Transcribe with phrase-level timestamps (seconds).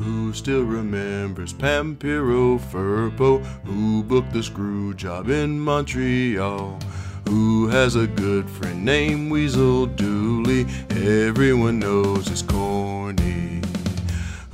[0.00, 3.44] Who still remembers Pampero Firpo?
[3.66, 6.78] Who booked the screw job in Montreal?
[7.28, 10.64] Who has a good friend named Weasel Dooley?
[10.88, 13.60] Everyone knows it's corny.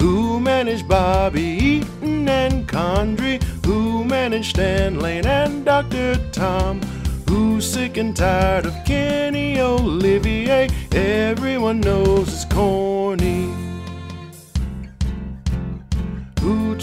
[0.00, 3.40] Who managed Bobby Eaton and Condrey?
[3.64, 6.16] Who managed Stan Lane and Dr.
[6.32, 6.80] Tom?
[7.28, 10.68] Who's sick and tired of Kenny Olivier?
[10.90, 13.65] Everyone knows it's corny.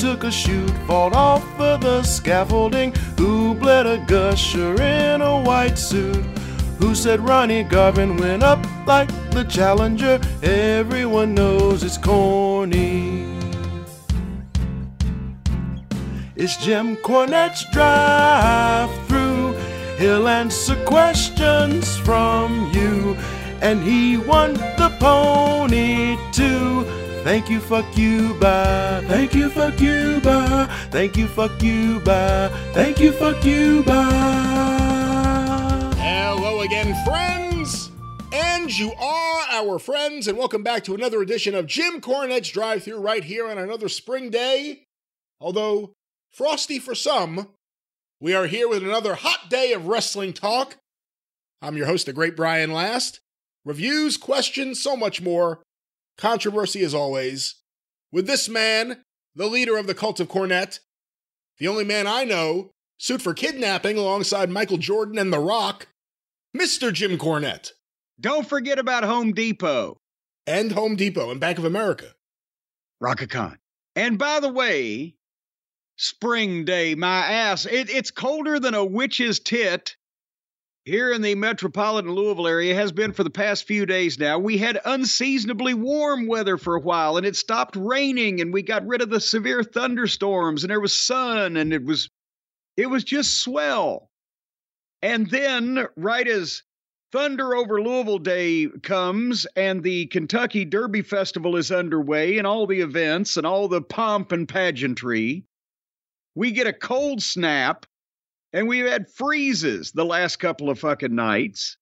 [0.03, 2.91] Took a shoot, fought off of the scaffolding?
[3.17, 6.25] Who bled a gusher in a white suit?
[6.79, 10.19] Who said Ronnie Garvin went up like the Challenger?
[10.41, 13.23] Everyone knows it's corny.
[16.35, 19.53] It's Jim Cornette's drive through.
[19.99, 23.15] He'll answer questions from you.
[23.61, 27.02] And he won the pony too.
[27.23, 29.01] Thank you, fuck you, bye.
[29.07, 30.67] Thank you, fuck you, bye.
[30.91, 32.49] Thank you, fuck you, bye.
[32.73, 35.13] Thank you, fuck you, bye.
[35.95, 37.91] Hello again, friends!
[38.33, 42.83] And you are our friends, and welcome back to another edition of Jim Cornette's Drive
[42.83, 44.83] Through right here on another spring day.
[45.39, 45.93] Although
[46.29, 47.47] frosty for some,
[48.19, 50.75] we are here with another hot day of wrestling talk.
[51.61, 53.21] I'm your host, the great Brian Last.
[53.63, 55.61] Reviews, questions, so much more.
[56.17, 57.55] Controversy as always.
[58.11, 59.03] With this man,
[59.35, 60.79] the leader of the cult of Cornette,
[61.57, 65.87] the only man I know sued for kidnapping alongside Michael Jordan and The Rock,
[66.55, 66.93] Mr.
[66.93, 67.71] Jim Cornette,
[68.19, 69.97] Don't forget about Home Depot,
[70.45, 72.13] and Home Depot and Bank of America.
[73.01, 73.57] Rockacon.
[73.95, 75.15] And by the way,
[75.97, 79.95] spring day, my ass, it, it's colder than a witch's tit
[80.85, 84.37] here in the metropolitan Louisville area has been for the past few days now.
[84.37, 88.85] We had unseasonably warm weather for a while and it stopped raining and we got
[88.85, 92.09] rid of the severe thunderstorms and there was sun and it was
[92.75, 94.09] it was just swell.
[95.01, 96.63] And then right as
[97.11, 102.81] Thunder over Louisville Day comes and the Kentucky Derby Festival is underway and all the
[102.81, 105.45] events and all the pomp and pageantry,
[106.35, 107.85] we get a cold snap
[108.53, 111.77] and we've had freezes the last couple of fucking nights.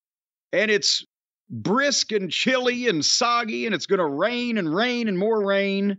[0.53, 1.05] And it's
[1.49, 5.97] brisk and chilly and soggy, and it's going to rain and rain and more rain.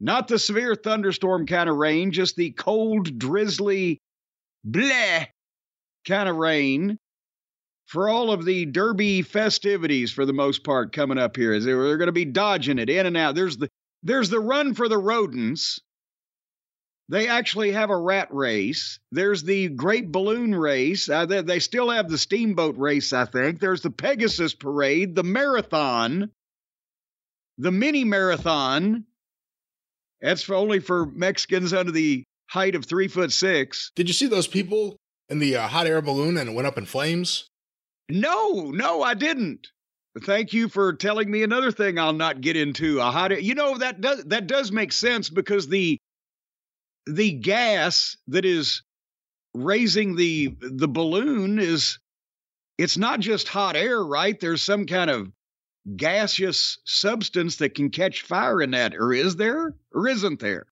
[0.00, 4.00] Not the severe thunderstorm kind of rain, just the cold, drizzly,
[4.68, 5.26] bleh
[6.06, 6.98] kind of rain
[7.86, 11.58] for all of the derby festivities for the most part coming up here.
[11.60, 13.34] They're going to be dodging it in and out.
[13.34, 13.68] There's the
[14.02, 15.80] there's the run for the rodents
[17.08, 18.98] they actually have a rat race.
[19.10, 21.08] There's the Great Balloon Race.
[21.08, 23.60] Uh, they, they still have the Steamboat Race, I think.
[23.60, 26.30] There's the Pegasus Parade, the Marathon,
[27.58, 29.04] the Mini Marathon.
[30.20, 33.90] That's for only for Mexicans under the height of three foot six.
[33.96, 34.96] Did you see those people
[35.28, 37.48] in the uh, hot air balloon and it went up in flames?
[38.08, 39.68] No, no, I didn't.
[40.24, 43.00] Thank you for telling me another thing I'll not get into.
[43.00, 45.98] A hot air, you know that does that does make sense because the
[47.06, 48.82] the gas that is
[49.54, 51.98] raising the the balloon is
[52.78, 54.38] it's not just hot air, right?
[54.38, 55.30] There's some kind of
[55.96, 60.66] gaseous substance that can catch fire in that, or is there, or isn't there?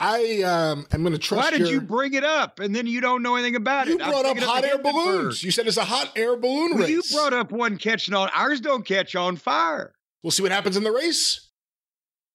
[0.00, 1.44] I um, am going to trust.
[1.44, 1.74] Why did your...
[1.74, 4.00] you bring it up and then you don't know anything about you it?
[4.00, 5.44] You brought up hot air balloons.
[5.44, 6.90] You said it's a hot air balloon well, race.
[6.90, 8.28] You brought up one catching on.
[8.34, 9.94] Ours don't catch on fire.
[10.24, 11.50] We'll see what happens in the race.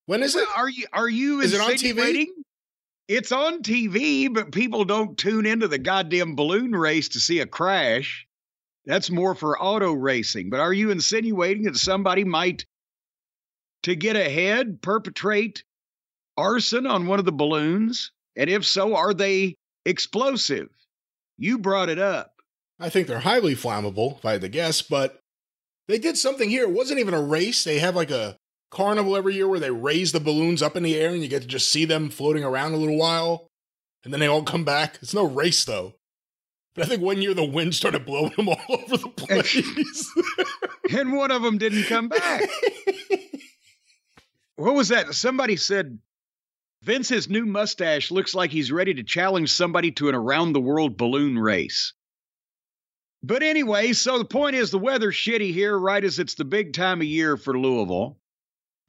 [0.06, 0.48] When is it?
[0.56, 2.28] Are you are you is it on TV?
[3.08, 7.46] It's on TV, but people don't tune into the goddamn balloon race to see a
[7.46, 8.28] crash.
[8.86, 10.50] That's more for auto racing.
[10.50, 12.66] But are you insinuating that somebody might,
[13.84, 15.64] to get ahead, perpetrate
[16.36, 18.12] arson on one of the balloons?
[18.36, 20.70] And if so, are they explosive?
[21.38, 22.34] You brought it up.
[22.80, 25.20] I think they're highly flammable, if I had to guess, but
[25.88, 26.64] they did something here.
[26.64, 27.64] It wasn't even a race.
[27.64, 28.38] They have like a
[28.70, 31.42] carnival every year where they raise the balloons up in the air and you get
[31.42, 33.50] to just see them floating around a little while
[34.04, 35.00] and then they all come back.
[35.02, 35.96] It's no race though.
[36.76, 40.12] But I think one year the wind started blowing them all over the place.
[40.96, 42.44] and one of them didn't come back.
[44.56, 45.14] what was that?
[45.14, 46.00] Somebody said
[46.84, 50.96] Vince's new mustache looks like he's ready to challenge somebody to an around the world
[50.96, 51.94] balloon race.
[53.24, 56.74] But anyway, so the point is the weather's shitty here right as it's the big
[56.74, 58.18] time of year for Louisville.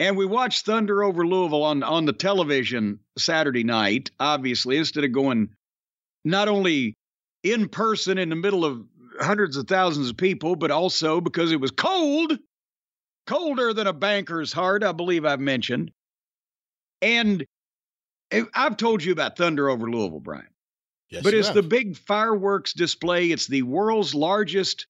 [0.01, 5.13] And we watched Thunder over Louisville on, on the television Saturday night, obviously, instead of
[5.13, 5.51] going
[6.25, 6.95] not only
[7.43, 8.85] in person in the middle of
[9.21, 12.39] hundreds of thousands of people, but also because it was cold,
[13.27, 15.91] colder than a banker's heart, I believe I've mentioned.
[17.03, 17.45] And
[18.55, 20.47] I've told you about Thunder over Louisville, Brian.
[21.11, 21.57] Yes, but it's have.
[21.57, 23.31] the big fireworks display.
[23.31, 24.87] It's the world's largest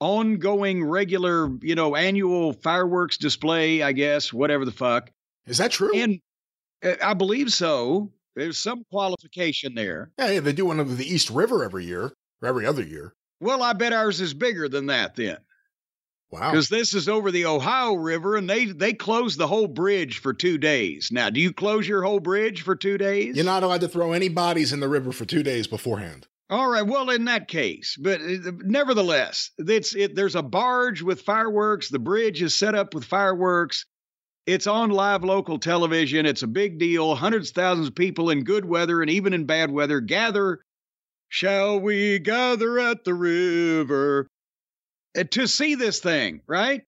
[0.00, 5.10] ongoing, regular, you know, annual fireworks display, I guess, whatever the fuck.
[5.46, 5.94] Is that true?
[5.94, 6.20] And
[6.84, 8.12] uh, I believe so.
[8.36, 10.10] There's some qualification there.
[10.18, 13.12] yeah, yeah, they do one of the East River every year or every other year.
[13.40, 15.38] Well, I bet ours is bigger than that then.
[16.30, 16.50] Wow.
[16.50, 20.34] because this is over the Ohio River, and they they close the whole bridge for
[20.34, 21.08] two days.
[21.10, 23.34] Now, do you close your whole bridge for two days?
[23.34, 26.26] You're not allowed to throw any bodies in the river for two days beforehand.
[26.50, 26.86] All right.
[26.86, 30.14] Well, in that case, but uh, nevertheless, it's it.
[30.14, 31.90] There's a barge with fireworks.
[31.90, 33.84] The bridge is set up with fireworks.
[34.46, 36.24] It's on live local television.
[36.24, 37.14] It's a big deal.
[37.14, 40.60] Hundreds of thousands of people in good weather and even in bad weather gather.
[41.28, 44.26] Shall we gather at the river
[45.18, 46.82] uh, to see this thing, right?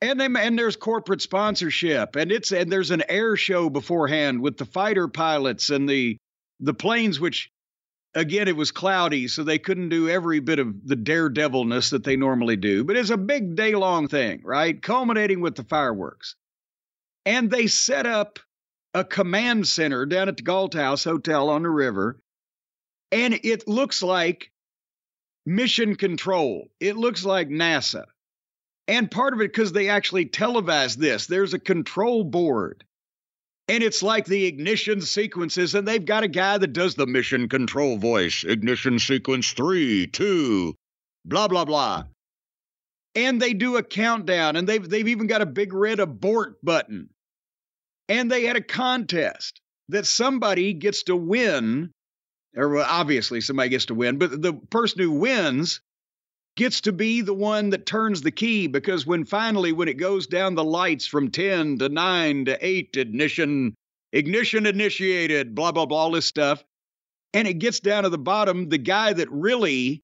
[0.00, 4.64] And and there's corporate sponsorship, and it's and there's an air show beforehand with the
[4.64, 6.16] fighter pilots and the
[6.60, 7.50] the planes, which
[8.14, 12.16] again it was cloudy, so they couldn't do every bit of the daredevilness that they
[12.16, 12.84] normally do.
[12.84, 14.80] But it's a big day long thing, right?
[14.80, 16.36] Culminating with the fireworks,
[17.24, 18.38] and they set up
[18.94, 22.20] a command center down at the Galt House Hotel on the river,
[23.12, 24.50] and it looks like
[25.46, 26.68] mission control.
[26.80, 28.04] It looks like NASA.
[28.86, 32.84] And part of it, because they actually televised this, there's a control board.
[33.68, 37.50] And it's like the ignition sequences, and they've got a guy that does the mission
[37.50, 38.42] control voice.
[38.42, 40.74] Ignition sequence three, two,
[41.26, 42.04] blah, blah, blah.
[43.14, 47.10] And they do a countdown, and they've, they've even got a big red abort button.
[48.08, 49.60] And they had a contest
[49.90, 51.90] that somebody gets to win,
[52.56, 55.82] or obviously somebody gets to win, but the person who wins
[56.58, 60.26] gets to be the one that turns the key because when finally when it goes
[60.26, 63.76] down the lights from 10 to 9 to 8 ignition
[64.12, 66.64] ignition initiated blah blah blah all this stuff
[67.32, 70.02] and it gets down to the bottom the guy that really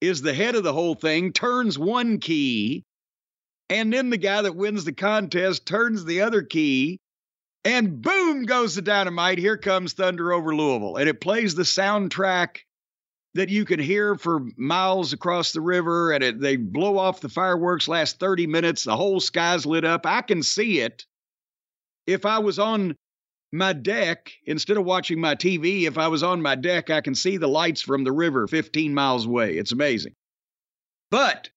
[0.00, 2.84] is the head of the whole thing turns one key
[3.68, 7.00] and then the guy that wins the contest turns the other key
[7.64, 9.38] and boom goes the dynamite.
[9.38, 12.60] Here comes thunder over louisville and it plays the soundtrack
[13.34, 17.28] that you can hear for miles across the river and it, they blow off the
[17.28, 20.04] fireworks last 30 minutes the whole sky's lit up.
[20.06, 21.06] I can see it.
[22.06, 22.96] If i was on
[23.52, 27.14] my deck instead of watching my tv if i was on my deck i can
[27.14, 29.56] see the lights from the river 15 miles away.
[29.56, 30.14] It's amazing.
[31.10, 31.50] But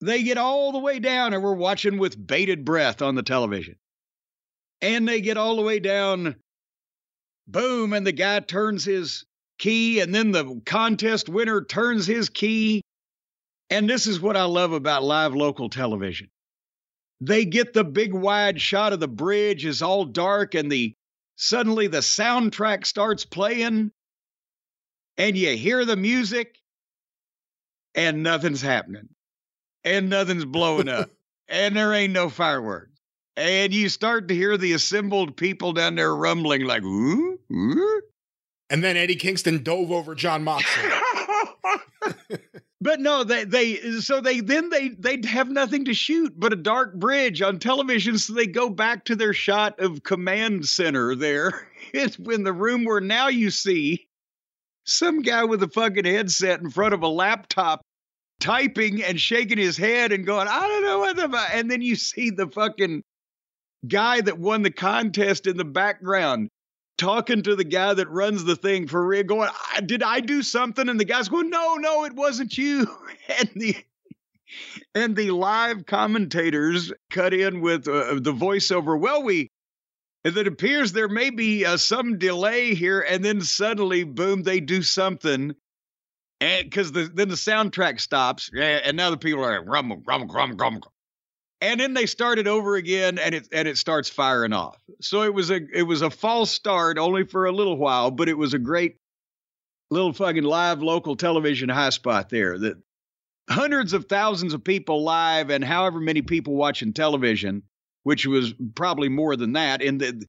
[0.00, 3.76] they get all the way down and we're watching with bated breath on the television.
[4.80, 6.34] And they get all the way down.
[7.46, 9.24] Boom and the guy turns his
[9.62, 12.82] key, and then the contest winner turns his key.
[13.70, 16.28] And this is what I love about live local television.
[17.20, 20.94] They get the big wide shot of the bridge is all dark, and the
[21.36, 23.92] suddenly the soundtrack starts playing,
[25.16, 26.58] and you hear the music,
[27.94, 29.08] and nothing's happening,
[29.84, 31.10] and nothing's blowing up,
[31.48, 32.90] and there ain't no fireworks.
[33.36, 38.02] And you start to hear the assembled people down there rumbling like, ooh, ooh.
[38.72, 40.88] And then Eddie Kingston dove over Jon Moxley.
[42.80, 46.56] but no, they they so they then they they have nothing to shoot but a
[46.56, 48.16] dark bridge on television.
[48.16, 51.68] So they go back to their shot of command center there.
[51.92, 54.08] It's in the room where now you see
[54.84, 57.82] some guy with a fucking headset in front of a laptop
[58.40, 61.82] typing and shaking his head and going, I don't know what the fu-" and then
[61.82, 63.02] you see the fucking
[63.86, 66.48] guy that won the contest in the background
[67.02, 70.42] talking to the guy that runs the thing for real, going, "I- "Did I do
[70.42, 72.86] something?" And the guy's going, "No, no, it wasn't you."
[73.28, 73.76] And the
[74.94, 78.98] and the live commentators cut in with uh, the voiceover.
[79.00, 79.50] Well, we
[80.24, 84.60] and it appears there may be uh, some delay here, and then suddenly, boom, they
[84.60, 85.54] do something.
[86.40, 90.56] And because the, then the soundtrack stops, and now the people are rumble, rumble, rumble,
[90.56, 90.92] rumble
[91.62, 95.32] and then they started over again and it and it starts firing off so it
[95.32, 98.52] was a it was a false start only for a little while but it was
[98.52, 98.96] a great
[99.90, 102.76] little fucking live local television high spot there that
[103.48, 107.62] hundreds of thousands of people live and however many people watching television
[108.02, 110.26] which was probably more than that and the,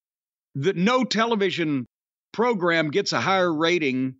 [0.55, 1.85] the no television
[2.31, 4.15] program gets a higher rating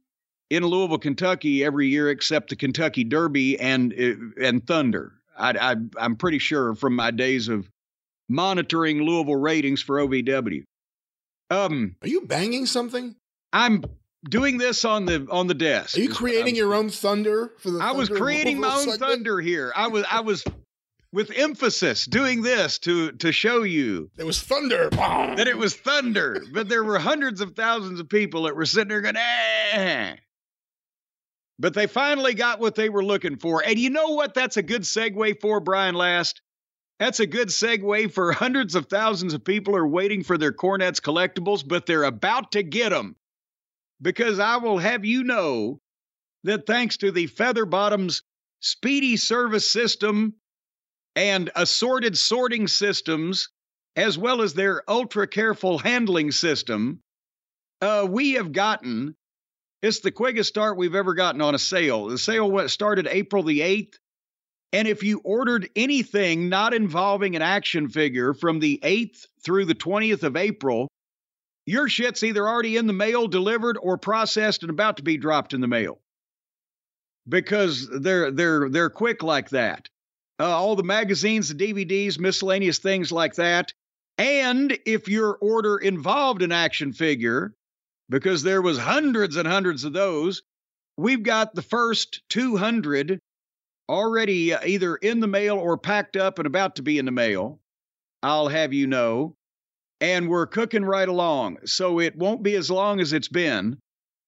[0.50, 5.14] in Louisville, Kentucky every year except the Kentucky Derby and and Thunder.
[5.38, 7.70] I, I, I'm pretty sure from my days of
[8.30, 10.64] monitoring Louisville ratings for OVW.
[11.50, 13.16] Um, Are you banging something?
[13.52, 13.84] I'm
[14.28, 15.98] doing this on the on the desk.
[15.98, 17.80] Are you creating I'm- your own thunder for the?
[17.80, 19.00] I was creating my own segment?
[19.02, 19.72] thunder here.
[19.76, 20.44] I was I was
[21.12, 24.90] with emphasis doing this to to show you There was thunder.
[24.90, 28.88] that it was thunder, but there were hundreds of thousands of people that were sitting
[28.88, 30.16] there going, eh.
[31.60, 33.64] But they finally got what they were looking for.
[33.64, 34.34] And you know what?
[34.34, 36.42] That's a good segue for Brian Last.
[37.00, 41.00] That's a good segue for hundreds of thousands of people are waiting for their Cornette's
[41.00, 43.16] collectibles, but they're about to get them.
[44.02, 45.80] Because I will have you know
[46.44, 48.24] that thanks to the Feather Bottoms
[48.60, 50.34] speedy service system
[51.16, 53.50] and assorted sorting systems,
[53.96, 57.02] as well as their ultra careful handling system,
[57.82, 59.16] uh, we have gotten
[59.84, 62.08] it's the quickest start we've ever gotten on a sale.
[62.08, 63.96] The sale started April the 8th.
[64.72, 69.76] And if you ordered anything not involving an action figure from the 8th through the
[69.76, 70.88] 20th of April,
[71.66, 75.54] your shit's either already in the mail, delivered, or processed and about to be dropped
[75.54, 76.00] in the mail.
[77.28, 79.88] Because they're they're they're quick like that.
[80.40, 83.74] Uh, all the magazines, the DVDs, miscellaneous things like that.
[84.18, 87.54] And if your order involved an action figure,
[88.10, 90.42] because there was hundreds and hundreds of those,
[90.98, 93.20] we've got the first 200
[93.90, 97.12] already uh, either in the mail or packed up and about to be in the
[97.12, 97.60] mail.
[98.22, 99.36] I'll have you know.
[100.02, 101.60] And we're cooking right along.
[101.66, 103.78] So it won't be as long as it's been.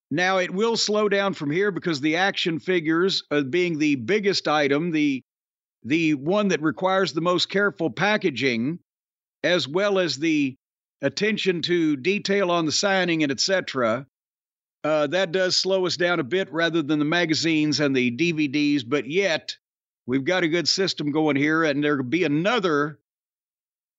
[0.09, 4.47] Now it will slow down from here because the action figures, uh, being the biggest
[4.47, 5.21] item, the
[5.83, 8.79] the one that requires the most careful packaging,
[9.43, 10.55] as well as the
[11.01, 14.05] attention to detail on the signing and etc.
[14.83, 18.83] Uh, that does slow us down a bit rather than the magazines and the DVDs,
[18.87, 19.55] but yet
[20.05, 22.99] we've got a good system going here, and there'll be another,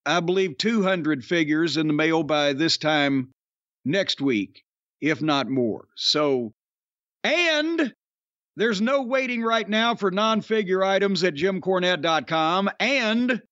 [0.04, 3.30] I believe, 200 figures in the mail by this time
[3.84, 4.62] next week,
[5.00, 5.88] if not more.
[5.96, 6.52] So,
[7.24, 7.92] and
[8.56, 12.70] there's no waiting right now for non figure items at jimcornette.com.
[12.80, 13.42] And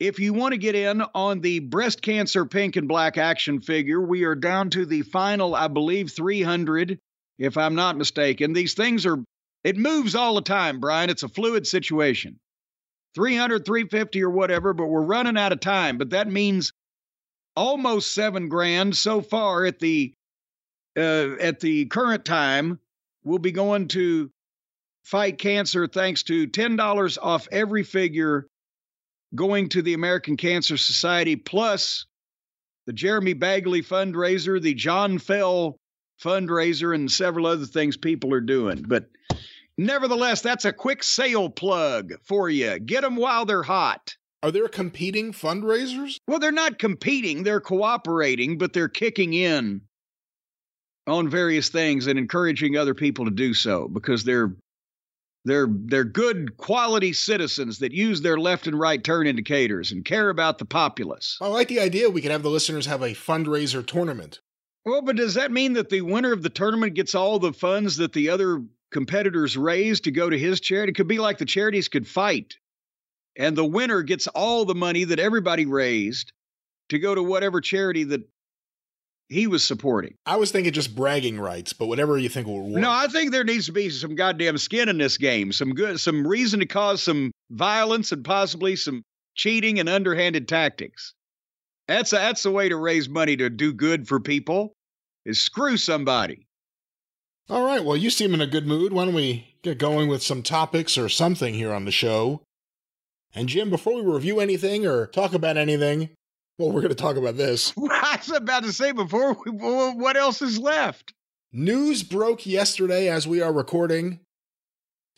[0.00, 4.00] if you want to get in on the breast cancer pink and black action figure,
[4.00, 6.98] we are down to the final, I believe, 300,
[7.38, 8.52] if I'm not mistaken.
[8.52, 9.18] These things are,
[9.62, 11.10] it moves all the time, Brian.
[11.10, 12.38] It's a fluid situation.
[13.14, 15.98] 300, 350 or whatever, but we're running out of time.
[15.98, 16.72] But that means
[17.56, 20.12] almost seven grand so far at the
[20.96, 22.80] uh, at the current time.
[23.22, 24.30] We'll be going to
[25.04, 28.46] fight cancer thanks to $10 off every figure
[29.34, 32.06] going to the American Cancer Society, plus
[32.86, 35.76] the Jeremy Bagley fundraiser, the John Fell
[36.22, 38.84] fundraiser, and several other things people are doing.
[38.86, 39.08] But
[39.78, 42.78] nevertheless, that's a quick sale plug for you.
[42.78, 44.16] Get them while they're hot.
[44.42, 46.16] Are there competing fundraisers?
[46.28, 49.80] Well, they're not competing, they're cooperating, but they're kicking in
[51.06, 54.54] on various things and encouraging other people to do so because they're
[55.44, 60.30] they're they're good quality citizens that use their left and right turn indicators and care
[60.30, 61.38] about the populace.
[61.40, 64.40] I like the idea we could have the listeners have a fundraiser tournament.
[64.84, 67.96] Well, but does that mean that the winner of the tournament gets all the funds
[67.96, 70.90] that the other competitors raise to go to his charity?
[70.90, 72.56] It could be like the charities could fight,
[73.36, 76.32] and the winner gets all the money that everybody raised
[76.90, 78.28] to go to whatever charity that
[79.28, 80.14] he was supporting.
[80.26, 82.80] I was thinking just bragging rights, but whatever you think will work.
[82.80, 85.98] No, I think there needs to be some goddamn skin in this game, some good,
[85.98, 89.02] some reason to cause some violence and possibly some
[89.34, 91.14] cheating and underhanded tactics.
[91.88, 94.72] That's a, that's the way to raise money to do good for people.
[95.24, 96.46] Is screw somebody.
[97.48, 98.92] All right, well, you seem in a good mood.
[98.92, 102.42] Why don't we get going with some topics or something here on the show?
[103.34, 106.10] And Jim, before we review anything or talk about anything,
[106.58, 107.72] well, we're going to talk about this.
[107.78, 111.12] I was about to say before, we, what else is left?
[111.52, 114.20] News broke yesterday as we are recording,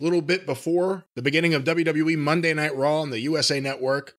[0.00, 4.16] a little bit before the beginning of WWE Monday Night Raw on the USA Network,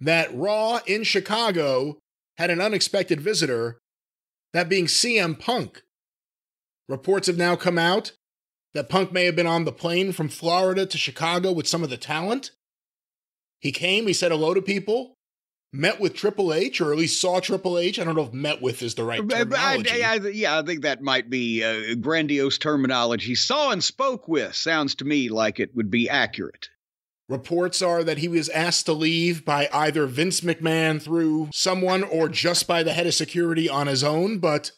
[0.00, 1.98] that Raw in Chicago
[2.38, 3.80] had an unexpected visitor,
[4.52, 5.82] that being CM Punk.
[6.88, 8.12] Reports have now come out
[8.74, 11.90] that Punk may have been on the plane from Florida to Chicago with some of
[11.90, 12.50] the talent.
[13.60, 15.15] He came, he said hello to people,
[15.72, 17.98] met with Triple H, or at least saw Triple H.
[17.98, 20.04] I don't know if "met with" is the right terminology.
[20.04, 23.34] I, I, yeah, I think that might be uh, grandiose terminology.
[23.34, 26.68] Saw and spoke with sounds to me like it would be accurate.
[27.28, 32.28] Reports are that he was asked to leave by either Vince McMahon through someone or
[32.28, 34.70] just by the head of security on his own, but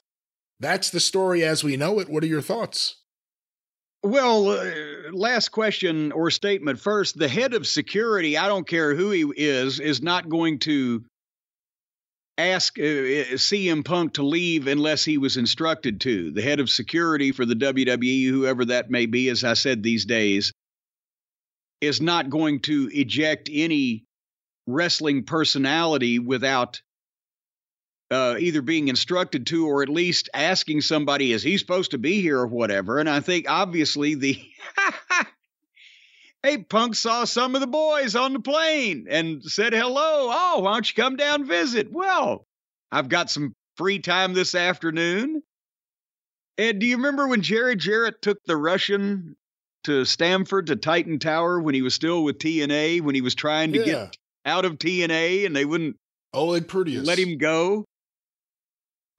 [0.58, 2.08] that's the story as we know it.
[2.08, 2.97] What are your thoughts?
[4.02, 7.18] Well, uh, last question or statement first.
[7.18, 11.04] The head of security, I don't care who he is, is not going to
[12.36, 16.30] ask uh, uh CM Punk to leave unless he was instructed to.
[16.30, 20.04] The head of security for the WWE, whoever that may be, as I said these
[20.04, 20.52] days,
[21.80, 24.04] is not going to eject any
[24.68, 26.80] wrestling personality without
[28.10, 32.20] uh, either being instructed to or at least asking somebody, is he supposed to be
[32.20, 32.98] here or whatever?
[32.98, 34.40] And I think obviously the
[36.42, 40.28] hey, Punk saw some of the boys on the plane and said hello.
[40.30, 41.90] Oh, why don't you come down and visit?
[41.92, 42.46] Well,
[42.90, 45.42] I've got some free time this afternoon.
[46.56, 49.36] And do you remember when Jerry Jarrett took the Russian
[49.84, 53.72] to Stamford to Titan Tower when he was still with TNA, when he was trying
[53.74, 53.84] to Yeah.
[53.84, 55.96] get out of TNA and they wouldn't
[56.34, 57.06] Oleg Prudius.
[57.06, 57.84] let him go?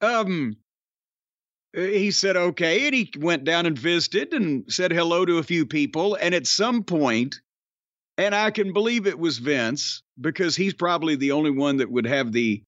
[0.01, 0.57] Um,
[1.77, 5.43] uh, he said okay, and he went down and visited and said hello to a
[5.43, 6.15] few people.
[6.15, 7.41] And at some point,
[8.17, 12.05] and I can believe it was Vince because he's probably the only one that would
[12.05, 12.63] have the.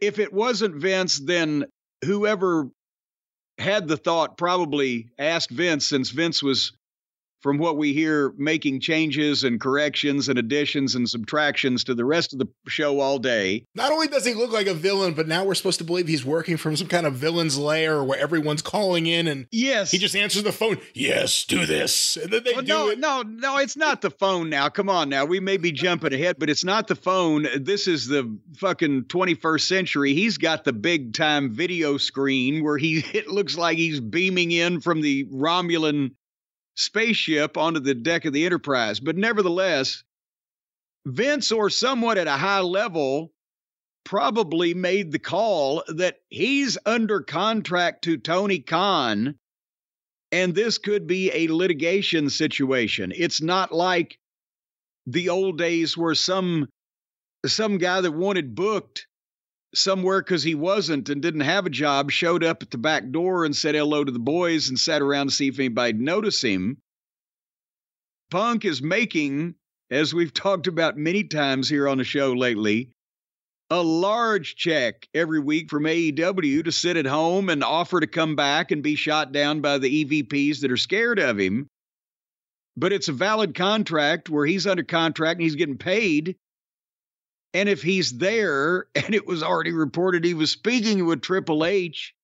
[0.00, 1.64] If it wasn't Vince, then
[2.04, 2.68] whoever
[3.58, 6.72] had the thought probably asked Vince, since Vince was,
[7.42, 12.32] from what we hear, making changes and corrections and additions and subtractions to the rest
[12.32, 13.66] of the show all day.
[13.74, 16.24] Not only does he look like a villain, but now we're supposed to believe he's
[16.24, 19.90] working from some kind of villain's lair where everyone's calling in and Yes.
[19.90, 20.78] he just answers the phone.
[20.94, 22.16] Yes, do this.
[22.16, 22.98] And then they Well, do no, it.
[22.98, 24.68] no, no, it's not the phone now.
[24.68, 25.24] Come on now.
[25.24, 27.46] We may be jumping ahead, but it's not the phone.
[27.56, 30.14] This is the fucking 21st century.
[30.14, 34.80] He's got the big time video screen where he it looks like he's beaming in
[34.80, 36.12] from the Romulan
[36.74, 39.00] spaceship onto the deck of the Enterprise.
[39.00, 40.04] But nevertheless,
[41.06, 43.32] Vince or someone at a high level
[44.04, 49.38] probably made the call that he's under contract to Tony Khan
[50.32, 53.12] and this could be a litigation situation.
[53.14, 54.18] It's not like
[55.06, 56.68] the old days where some
[57.44, 59.06] some guy that wanted booked
[59.74, 63.44] somewhere because he wasn't and didn't have a job showed up at the back door
[63.44, 66.78] and said hello to the boys and sat around to see if anybody'd notice him.
[68.30, 69.54] Punk is making,
[69.90, 72.90] as we've talked about many times here on the show lately,
[73.70, 78.36] a large check every week from AEW to sit at home and offer to come
[78.36, 81.66] back and be shot down by the EVPs that are scared of him.
[82.76, 86.36] But it's a valid contract where he's under contract and he's getting paid.
[87.54, 92.14] And if he's there and it was already reported he was speaking with Triple H,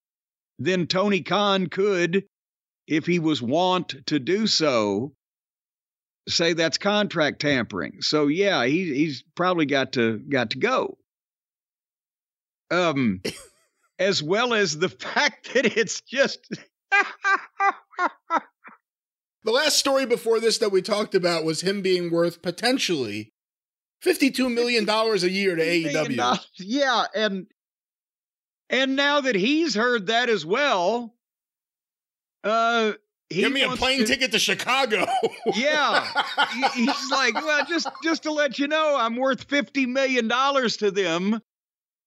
[0.58, 2.24] then Tony Khan could,
[2.86, 5.12] if he was wont to do so,
[6.28, 8.00] say that's contract tampering.
[8.00, 10.98] So yeah, he, he's probably got to got to go
[12.70, 13.22] um
[13.98, 16.40] as well as the fact that it's just
[19.44, 23.32] The last story before this that we talked about was him being worth potentially
[24.04, 26.38] $52 million a year to AEW.
[26.58, 27.46] yeah and
[28.70, 31.14] and now that he's heard that as well
[32.44, 32.92] uh
[33.30, 35.04] Give me a plane to- ticket to Chicago.
[35.54, 36.06] Yeah.
[36.74, 40.78] He- he's like well just just to let you know i'm worth 50 million dollars
[40.78, 41.40] to them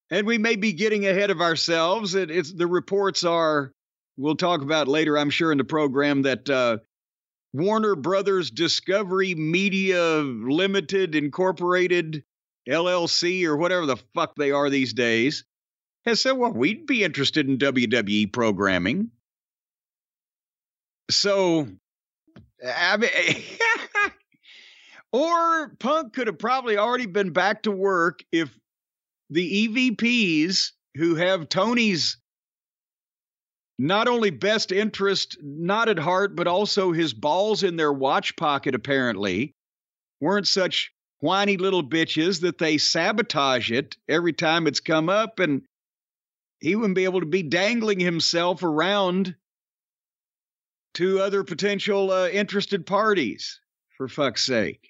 [0.09, 3.71] and we may be getting ahead of ourselves it, it's the reports are
[4.17, 6.77] we'll talk about later i'm sure in the program that uh
[7.53, 12.23] warner brothers discovery media limited incorporated
[12.69, 15.43] llc or whatever the fuck they are these days
[16.05, 19.11] has said well we'd be interested in wwe programming.
[21.09, 21.67] So
[22.65, 23.09] I mean,
[25.11, 28.57] or Punk could have probably already been back to work if
[29.29, 32.17] the EVPs who have Tony's
[33.81, 38.75] not only best interest not at heart, but also his balls in their watch pocket,
[38.75, 39.55] apparently,
[40.19, 45.63] weren't such whiny little bitches that they sabotage it every time it's come up, and
[46.59, 49.35] he wouldn't be able to be dangling himself around
[50.93, 53.59] to other potential uh, interested parties,
[53.97, 54.89] for fuck's sake.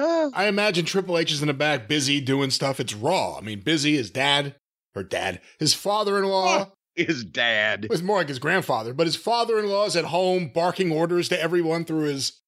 [0.00, 2.80] I imagine Triple H is in the back busy doing stuff.
[2.80, 3.36] It's raw.
[3.38, 4.56] I mean, busy, his dad,
[4.96, 6.72] or dad, his father in law.
[7.06, 7.84] His dad.
[7.84, 11.28] It was more like his grandfather, but his father in law's at home barking orders
[11.28, 12.40] to everyone through his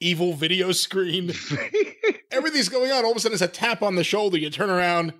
[0.00, 1.32] evil video screen.
[2.30, 3.04] Everything's going on.
[3.04, 4.38] All of a sudden, it's a tap on the shoulder.
[4.38, 5.12] You turn around.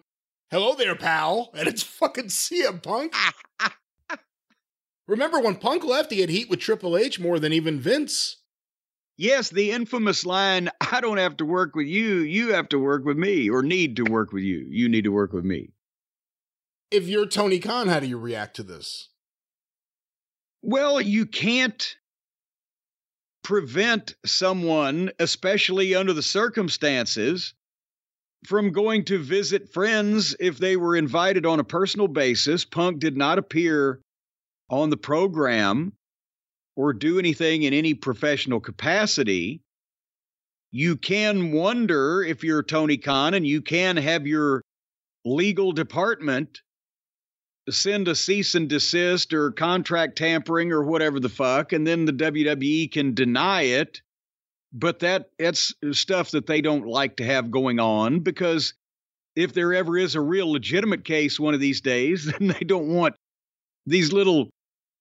[0.50, 1.50] Hello there, pal.
[1.54, 3.12] And it's fucking CM Punk.
[5.08, 8.36] Remember when Punk left, he had heat with Triple H more than even Vince.
[9.16, 13.04] yes, the infamous line I don't have to work with you, you have to work
[13.04, 14.66] with me, or need to work with you.
[14.68, 15.70] You need to work with me.
[16.90, 19.08] If you're Tony Khan, how do you react to this?
[20.62, 21.96] Well, you can't
[23.42, 27.54] prevent someone, especially under the circumstances,
[28.44, 32.64] from going to visit friends if they were invited on a personal basis.
[32.64, 34.00] Punk did not appear
[34.70, 35.92] on the program
[36.76, 39.60] or do anything in any professional capacity.
[40.72, 44.62] you can wonder if you're Tony Khan and you can have your
[45.24, 46.60] legal department
[47.68, 52.12] send a cease and desist or contract tampering or whatever the fuck, and then the
[52.12, 54.00] WWE can deny it.
[54.72, 58.74] But that it's stuff that they don't like to have going on because
[59.34, 62.88] if there ever is a real legitimate case one of these days, then they don't
[62.88, 63.14] want
[63.86, 64.50] these little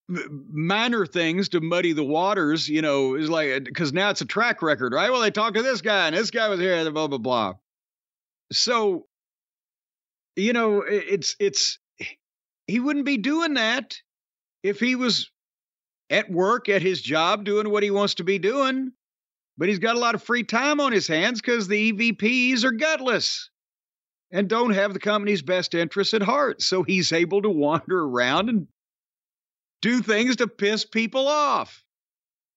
[0.07, 4.61] minor things to muddy the waters, you know, is like because now it's a track
[4.61, 5.11] record, right?
[5.11, 7.53] Well, they talked to this guy and this guy was here, blah blah blah.
[8.51, 9.07] So,
[10.35, 11.79] you know, it's it's
[12.67, 13.95] he wouldn't be doing that
[14.63, 15.29] if he was
[16.09, 18.91] at work at his job doing what he wants to be doing.
[19.57, 22.71] But he's got a lot of free time on his hands because the EVPs are
[22.71, 23.49] gutless
[24.31, 26.61] and don't have the company's best interests at heart.
[26.61, 28.67] So he's able to wander around and
[29.81, 31.83] do things to piss people off.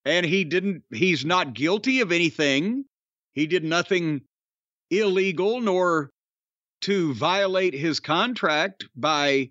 [0.05, 2.85] And he didn't, he's not guilty of anything.
[3.35, 4.23] He did nothing
[4.91, 6.11] illegal nor
[6.81, 9.51] to violate his contract by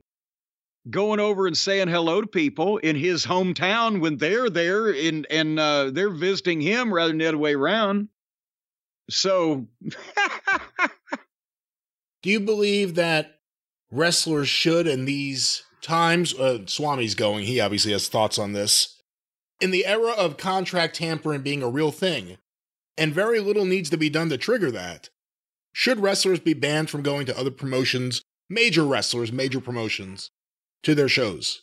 [0.90, 5.60] going over and saying hello to people in his hometown when they're there and and
[5.60, 8.10] uh, they're visiting him rather than the other way around.
[9.10, 9.68] So,
[12.22, 13.40] do you believe that
[13.92, 19.02] wrestlers should in these times, uh, Swami's going, he obviously has thoughts on this.
[19.62, 22.38] In the era of contract tampering being a real thing,
[22.98, 25.10] and very little needs to be done to trigger that,
[25.72, 30.32] should wrestlers be banned from going to other promotions, major wrestlers, major promotions,
[30.84, 31.62] to their shows?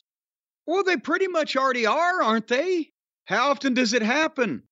[0.67, 2.93] Well, they pretty much already are, aren't they?
[3.27, 4.63] How often does it happen?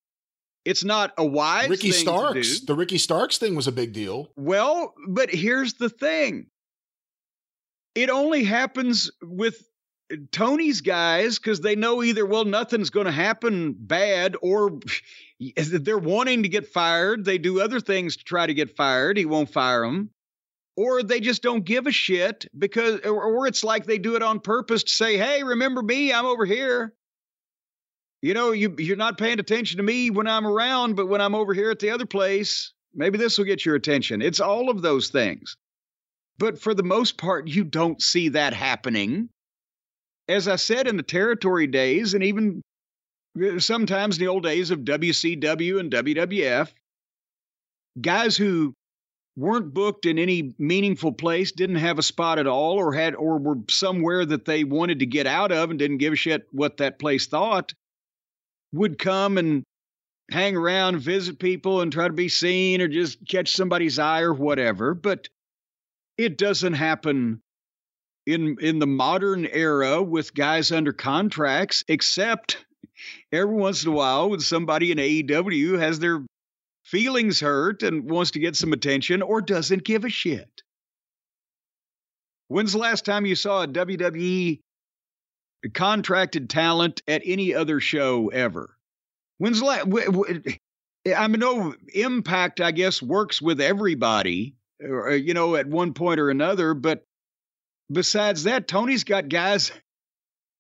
[0.65, 2.61] It's not a wise Ricky Starks.
[2.61, 4.31] The Ricky Starks thing was a big deal.
[4.37, 6.47] Well, but here's the thing
[7.95, 9.63] it only happens with
[10.31, 14.79] Tony's guys because they know either, well, nothing's going to happen bad, or
[15.57, 17.25] they're wanting to get fired.
[17.25, 19.17] They do other things to try to get fired.
[19.17, 20.11] He won't fire them.
[20.77, 24.41] Or they just don't give a shit because, or it's like they do it on
[24.41, 26.13] purpose to say, hey, remember me?
[26.13, 26.95] I'm over here.
[28.23, 31.35] You know, you, you're not paying attention to me when I'm around, but when I'm
[31.35, 34.23] over here at the other place, maybe this will get your attention.
[34.23, 35.57] It's all of those things.
[36.39, 39.29] But for the most part, you don't see that happening.
[40.29, 42.63] As I said in the territory days, and even
[43.41, 46.71] uh, sometimes in the old days of WCW and WWF,
[48.01, 48.75] guys who
[49.37, 53.39] weren't booked in any meaningful place, didn't have a spot at all, or had or
[53.39, 56.77] were somewhere that they wanted to get out of and didn't give a shit what
[56.79, 57.73] that place thought,
[58.73, 59.65] would come and
[60.31, 64.35] hang around, visit people, and try to be seen or just catch somebody's eye or
[64.35, 64.95] whatever.
[64.95, 65.29] But
[66.19, 67.41] it doesn't happen
[68.27, 72.65] in in the modern era with guys under contracts, except
[73.33, 76.25] every once in a while when somebody in AEW has their
[76.93, 80.63] feelings hurt and wants to get some attention or doesn't give a shit.
[82.49, 84.61] When's the last time you saw a WWE
[85.73, 88.77] contracted talent at any other show ever?
[89.39, 89.87] When's the last?
[91.17, 96.21] I mean, no impact, I guess, works with everybody, uh, you know, at one point
[96.21, 96.75] or another.
[96.75, 97.07] But
[97.91, 99.73] besides that, Tony's got guys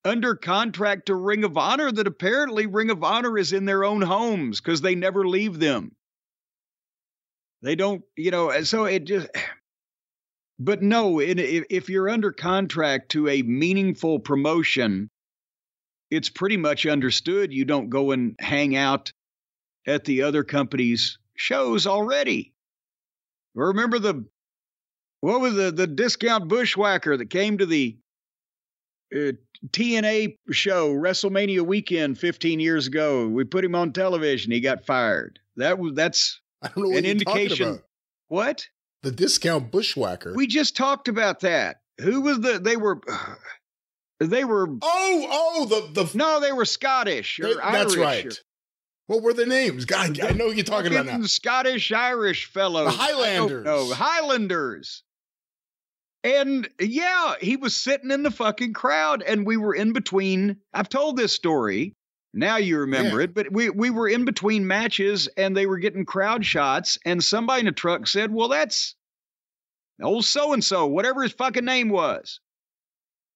[0.02, 4.00] under contract to Ring of Honor that apparently Ring of Honor is in their own
[4.00, 5.94] homes because they never leave them.
[7.62, 9.28] They don't, you know, so it just.
[10.58, 15.10] But no, if you're under contract to a meaningful promotion,
[16.08, 19.10] it's pretty much understood you don't go and hang out
[19.86, 22.52] at the other company's shows already.
[23.54, 24.24] Remember the
[25.20, 27.96] what was the the discount bushwhacker that came to the
[29.14, 29.32] uh,
[29.70, 33.26] TNA show WrestleMania weekend 15 years ago?
[33.26, 34.52] We put him on television.
[34.52, 35.40] He got fired.
[35.56, 36.41] That was that's
[36.76, 37.82] an indication.
[38.28, 38.66] What?
[39.02, 40.34] The discount bushwhacker.
[40.34, 41.80] We just talked about that.
[42.00, 42.58] Who was the?
[42.58, 43.00] They were.
[44.20, 44.68] They were.
[44.82, 46.16] Oh, oh, the the.
[46.16, 47.72] No, they were Scottish or they, Irish.
[47.72, 48.26] That's right.
[48.26, 48.32] Or,
[49.08, 49.84] what were the names?
[49.84, 51.22] God, I know what you're talking about now.
[51.26, 52.92] Scottish Irish fellows.
[52.92, 53.64] The Highlanders.
[53.64, 55.02] No, Highlanders.
[56.24, 60.58] And yeah, he was sitting in the fucking crowd, and we were in between.
[60.72, 61.96] I've told this story.
[62.34, 63.24] Now you remember yeah.
[63.24, 67.22] it, but we we were in between matches, and they were getting crowd shots, and
[67.22, 68.94] somebody in the truck said, "Well, that's
[70.02, 72.40] old so and so, whatever his fucking name was."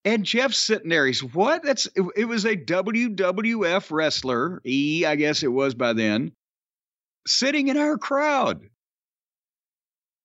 [0.05, 1.07] And Jeff's sitting there.
[1.07, 1.63] He's what?
[1.65, 6.33] That's it, it was a WWF wrestler, E, I guess it was by then,
[7.27, 8.63] sitting in our crowd.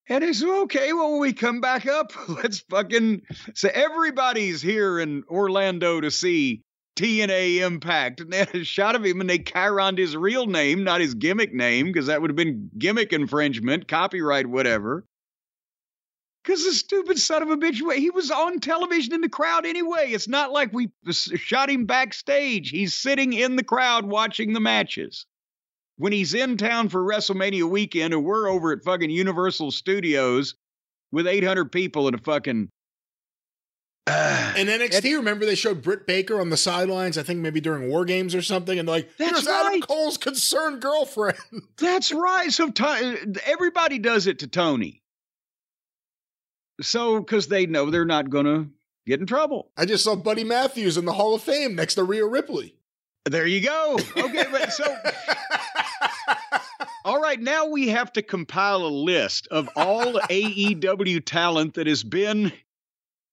[0.08, 5.00] And he said, okay, well, when we come back up, let's fucking so everybody's here
[5.00, 6.62] in Orlando to see
[7.02, 8.22] TNA Impact.
[8.22, 11.16] And they had a shot of him and they chironed his real name, not his
[11.16, 15.06] gimmick name, because that would have been gimmick infringement, copyright, whatever.
[16.44, 20.10] Because the stupid son of a bitch, he was on television in the crowd anyway.
[20.12, 22.70] It's not like we shot him backstage.
[22.70, 25.26] He's sitting in the crowd watching the matches.
[25.98, 30.56] When he's in town for WrestleMania weekend, and we're over at fucking Universal Studios
[31.12, 32.70] with 800 people in a fucking.
[34.58, 38.06] And NXT, remember they showed Britt Baker on the sidelines, I think maybe during War
[38.06, 39.66] Games or something, and they're like, That's right.
[39.66, 41.38] Adam Cole's concerned girlfriend.
[41.78, 42.52] That's right.
[42.52, 42.72] So
[43.46, 45.02] everybody does it to Tony.
[46.82, 48.68] So, because they know they're not going to
[49.06, 49.72] get in trouble.
[49.78, 52.76] I just saw Buddy Matthews in the Hall of Fame next to Rhea Ripley.
[53.26, 54.00] There you go.
[54.18, 54.98] Okay, but so.
[57.06, 62.04] all right, now we have to compile a list of all AEW talent that has
[62.04, 62.52] been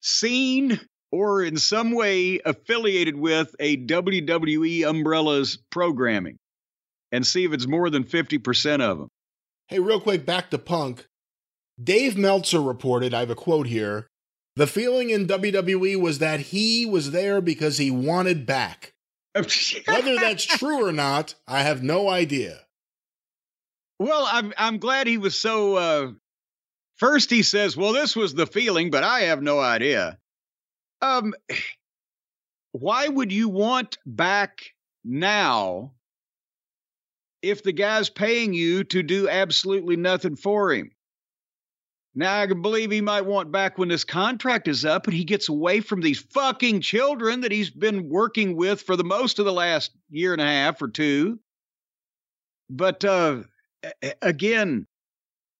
[0.00, 0.80] seen
[1.10, 6.36] or in some way affiliated with a WWE umbrella's programming
[7.12, 9.08] and see if it's more than 50% of them.
[9.68, 11.06] Hey, real quick, back to Punk.
[11.82, 14.08] Dave Meltzer reported, I have a quote here.
[14.56, 18.92] The feeling in WWE was that he was there because he wanted back.
[19.34, 22.62] Whether that's true or not, I have no idea.
[24.00, 26.10] Well, I'm I'm glad he was so uh
[26.98, 30.18] first he says, "Well, this was the feeling, but I have no idea."
[31.00, 31.34] Um
[32.72, 35.94] why would you want back now
[37.40, 40.90] if the guy's paying you to do absolutely nothing for him?
[42.18, 45.22] Now I can believe he might want back when his contract is up, but he
[45.22, 49.44] gets away from these fucking children that he's been working with for the most of
[49.44, 51.38] the last year and a half or two.
[52.68, 53.44] But uh,
[54.20, 54.87] again,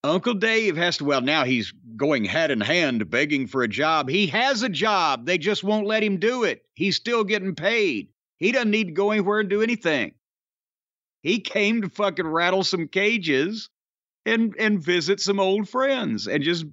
[0.09, 4.09] Uncle Dave has to, well, now he's going hand in hand begging for a job.
[4.09, 5.27] He has a job.
[5.27, 6.65] They just won't let him do it.
[6.75, 8.09] He's still getting paid.
[8.39, 10.15] He doesn't need to go anywhere and do anything.
[11.23, 13.69] He came to fucking rattle some cages
[14.25, 16.65] and and visit some old friends and just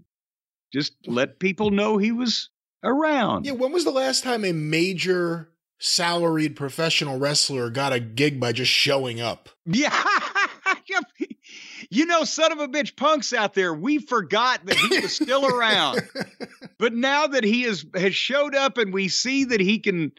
[0.71, 2.49] just let people know he was
[2.83, 3.45] around.
[3.45, 8.51] Yeah, when was the last time a major salaried professional wrestler got a gig by
[8.51, 9.49] just showing up?
[9.65, 10.03] Yeah.
[11.95, 15.45] You know, son of a bitch punks out there, we forgot that he was still
[15.45, 16.01] around.
[16.77, 20.11] but now that he is has showed up and we see that he can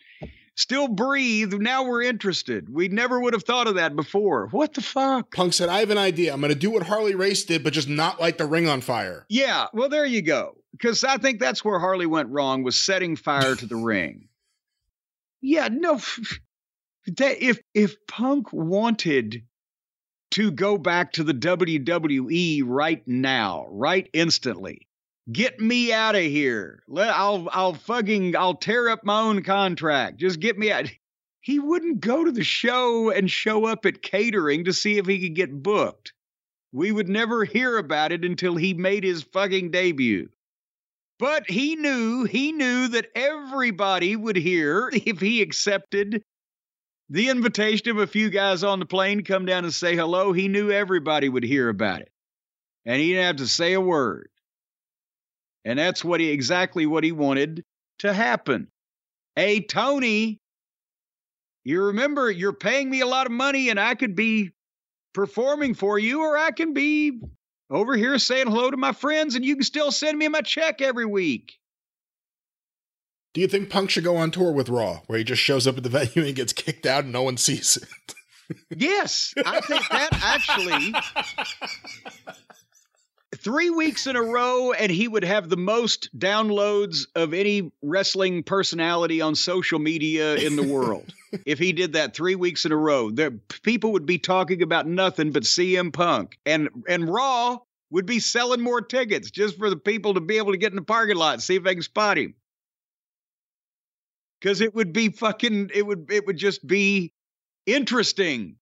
[0.57, 1.53] still breathe.
[1.53, 2.73] Now we're interested.
[2.73, 4.49] We never would have thought of that before.
[4.49, 5.35] What the fuck?
[5.35, 6.33] Punk said, I have an idea.
[6.33, 8.81] I'm going to do what Harley Race did, but just not light the ring on
[8.81, 9.27] fire.
[9.29, 9.67] Yeah.
[9.73, 10.57] Well, there you go.
[10.73, 14.29] Because I think that's where Harley went wrong was setting fire to the ring.
[15.41, 15.69] Yeah.
[15.71, 16.01] No.
[17.19, 19.43] That if if Punk wanted
[20.33, 24.87] to go back to the WWE right now, right instantly,
[25.33, 26.85] Get me out of here.
[26.87, 30.19] Let I'll I'll fucking I'll tear up my own contract.
[30.19, 30.87] Just get me out.
[31.41, 35.21] He wouldn't go to the show and show up at catering to see if he
[35.21, 36.13] could get booked.
[36.73, 40.29] We would never hear about it until he made his fucking debut.
[41.21, 46.25] But he knew, he knew that everybody would hear if he accepted
[47.09, 50.33] the invitation of a few guys on the plane to come down and say hello.
[50.33, 52.11] He knew everybody would hear about it.
[52.85, 54.29] And he didn't have to say a word.
[55.65, 57.65] And that's what he exactly what he wanted
[58.01, 58.69] to happen.
[59.35, 60.41] Hey, Tony,
[61.65, 64.53] you remember you're paying me a lot of money and I could be
[65.13, 67.21] performing for you, or I can be
[67.71, 70.81] over here saying hello to my friends and you can still send me my check
[70.81, 71.59] every week.
[73.37, 75.77] Do you think Punk should go on tour with Raw, where he just shows up
[75.77, 78.15] at the venue and gets kicked out and no one sees it?
[78.75, 80.95] yes, I think that actually
[83.35, 88.43] three weeks in a row, and he would have the most downloads of any wrestling
[88.43, 91.13] personality on social media in the world.
[91.45, 94.87] if he did that three weeks in a row, the people would be talking about
[94.87, 97.59] nothing but CM Punk, and and Raw
[97.91, 100.77] would be selling more tickets just for the people to be able to get in
[100.77, 102.35] the parking lot and see if they can spot him.
[104.47, 107.13] Because it would be fucking, it would it would just be
[107.67, 108.59] interesting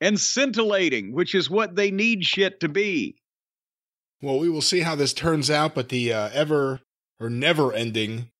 [0.00, 3.14] and scintillating, which is what they need shit to be.
[4.20, 6.80] Well, we will see how this turns out, but the uh, ever
[7.20, 8.30] or never ending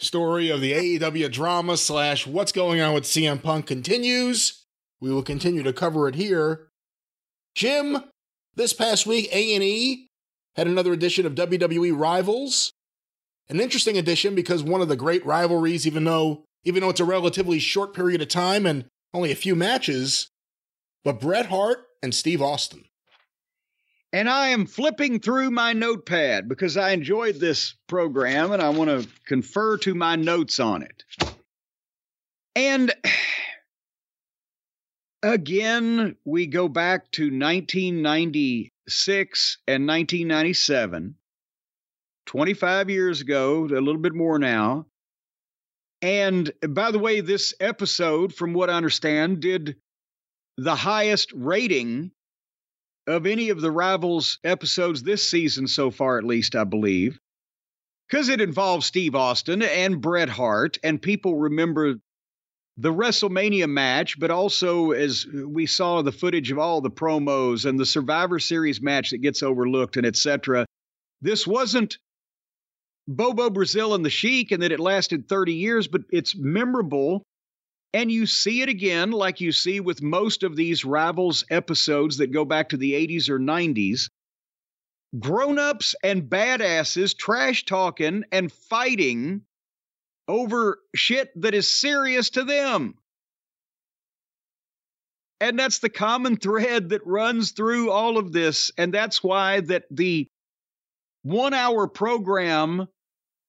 [0.00, 4.64] story of the AEW drama slash what's going on with CM Punk continues.
[5.00, 6.70] We will continue to cover it here.
[7.54, 8.02] Jim,
[8.56, 10.08] this past week A&E
[10.56, 12.72] had another edition of WWE Rivals.
[13.48, 17.04] An interesting addition because one of the great rivalries, even though even though it's a
[17.04, 20.30] relatively short period of time and only a few matches,
[21.04, 22.84] but Bret Hart and Steve Austin.
[24.12, 28.90] And I am flipping through my notepad because I enjoyed this program and I want
[28.90, 31.02] to confer to my notes on it.
[32.54, 32.92] And
[35.22, 41.14] again, we go back to 1996 and 1997,
[42.26, 44.86] 25 years ago, a little bit more now.
[46.02, 49.76] And by the way, this episode, from what I understand, did
[50.56, 52.10] the highest rating
[53.06, 57.18] of any of the Rivals episodes this season so far, at least, I believe,
[58.08, 61.96] because it involves Steve Austin and Bret Hart, and people remember
[62.76, 67.78] the WrestleMania match, but also as we saw the footage of all the promos and
[67.78, 70.66] the Survivor Series match that gets overlooked and etc.
[71.22, 71.98] This wasn't
[73.06, 77.22] Bobo Brazil and the Sheik and that it lasted 30 years, but it's memorable.
[77.92, 82.32] And you see it again, like you see with most of these Rivals episodes that
[82.32, 84.08] go back to the 80s or 90s.
[85.18, 89.42] Grown ups and badasses trash talking and fighting
[90.26, 92.94] over shit that is serious to them.
[95.40, 98.72] And that's the common thread that runs through all of this.
[98.78, 100.26] And that's why that the
[101.22, 102.88] one hour program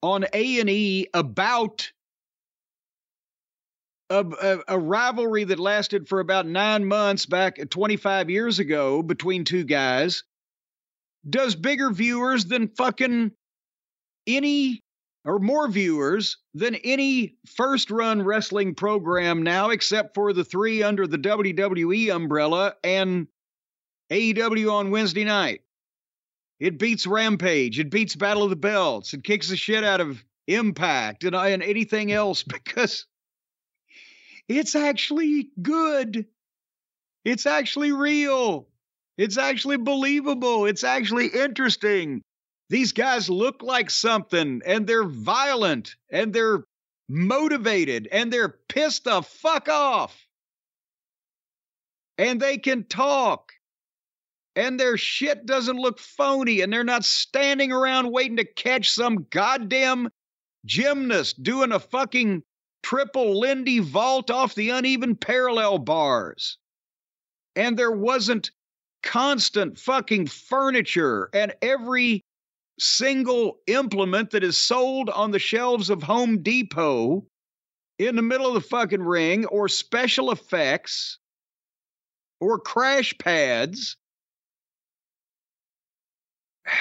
[0.05, 1.91] on A&E about
[4.11, 9.01] a, a, a, rivalry that lasted for about nine months back uh, 25 years ago
[9.01, 10.23] between two guys
[11.27, 13.31] does bigger viewers than fucking
[14.27, 14.83] any
[15.25, 21.07] or more viewers than any first run wrestling program now, except for the three under
[21.07, 23.27] the WWE umbrella and
[24.11, 25.61] AEW on Wednesday night.
[26.59, 27.79] It beats Rampage.
[27.79, 29.13] It beats Battle of the Belts.
[29.13, 33.05] It kicks the shit out of Impact and, and anything else because
[34.47, 36.25] it's actually good.
[37.23, 38.67] It's actually real.
[39.17, 40.65] It's actually believable.
[40.65, 42.21] It's actually interesting.
[42.69, 46.63] These guys look like something and they're violent and they're
[47.09, 50.15] motivated and they're pissed the fuck off.
[52.17, 53.51] And they can talk.
[54.55, 59.27] And their shit doesn't look phony and they're not standing around waiting to catch some
[59.29, 60.09] goddamn
[60.65, 62.41] gymnast doing a fucking
[62.83, 66.57] triple Lindy vault off the uneven parallel bars.
[67.55, 68.51] And there wasn't
[69.03, 72.23] constant fucking furniture and every
[72.79, 77.25] single implement that is sold on the shelves of Home Depot
[77.99, 81.17] in the middle of the fucking ring, or special effects,
[82.41, 83.95] or crash pads.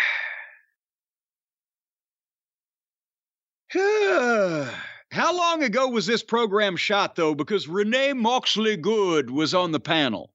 [3.74, 7.34] How long ago was this program shot, though?
[7.34, 10.30] Because Renee Moxley Good was on the panel.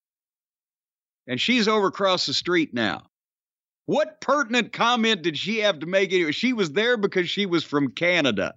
[1.28, 3.04] And she's over across the street now.
[3.86, 6.12] What pertinent comment did she have to make?
[6.34, 8.56] She was there because she was from Canada.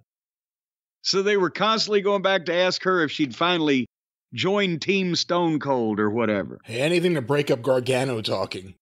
[1.01, 3.87] So they were constantly going back to ask her if she'd finally
[4.33, 6.59] joined Team Stone Cold or whatever.
[6.67, 8.75] Anything to break up Gargano talking.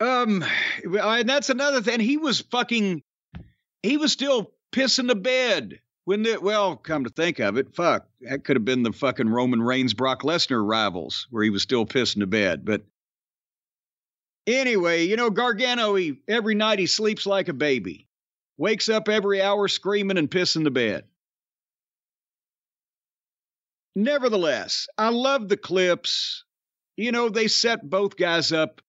[0.00, 0.44] Um,
[0.84, 2.00] and that's another thing.
[2.00, 3.02] He was fucking,
[3.82, 8.08] he was still pissing the bed when the, well, come to think of it, fuck,
[8.22, 11.84] that could have been the fucking Roman Reigns Brock Lesnar rivals where he was still
[11.84, 12.64] pissing the bed.
[12.64, 12.82] But
[14.46, 18.08] Anyway, you know, Gargano, he, every night he sleeps like a baby,
[18.56, 21.04] wakes up every hour screaming and pissing the bed.
[23.94, 26.44] Nevertheless, I love the clips.
[26.96, 28.80] You know, they set both guys up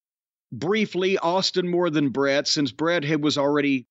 [0.52, 3.88] briefly, Austin more than Bret, since Bret had, was already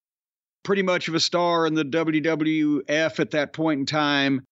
[0.62, 4.42] pretty much of a star in the WWF at that point in time.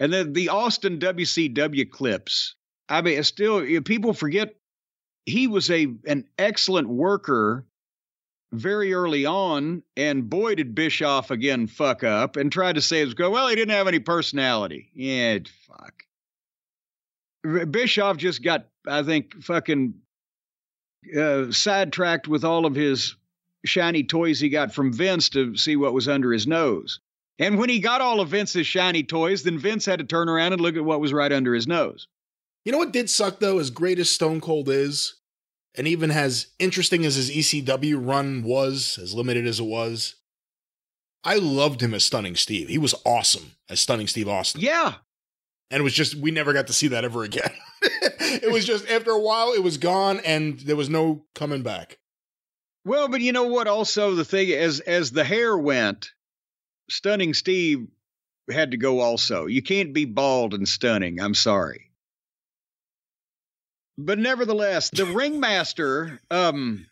[0.00, 2.54] And then the Austin WCW clips.
[2.88, 4.54] I mean, still, people forget
[5.26, 7.66] he was a an excellent worker
[8.52, 13.30] very early on, and boy did Bischoff again fuck up and tried to say, "Go
[13.30, 16.04] well, he didn't have any personality." Yeah, fuck.
[17.70, 19.94] Bischoff just got, I think, fucking
[21.16, 23.16] uh, sidetracked with all of his
[23.64, 27.00] shiny toys he got from Vince to see what was under his nose.
[27.38, 30.52] And when he got all of Vince's shiny toys, then Vince had to turn around
[30.52, 32.08] and look at what was right under his nose.
[32.64, 35.14] You know what did suck though, as great as Stone Cold is,
[35.76, 40.16] and even as interesting as his ECW run was, as limited as it was,
[41.24, 42.68] I loved him as Stunning Steve.
[42.68, 44.60] He was awesome as Stunning Steve Austin.
[44.60, 44.94] Yeah.
[45.70, 47.50] And it was just, we never got to see that ever again.
[47.82, 51.98] it was just, after a while, it was gone and there was no coming back.
[52.84, 53.66] Well, but you know what?
[53.66, 56.12] Also, the thing as as the hair went,
[56.88, 57.86] Stunning Steve
[58.50, 59.44] had to go also.
[59.44, 61.20] You can't be bald and stunning.
[61.20, 61.88] I'm sorry
[63.98, 66.20] but nevertheless, the ringmaster.
[66.30, 66.86] Um,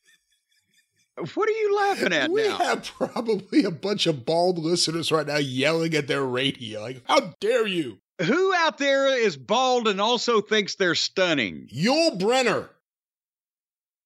[1.34, 2.58] what are you laughing at we now?
[2.58, 7.02] We have probably a bunch of bald listeners right now yelling at their radio, like,
[7.06, 11.68] "How dare you!" Who out there is bald and also thinks they're stunning?
[11.74, 12.68] Yul Brynner.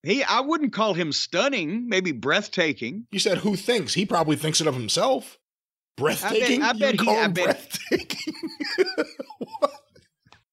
[0.03, 3.07] He, I wouldn't call him stunning, maybe breathtaking.
[3.13, 3.95] You said who thinks?
[3.95, 5.39] He probably thinks it of himself.
[5.97, 6.63] Breathtaking.
[6.63, 7.11] I bet, I bet he.
[7.11, 8.35] I bet, breathtaking.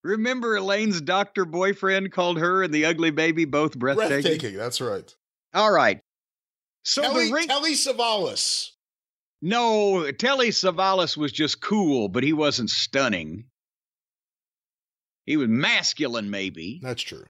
[0.03, 4.21] remember Elaine's doctor boyfriend called her and the ugly baby both breathtaking.
[4.21, 4.57] breathtaking.
[4.57, 5.13] That's right.
[5.53, 6.01] All right.
[6.83, 7.47] So Telly, the ring.
[7.47, 8.71] Telly Savalas.
[9.41, 13.45] No, Telly Savalas was just cool, but he wasn't stunning.
[15.25, 16.79] He was masculine, maybe.
[16.81, 17.25] That's true.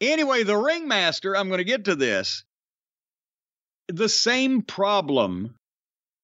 [0.00, 2.44] Anyway, the ringmaster, I'm going to get to this.
[3.88, 5.54] The same problem.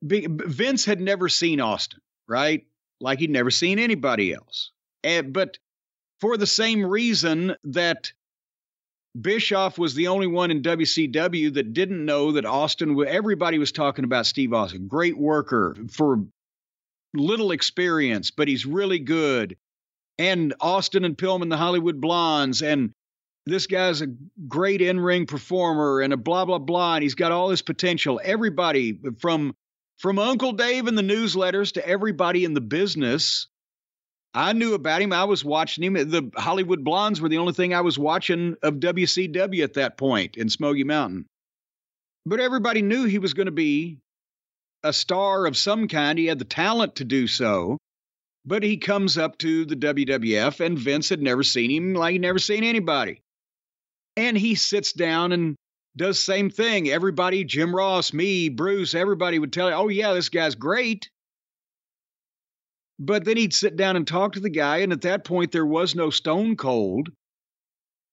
[0.03, 2.66] Vince had never seen Austin, right?
[3.01, 4.72] Like he'd never seen anybody else.
[5.05, 5.59] And, but
[6.20, 8.12] for the same reason that
[9.20, 14.04] Bischoff was the only one in WCW that didn't know that Austin, everybody was talking
[14.04, 16.24] about Steve Austin, great worker for
[17.14, 19.56] little experience, but he's really good.
[20.18, 22.92] And Austin and Pillman, the Hollywood Blondes, and
[23.44, 24.08] this guy's a
[24.48, 28.20] great in ring performer and a blah blah blah, and he's got all this potential.
[28.22, 29.54] Everybody from
[29.98, 33.48] from Uncle Dave in the newsletters to everybody in the business,
[34.35, 35.12] I knew about him.
[35.12, 35.95] I was watching him.
[35.95, 40.37] The Hollywood Blondes were the only thing I was watching of WCW at that point
[40.37, 41.26] in Smoky Mountain.
[42.24, 43.99] But everybody knew he was going to be
[44.83, 46.18] a star of some kind.
[46.18, 47.78] He had the talent to do so.
[48.45, 52.22] But he comes up to the WWF, and Vince had never seen him like he'd
[52.22, 53.20] never seen anybody.
[54.16, 55.55] And he sits down and
[55.97, 56.89] does same thing.
[56.89, 61.09] Everybody, Jim Ross, me, Bruce, everybody would tell you, "Oh yeah, this guy's great."
[63.05, 65.66] But then he'd sit down and talk to the guy, and at that point there
[65.66, 67.11] was no Stone Cold.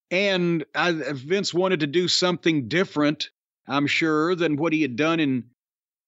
[0.10, 3.30] And I, Vince wanted to do something different,
[3.68, 5.44] I'm sure, than what he had done in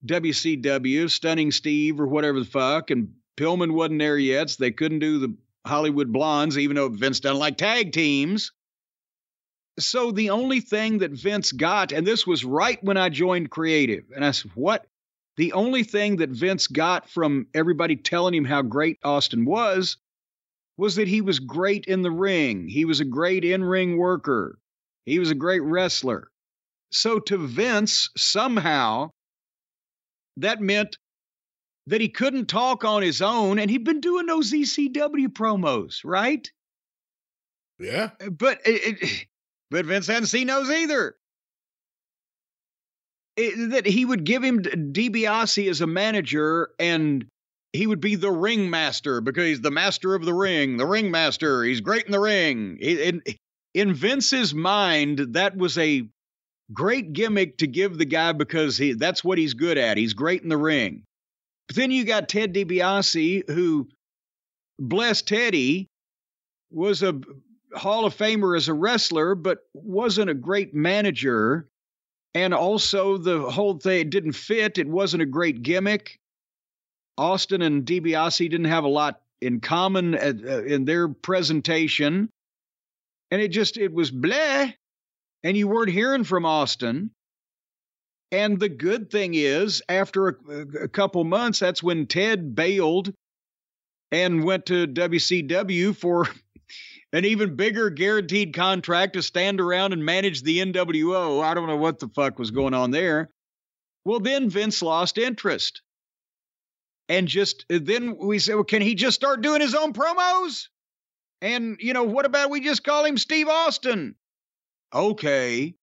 [0.07, 2.89] WCW, Stunning Steve or whatever the fuck.
[2.89, 7.19] And Pillman wasn't there yet, so they couldn't do the Hollywood Blondes, even though Vince
[7.19, 8.51] doesn't like tag teams.
[9.77, 14.05] So the only thing that Vince got, and this was right when I joined Creative,
[14.15, 14.88] and I said, What?
[15.41, 19.97] The only thing that Vince got from everybody telling him how great Austin was
[20.77, 22.67] was that he was great in the ring.
[22.67, 24.59] He was a great in ring worker.
[25.07, 26.29] He was a great wrestler.
[26.91, 29.09] So to Vince, somehow,
[30.37, 30.99] that meant
[31.87, 36.47] that he couldn't talk on his own, and he'd been doing those ECW promos, right?
[37.79, 38.11] Yeah.
[38.29, 39.25] But it, it,
[39.71, 41.15] but Vince hadn't seen those either.
[43.49, 47.25] That he would give him DiBiase as a manager, and
[47.73, 51.63] he would be the ringmaster because he's the master of the ring, the ringmaster.
[51.63, 52.77] He's great in the ring.
[52.81, 53.21] In,
[53.73, 56.07] in Vince's mind, that was a
[56.73, 59.97] great gimmick to give the guy because he, that's what he's good at.
[59.97, 61.03] He's great in the ring.
[61.67, 63.87] But then you got Ted DiBiase, who,
[64.77, 65.87] bless Teddy,
[66.71, 67.19] was a
[67.73, 71.67] Hall of Famer as a wrestler, but wasn't a great manager.
[72.34, 74.77] And also, the whole thing didn't fit.
[74.77, 76.19] It wasn't a great gimmick.
[77.17, 82.29] Austin and DiBiase didn't have a lot in common at, uh, in their presentation.
[83.32, 84.73] And it just, it was bleh.
[85.43, 87.11] And you weren't hearing from Austin.
[88.32, 93.13] And the good thing is, after a, a couple months, that's when Ted bailed
[94.11, 96.27] and went to WCW for
[97.14, 101.43] an even bigger guaranteed contract to stand around and manage the NWO.
[101.43, 103.30] I don't know what the fuck was going on there.
[104.05, 105.82] Well, then Vince lost interest.
[107.09, 110.68] And just then we said, well, can he just start doing his own promos?
[111.41, 114.16] And, you know, what about we just call him Steve Austin?
[114.93, 115.76] Okay.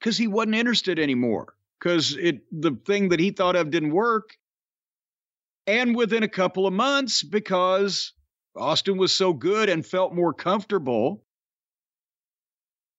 [0.00, 1.54] Because he wasn't interested anymore.
[1.78, 4.30] Because it the thing that he thought of didn't work.
[5.66, 8.12] And within a couple of months, because
[8.56, 11.22] Austin was so good and felt more comfortable.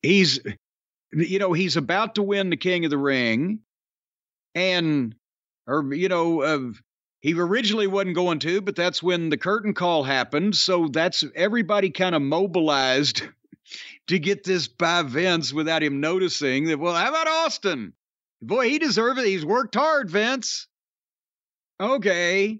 [0.02, 0.40] He's,
[1.14, 3.60] you know, he's about to win the King of the Ring,
[4.54, 5.16] and,
[5.68, 6.72] or you know, uh,
[7.22, 10.56] he originally wasn't going to, but that's when the curtain call happened.
[10.56, 13.24] So that's everybody kind of mobilized
[14.08, 16.80] to get this by Vince without him noticing that.
[16.80, 17.94] Well, how about Austin?
[18.42, 19.26] Boy, he deserves it.
[19.26, 20.68] He's worked hard, Vince.
[21.80, 22.60] Okay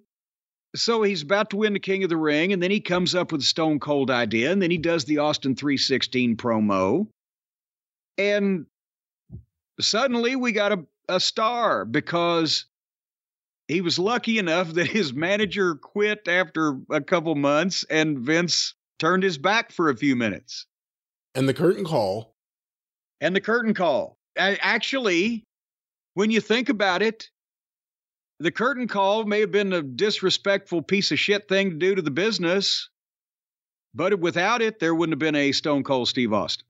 [0.76, 3.32] so he's about to win the King of the Ring, and then he comes up
[3.32, 7.08] with a Stone Cold idea, and then he does the Austin 316 promo.
[8.18, 8.66] And
[9.80, 12.66] suddenly we got a, a star because
[13.68, 19.24] he was lucky enough that his manager quit after a couple months, and Vince turned
[19.24, 20.66] his back for a few minutes.
[21.34, 22.34] And the curtain call.
[23.22, 24.18] And the curtain call.
[24.38, 25.44] Actually,
[26.14, 27.30] when you think about it,
[28.40, 32.02] the curtain call may have been a disrespectful piece of shit thing to do to
[32.02, 32.90] the business,
[33.94, 36.66] but without it, there wouldn't have been a Stone Cold Steve Austin.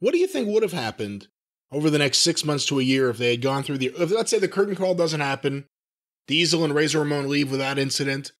[0.00, 1.28] What do you think would have happened
[1.72, 3.92] over the next six months to a year if they had gone through the?
[3.96, 5.64] If, let's say the curtain call doesn't happen,
[6.26, 8.32] Diesel and Razor Ramon leave without incident.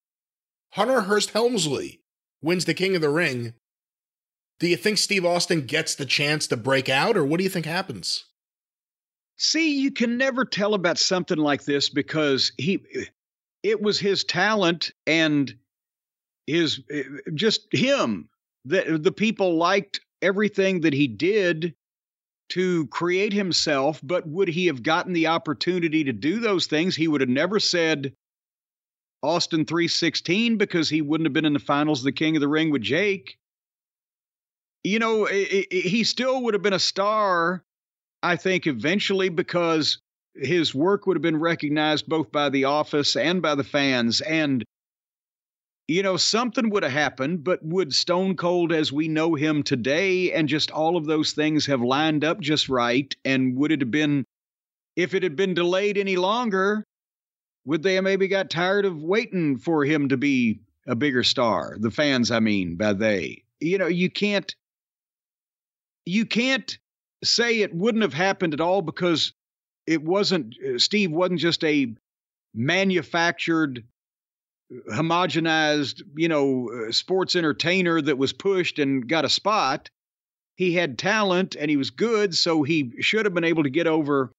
[0.72, 2.00] Hunter Hearst Helmsley
[2.42, 3.54] wins the King of the Ring.
[4.60, 7.50] Do you think Steve Austin gets the chance to break out, or what do you
[7.50, 8.26] think happens?
[9.36, 12.84] See, you can never tell about something like this because he
[13.62, 15.54] it was his talent and
[16.46, 17.02] his eh,
[17.34, 18.28] just him
[18.66, 21.74] that the people liked everything that he did
[22.50, 26.94] to create himself, but would he have gotten the opportunity to do those things?
[26.94, 28.14] He would have never said
[29.22, 32.48] Austin 316 because he wouldn't have been in the finals of the King of the
[32.48, 33.38] Ring with Jake.
[34.84, 37.64] You know, it, it, he still would have been a star
[38.24, 39.98] I think eventually because
[40.34, 44.22] his work would have been recognized both by the office and by the fans.
[44.22, 44.64] And,
[45.86, 50.32] you know, something would have happened, but would Stone Cold as we know him today
[50.32, 53.14] and just all of those things have lined up just right?
[53.26, 54.24] And would it have been,
[54.96, 56.82] if it had been delayed any longer,
[57.66, 61.76] would they have maybe got tired of waiting for him to be a bigger star?
[61.78, 63.44] The fans, I mean, by they.
[63.60, 64.54] You know, you can't,
[66.06, 66.78] you can't
[67.24, 69.32] say it wouldn't have happened at all because
[69.86, 71.94] it wasn't uh, Steve wasn't just a
[72.54, 73.84] manufactured
[74.90, 79.90] homogenized, you know, uh, sports entertainer that was pushed and got a spot.
[80.56, 83.86] He had talent and he was good, so he should have been able to get
[83.86, 84.32] over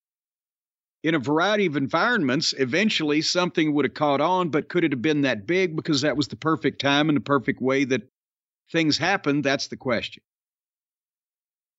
[1.03, 2.53] in a variety of environments.
[2.57, 6.17] Eventually, something would have caught on, but could it have been that big because that
[6.17, 8.01] was the perfect time and the perfect way that
[8.71, 9.43] things happened?
[9.43, 10.23] That's the question.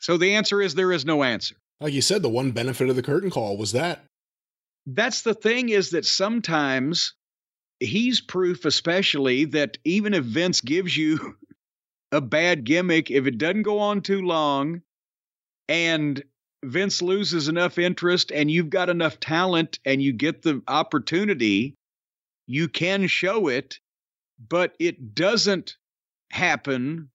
[0.01, 1.57] So the answer is there is no answer.
[1.81, 4.05] Like you said, the one benefit of the curtain call was that.
[4.87, 7.15] That's the thing is that sometimes
[7.81, 11.37] he's proof, especially that even if Vince gives you
[12.13, 14.83] a bad gimmick, if it doesn't go on too long
[15.69, 16.23] and
[16.65, 21.75] Vince loses enough interest and you've got enough talent and you get the opportunity,
[22.47, 23.79] you can show it,
[24.49, 25.77] but it doesn't
[26.31, 27.11] happen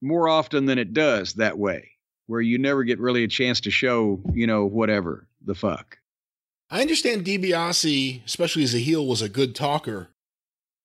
[0.00, 1.90] more often than it does that way,
[2.26, 5.98] where you never get really a chance to show, you know, whatever the fuck.
[6.70, 10.10] I understand DiBiase, especially as a heel, was a good talker,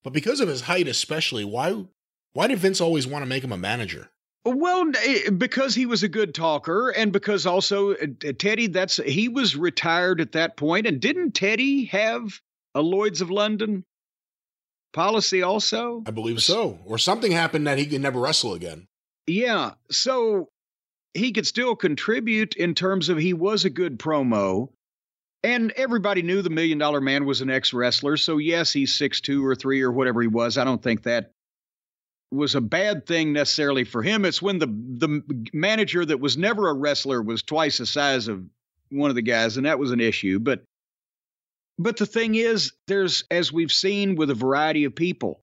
[0.04, 1.86] but because of his height, especially, why
[2.34, 4.10] why did Vince always want to make him a manager?
[4.44, 9.28] Well, eh, because he was a good talker, and because also uh, Teddy, that's he
[9.28, 12.40] was retired at that point, and didn't Teddy have
[12.76, 13.84] a Lloyd's of London
[14.94, 16.04] policy also?
[16.06, 18.88] I believe so, or something happened that he could never wrestle again.
[19.28, 19.72] Yeah.
[19.92, 20.50] So
[21.14, 24.70] he could still contribute in terms of he was a good promo.
[25.44, 28.18] And everybody knew the Million Dollar Man was an ex wrestler.
[28.18, 30.58] So, yes, he's six two or 3 or whatever he was.
[30.58, 31.32] I don't think that
[32.32, 34.26] was a bad thing necessarily for him.
[34.26, 38.44] It's when the, the manager that was never a wrestler was twice the size of
[38.90, 40.40] one of the guys, and that was an issue.
[40.40, 40.64] But
[41.78, 45.42] but the thing is, there's, as we've seen with a variety of people,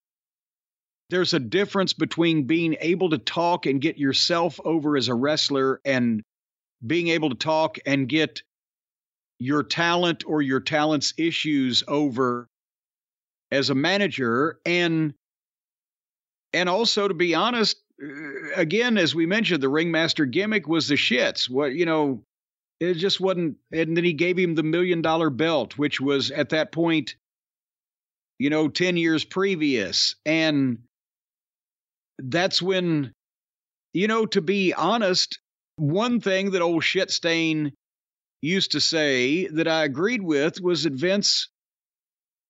[1.12, 5.78] there's a difference between being able to talk and get yourself over as a wrestler
[5.84, 6.22] and
[6.84, 8.42] being able to talk and get
[9.38, 12.48] your talent or your talent's issues over
[13.50, 15.12] as a manager and
[16.54, 20.94] and also to be honest uh, again as we mentioned the ringmaster gimmick was the
[20.94, 21.48] shits.
[21.48, 22.24] What you know
[22.80, 26.48] it just wasn't and then he gave him the million dollar belt which was at
[26.48, 27.16] that point
[28.38, 30.16] you know 10 years previous.
[30.24, 30.78] And
[32.18, 33.12] that's when,
[33.92, 35.38] you know, to be honest,
[35.76, 37.72] one thing that old Shitstain
[38.40, 41.48] used to say that I agreed with was that Vince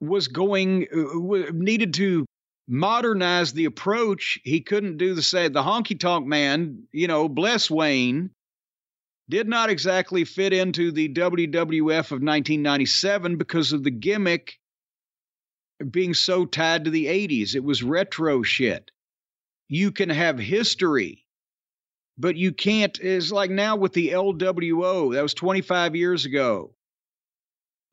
[0.01, 2.27] was going, uh, needed to
[2.69, 4.39] modernize the approach.
[4.45, 8.31] He couldn't do the say the honky tonk man, you know, bless Wayne,
[9.29, 14.59] did not exactly fit into the WWF of 1997 because of the gimmick
[15.91, 17.55] being so tied to the 80s.
[17.55, 18.92] It was retro shit
[19.73, 21.25] you can have history,
[22.19, 22.99] but you can't.
[23.01, 26.75] It's like now with the LWO, that was 25 years ago,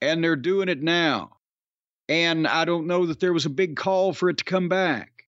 [0.01, 1.37] and they're doing it now.
[2.09, 5.23] And I don't know that there was a big call for it to come back.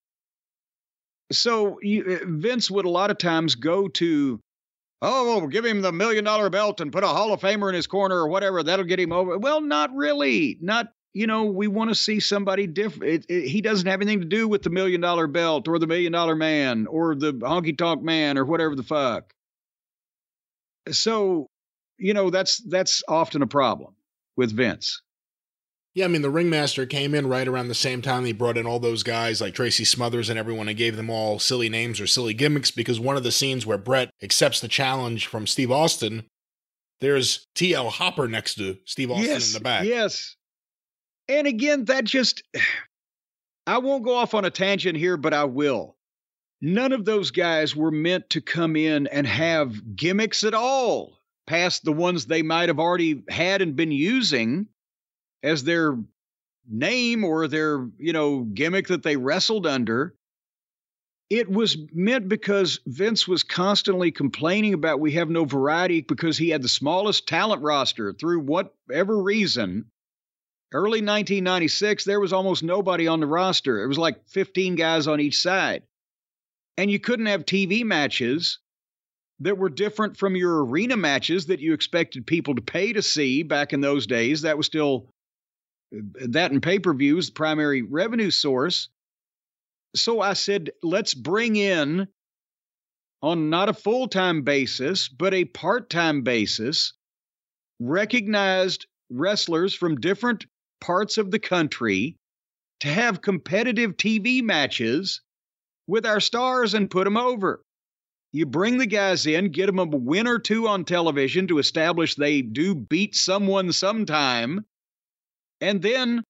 [1.30, 4.38] So you, uh, Vince would a lot of times go to,
[5.00, 7.74] oh, well, give him the million dollar belt and put a Hall of Famer in
[7.74, 8.62] his corner or whatever.
[8.62, 9.38] That'll get him over.
[9.38, 10.58] Well, not really.
[10.60, 13.26] Not you know, we want to see somebody different.
[13.28, 16.34] he doesn't have anything to do with the million dollar belt or the million dollar
[16.34, 19.32] man or the honky tonk man or whatever the fuck.
[20.90, 21.48] So,
[21.98, 23.94] you know, that's that's often a problem
[24.36, 25.02] with Vince.
[25.94, 28.66] Yeah, I mean, the ringmaster came in right around the same time he brought in
[28.66, 32.06] all those guys like Tracy Smothers and everyone and gave them all silly names or
[32.06, 36.24] silly gimmicks because one of the scenes where Bret accepts the challenge from Steve Austin,
[37.00, 39.84] there's TL Hopper next to Steve Austin yes, in the back.
[39.84, 40.34] Yes.
[41.28, 42.42] And again, that just,
[43.66, 45.96] I won't go off on a tangent here, but I will.
[46.60, 51.84] None of those guys were meant to come in and have gimmicks at all past
[51.84, 54.68] the ones they might have already had and been using
[55.42, 55.98] as their
[56.68, 60.14] name or their, you know, gimmick that they wrestled under.
[61.30, 66.50] It was meant because Vince was constantly complaining about we have no variety because he
[66.50, 69.86] had the smallest talent roster through whatever reason.
[70.72, 73.82] Early 1996, there was almost nobody on the roster.
[73.82, 75.82] It was like 15 guys on each side.
[76.78, 78.58] And you couldn't have TV matches
[79.40, 83.42] that were different from your arena matches that you expected people to pay to see
[83.42, 84.42] back in those days.
[84.42, 85.10] That was still
[85.90, 88.88] that and pay per views, the primary revenue source.
[89.94, 92.08] So I said, let's bring in
[93.20, 96.94] on not a full time basis, but a part time basis,
[97.78, 100.46] recognized wrestlers from different
[100.82, 102.16] parts of the country
[102.80, 105.22] to have competitive TV matches
[105.86, 107.62] with our stars and put them over.
[108.32, 112.14] You bring the guys in, get them a win or two on television to establish
[112.16, 114.64] they do beat someone sometime,
[115.60, 116.24] and then,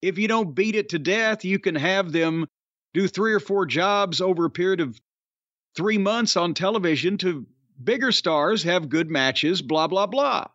[0.00, 2.46] if you don't beat it to death, you can have them
[2.94, 5.00] do three or four jobs over a period of
[5.74, 7.46] three months on television to
[7.82, 10.46] bigger stars, have good matches, blah, blah, blah.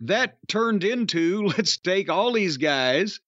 [0.00, 3.20] That turned into let's take all these guys,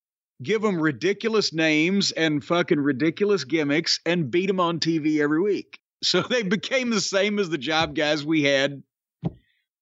[0.42, 5.78] give them ridiculous names and fucking ridiculous gimmicks, and beat them on TV every week.
[6.00, 8.84] So they became the same as the job guys we had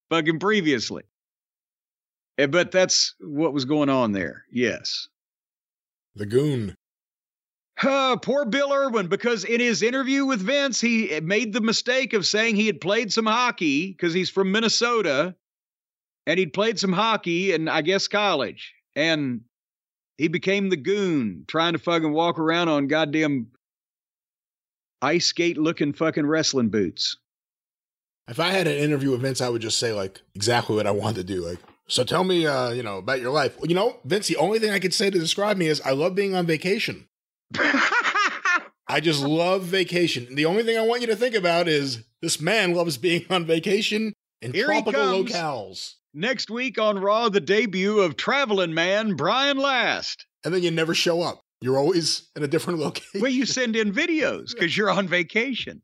[0.08, 1.02] fucking previously.
[2.38, 4.44] Eh, but that's what was going on there.
[4.50, 5.08] Yes.
[6.14, 6.74] The goon.
[7.82, 12.26] Uh, poor Bill Irwin, because in his interview with Vince, he made the mistake of
[12.26, 15.34] saying he had played some hockey because he's from Minnesota
[16.26, 18.74] and he'd played some hockey in, I guess, college.
[18.94, 19.42] And
[20.18, 23.48] he became the goon trying to fucking walk around on goddamn
[25.02, 27.16] ice skate looking fucking wrestling boots.
[28.28, 30.90] If I had an interview with Vince, I would just say like exactly what I
[30.90, 31.46] wanted to do.
[31.46, 33.56] Like, so tell me, uh, you know, about your life.
[33.62, 36.16] You know, Vince, the only thing I could say to describe me is I love
[36.16, 37.06] being on vacation.
[38.88, 40.34] I just love vacation.
[40.34, 43.44] The only thing I want you to think about is this man loves being on
[43.44, 44.12] vacation
[44.42, 45.94] in Here tropical locales.
[46.18, 50.24] Next week on Raw, the debut of traveling man Brian Last.
[50.46, 51.42] And then you never show up.
[51.60, 53.20] You're always in a different location.
[53.20, 55.82] Well, you send in videos because you're on vacation.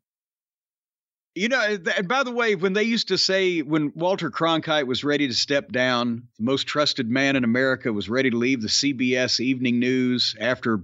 [1.34, 5.04] You know, and by the way, when they used to say when Walter Cronkite was
[5.04, 8.68] ready to step down, the most trusted man in America was ready to leave the
[8.68, 10.82] CBS Evening News after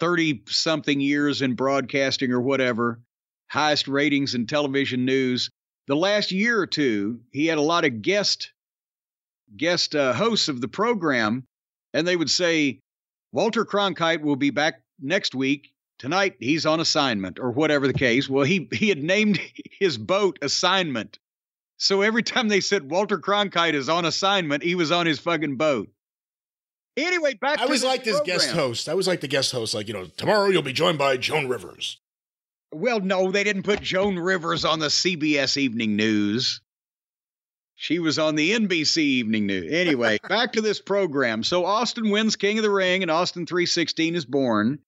[0.00, 3.00] 30 something years in broadcasting or whatever,
[3.48, 5.48] highest ratings in television news.
[5.86, 8.52] The last year or two, he had a lot of guest
[9.56, 11.44] guest uh, hosts of the program,
[11.92, 12.80] and they would say,
[13.32, 15.72] Walter Cronkite will be back next week
[16.02, 18.28] Tonight he's on assignment or whatever the case.
[18.28, 19.38] Well, he he had named
[19.78, 21.20] his boat assignment.
[21.76, 25.58] So every time they said Walter Cronkite is on assignment, he was on his fucking
[25.58, 25.88] boat.
[26.96, 28.88] Anyway, back I was like this guest host.
[28.88, 31.46] I was like the guest host, like, you know, tomorrow you'll be joined by Joan
[31.46, 32.00] Rivers.
[32.72, 36.60] Well, no, they didn't put Joan Rivers on the CBS Evening News.
[37.74, 39.72] She was on the NBC Evening News.
[39.72, 41.42] Anyway, back to this program.
[41.42, 44.78] So Austin wins King of the Ring and Austin 316 is born.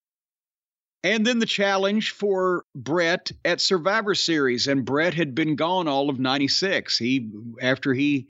[1.03, 4.67] And then the challenge for Bret at Survivor Series.
[4.67, 6.97] And Bret had been gone all of 96.
[6.97, 7.29] He,
[7.61, 8.27] after he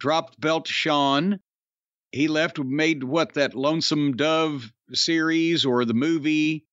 [0.00, 1.38] dropped belt to Shawn,
[2.10, 6.64] he left, made what, that Lonesome Dove series or the movie,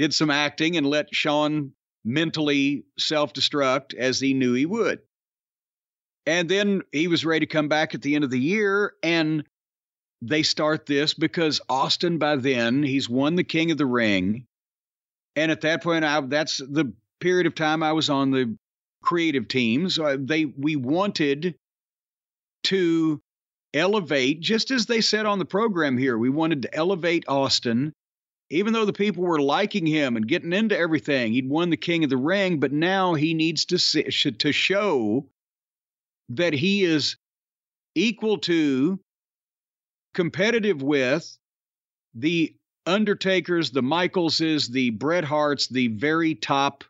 [0.00, 1.72] did some acting and let Shawn
[2.06, 5.00] mentally self destruct as he knew he would.
[6.24, 8.94] And then he was ready to come back at the end of the year.
[9.02, 9.44] And
[10.22, 14.46] they start this because Austin, by then, he's won the King of the Ring.
[15.36, 18.56] And at that point, I, that's the period of time I was on the
[19.02, 19.90] creative team.
[19.90, 21.56] So uh, they we wanted
[22.64, 23.20] to
[23.74, 27.92] elevate, just as they said on the program here, we wanted to elevate Austin.
[28.50, 32.02] Even though the people were liking him and getting into everything, he'd won the King
[32.02, 35.26] of the Ring, but now he needs to see to show
[36.30, 37.16] that he is
[37.94, 38.98] equal to,
[40.14, 41.38] competitive with
[42.14, 42.54] the
[42.86, 46.82] Undertakers, the Michaelses, the Bret Harts, the very top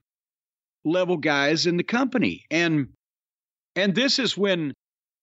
[0.85, 2.47] level guys in the company.
[2.51, 2.89] And
[3.77, 4.73] and this is when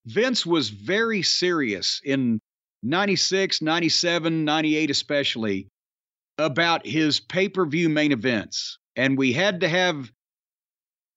[0.06, 2.40] Vince was very serious in
[2.84, 5.68] 96, 97, 98 especially
[6.38, 8.78] about his pay-per-view main events.
[8.96, 10.12] And we had to have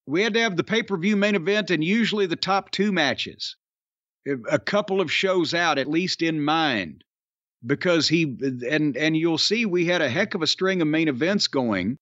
[0.06, 3.56] we had to have the pay-per-view main event and usually the top 2 matches.
[4.50, 7.04] A couple of shows out at least in mind
[7.64, 8.36] because he
[8.68, 11.96] and and you'll see we had a heck of a string of main events going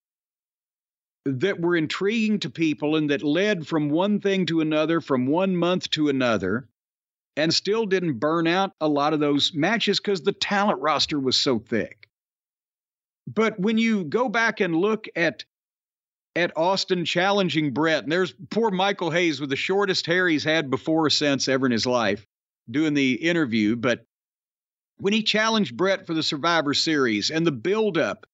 [1.25, 5.57] that were intriguing to people and that led from one thing to another from one
[5.57, 6.69] month to another
[7.37, 11.37] and still didn't burn out a lot of those matches because the talent roster was
[11.37, 11.98] so thick
[13.35, 15.45] but when you go back and look at
[16.35, 20.71] at Austin challenging Bret, and there's poor Michael Hayes with the shortest hair he's had
[20.71, 22.25] before or since ever in his life
[22.71, 23.75] doing the interview.
[23.77, 24.05] But
[24.99, 28.25] when he challenged Bret for the Survivor Series and the buildup,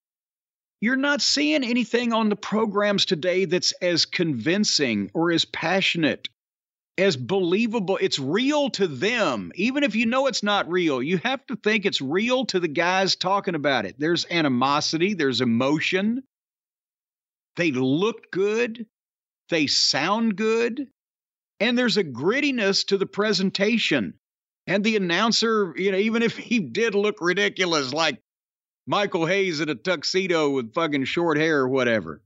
[0.80, 6.28] you're not seeing anything on the programs today that's as convincing or as passionate,
[6.96, 7.98] as believable.
[8.00, 9.52] It's real to them.
[9.56, 12.68] Even if you know it's not real, you have to think it's real to the
[12.68, 13.96] guys talking about it.
[13.98, 16.22] There's animosity, there's emotion.
[17.56, 18.86] They look good,
[19.48, 20.88] they sound good,
[21.60, 24.14] and there's a grittiness to the presentation.
[24.66, 28.20] And the announcer, you know, even if he did look ridiculous, like
[28.86, 32.20] Michael Hayes in a tuxedo with fucking short hair or whatever,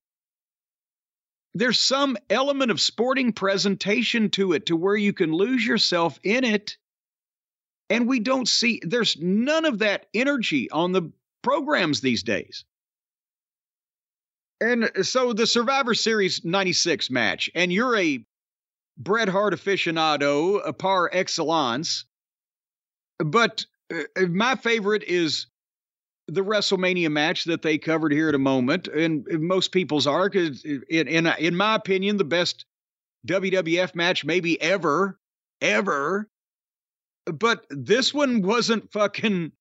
[1.59, 6.45] there's some element of sporting presentation to it to where you can lose yourself in
[6.45, 6.77] it.
[7.91, 11.11] And we don't see, there's none of that energy on the
[11.43, 12.65] programs these days.
[14.61, 18.25] And so the Survivor Series 96 match, and you're a
[18.97, 22.05] Bret Hart aficionado, a par excellence.
[23.19, 25.47] But uh, my favorite is
[26.29, 30.65] the WrestleMania match that they covered here at a moment, and most people's are, because
[30.65, 32.67] in, in in my opinion, the best
[33.27, 35.19] WWF match maybe ever,
[35.61, 36.29] ever.
[37.25, 39.53] But this one wasn't fucking,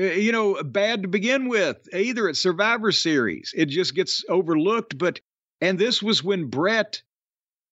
[0.00, 1.76] uh, you know, bad to begin with.
[1.92, 4.96] Either at Survivor Series, it just gets overlooked.
[4.98, 5.20] But
[5.60, 7.02] and this was when Bret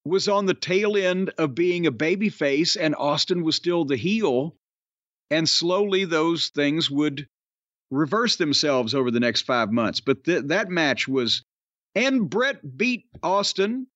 [0.04, 4.56] was on the tail end of being a babyface, and Austin was still the heel
[5.30, 7.28] and slowly those things would
[7.90, 10.00] reverse themselves over the next five months.
[10.00, 11.42] But th- that match was,
[11.94, 13.86] and Bret beat Austin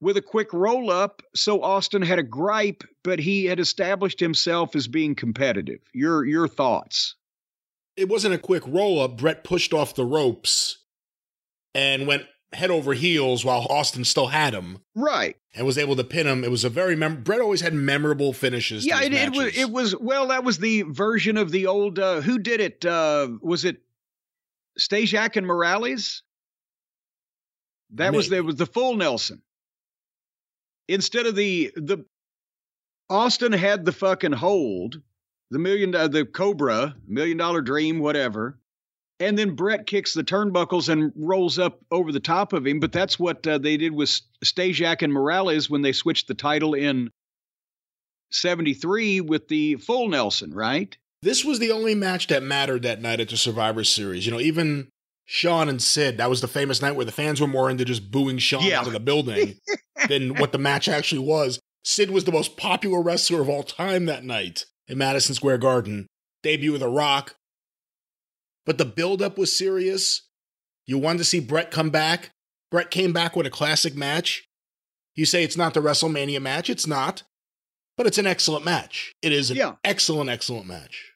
[0.00, 1.22] with a quick roll up.
[1.34, 5.80] So Austin had a gripe, but he had established himself as being competitive.
[5.92, 7.16] Your your thoughts?
[7.96, 9.18] It wasn't a quick roll up.
[9.18, 10.78] Bret pushed off the ropes
[11.74, 12.24] and went
[12.54, 14.78] head over heels while Austin still had him.
[14.94, 15.36] Right.
[15.54, 16.44] And was able to pin him.
[16.44, 18.86] It was a very mem- Bret always had memorable finishes.
[18.86, 19.56] Yeah, it, it, was.
[19.56, 20.28] It was well.
[20.28, 21.98] That was the version of the old.
[21.98, 22.84] Uh, who did it?
[22.84, 23.82] Uh, was it
[24.78, 26.22] Stasiak and Morales?
[27.90, 28.16] That Maybe.
[28.16, 29.42] was there was the full Nelson.
[30.88, 32.04] Instead of the the
[33.08, 35.00] Austin had the fucking hold,
[35.50, 38.58] the million uh, the Cobra, million dollar dream, whatever
[39.24, 42.78] and then Bret kicks the turnbuckles and rolls up over the top of him.
[42.78, 46.74] But that's what uh, they did with Stasiak and Morales when they switched the title
[46.74, 47.10] in
[48.30, 50.96] 73 with the full Nelson, right?
[51.22, 54.26] This was the only match that mattered that night at the Survivor Series.
[54.26, 54.88] You know, even
[55.24, 58.10] Shawn and Sid, that was the famous night where the fans were more into just
[58.10, 58.80] booing Shawn yeah.
[58.80, 59.54] out of the building
[60.08, 61.58] than what the match actually was.
[61.82, 66.06] Sid was the most popular wrestler of all time that night in Madison Square Garden.
[66.42, 67.36] Debut of The Rock,
[68.66, 70.22] but the buildup was serious.
[70.86, 72.30] You wanted to see Bret come back.
[72.70, 74.48] Bret came back with a classic match.
[75.14, 76.68] You say it's not the WrestleMania match.
[76.68, 77.22] It's not.
[77.96, 79.14] But it's an excellent match.
[79.22, 79.74] It is an yeah.
[79.84, 81.12] excellent, excellent match.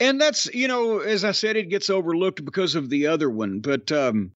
[0.00, 3.60] And that's, you know, as I said, it gets overlooked because of the other one.
[3.60, 4.32] But, um,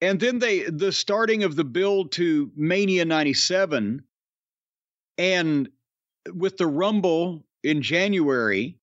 [0.00, 4.04] and then they, the starting of the build to Mania 97,
[5.16, 5.68] and
[6.32, 8.78] with the Rumble in January,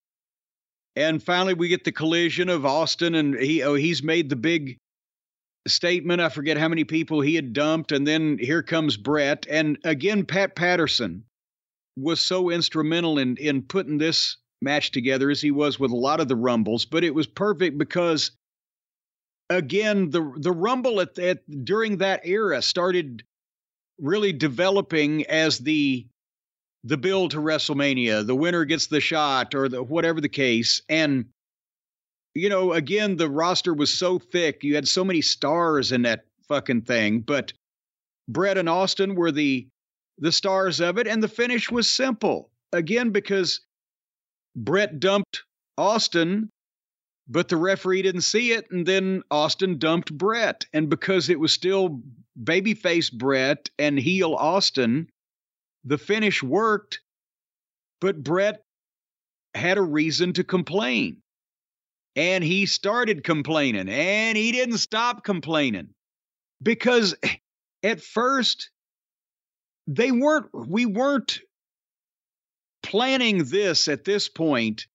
[0.96, 4.78] and finally, we get the collision of Austin, and he oh, he's made the big
[5.68, 6.22] statement.
[6.22, 10.26] I forget how many people he had dumped, and then here comes Bret, and again
[10.26, 11.24] Pat Patterson
[11.98, 16.20] was so instrumental in in putting this match together as he was with a lot
[16.20, 16.86] of the rumbles.
[16.86, 18.32] But it was perfect because
[19.50, 23.24] again the the rumble at, at during that era started
[24.00, 26.06] really developing as the
[26.84, 30.82] the build to WrestleMania, the winner gets the shot, or the whatever the case.
[30.90, 31.26] And
[32.34, 34.64] you know, again, the roster was so thick.
[34.64, 37.22] You had so many stars in that fucking thing.
[37.22, 37.54] But
[38.28, 39.68] Bret and Austin were the
[40.18, 42.50] the stars of it, and the finish was simple.
[42.74, 43.62] Again, because
[44.56, 45.44] Bret dumped
[45.78, 46.50] Austin,
[47.28, 50.66] but the referee didn't see it, and then Austin dumped Bret.
[50.74, 52.02] And because it was still
[52.42, 55.10] babyface Bret and heel Austin,
[55.84, 57.02] the finish worked,
[58.00, 58.64] but Bret
[59.54, 61.18] had a reason to complain.
[62.16, 65.90] And he started complaining and he didn't stop complaining
[66.62, 67.16] because
[67.84, 68.70] at first
[69.88, 71.40] they weren't, we weren't
[72.84, 74.88] planning this at this point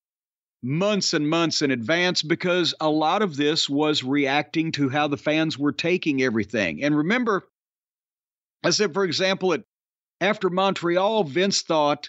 [0.63, 5.17] months and months in advance because a lot of this was reacting to how the
[5.17, 6.83] fans were taking everything.
[6.83, 7.49] And remember,
[8.65, 9.63] I said, for example, at,
[10.21, 12.09] after Montreal, Vince thought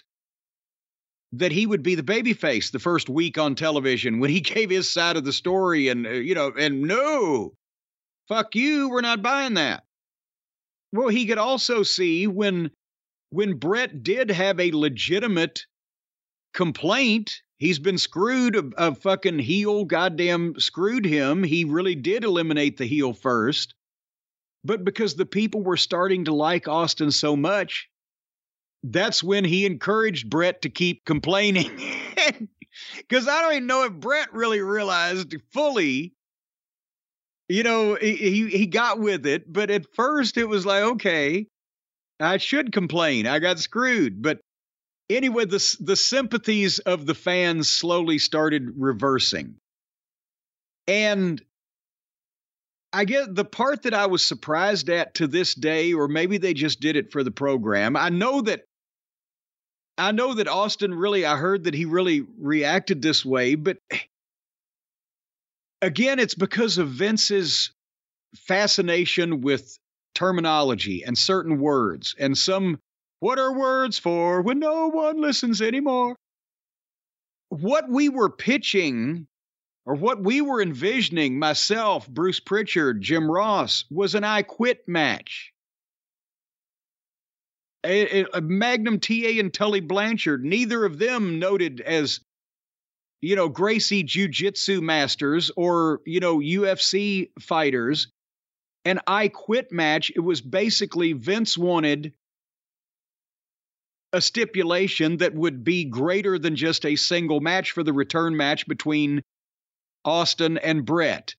[1.32, 4.90] that he would be the babyface the first week on television when he gave his
[4.90, 7.52] side of the story and uh, you know and no
[8.28, 9.84] fuck you we're not buying that.
[10.92, 12.70] Well he could also see when
[13.30, 15.66] when Bret did have a legitimate
[16.54, 22.78] complaint he's been screwed a, a fucking heel goddamn screwed him he really did eliminate
[22.78, 23.74] the heel first.
[24.64, 27.88] But because the people were starting to like Austin so much
[28.82, 31.70] that's when he encouraged Bret to keep complaining.
[32.96, 36.12] Because I don't even know if Bret really realized fully,
[37.48, 39.50] you know, he, he got with it.
[39.52, 41.46] But at first it was like, okay,
[42.20, 43.26] I should complain.
[43.26, 44.22] I got screwed.
[44.22, 44.40] But
[45.10, 49.56] anyway, the, the sympathies of the fans slowly started reversing.
[50.86, 51.42] And
[52.92, 56.54] I get the part that I was surprised at to this day, or maybe they
[56.54, 57.96] just did it for the program.
[57.96, 58.62] I know that
[59.98, 63.78] I know that Austin really, I heard that he really reacted this way, but
[65.82, 67.72] again, it's because of Vince's
[68.36, 69.76] fascination with
[70.14, 72.78] terminology and certain words and some
[73.20, 76.14] what are words for when no one listens anymore?
[77.48, 79.26] What we were pitching
[79.84, 85.52] or what we were envisioning, myself, Bruce Pritchard, Jim Ross, was an I quit match
[87.88, 92.20] a, a Magnum TA and Tully Blanchard, neither of them noted as,
[93.20, 98.08] you know, Gracie Jiu Jitsu masters or, you know, UFC fighters.
[98.84, 102.12] An I quit match, it was basically Vince wanted
[104.12, 108.66] a stipulation that would be greater than just a single match for the return match
[108.66, 109.22] between
[110.04, 111.34] Austin and Bret.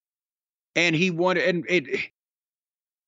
[0.76, 2.12] And he wanted, and it,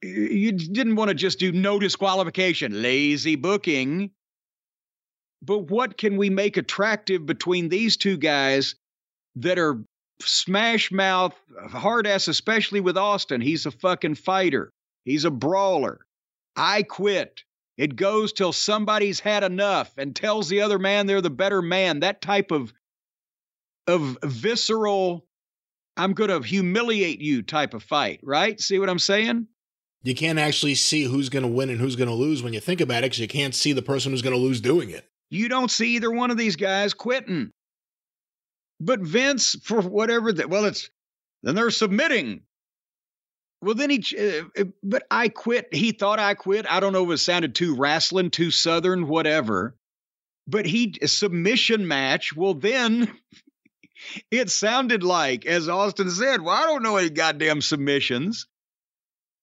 [0.01, 4.11] you didn't want to just do no disqualification, lazy booking.
[5.41, 8.75] But what can we make attractive between these two guys
[9.35, 9.83] that are
[10.21, 11.35] smash mouth,
[11.69, 13.41] hard ass, especially with Austin?
[13.41, 14.71] He's a fucking fighter,
[15.05, 16.05] he's a brawler.
[16.55, 17.43] I quit.
[17.77, 22.01] It goes till somebody's had enough and tells the other man they're the better man.
[22.01, 22.73] That type of
[23.87, 25.25] of visceral,
[25.97, 28.59] I'm going to humiliate you type of fight, right?
[28.59, 29.47] See what I'm saying?
[30.03, 32.59] You can't actually see who's going to win and who's going to lose when you
[32.59, 35.07] think about it because you can't see the person who's going to lose doing it.
[35.29, 37.51] You don't see either one of these guys quitting.
[38.79, 40.89] But Vince, for whatever that, well, it's
[41.43, 42.41] then they're submitting.
[43.61, 45.71] Well, then he, uh, uh, but I quit.
[45.71, 46.65] He thought I quit.
[46.69, 49.75] I don't know if it sounded too wrestling, too southern, whatever.
[50.47, 52.35] But he, submission match.
[52.35, 53.15] Well, then
[54.31, 58.47] it sounded like, as Austin said, well, I don't know any goddamn submissions.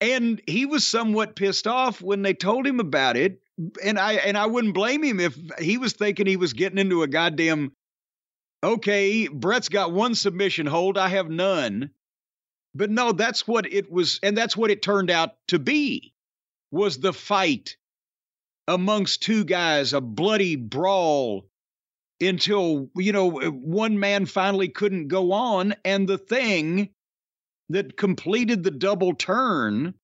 [0.01, 3.41] And he was somewhat pissed off when they told him about it.
[3.83, 7.03] And I and I wouldn't blame him if he was thinking he was getting into
[7.03, 7.73] a goddamn
[8.63, 11.91] okay, Bret's got one submission hold, I have none.
[12.75, 16.13] But no, that's what it was, and that's what it turned out to be
[16.71, 17.77] was the fight
[18.67, 21.49] amongst two guys, a bloody brawl
[22.21, 25.75] until, you know, one man finally couldn't go on.
[25.85, 26.91] And the thing
[27.71, 29.95] that completed the double turn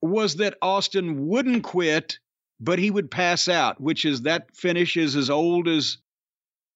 [0.00, 2.18] was that Austin wouldn't quit,
[2.60, 5.98] but he would pass out, which is that finish is as old as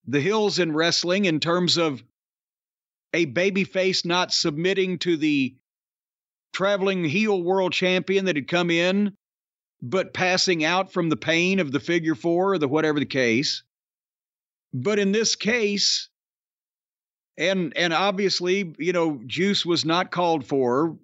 [0.07, 2.03] the hills in wrestling in terms of
[3.13, 5.55] a babyface not submitting to the
[6.53, 9.15] traveling heel world champion that had come in,
[9.81, 13.63] but passing out from the pain of the figure four or the whatever the case.
[14.73, 16.08] But in this case,
[17.39, 20.97] and and obviously, you know, juice was not called for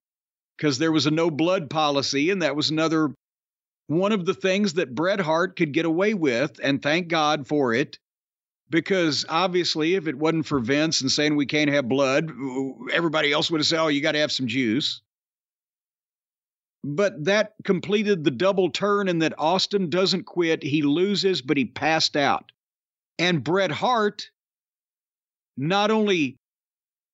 [0.57, 3.11] because there was a no blood policy, and that was another
[3.87, 7.73] one of the things that Bret Hart could get away with, and thank God for
[7.73, 7.97] it.
[8.69, 12.31] Because obviously, if it wasn't for Vince and saying we can't have blood,
[12.91, 15.01] everybody else would have said, "Oh, you got to have some juice."
[16.83, 20.63] But that completed the double turn, and that Austin doesn't quit.
[20.63, 22.51] He loses, but he passed out.
[23.17, 24.29] And Bret Hart
[25.57, 26.37] not only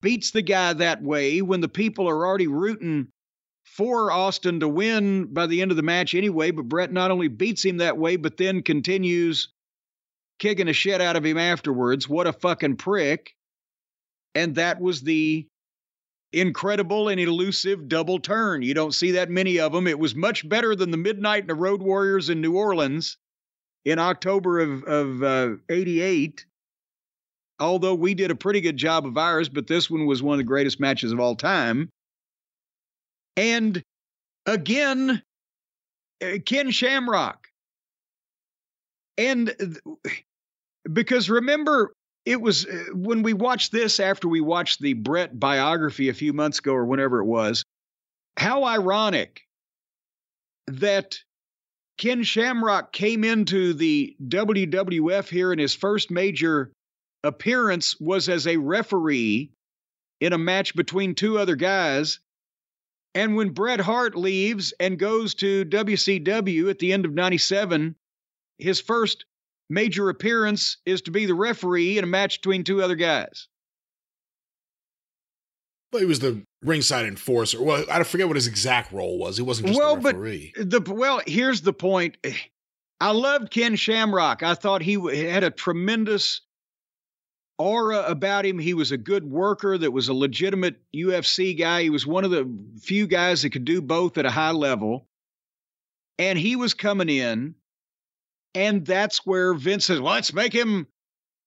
[0.01, 3.07] beats the guy that way when the people are already rooting
[3.63, 7.27] for Austin to win by the end of the match anyway, but Bret not only
[7.27, 9.49] beats him that way, but then continues
[10.39, 12.09] kicking a shit out of him afterwards.
[12.09, 13.35] What a fucking prick.
[14.33, 15.47] And that was the
[16.33, 18.61] incredible and elusive double turn.
[18.61, 19.87] You don't see that many of them.
[19.87, 23.17] It was much better than the Midnight and the Road Warriors in New Orleans
[23.85, 26.45] in October of, of uh, 88.
[27.61, 30.39] Although we did a pretty good job of ours, but this one was one of
[30.39, 31.89] the greatest matches of all time.
[33.37, 33.83] And
[34.47, 35.21] again,
[36.23, 37.47] uh, Ken Shamrock.
[39.15, 39.79] And
[40.91, 41.93] because remember,
[42.25, 46.33] it was uh, when we watched this after we watched the Bret biography a few
[46.33, 47.63] months ago or whenever it was,
[48.37, 49.41] how ironic
[50.65, 51.19] that
[51.99, 56.71] Ken Shamrock came into the WWF here in his first major
[57.23, 59.51] appearance was as a referee
[60.19, 62.19] in a match between two other guys.
[63.13, 67.95] And when Bret Hart leaves and goes to WCW at the end of 97,
[68.57, 69.25] his first
[69.69, 73.47] major appearance is to be the referee in a match between two other guys.
[75.91, 77.61] Well, he was the ringside enforcer.
[77.61, 79.35] Well, I forget what his exact role was.
[79.35, 80.53] He wasn't just well, the referee.
[80.55, 82.17] But the well, here's the point.
[83.01, 84.43] I loved Ken Shamrock.
[84.43, 84.93] I thought he
[85.25, 86.41] had a tremendous
[87.61, 88.59] aura about him.
[88.59, 91.83] He was a good worker that was a legitimate UFC guy.
[91.83, 92.49] He was one of the
[92.81, 95.07] few guys that could do both at a high level.
[96.19, 97.55] And he was coming in
[98.53, 100.87] and that's where Vince says, let's make him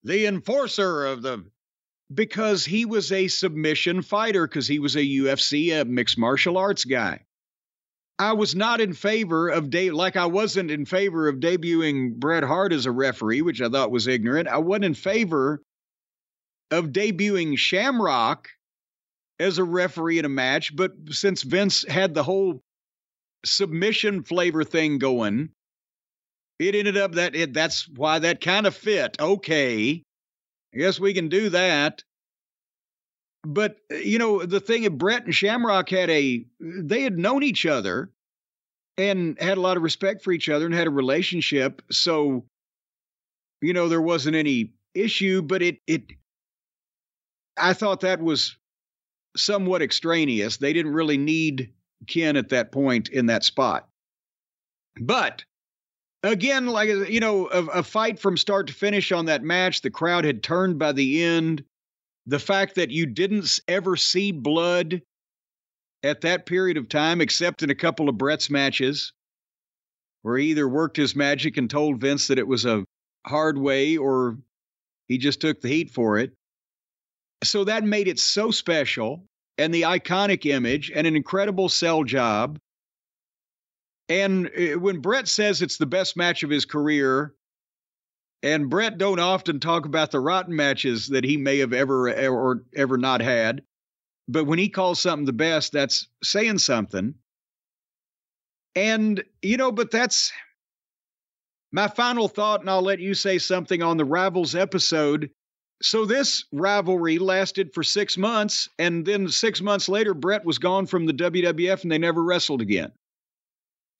[0.02, 1.44] the enforcer of the.
[2.12, 6.84] Because he was a submission fighter, because he was a UFC, a mixed martial arts
[6.84, 7.24] guy.
[8.18, 12.44] I was not in favor of de- like I wasn't in favor of debuting Bret
[12.44, 14.48] Hart as a referee, which I thought was ignorant.
[14.48, 15.62] I wasn't in favor
[16.74, 18.48] of debuting Shamrock
[19.38, 22.60] as a referee in a match, but since Vince had the whole
[23.44, 25.50] submission flavor thing going,
[26.58, 29.16] it ended up that it, that's why that kind of fit.
[29.20, 30.02] Okay.
[30.74, 32.02] I guess we can do that.
[33.46, 37.42] But, uh, you know, the thing of Bret and Shamrock had a, they had known
[37.42, 38.10] each other
[38.96, 41.82] and had a lot of respect for each other and had a relationship.
[41.90, 42.44] So,
[43.60, 46.04] you know, there wasn't any issue, but it, it,
[47.56, 48.56] I thought that was
[49.36, 50.56] somewhat extraneous.
[50.56, 51.72] They didn't really need
[52.06, 53.88] Ken at that point in that spot.
[55.00, 55.44] But
[56.22, 59.82] again, like you know, a, a, fight from start to finish on that match.
[59.82, 61.64] The crowd had turned by the end.
[62.26, 65.02] The fact that you didn't ever see blood
[66.02, 69.12] at that period of time, except in a couple of Bret's matches,
[70.22, 72.84] where he either worked his magic and told Vince that it was a
[73.26, 74.38] hard way, or
[75.08, 76.32] he just took the heat for it.
[77.44, 79.24] So that made it so special,
[79.58, 82.58] and the iconic image, and an incredible sell job
[84.08, 87.34] and uh, when Bret says it's the best match of his career,
[88.42, 92.64] and Bret don't often talk about the rotten matches that he may have ever or
[92.76, 93.62] ever not had,
[94.28, 97.14] but when he calls something the best, that's saying something.
[98.76, 100.32] And you know, but that's
[101.72, 105.30] my final thought, and I'll let you say something on the Rivals episode.
[105.82, 110.86] So this rivalry lasted for six months, and then six months later, Bret was gone
[110.86, 112.92] from the WWF, and they never wrestled again.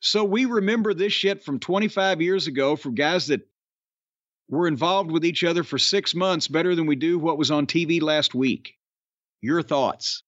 [0.00, 3.48] So we remember this shit from 25 years ago for guys that
[4.48, 7.66] were involved with each other for six months better than we do what was on
[7.66, 8.74] TV last week.
[9.40, 10.22] Your thoughts?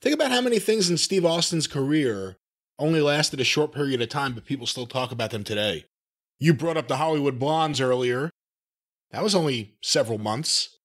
[0.00, 2.36] Think about how many things in Steve Austin's career
[2.78, 5.84] only lasted a short period of time, but people still talk about them today.
[6.38, 8.30] You brought up the Hollywood Blondes earlier.
[9.10, 10.76] That was only several months.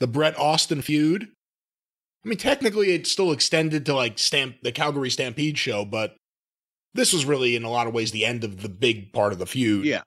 [0.00, 1.28] The Bret Austin feud.
[2.24, 6.16] I mean, technically, it still extended to like Stamp the Calgary Stampede show, but
[6.94, 9.38] this was really, in a lot of ways, the end of the big part of
[9.38, 9.84] the feud.
[9.84, 10.02] Yeah.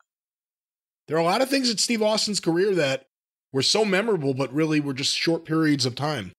[1.08, 3.06] There are a lot of things in Steve Austin's career that
[3.52, 6.32] were so memorable, but really were just short periods of time.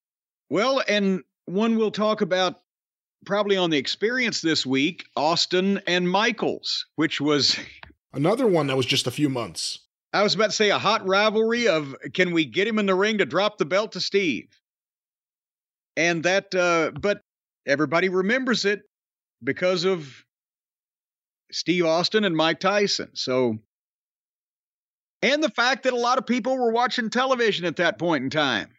[0.50, 2.56] Well, and one we'll talk about
[3.24, 7.58] probably on the experience this week Austin and Michaels, which was
[8.12, 9.85] another one that was just a few months.
[10.16, 12.94] I was about to say a hot rivalry of can we get him in the
[12.94, 14.48] ring to drop the belt to Steve?
[15.94, 17.20] And that, uh, but
[17.66, 18.80] everybody remembers it
[19.44, 20.24] because of
[21.52, 23.10] Steve Austin and Mike Tyson.
[23.12, 23.58] So,
[25.20, 28.30] and the fact that a lot of people were watching television at that point in
[28.30, 28.70] time.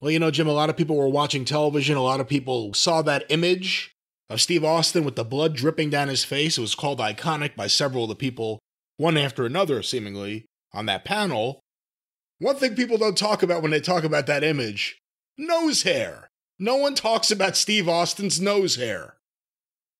[0.00, 1.96] Well, you know, Jim, a lot of people were watching television.
[1.96, 3.96] A lot of people saw that image
[4.30, 6.56] of Steve Austin with the blood dripping down his face.
[6.56, 8.60] It was called iconic by several of the people,
[8.96, 11.60] one after another, seemingly, on that panel.
[12.38, 15.00] One thing people don't talk about when they talk about that image
[15.38, 16.30] nose hair.
[16.58, 19.16] No one talks about Steve Austin's nose hair.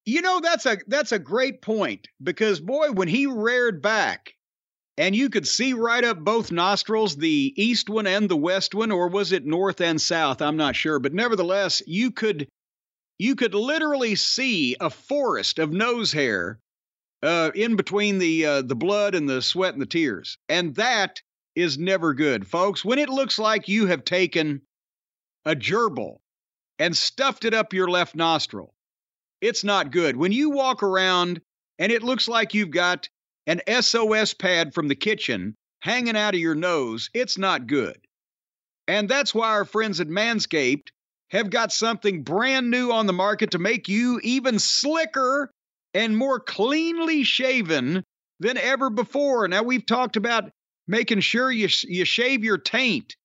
[0.07, 4.35] You know that's a that's a great point because boy, when he reared back
[4.97, 8.93] and you could see right up both nostrils, the east one and the west one,
[8.93, 10.43] or was it north and south?
[10.43, 12.49] I'm not sure, but nevertheless, you could
[13.19, 16.61] you could literally see a forest of nose hair
[17.25, 21.21] uh, in between the uh, the blood and the sweat and the tears, and that
[21.57, 22.85] is never good, folks.
[22.85, 24.61] When it looks like you have taken
[25.45, 26.19] a gerbil
[26.79, 28.75] and stuffed it up your left nostril,
[29.41, 30.17] it's not good.
[30.17, 31.41] When you walk around
[31.79, 33.09] and it looks like you've got
[33.47, 37.99] an SOS pad from the kitchen hanging out of your nose, it's not good.
[38.87, 40.89] And that's why our friends at Manscaped
[41.31, 45.51] have got something brand new on the market to make you even slicker
[45.95, 48.05] and more cleanly shaven
[48.41, 49.47] than ever before.
[49.49, 50.51] Now, we've talked about
[50.87, 53.17] making sure you, you shave your taint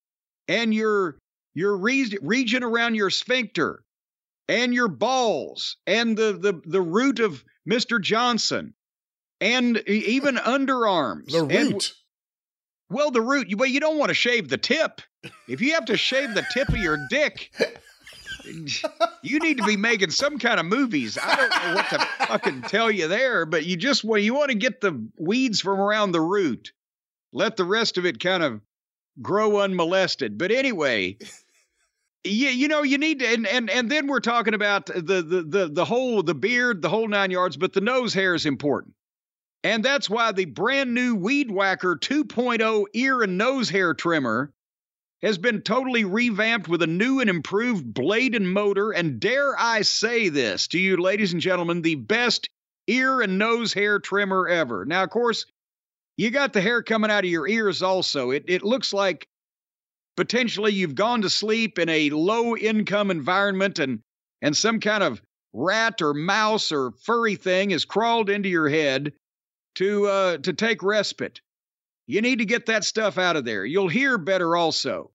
[0.48, 1.18] and your,
[1.54, 3.82] your re- region around your sphincter
[4.48, 8.02] and your balls and the, the, the root of Mr.
[8.02, 8.74] Johnson
[9.42, 11.32] and even underarms.
[11.32, 11.52] The root.
[11.52, 11.92] And,
[12.90, 13.54] well, the root.
[13.56, 15.02] Well, you don't want to shave the tip.
[15.48, 17.52] If you have to shave the tip of your dick,
[18.46, 21.18] you need to be making some kind of movies.
[21.22, 24.50] I don't know what to fucking tell you there, but you just well, you want
[24.50, 26.72] to get the weeds from around the root.
[27.32, 28.62] Let the rest of it kind of
[29.22, 30.38] grow unmolested.
[30.38, 31.18] But anyway,
[32.24, 35.44] you, you know, you need to and, and and then we're talking about the the
[35.44, 38.94] the the whole the beard, the whole nine yards, but the nose hair is important.
[39.64, 44.54] And that's why the brand new Weed Whacker 2.0 ear and nose hair trimmer
[45.22, 48.92] has been totally revamped with a new and improved blade and motor.
[48.92, 52.50] And dare I say this to you, ladies and gentlemen, the best
[52.88, 54.86] ear and nose hair trimmer ever.
[54.86, 55.46] Now, of course,
[56.18, 58.32] you got the hair coming out of your ears also.
[58.32, 59.28] It, it looks like
[60.18, 64.00] potentially you've gone to sleep in a low income environment and,
[64.42, 65.22] and some kind of
[65.54, 69.14] rat or mouse or furry thing has crawled into your head
[69.76, 71.42] to uh, to take respite.
[72.10, 73.64] You need to get that stuff out of there.
[73.64, 75.12] You'll hear better also.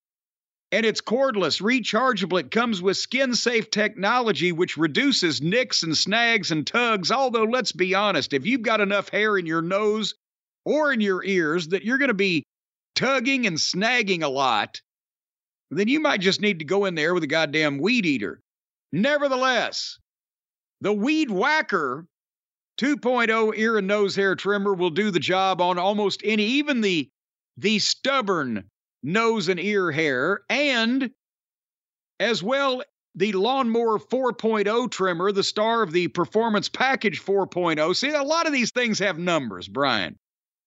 [0.70, 2.38] And it's cordless, rechargeable.
[2.38, 7.10] It comes with skin safe technology, which reduces nicks and snags and tugs.
[7.10, 10.14] Although, let's be honest, if you've got enough hair in your nose
[10.64, 12.44] or in your ears that you're going to be
[12.94, 14.80] tugging and snagging a lot,
[15.72, 18.40] then you might just need to go in there with a goddamn weed eater.
[18.92, 19.98] Nevertheless,
[20.80, 22.06] the Weed Whacker
[22.78, 27.08] 2.0 ear and nose hair trimmer will do the job on almost any, even the
[27.56, 28.64] the stubborn
[29.02, 31.10] nose and ear hair, and
[32.18, 32.82] as well
[33.14, 37.94] the Lawnmower 4.0 trimmer, the star of the Performance Package 4.0.
[37.94, 40.18] See, a lot of these things have numbers, Brian.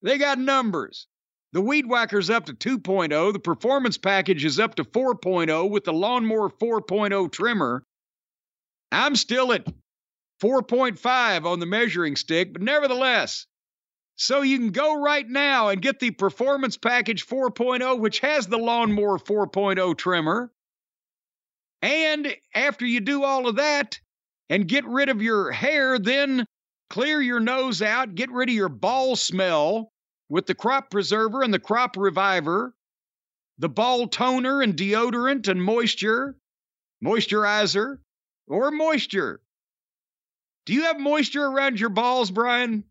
[0.02, 1.08] They got numbers.
[1.54, 5.94] The Weed Whacker's up to 2.0, the Performance Package is up to 4.0 with the
[5.94, 7.84] Lawnmower 4.0 trimmer.
[8.92, 9.68] I'm still at
[10.42, 13.46] 4.5 on the measuring stick, but nevertheless.
[14.16, 18.58] So you can go right now and get the Performance Package 4.0, which has the
[18.58, 20.52] Lawnmower 4.0 trimmer.
[21.84, 24.00] And after you do all of that
[24.50, 26.48] and get rid of your hair, then
[26.90, 29.92] clear your nose out, get rid of your ball smell
[30.30, 32.74] with the crop preserver and the crop reviver,
[33.60, 36.36] the ball toner and deodorant and moisture,
[37.04, 37.98] moisturizer,
[38.48, 39.42] or moisture.
[40.68, 42.84] Do you have moisture around your balls, Brian?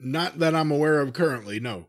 [0.00, 1.84] Not that I'm aware of currently, no.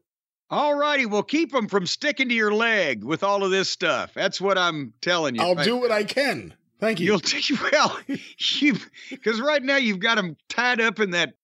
[0.49, 4.13] All righty, well, keep them from sticking to your leg with all of this stuff.
[4.13, 5.41] That's what I'm telling you.
[5.41, 6.53] I'll do what I can.
[6.81, 7.05] Thank you.
[7.05, 8.75] You'll take well, you
[9.09, 11.35] because right now you've got them tied up in that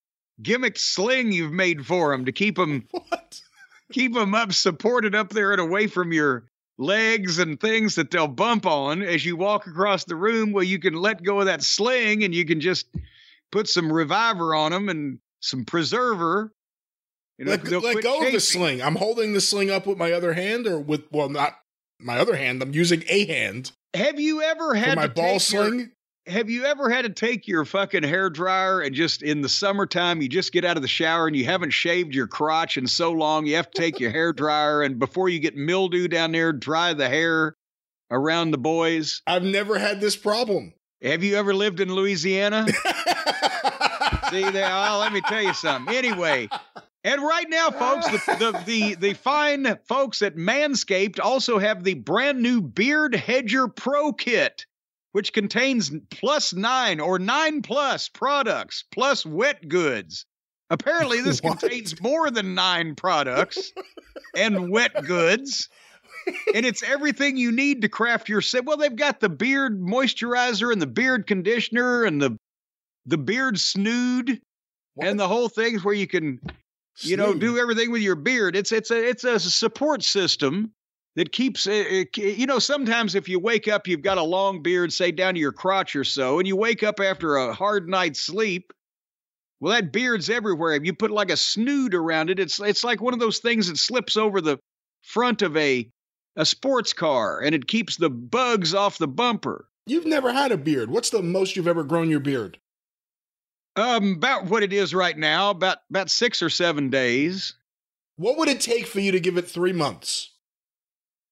[0.41, 3.39] gimmick sling you've made for them to keep them what?
[3.93, 6.43] keep them up, supported up there and away from your
[6.77, 10.51] legs and things that they'll bump on as you walk across the room.
[10.51, 12.87] Well, you can let go of that sling and you can just
[13.55, 16.51] put some reviver on them and some preserver.
[17.37, 18.81] You know, let, let go of the sling.
[18.81, 21.53] I'm holding the sling up with my other hand, or with well, not
[21.99, 22.61] my other hand.
[22.61, 23.71] I'm using a hand.
[23.93, 25.79] Have you ever had my ball sling?
[25.79, 25.87] Your,
[26.27, 30.21] have you ever had to take your fucking hair dryer and just in the summertime
[30.21, 33.11] you just get out of the shower and you haven't shaved your crotch in so
[33.11, 36.51] long you have to take your hair dryer and before you get mildew down there
[36.51, 37.55] dry the hair
[38.09, 39.21] around the boys?
[39.27, 40.73] I've never had this problem.
[41.01, 42.65] Have you ever lived in Louisiana?
[44.29, 45.93] See there, well, oh, let me tell you something.
[45.93, 46.49] Anyway,
[47.03, 51.93] and right now, folks, the, the, the the fine folks at Manscaped also have the
[51.93, 54.65] brand new Beard Hedger Pro Kit,
[55.11, 60.25] which contains plus nine or nine plus products plus wet goods.
[60.69, 63.71] Apparently, this contains more than nine products
[64.35, 65.69] and wet goods
[66.53, 68.65] and it's everything you need to craft your set.
[68.65, 72.37] Well, they've got the beard moisturizer and the beard conditioner and the
[73.05, 74.39] the beard snood
[74.95, 75.07] what?
[75.07, 76.39] and the whole things where you can
[77.01, 78.55] you know, do everything with your beard.
[78.55, 80.71] It's it's a it's a support system
[81.15, 84.17] that keeps uh, uh, it, it- you know sometimes if you wake up you've got
[84.17, 87.35] a long beard say down to your crotch or so and you wake up after
[87.37, 88.71] a hard night's sleep
[89.59, 93.01] well that beard's everywhere if you put like a snood around it it's it's like
[93.01, 94.57] one of those things that slips over the
[95.03, 95.89] front of a
[96.35, 100.57] a sports car and it keeps the bugs off the bumper You've never had a
[100.57, 100.89] beard.
[100.89, 102.57] What's the most you've ever grown your beard?
[103.75, 107.53] um about what it is right now about about 6 or 7 days
[108.17, 110.31] What would it take for you to give it three months?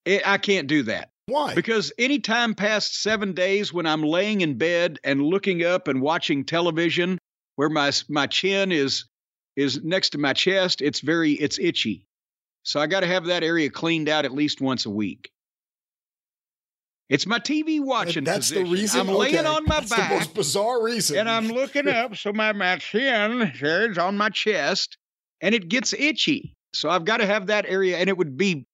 [0.05, 1.55] it, I can't do that Why?
[1.55, 6.01] Because any time past seven days when I'm laying in bed and looking up and
[6.01, 7.17] watching television,
[7.55, 9.05] where my my chin is
[9.55, 12.05] is next to my chest, it's very it's itchy.
[12.63, 15.29] So I got to have that area cleaned out at least once a week.
[17.09, 18.63] It's my TV watching That's position.
[18.65, 18.99] the reason.
[19.01, 19.45] I'm laying Okay.
[19.45, 21.17] on my That's back The most bizarre reason.
[21.17, 24.97] and I'm looking up, so my, my chin is on my chest,
[25.41, 26.55] and it gets itchy.
[26.73, 28.65] So I've got to have that area, and it would be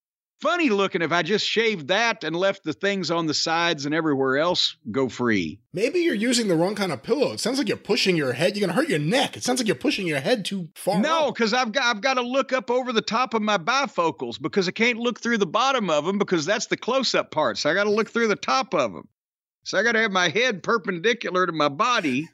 [0.42, 3.94] funny looking if I just shaved that and left the things on the sides and
[3.94, 5.60] everywhere else go free.
[5.74, 7.32] Maybe you're using the wrong kind of pillow.
[7.34, 8.56] It sounds like you're pushing your head.
[8.56, 9.38] You're gonna hurt your neck.
[9.38, 11.00] It sounds like you're pushing your head too far.
[11.00, 14.42] No, because I've got I've got to look up over the top of my bifocals
[14.42, 17.58] because I can't look through the bottom of them because that's the close-up part.
[17.58, 19.08] So I got to look through the top of them.
[19.64, 22.28] So I got to have my head perpendicular to my body.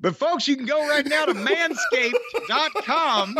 [0.00, 1.34] But folks, you can go right now to
[2.48, 3.36] manscaped.com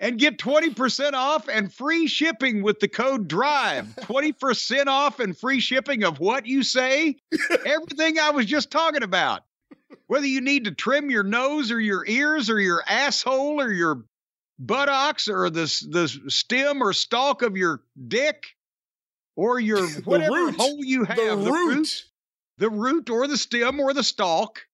[0.00, 3.84] and get 20% off and free shipping with the code DRIVE.
[4.00, 7.16] 20% off and free shipping of what you say?
[7.66, 9.42] Everything I was just talking about.
[10.06, 14.04] Whether you need to trim your nose or your ears or your asshole or your
[14.58, 18.46] buttocks or the, the stem or stalk of your dick
[19.36, 20.56] or your whatever root.
[20.56, 21.16] hole you have.
[21.16, 22.04] the root.
[22.58, 24.66] The root or the stem or the stalk,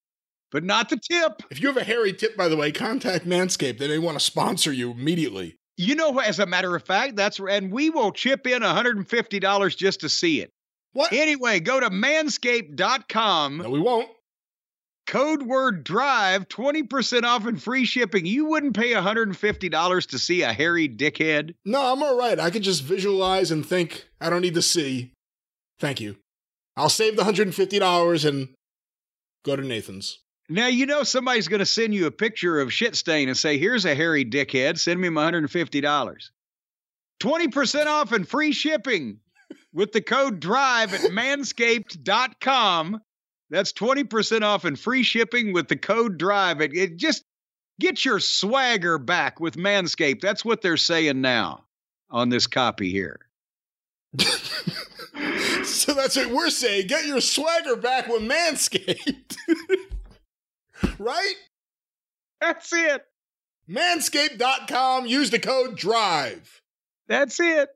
[0.51, 1.41] but not the tip.
[1.51, 3.77] If you have a hairy tip, by the way, contact Manscaped.
[3.77, 5.55] They may want to sponsor you immediately.
[5.77, 9.99] You know, as a matter of fact, that's and we will chip in $150 just
[10.01, 10.49] to see it.
[10.93, 11.13] What?
[11.13, 14.09] Anyway, go to manscaped.com, No, we won't.
[15.05, 18.25] code word drive, 20% off and free shipping.
[18.25, 21.53] You wouldn't pay $150 to see a hairy dickhead.
[21.65, 22.39] No, I'm all right.
[22.39, 24.07] I could just visualize and think.
[24.19, 25.11] I don't need to see.
[25.79, 26.15] Thank you.
[26.75, 28.49] I'll save the $150 and
[29.45, 30.19] go to Nathan's.
[30.49, 33.57] Now, you know somebody's going to send you a picture of shit stain and say,
[33.57, 34.79] here's a hairy dickhead.
[34.79, 36.29] Send me my $150.
[37.19, 39.19] 20% off and free shipping
[39.73, 43.01] with the code DRIVE at manscaped.com.
[43.49, 46.61] That's 20% off and free shipping with the code DRIVE.
[46.61, 47.23] It, it just
[47.79, 50.21] get your swagger back with Manscaped.
[50.21, 51.65] That's what they're saying now
[52.09, 53.19] on this copy here.
[55.63, 56.87] so that's what we're saying.
[56.87, 59.35] Get your swagger back with Manscaped.
[60.99, 61.35] right?
[62.41, 63.03] That's it.
[63.69, 65.05] Manscaped.com.
[65.05, 66.61] Use the code DRIVE.
[67.07, 67.69] That's it.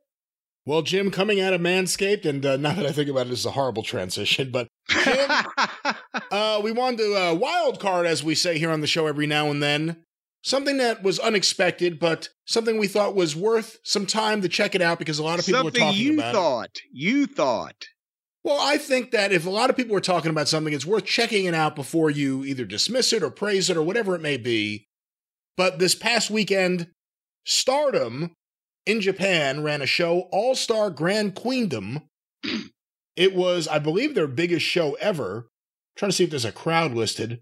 [0.65, 3.39] Well, Jim, coming out of Manscaped, and uh, now that I think about it, this
[3.39, 5.29] is a horrible transition, but Jim,
[6.31, 9.25] uh, we wanted to uh, wild card, as we say here on the show every
[9.25, 10.03] now and then.
[10.43, 14.81] Something that was unexpected, but something we thought was worth some time to check it
[14.81, 16.27] out because a lot of people Something are talking you about it.
[16.29, 16.79] You thought.
[16.91, 17.85] You thought.
[18.43, 21.05] Well, I think that if a lot of people are talking about something, it's worth
[21.05, 24.37] checking it out before you either dismiss it or praise it or whatever it may
[24.37, 24.87] be.
[25.57, 26.87] But this past weekend,
[27.45, 28.33] Stardom
[28.85, 32.01] in Japan ran a show, All Star Grand Queendom.
[33.15, 35.47] it was, I believe, their biggest show ever.
[35.95, 37.41] trying to see if there's a crowd listed.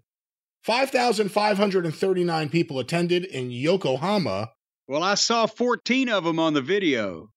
[0.64, 4.50] 5,539 people attended in Yokohama.
[4.86, 7.30] Well, I saw 14 of them on the video.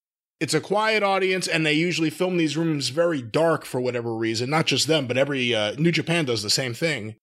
[0.44, 4.49] It's a quiet audience, and they usually film these rooms very dark for whatever reason.
[4.49, 7.15] Not just them, but every uh, New Japan does the same thing.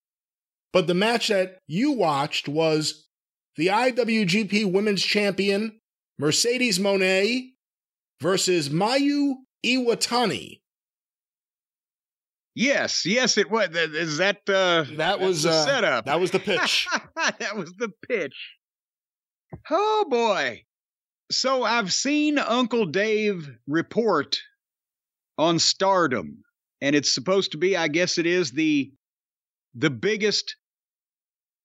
[0.72, 3.06] But the match that you watched was
[3.56, 5.78] the IWGP Women's Champion
[6.18, 7.50] Mercedes Moné
[8.22, 9.34] versus Mayu
[9.66, 10.60] Iwatani.
[12.54, 13.68] Yes, yes, it was.
[13.76, 16.06] Is that uh, That was the uh, setup?
[16.06, 16.88] That was the pitch.
[17.16, 18.56] that was the pitch.
[19.68, 20.64] Oh boy!
[21.30, 24.38] So I've seen Uncle Dave report
[25.38, 26.42] on Stardom,
[26.80, 27.76] and it's supposed to be.
[27.76, 28.92] I guess it is the
[29.74, 30.56] the biggest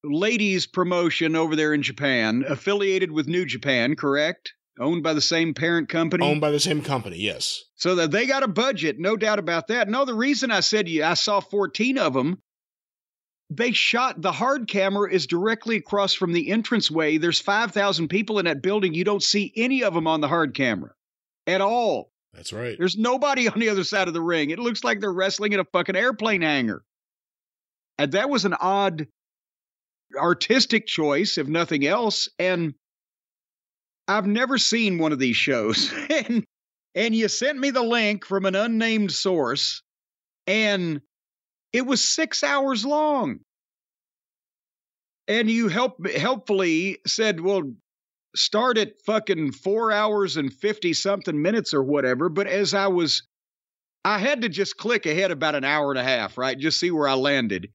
[0.04, 4.54] ladies promotion over there in Japan, affiliated with New Japan, correct?
[4.80, 6.26] Owned by the same parent company.
[6.26, 7.64] Owned by the same company, yes.
[7.76, 9.88] So that they got a budget, no doubt about that.
[9.88, 12.42] No, the reason I said you, I saw 14 of them,
[13.50, 17.18] they shot the hard camera is directly across from the entranceway.
[17.18, 18.94] There's 5,000 people in that building.
[18.94, 20.94] You don't see any of them on the hard camera
[21.46, 22.12] at all.
[22.34, 22.78] That's right.
[22.78, 24.50] There's nobody on the other side of the ring.
[24.50, 26.84] It looks like they're wrestling in a fucking airplane hangar.
[27.98, 29.08] And that was an odd
[30.18, 32.28] artistic choice, if nothing else.
[32.40, 32.74] And
[34.08, 35.94] I've never seen one of these shows.
[36.10, 36.46] and
[36.94, 39.84] and you sent me the link from an unnamed source,
[40.48, 41.02] and
[41.76, 43.40] it was six hours long.
[45.28, 47.64] And you help helpfully said, well,
[48.34, 52.30] start at fucking four hours and 50 something minutes or whatever.
[52.30, 53.24] But as I was,
[54.06, 56.58] I had to just click ahead about an hour and a half, right?
[56.58, 57.68] Just see where I landed.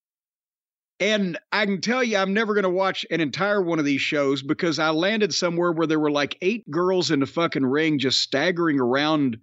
[0.98, 4.00] And I can tell you, I'm never going to watch an entire one of these
[4.00, 7.98] shows because I landed somewhere where there were like eight girls in the fucking ring
[7.98, 9.38] just staggering around,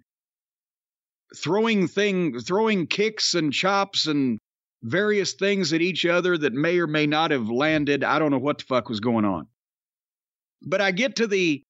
[1.36, 4.40] throwing thing, throwing kicks and chops and
[4.82, 8.04] various things at each other that may or may not have landed.
[8.04, 9.46] I don't know what the fuck was going on.
[10.62, 11.62] But I get to the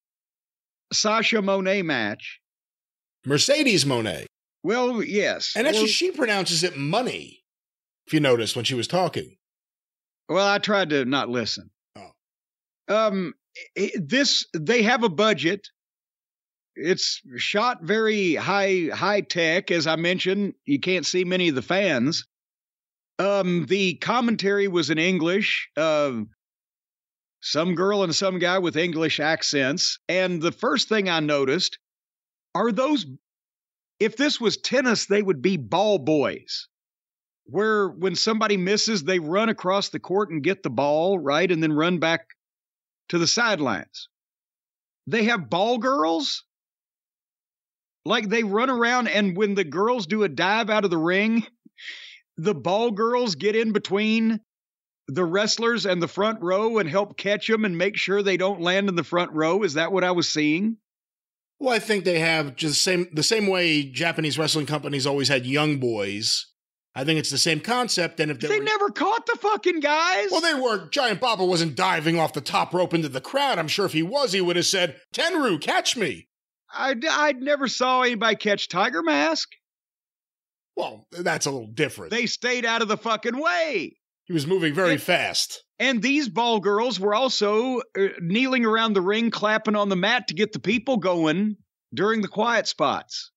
[0.93, 2.40] Sasha Moné match.
[3.26, 4.26] Mercedes Moné.
[4.62, 5.55] Well, yes.
[5.56, 7.44] And actually, well, she pronounces it money,
[8.06, 9.36] if you noticed when she was talking.
[10.28, 11.70] Well, I tried to not listen.
[11.97, 12.10] Oh.
[12.89, 13.35] Um,
[13.97, 15.68] this they have a budget.
[16.76, 20.55] It's shot very high high tech, as I mentioned.
[20.64, 22.26] You can't see many of the fans.
[23.19, 25.69] Um, the commentary was in English.
[25.77, 26.23] Uh,
[27.40, 29.99] some girl and some guy with English accents.
[30.09, 31.78] And the first thing I noticed
[32.55, 33.07] are those.
[34.01, 36.69] If this was tennis, they would be ball boys
[37.49, 41.51] where when somebody misses, they run across the court and get the ball, right?
[41.51, 42.27] And then run back
[43.09, 44.09] to the sidelines.
[45.07, 46.45] They have ball girls.
[48.05, 51.47] Like they run around, and when the girls do a dive out of the ring,
[52.39, 54.40] the ball girls get in between
[55.09, 58.60] the wrestlers and the front row and help catch them and make sure they don't
[58.60, 59.62] land in the front row.
[59.62, 60.77] Is that what I was seeing?
[61.60, 65.28] Well, I think they have just the same the same way Japanese wrestling companies always
[65.28, 66.47] had young boys
[66.98, 68.19] I think it's the same concept.
[68.19, 70.89] And if they, they were, never caught the fucking guys, well, they were.
[70.89, 73.56] Giant Baba wasn't diving off the top rope into the crowd.
[73.56, 76.27] I'm sure if he was, he would have said, "Tenryu, catch me."
[76.73, 79.48] I I never saw anybody catch Tiger Mask.
[80.78, 82.12] Well, that's a little different.
[82.12, 83.96] They stayed out of the fucking way.
[84.26, 85.64] He was moving very and, fast.
[85.78, 90.28] And these ball girls were also uh, kneeling around the ring, clapping on the mat
[90.28, 91.56] to get the people going
[91.92, 93.32] during the quiet spots.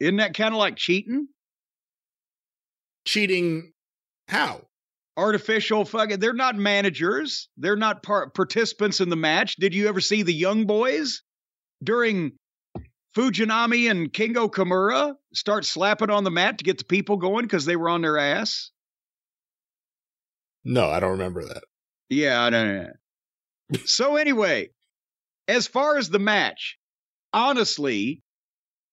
[0.00, 1.28] Isn't that kind of like cheating?
[3.04, 3.72] cheating
[4.28, 4.62] how?
[5.16, 6.20] Artificial fucking.
[6.20, 7.48] They're not managers.
[7.56, 9.56] They're not part participants in the match.
[9.56, 11.22] Did you ever see the young boys
[11.84, 12.32] during
[13.16, 17.64] Fujinami and Kengo Kimura start slapping on the mat to get the people going because
[17.64, 18.70] they were on their ass?
[20.64, 21.64] No, I don't remember that.
[22.08, 22.92] Yeah, I don't know.
[23.84, 24.70] so anyway,
[25.48, 26.78] as far as the match,
[27.32, 28.22] honestly,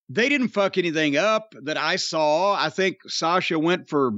[0.10, 2.54] they didn't fuck anything up that I saw.
[2.54, 4.14] I think Sasha went for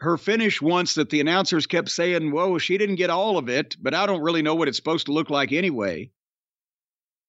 [0.00, 3.76] her finish once that the announcers kept saying, whoa, she didn't get all of it,
[3.80, 6.10] but I don't really know what it's supposed to look like anyway.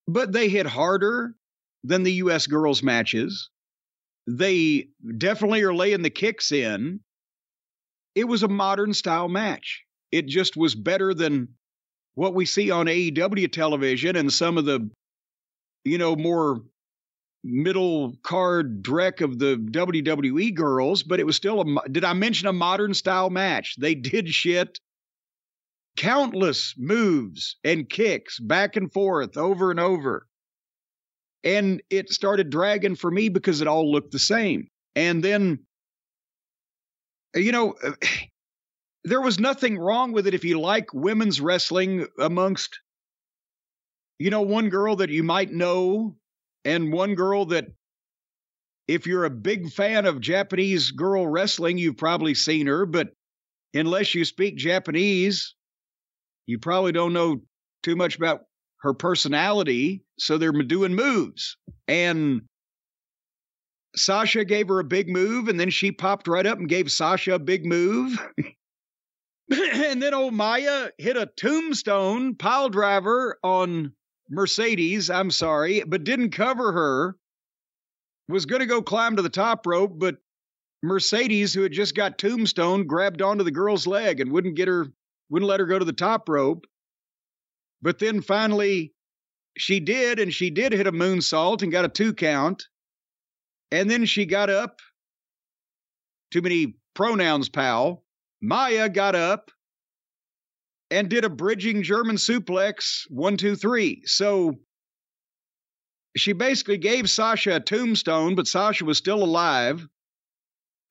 [0.07, 1.35] But they hit harder
[1.83, 2.47] than the U.S.
[2.47, 3.49] girls' matches.
[4.27, 4.87] They
[5.17, 7.01] definitely are laying the kicks in.
[8.15, 9.83] It was a modern style match.
[10.11, 11.49] It just was better than
[12.15, 14.89] what we see on AEW television and some of the,
[15.83, 16.61] you know, more
[17.43, 21.89] middle card dreck of the WWE girls, but it was still a.
[21.89, 23.75] Did I mention a modern style match?
[23.77, 24.79] They did shit.
[25.97, 30.27] Countless moves and kicks back and forth over and over.
[31.43, 34.67] And it started dragging for me because it all looked the same.
[34.95, 35.59] And then,
[37.35, 37.75] you know,
[39.03, 42.79] there was nothing wrong with it if you like women's wrestling amongst,
[44.19, 46.15] you know, one girl that you might know
[46.63, 47.65] and one girl that
[48.87, 53.09] if you're a big fan of Japanese girl wrestling, you've probably seen her, but
[53.73, 55.55] unless you speak Japanese,
[56.45, 57.41] you probably don't know
[57.81, 58.41] too much about
[58.83, 60.03] her personality.
[60.19, 61.57] So they're doing moves.
[61.87, 62.41] And
[63.95, 67.35] Sasha gave her a big move, and then she popped right up and gave Sasha
[67.35, 68.17] a big move.
[69.49, 73.93] and then old Maya hit a tombstone pile driver on
[74.29, 77.15] Mercedes, I'm sorry, but didn't cover her,
[78.27, 80.17] was going to go climb to the top rope, but
[80.81, 84.87] Mercedes, who had just got tombstone, grabbed onto the girl's leg and wouldn't get her,
[85.29, 86.65] wouldn't let her go to the top rope.
[87.83, 88.93] But then finally,
[89.57, 92.67] she did, and she did hit a moonsault and got a two count.
[93.71, 94.79] And then she got up.
[96.31, 98.05] Too many pronouns, pal.
[98.41, 99.51] Maya got up
[100.89, 104.01] and did a bridging German suplex one, two, three.
[104.05, 104.59] So
[106.15, 109.85] she basically gave Sasha a tombstone, but Sasha was still alive.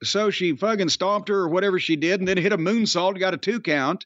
[0.03, 3.35] So she fucking stomped her or whatever she did, and then hit a moonsault, got
[3.35, 4.05] a two count.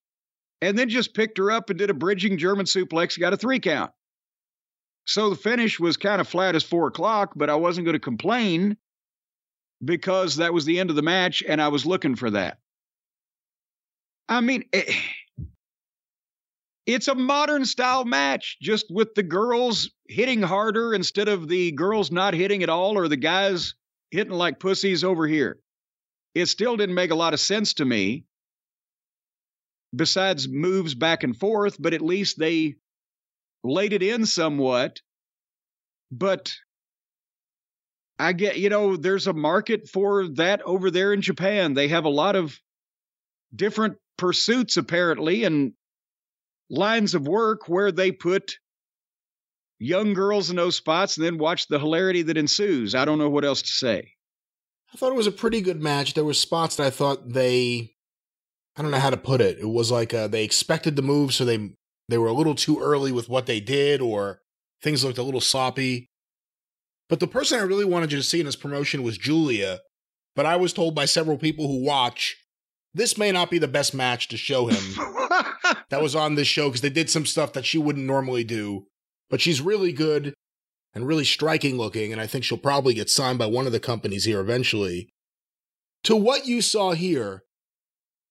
[0.61, 3.61] And then just picked her up and did a bridging German suplex, got a three
[3.61, 3.91] count.
[5.05, 8.01] So the finish was kind of flat as four o'clock, but I wasn't going to
[8.01, 8.77] complain
[9.85, 12.59] because that was the end of the match and I was looking for that.
[14.29, 14.93] I mean, it,
[16.87, 22.11] it's a modern style match, just with the girls hitting harder instead of the girls
[22.11, 23.75] not hitting at all or the guys
[24.11, 25.59] hitting like pussies over here.
[26.35, 28.25] It still didn't make a lot of sense to me,
[29.97, 32.77] besides moves back and forth, but at least they
[33.65, 35.01] laid it in somewhat.
[36.13, 36.55] But
[38.19, 41.75] I get, you know, there's a market for that over there in Japan.
[41.75, 42.59] They have a lot of
[43.55, 45.73] different pursuits, apparently, and
[46.71, 48.59] lines of work where they put
[49.79, 52.95] young girls in those spots and then watch the hilarity that ensues.
[52.95, 54.13] I don't know what else to say.
[54.93, 56.15] I thought it was a pretty good match.
[56.15, 57.96] There were spots that I thought they,
[58.77, 59.59] I don't know how to put it.
[59.59, 61.71] It was like uh, they expected the move, so they
[62.09, 64.41] they were a little too early with what they did, or
[64.83, 66.07] things looked a little sloppy.
[67.09, 69.81] But the person I really wanted you to see in this promotion was Julia.
[70.35, 72.37] But I was told by several people who watch
[72.93, 74.95] this may not be the best match to show him
[75.91, 78.87] that was on this show because they did some stuff that she wouldn't normally do.
[79.29, 80.35] But she's really good
[80.95, 83.81] and really striking looking, and I think she'll probably get signed by one of the
[83.81, 85.11] companies here eventually.
[86.05, 87.43] To what you saw here,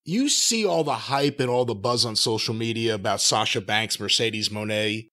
[0.05, 3.99] you see all the hype and all the buzz on social media about Sasha Banks,
[3.99, 5.09] Mercedes Moné.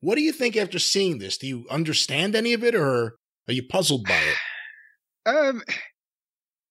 [0.00, 1.38] What do you think after seeing this?
[1.38, 3.16] Do you understand any of it, or
[3.48, 4.36] are you puzzled by it?
[5.26, 5.62] Um,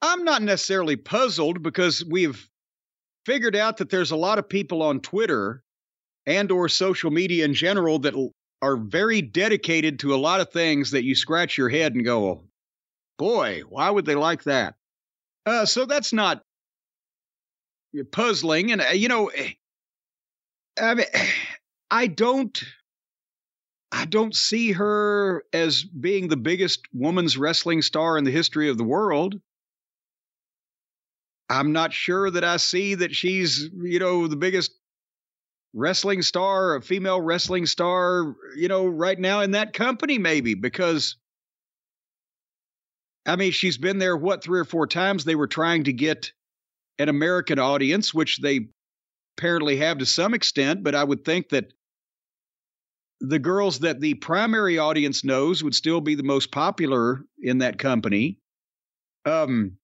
[0.03, 2.47] I'm not necessarily puzzled because we've
[3.25, 5.63] figured out that there's a lot of people on Twitter
[6.27, 8.13] and or social media in general that
[8.61, 12.43] are very dedicated to a lot of things that you scratch your head and go,
[13.17, 14.75] boy, why would they like that?
[15.47, 16.43] Uh, so that's not
[18.11, 18.71] puzzling.
[18.71, 19.51] And, uh, you know, eh,
[20.79, 21.05] I mean,
[21.91, 22.61] I don't.
[23.95, 28.79] I don't see her as being the biggest woman's wrestling star in the history of
[28.79, 29.39] the world.
[31.47, 34.71] I'm not sure that I see that she's, you know, the biggest
[35.73, 41.17] wrestling star, a female wrestling star, you know, right now in that company, maybe because,
[43.27, 45.23] I mean, she's been there, what, three or four times.
[45.23, 46.31] They were trying to get
[46.99, 48.67] an American audience, which they
[49.37, 51.73] apparently have to some extent, but I would think that
[53.19, 57.79] the girls that the primary audience knows would still be the most popular in that
[57.79, 58.37] company.
[59.25, 59.77] Um,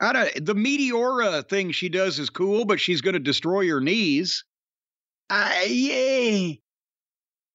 [0.00, 3.80] I don't, the Meteora thing she does is cool, but she's going to destroy your
[3.80, 4.44] knees.
[5.30, 6.54] I yeah.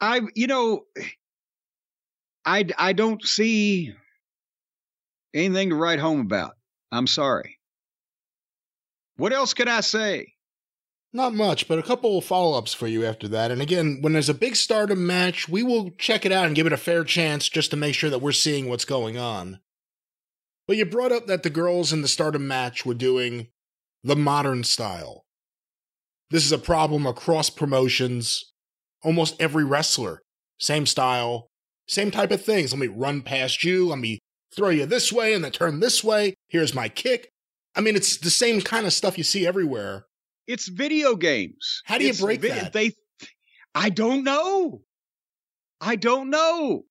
[0.01, 0.85] I you know
[2.45, 3.93] I I don't see
[5.33, 6.53] anything to write home about.
[6.91, 7.58] I'm sorry.
[9.19, 10.33] What else can I say?
[11.11, 13.51] Not much, but a couple of follow ups for you after that.
[13.51, 16.65] And again, when there's a big stardom match, we will check it out and give
[16.65, 19.59] it a fair chance just to make sure that we're seeing what's going on.
[20.67, 23.47] But you brought up that the girls in the stardom match were doing
[24.05, 25.25] the modern style.
[26.29, 28.53] This is a problem across promotions.
[29.03, 30.21] Almost every wrestler,
[30.59, 31.49] same style,
[31.89, 32.71] same type of things.
[32.71, 33.87] Let me run past you.
[33.87, 34.19] Let me
[34.55, 36.35] throw you this way and then turn this way.
[36.47, 37.31] Here's my kick.
[37.75, 40.05] I mean, it's the same kind of stuff you see everywhere.
[40.47, 41.81] It's video games.
[41.85, 42.73] How do you it's break vi- that?
[42.73, 42.91] They,
[43.75, 44.81] I don't know.
[45.79, 46.83] I don't know.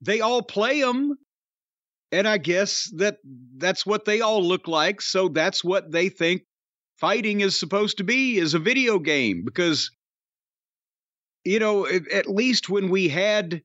[0.00, 1.16] They all play them
[2.12, 3.16] and I guess that
[3.56, 5.00] that's what they all look like.
[5.00, 6.42] So that's what they think
[6.98, 9.90] fighting is supposed to be is a video game because
[11.44, 13.62] you know at least when we had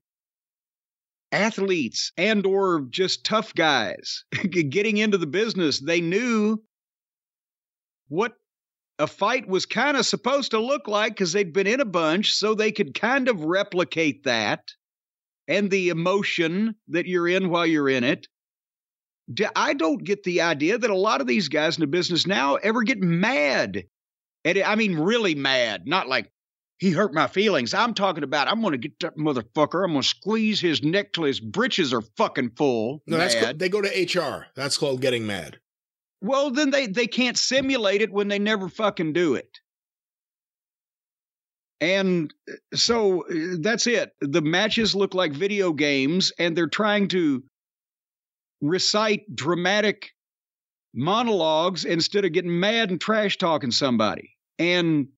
[1.31, 4.23] athletes and or just tough guys
[4.69, 6.57] getting into the business they knew
[8.07, 8.33] what
[8.99, 12.33] a fight was kind of supposed to look like because they'd been in a bunch
[12.33, 14.61] so they could kind of replicate that
[15.47, 18.27] and the emotion that you're in while you're in it
[19.55, 22.55] I don't get the idea that a lot of these guys in the business now
[22.55, 23.83] ever get mad.
[24.45, 26.31] And I mean, really mad, not like
[26.79, 27.73] he hurt my feelings.
[27.73, 29.83] I'm talking about I'm going to get that motherfucker.
[29.83, 33.01] I'm going to squeeze his neck till his britches are fucking full.
[33.07, 34.47] No, that's called, they go to HR.
[34.55, 35.59] That's called getting mad.
[36.21, 39.59] Well, then they they can't simulate it when they never fucking do it.
[41.79, 44.11] And uh, so uh, that's it.
[44.21, 47.43] The matches look like video games, and they're trying to
[48.61, 50.11] recite dramatic
[50.93, 54.35] monologues instead of getting mad and trash talking somebody.
[54.57, 55.09] And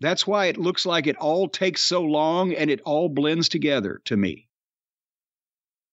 [0.00, 4.00] that's why it looks like it all takes so long and it all blends together
[4.06, 4.48] to me.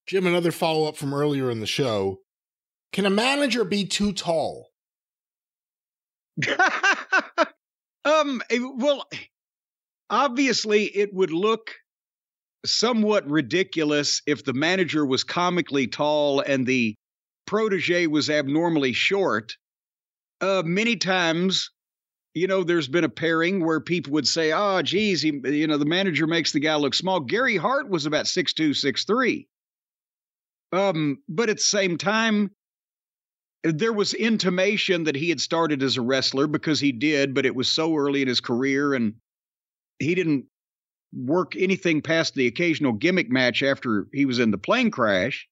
[0.06, 2.20] Jim, another follow up from earlier in the show.
[2.92, 4.70] Can a manager be too tall?
[8.08, 9.06] Um, eh, well,
[10.08, 11.74] obviously, it would look
[12.64, 16.94] somewhat ridiculous if the manager was comically tall and the
[17.46, 19.56] protege was abnormally short.
[20.40, 21.70] Uh, many times,
[22.38, 25.76] you know, there's been a pairing where people would say, "Oh, geez, he, you know,
[25.76, 29.48] the manager makes the guy look small." Gary Hart was about six two, six three.
[30.72, 32.50] Um, but at the same time,
[33.64, 37.54] there was intimation that he had started as a wrestler because he did, but it
[37.54, 39.14] was so early in his career and
[39.98, 40.46] he didn't
[41.12, 45.48] work anything past the occasional gimmick match after he was in the plane crash.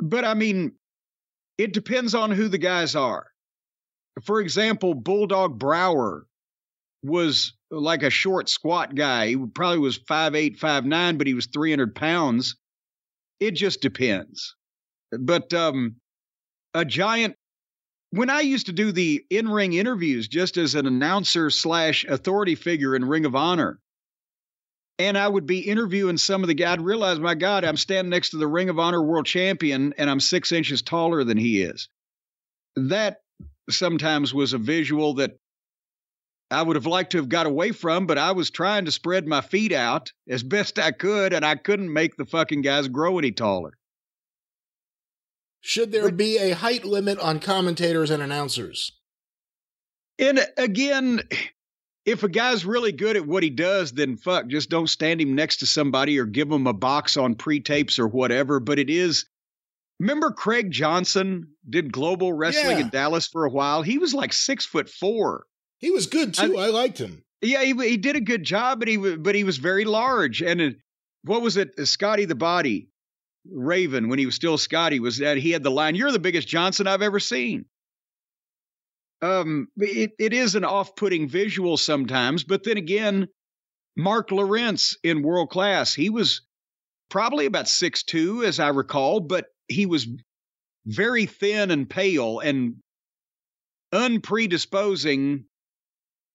[0.00, 0.72] But I mean,
[1.58, 3.31] it depends on who the guys are.
[4.24, 6.26] For example, Bulldog Brower
[7.02, 9.28] was like a short, squat guy.
[9.28, 12.56] He probably was five eight, five nine, but he was 300 pounds.
[13.40, 14.54] It just depends.
[15.10, 15.96] But um,
[16.74, 17.36] a giant
[18.10, 22.54] when I used to do the in ring interviews just as an announcer slash authority
[22.54, 23.80] figure in Ring of Honor,
[24.98, 28.10] and I would be interviewing some of the guys, I'd realize, my God, I'm standing
[28.10, 31.62] next to the Ring of Honor world champion and I'm six inches taller than he
[31.62, 31.88] is.
[32.76, 33.21] That
[33.70, 35.38] sometimes was a visual that
[36.50, 39.26] I would have liked to have got away from, but I was trying to spread
[39.26, 43.18] my feet out as best I could, and I couldn't make the fucking guys grow
[43.18, 43.72] any taller.
[45.62, 48.92] Should there be a height limit on commentators and announcers?
[50.18, 51.22] And again,
[52.04, 55.34] if a guy's really good at what he does, then fuck, just don't stand him
[55.34, 58.60] next to somebody or give him a box on pre tapes or whatever.
[58.60, 59.24] But it is.
[60.02, 62.82] Remember Craig Johnson did global wrestling yeah.
[62.82, 63.82] in Dallas for a while?
[63.82, 65.44] He was like six foot four.
[65.78, 66.58] He was good too.
[66.58, 67.22] I, I liked him.
[67.40, 70.42] Yeah, he, he did a good job, but he but he was very large.
[70.42, 70.76] And it,
[71.22, 71.78] what was it?
[71.86, 72.88] Scotty the Body
[73.48, 76.48] Raven when he was still Scotty was that he had the line, "You're the biggest
[76.48, 77.66] Johnson I've ever seen."
[79.22, 83.28] Um, it, it is an off-putting visual sometimes, but then again,
[83.96, 86.42] Marc Lowrance in World Class, he was
[87.08, 90.06] probably about six two, as I recall, but he was
[90.86, 92.76] very thin and pale and
[93.92, 95.44] unpredisposing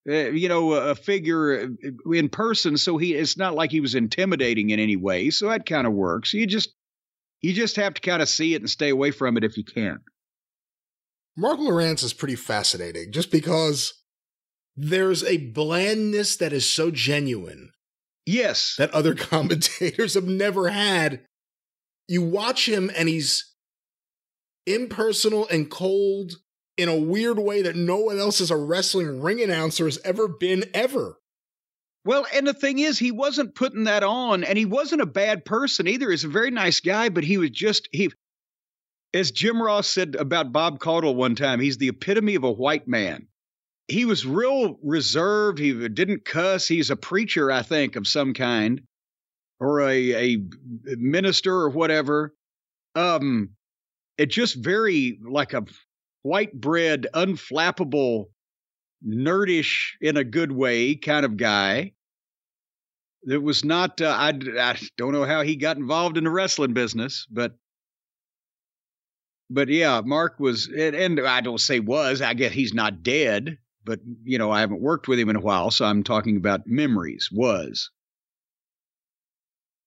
[0.09, 2.77] uh, you know, a figure uh, in person.
[2.77, 5.29] So he, it's not like he was intimidating in any way.
[5.31, 6.33] So that kind of works.
[6.33, 6.73] You just,
[7.41, 9.65] you just have to kind of see it and stay away from it if you
[9.65, 9.99] can.
[11.35, 14.01] Marc Lowrance is pretty fascinating just because
[14.77, 17.71] there's a blandness that is so genuine.
[18.25, 18.75] Yes.
[18.77, 21.25] That other commentators have never had.
[22.07, 23.53] You watch him and he's
[24.65, 26.33] impersonal and cold
[26.77, 30.27] in a weird way that no one else as a wrestling ring announcer has ever
[30.27, 31.17] been ever.
[32.05, 35.43] Well, and the thing is, he wasn't putting that on, and he wasn't a bad
[35.43, 36.09] person either.
[36.09, 38.11] He's a very nice guy, but he was just he.
[39.13, 42.87] As Jim Ross said about Bob Caudle one time, he's the epitome of a white
[42.87, 43.27] man.
[43.89, 45.59] He was real reserved.
[45.59, 46.67] He didn't cuss.
[46.67, 48.81] He's a preacher, I think, of some kind,
[49.59, 50.37] or a a
[50.97, 52.33] minister or whatever.
[52.95, 53.51] Um,
[54.17, 55.65] it just very like a
[56.23, 58.25] white bread, unflappable,
[59.05, 61.93] nerdish in a good way kind of guy.
[63.23, 64.01] It was not.
[64.01, 64.29] Uh, I,
[64.59, 67.57] I don't know how he got involved in the wrestling business, but
[69.49, 72.21] but yeah, Marc was, and, and I don't say was.
[72.21, 75.41] I guess he's not dead, but you know I haven't worked with him in a
[75.41, 77.29] while, so I'm talking about memories.
[77.31, 77.89] Was.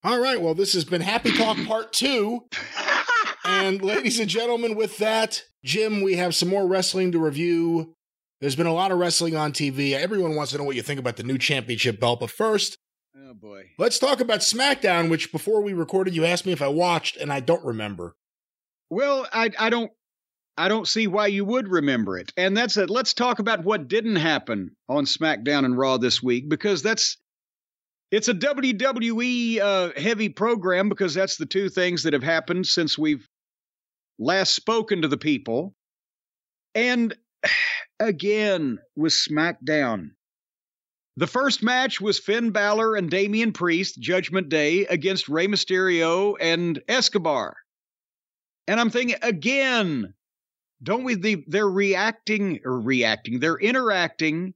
[0.03, 0.41] All right.
[0.41, 2.45] Well, this has been Happy Talk Part Two.
[3.45, 7.93] and ladies and gentlemen, with that, Jim, we have some more wrestling to review.
[8.39, 9.93] There's been a lot of wrestling on TV.
[9.93, 12.19] Everyone wants to know what you think about the new championship belt.
[12.19, 12.79] But first,
[13.31, 13.69] Oh boy.
[13.77, 17.31] Let's talk about SmackDown, which before we recorded, you asked me if I watched, and
[17.31, 18.15] I don't remember.
[18.89, 19.91] Well, I I don't
[20.57, 22.33] I don't see why you would remember it.
[22.35, 22.89] And that's it.
[22.89, 27.17] Let's talk about what didn't happen on SmackDown and Raw this week because that's
[28.11, 32.97] it's a WWE uh, heavy program because that's the two things that have happened since
[32.97, 33.27] we've
[34.19, 35.73] last spoken to the people.
[36.75, 37.15] And
[37.99, 40.11] again with SmackDown,
[41.17, 46.81] the first match was Finn Balor and Damian Priest, Judgment Day, against Rey Mysterio and
[46.87, 47.55] Escobar.
[48.67, 50.13] And I'm thinking, again,
[50.81, 51.15] don't we?
[51.15, 54.53] The, they're reacting or reacting, they're interacting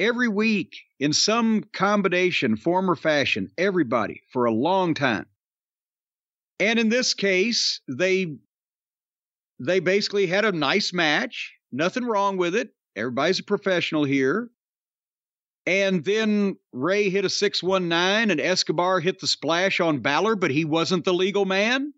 [0.00, 5.26] every week in some combination, form or fashion, everybody for a long time.
[6.58, 8.36] And in this case, they
[9.60, 12.70] they basically had a nice match, nothing wrong with it.
[12.96, 14.50] Everybody's a professional here.
[15.66, 20.64] And then Rey hit a 619 and Escobar hit the splash on Balor, but he
[20.64, 21.92] wasn't the legal man.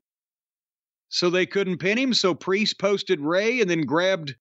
[1.08, 2.14] So they couldn't pin him.
[2.14, 4.34] So Priest posted Rey and then grabbed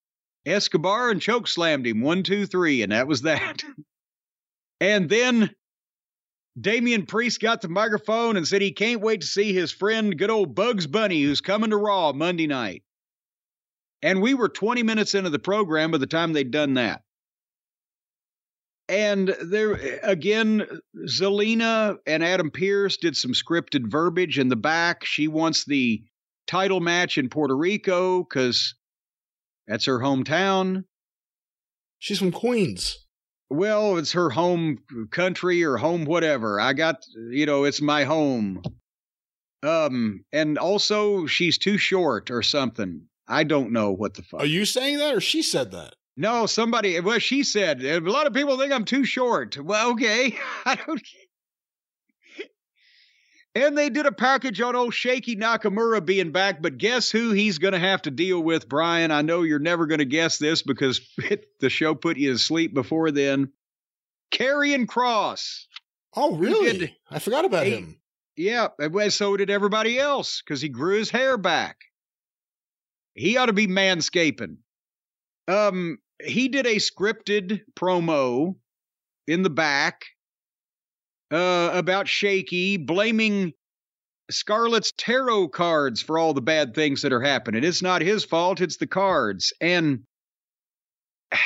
[0.45, 3.63] Escobar and choke slammed him one, two, three, and that was that.
[4.79, 5.51] and then
[6.59, 10.31] Damian Priest got the microphone and said he can't wait to see his friend, good
[10.31, 12.83] old Bugs Bunny, who's coming to Raw Monday night.
[14.01, 17.03] And we were 20 minutes into the program by the time they'd done that.
[18.89, 19.73] And there
[20.03, 20.67] again,
[21.07, 25.05] Zelina and Adam Pearce did some scripted verbiage in the back.
[25.05, 26.03] She wants the
[26.47, 28.75] title match in Puerto Rico because
[29.71, 30.83] that's her hometown.
[31.97, 33.05] She's from Queens.
[33.49, 34.79] Well, it's her home
[35.11, 36.59] country or home whatever.
[36.59, 38.61] I got, you know, it's my home.
[39.63, 43.03] Um, and also she's too short or something.
[43.29, 44.41] I don't know what the fuck.
[44.41, 45.95] Are you saying that or she said that?
[46.17, 46.99] No, somebody.
[46.99, 49.57] Well, she said a lot of people think I'm too short.
[49.57, 51.01] Well, okay, I don't.
[53.53, 57.57] And they did a package on old Shaky Nakamura being back, but guess who he's
[57.57, 59.11] going to have to deal with, Brian?
[59.11, 62.39] I know you're never going to guess this because it, the show put you to
[62.39, 63.51] sleep before then.
[64.31, 65.67] Karrion Cross.
[66.15, 66.97] Oh, really?
[67.09, 67.97] I forgot about a, him.
[68.37, 68.69] Yeah,
[69.09, 71.77] so did everybody else because he grew his hair back.
[73.13, 74.57] He ought to be manscaping.
[75.49, 78.55] Um, he did a scripted promo
[79.27, 80.05] in the back
[81.31, 83.53] uh, about Shaky, blaming
[84.29, 87.63] Scarlett's tarot cards for all the bad things that are happening.
[87.63, 89.53] It's not his fault, it's the cards.
[89.61, 90.01] And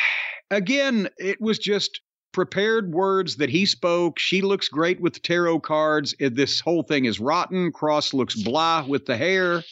[0.51, 2.01] again, it was just
[2.31, 4.19] prepared words that he spoke.
[4.19, 6.13] She looks great with the tarot cards.
[6.19, 7.71] This whole thing is rotten.
[7.71, 9.63] Cross looks blah with the hair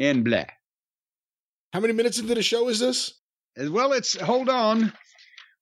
[0.00, 0.44] and blah.
[1.72, 3.14] How many minutes into the show is this?
[3.56, 4.92] Well, it's hold on.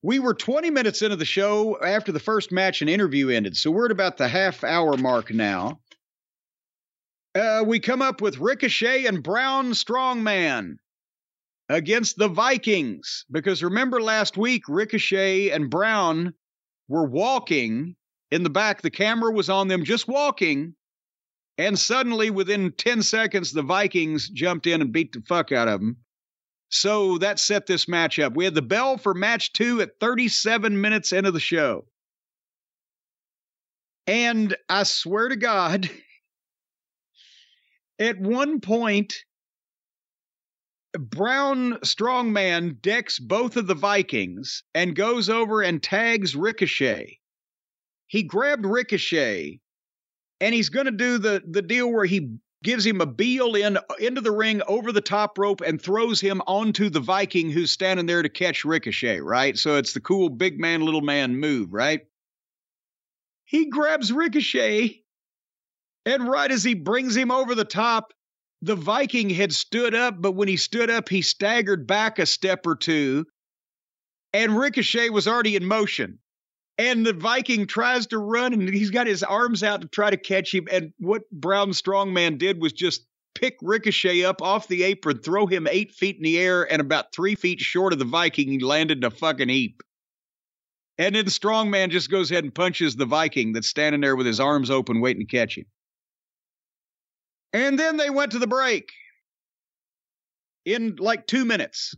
[0.02, 3.70] We were 20 minutes into the show after the first match and interview ended, so
[3.70, 5.80] we're at about the half hour mark now.
[7.34, 10.76] Uh, we come up with Ricochet and Braun Strongman
[11.68, 13.24] against the Vikings.
[13.30, 16.32] Because remember last week, Ricochet and Braun
[16.88, 17.96] were walking
[18.30, 18.82] in the back.
[18.82, 20.74] The camera was on them just walking.
[21.58, 25.80] And suddenly, within 10 seconds, the Vikings jumped in and beat the fuck out of
[25.80, 25.96] them.
[26.70, 28.34] So that set this match up.
[28.36, 31.86] We had the bell for match two at 37 minutes into the show.
[34.06, 35.90] And I swear to God,
[37.98, 39.14] at one point,
[40.98, 47.18] Braun Strongman decks both of the Vikings and goes over and tags Ricochet.
[48.06, 49.60] He grabbed Ricochet
[50.40, 53.78] and he's going to do the, the deal where he gives him a beel in
[54.00, 58.06] into the ring over the top rope and throws him onto the Viking who's standing
[58.06, 59.56] there to catch Ricochet, right?
[59.56, 62.00] So it's the cool big man, little man move, right?
[63.44, 65.02] He grabs Ricochet,
[66.04, 68.12] and right as he brings him over the top,
[68.60, 72.66] the Viking had stood up, but when he stood up, he staggered back a step
[72.66, 73.24] or two,
[74.32, 76.18] and Ricochet was already in motion
[76.78, 80.16] and the Viking tries to run and he's got his arms out to try to
[80.16, 80.68] catch him.
[80.70, 85.66] And what Braun Strongman did was just pick Ricochet up off the apron, throw him
[85.68, 88.98] eight feet in the air, and about three feet short of the Viking, he landed
[88.98, 89.82] in a fucking heap.
[90.98, 94.40] And then Strongman just goes ahead and punches the Viking that's standing there with his
[94.40, 95.66] arms open waiting to catch him.
[97.52, 98.90] And then they went to the break
[100.64, 101.94] in like two minutes.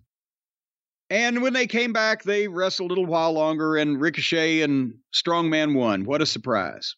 [1.10, 5.74] And when they came back, they wrestled a little while longer, and Ricochet and Strongman
[5.74, 6.04] won.
[6.04, 6.94] What a surprise.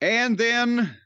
[0.00, 0.96] And then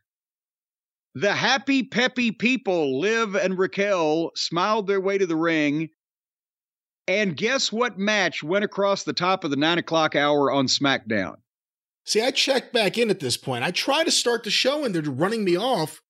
[1.17, 5.89] the happy, peppy people, Liv and Raquel, smiled their way to the ring.
[7.09, 11.37] And guess what match went across the top of the nine o'clock hour on SmackDown?
[12.05, 13.65] See, I checked back in at this point.
[13.65, 16.01] I try to start the show and they're running me off,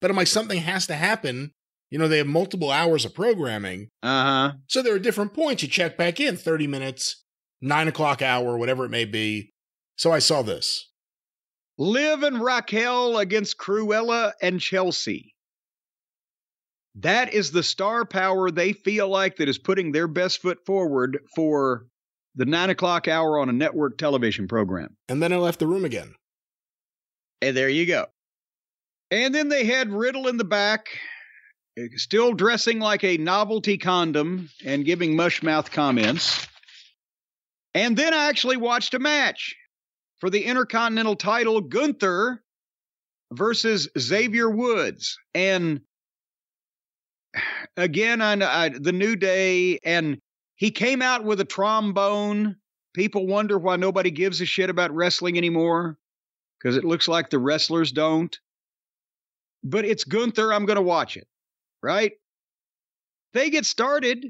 [0.00, 1.52] but I'm like, something has to happen.
[1.90, 3.88] You know, they have multiple hours of programming.
[4.02, 4.52] Uh huh.
[4.68, 5.62] So there are different points.
[5.62, 7.24] You check back in 30 minutes,
[7.60, 9.52] nine o'clock hour, whatever it may be.
[9.96, 10.90] So I saw this.
[11.78, 15.34] Liv and Raquel against Cruella and Chelsea.
[16.96, 21.18] That is the star power they feel like that is putting their best foot forward
[21.34, 21.86] for
[22.36, 24.96] the nine o'clock hour on a network television program.
[25.08, 26.14] And then I left the room again.
[27.42, 28.06] And there you go.
[29.10, 30.86] And then they had Riddle in the back
[31.96, 36.46] still dressing like a novelty condom and giving mushmouth comments.
[37.74, 39.56] And then I actually watched a match
[40.18, 42.42] for the Intercontinental title Gunther
[43.32, 45.18] versus Xavier Woods.
[45.34, 45.80] And
[47.76, 50.18] again, I, I, the New Day, and
[50.54, 52.56] he came out with a trombone.
[52.94, 55.98] People wonder why nobody gives a shit about wrestling anymore
[56.58, 58.38] because it looks like the wrestlers don't.
[59.64, 60.52] But it's Gunther.
[60.52, 61.26] I'm going to watch it
[61.84, 62.12] right?
[63.34, 64.24] they get started.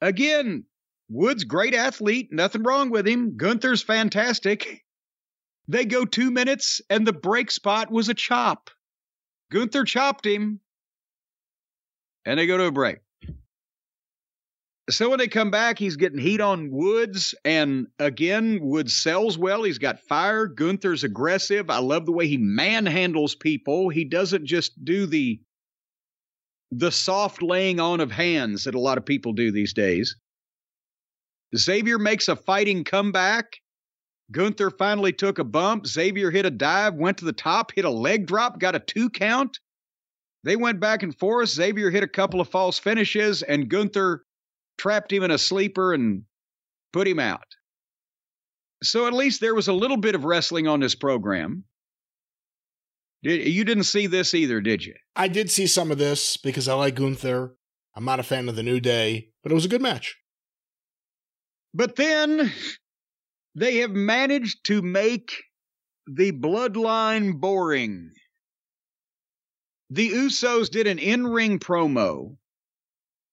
[0.00, 0.64] Again,
[1.10, 3.36] Wood's great athlete, nothing wrong with him.
[3.36, 4.84] Gunther's fantastic.
[5.68, 8.70] They go two minutes, and the break spot was a chop.
[9.52, 10.60] Gunther chopped him,
[12.24, 12.98] and they go to a break.
[14.90, 19.62] So when they come back, he's getting heat on Woods, and again, Woods sells well.
[19.62, 20.46] He's got fire.
[20.46, 21.68] Gunther's aggressive.
[21.68, 23.90] I love the way he manhandles people.
[23.90, 25.40] He doesn't just do the
[26.70, 30.16] the soft laying on of hands that a lot of people do these days.
[31.56, 33.56] Xavier makes a fighting comeback.
[34.30, 35.86] Gunther finally took a bump.
[35.86, 39.08] Xavier hit a dive, went to the top, hit a leg drop, got a two
[39.08, 39.58] count.
[40.44, 41.48] They went back and forth.
[41.48, 44.24] Xavier hit a couple of false finishes, and Gunther
[44.76, 46.22] trapped him in a sleeper and
[46.92, 47.46] put him out.
[48.82, 51.64] So at least there was a little bit of wrestling on this program.
[53.22, 54.94] Did, you didn't see this either, did you?
[55.16, 57.54] I did see some of this because I like Gunther.
[57.96, 60.16] I'm not a fan of the New Day, but it was a good match.
[61.74, 62.52] But then
[63.54, 65.32] they have managed to make
[66.06, 68.12] the bloodline boring.
[69.90, 72.36] The Usos did an in ring promo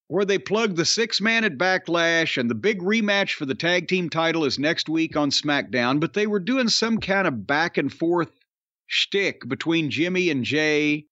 [0.07, 3.87] where they plugged the six man at Backlash and the big rematch for the tag
[3.87, 7.77] team title is next week on SmackDown, but they were doing some kind of back
[7.77, 8.31] and forth
[8.87, 11.05] shtick between Jimmy and Jay.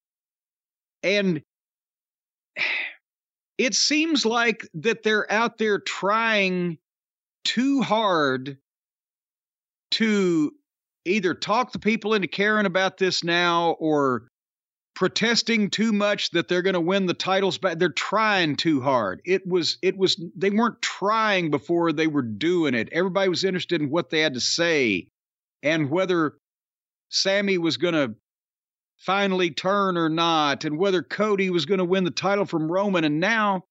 [1.02, 1.42] And
[3.58, 6.78] it seems like that they're out there trying
[7.44, 8.58] too hard
[9.92, 10.52] to
[11.06, 14.28] either talk the people into caring about this now or
[14.96, 17.80] protesting too much that they're going to win the titles back.
[17.80, 19.22] They're trying too hard.
[19.26, 22.90] It was it was they weren't trying before they were doing it.
[22.92, 25.08] Everybody was interested in what they had to say
[25.62, 26.34] and whether
[27.14, 28.16] Sami was going to
[28.98, 33.04] finally turn or not and whether cody was going to win the title from roman
[33.04, 33.64] and now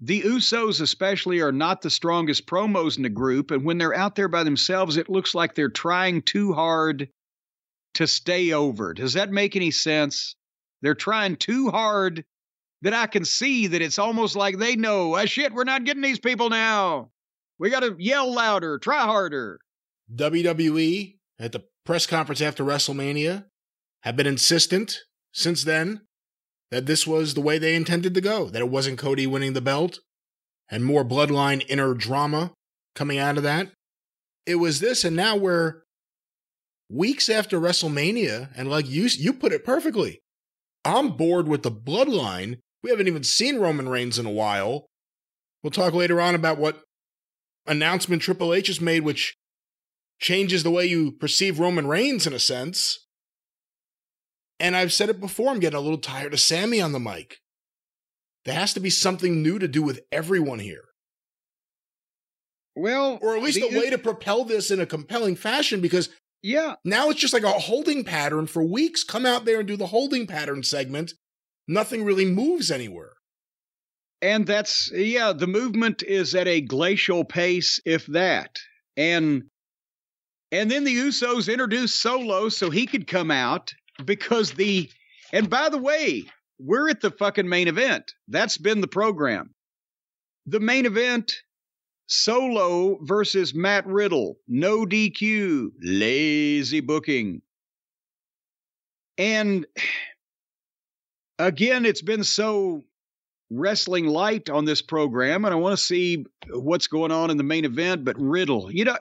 [0.00, 3.50] the Usos, especially, are not the strongest promos in the group.
[3.50, 7.08] And when they're out there by themselves, it looks like they're trying too hard
[7.94, 8.94] to stay over.
[8.94, 10.36] Does that make any sense?
[10.82, 12.24] They're trying too hard
[12.82, 16.02] that I can see that it's almost like they know, ah, shit, we're not getting
[16.02, 17.10] these people now.
[17.58, 19.58] We got to yell louder, try harder.
[20.14, 23.46] WWE at the press conference after WrestleMania
[24.02, 24.98] have been insistent
[25.32, 26.02] since then
[26.70, 29.62] that this was the way they intended to go, that it wasn't Cody winning the
[29.62, 29.98] belt
[30.70, 32.52] and more bloodline inner drama
[32.94, 33.70] coming out of that.
[34.44, 35.76] It was this, and now we're
[36.90, 40.20] weeks after WrestleMania, and like you, you put it perfectly.
[40.84, 42.58] I'm bored with the bloodline.
[42.82, 44.88] We haven't even seen Roman Reigns in a while.
[45.62, 46.82] We'll talk later on about what
[47.66, 49.38] announcement Triple H has made, which
[50.18, 53.06] changes the way you perceive Roman Reigns in a sense.
[54.60, 57.38] And I've said it before, I'm getting a little tired of Sami on the mic.
[58.44, 60.84] There has to be something new to do with everyone here.
[62.74, 66.08] Well, or at least the, a way to propel this in a compelling fashion because
[66.42, 69.02] yeah, now it's just like a holding pattern for weeks.
[69.02, 71.12] Come out there and do the holding pattern segment.
[71.66, 73.12] Nothing really moves anywhere.
[74.22, 78.58] And that's yeah, the movement is at a glacial pace if that.
[78.96, 79.44] And
[80.52, 84.90] and then the Usos introduced Solo so he could come out because the
[85.32, 86.24] and by the way,
[86.58, 88.12] we're at the fucking main event.
[88.28, 89.54] That's been the program.
[90.46, 91.32] The main event
[92.06, 97.42] Solo versus Matt Riddle, no DQ, lazy booking.
[99.18, 99.66] And
[101.38, 102.82] again, it's been so
[103.50, 107.44] wrestling light on this program, and I want to see what's going on in the
[107.44, 108.06] main event.
[108.06, 108.96] But Riddle, you know,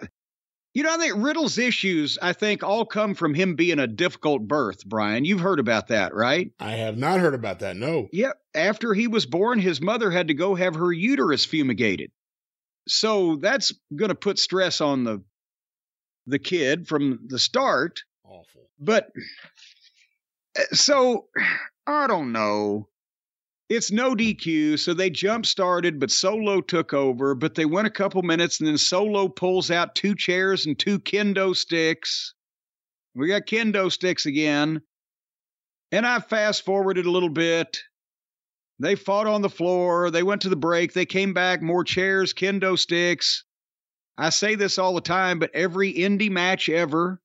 [0.78, 4.48] you know, I think Riddle's issues, I think, all come from him being a difficult
[4.48, 5.26] birth, Brian.
[5.26, 6.52] You've heard about that, right?
[6.60, 8.10] I have not heard about that, no.
[8.14, 8.40] Yep.
[8.54, 12.12] After he was born, his mother had to go have her uterus fumigated.
[12.88, 15.24] So that's going to put stress on the
[16.28, 18.04] the kid from the start.
[18.24, 18.70] Awful.
[18.80, 19.10] But
[20.56, 21.26] eh, so
[21.88, 22.88] I don't know.
[23.69, 27.35] It's no DQ, so they jump started, but Solo took over.
[27.35, 30.99] But they went a couple minutes, and then Solo pulls out two chairs and two
[30.99, 32.34] kendo sticks.
[33.14, 34.81] We got kendo sticks again.
[35.91, 37.81] And I fast forwarded a little bit.
[38.80, 40.11] They fought on the floor.
[40.11, 40.94] They went to the break.
[40.94, 43.44] They came back, more chairs, kendo sticks.
[44.18, 47.22] I say this all the time, but every indie match ever,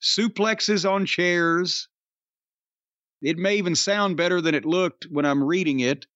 [0.00, 1.88] suplexes on chairs,
[3.22, 6.06] it may even sound better than it looked when I'm reading it.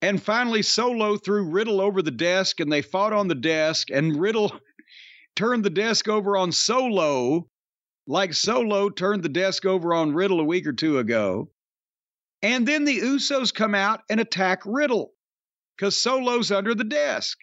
[0.00, 4.18] And finally, Solo threw Riddle over the desk, and they fought on the desk, and
[4.18, 4.52] Riddle
[5.36, 7.48] turned the desk over on Solo,
[8.06, 11.50] like Solo turned the desk over on Riddle a week or two ago.
[12.42, 15.12] And then the Usos come out and attack Riddle
[15.76, 17.38] because Solo's under the desk.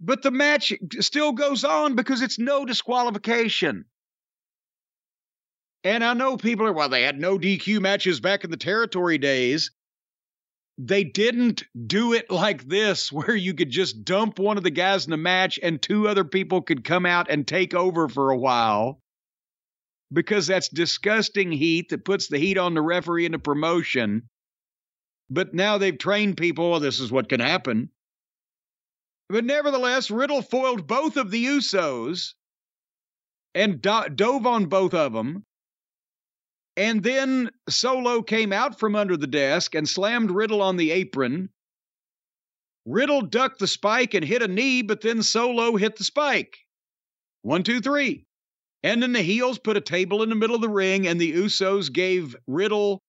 [0.00, 3.84] But the match still goes on because it's no disqualification.
[5.84, 9.18] And I know people are, well, they had no DQ matches back in the territory
[9.18, 9.70] days.
[10.78, 15.04] They didn't do it like this, where you could just dump one of the guys
[15.04, 18.36] in the match and two other people could come out and take over for a
[18.36, 18.98] while.
[20.12, 24.28] Because that's disgusting heat that puts the heat on the referee in the promotion.
[25.28, 27.90] But now they've trained people, well, this is what can happen.
[29.28, 32.34] But nevertheless, Riddle foiled both of the Usos
[33.54, 35.44] and do- dove on both of them.
[36.76, 41.50] And then Solo came out from under the desk and slammed Riddle on the apron.
[42.84, 46.58] Riddle ducked the spike and hit a knee, but then Solo hit the spike.
[47.42, 48.26] One, two, three.
[48.82, 51.32] And then the heels put a table in the middle of the ring, and the
[51.32, 53.00] Usos gave Riddle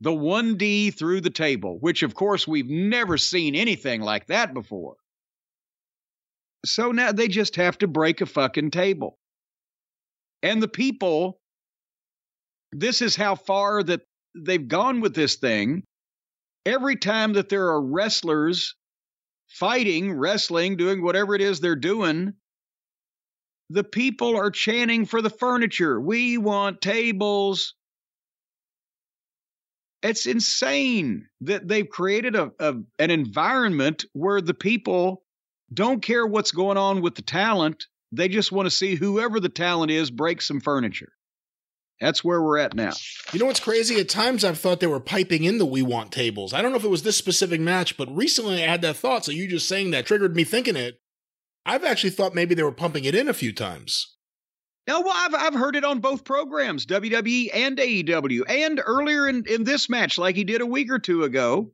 [0.00, 4.94] the 1D through the table, which, of course, we've never seen anything like that before.
[6.64, 9.18] So now they just have to break a fucking table.
[10.42, 11.37] And the people,
[12.72, 14.02] this is how far that
[14.34, 15.82] they've gone with this thing.
[16.66, 18.74] Every time that there are wrestlers
[19.48, 22.34] fighting, wrestling, doing whatever it is they're doing,
[23.70, 26.00] the people are chanting for the furniture.
[26.00, 27.74] We want tables.
[30.02, 35.22] It's insane that they've created a, a, an environment where the people
[35.72, 37.86] don't care what's going on with the talent.
[38.12, 41.12] They just want to see whoever the talent is break some furniture.
[42.00, 42.92] That's where we're at now.
[43.32, 43.98] You know what's crazy?
[43.98, 46.52] At times I've thought they were piping in the We Want tables.
[46.52, 49.24] I don't know if it was this specific match, but recently I had that thought.
[49.24, 51.00] So you just saying that triggered me thinking it.
[51.66, 54.16] I've actually thought maybe they were pumping it in a few times.
[54.86, 59.44] No, well, I've, I've heard it on both programs, WWE and AEW, and earlier in,
[59.46, 61.72] in this match, like he did a week or two ago.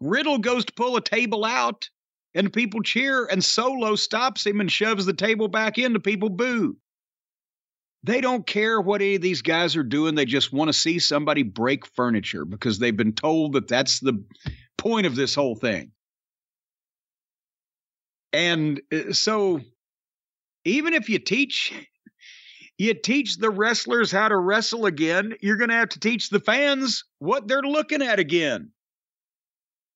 [0.00, 1.88] Riddle goes to pull a table out,
[2.34, 6.28] and people cheer, and Solo stops him and shoves the table back in, the people
[6.28, 6.76] boo.
[8.06, 10.14] They don't care what any of these guys are doing.
[10.14, 14.24] They just want to see somebody break furniture because they've been told that that's the
[14.78, 15.90] point of this whole thing.
[18.32, 19.60] And uh, so,
[20.64, 21.72] even if you teach
[22.78, 26.38] you teach the wrestlers how to wrestle again, you're going to have to teach the
[26.38, 28.70] fans what they're looking at again.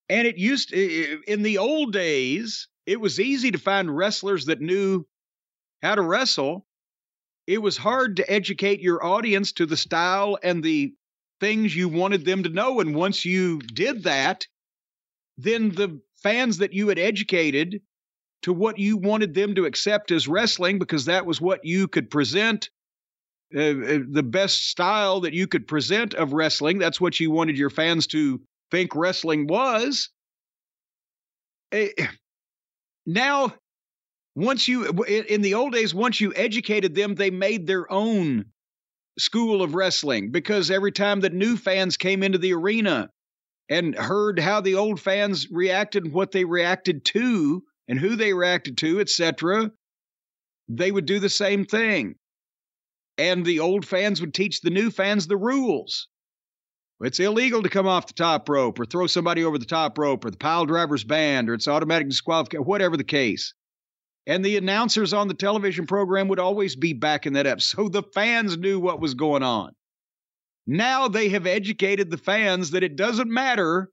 [0.08, 5.06] And it used in the old days, it was easy to find wrestlers that knew
[5.80, 6.66] how to wrestle.
[7.50, 10.94] It was hard to educate your audience to the style and the
[11.40, 12.78] things you wanted them to know.
[12.78, 14.46] And once you did that,
[15.36, 17.82] then the fans that you had educated
[18.42, 22.08] to what you wanted them to accept as wrestling because that was what you could
[22.08, 22.70] present
[23.52, 27.58] uh, uh, the best style that you could present of wrestling that's what you wanted
[27.58, 28.40] your fans to
[28.70, 30.10] think wrestling was
[31.72, 31.86] uh,
[33.06, 33.52] now
[34.34, 38.44] once you in the old days once you educated them they made their own
[39.18, 43.10] school of wrestling because every time that new fans came into the arena
[43.68, 48.32] and heard how the old fans reacted and what they reacted to and who they
[48.32, 49.70] reacted to, etc.,
[50.68, 52.16] they would do the same thing.
[53.16, 56.08] And the old fans would teach the new fans the rules.
[57.00, 60.24] It's illegal to come off the top rope or throw somebody over the top rope
[60.24, 63.54] or the pile driver's band or it's automatic disqualification, whatever the case.
[64.30, 67.60] And the announcers on the television program would always be backing that up.
[67.70, 69.72] So the fans knew what was going on.
[70.68, 73.90] Now they have educated the fans that it doesn't matter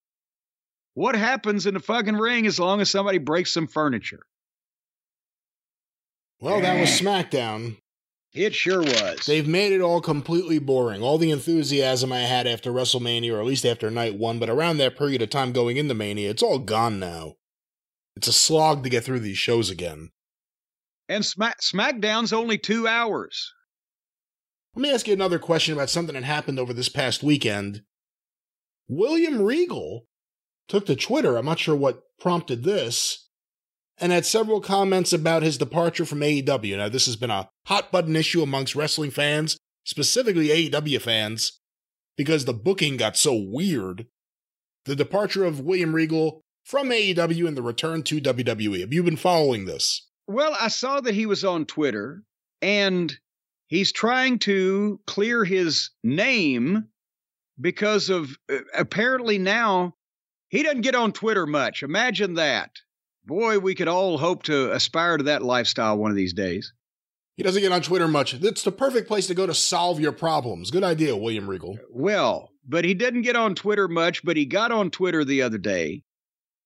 [0.93, 4.21] what happens in the fucking ring as long as somebody breaks some furniture?
[6.39, 7.77] Well, that was SmackDown.
[8.33, 9.25] It sure was.
[9.25, 11.01] They've made it all completely boring.
[11.01, 14.77] All the enthusiasm I had after WrestleMania, or at least after night one, but around
[14.77, 17.37] that period of time going into Mania, it's all gone now.
[18.15, 20.11] It's a slog to get through these shows again.
[21.09, 23.53] And Smack- SmackDown's only two hours.
[24.75, 27.81] Let me ask you another question about something that happened over this past weekend.
[28.87, 30.05] William Regal
[30.67, 33.27] took to Twitter, I'm not sure what prompted this,
[33.97, 36.77] and had several comments about his departure from AEW.
[36.77, 41.59] Now, this has been a hot button issue amongst wrestling fans, specifically AEW fans,
[42.15, 44.07] because the booking got so weird.
[44.85, 48.81] The departure of William Regal from AEW and the return to WWE.
[48.81, 50.06] Have you been following this?
[50.27, 52.23] Well, I saw that he was on Twitter
[52.61, 53.15] and
[53.67, 56.87] he's trying to clear his name
[57.59, 59.95] because of uh, apparently now
[60.49, 61.83] he doesn't get on Twitter much.
[61.83, 62.71] Imagine that.
[63.25, 66.73] Boy, we could all hope to aspire to that lifestyle one of these days.
[67.35, 68.33] He doesn't get on Twitter much.
[68.33, 70.71] It's the perfect place to go to solve your problems.
[70.71, 71.77] Good idea, William Regal.
[71.91, 75.57] Well, but he didn't get on Twitter much, but he got on Twitter the other
[75.59, 76.03] day.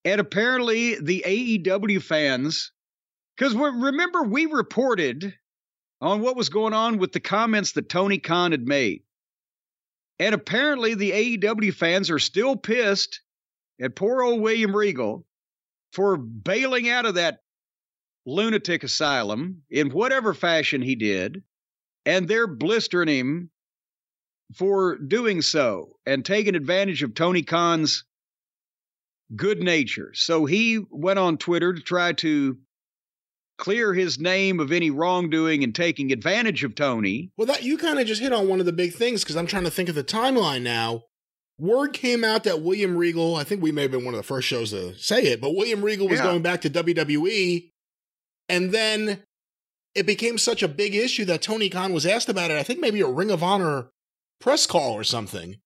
[0.06, 2.72] And apparently, the AEW fans,
[3.42, 5.34] because remember, we reported
[6.00, 9.02] on what was going on with the comments that Tony Khan had made.
[10.20, 13.22] And apparently, the AEW fans are still pissed
[13.82, 15.26] at poor old William Regal
[15.92, 17.40] for bailing out of that
[18.28, 21.42] lunatic asylum in whatever fashion he did.
[22.06, 23.50] And they're blistering him
[24.54, 28.06] for doing so and taking advantage of Tony Khan's
[29.36, 30.12] good nature.
[30.14, 32.60] So he went on Twitter to try to
[33.62, 37.32] clear his name of any wrongdoing and taking advantage of Tony.
[37.38, 39.46] Well, that you kind of just hit on one of the big things because I'm
[39.46, 41.04] trying to think of the timeline now.
[41.60, 44.24] Word came out that William Regal, I think we may have been one of the
[44.24, 46.26] first shows to say it, but William Regal was yeah.
[46.26, 47.70] going back to WWE.
[48.50, 49.22] And then
[49.94, 52.58] it became such a big issue that Tony Khan was asked about it.
[52.58, 53.90] I think maybe a Ring of Honor
[54.40, 55.58] press call or something.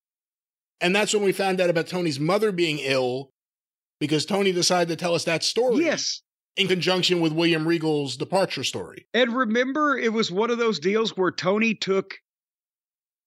[0.81, 3.29] And that's when we found out about Tony's mother being ill
[4.01, 5.85] because Tony decided to tell us that story.
[5.85, 6.21] Yes.
[6.57, 9.07] In conjunction with William Regal's departure story.
[9.13, 12.15] And remember, it was one of those deals where Tony took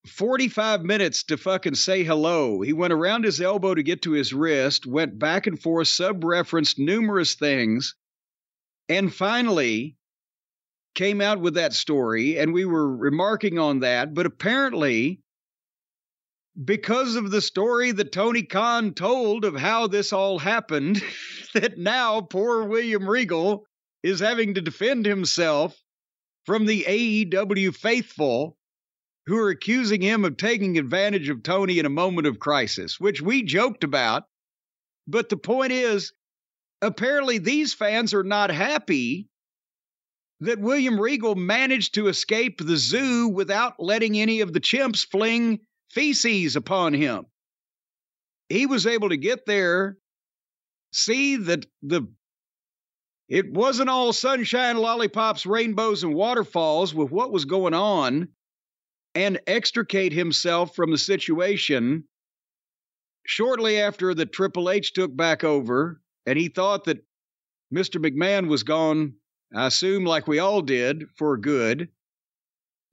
[0.07, 2.63] 45 minutes to fucking say hello.
[2.63, 6.25] He went around his elbow to get to his wrist, went back and forth, sub
[6.25, 7.95] referenced numerous things,
[8.89, 9.97] and finally
[10.95, 12.39] came out with that story.
[12.39, 14.15] And we were remarking on that.
[14.15, 15.21] But apparently,
[16.65, 21.03] because of the story that Tony Khan told of how this all happened,
[21.55, 23.65] that now poor William Regal
[24.03, 25.77] is having to defend himself
[26.47, 28.57] from the AEW faithful
[29.27, 33.21] who are accusing him of taking advantage of Tony in a moment of crisis, which
[33.21, 34.25] we joked about.
[35.07, 36.13] But the point is,
[36.81, 39.29] apparently these fans are not happy
[40.41, 45.61] that William Regal managed to escape the zoo without letting any of the chimps fling
[45.91, 47.27] feces upon him.
[48.49, 49.99] He was able to get there,
[50.93, 52.09] see that the
[53.29, 58.29] it wasn't all sunshine, lollipops, rainbows, and waterfalls with what was going on,
[59.15, 62.05] and extricate himself from the situation
[63.27, 67.05] shortly after the Triple H took back over, and he thought that
[67.75, 68.03] Mr.
[68.03, 69.13] McMahon was gone,
[69.55, 71.91] I assume, like we all did, for good.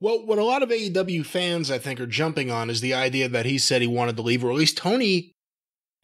[0.00, 3.28] Well, what a lot of AEW fans, I think, are jumping on is the idea
[3.28, 5.32] that he said he wanted to leave, or at least Tony.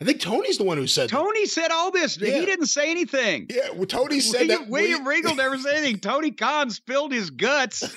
[0.01, 1.51] I think Tony's the one who said Tony that.
[1.51, 2.19] said all this.
[2.19, 2.41] Yeah.
[2.41, 3.47] He didn't say anything.
[3.51, 4.69] Yeah, well, Tony said William, that.
[4.69, 5.99] William Regal never said anything.
[6.01, 7.95] Tony Khan spilled his guts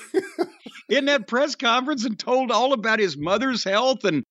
[0.89, 4.23] in that press conference and told all about his mother's health and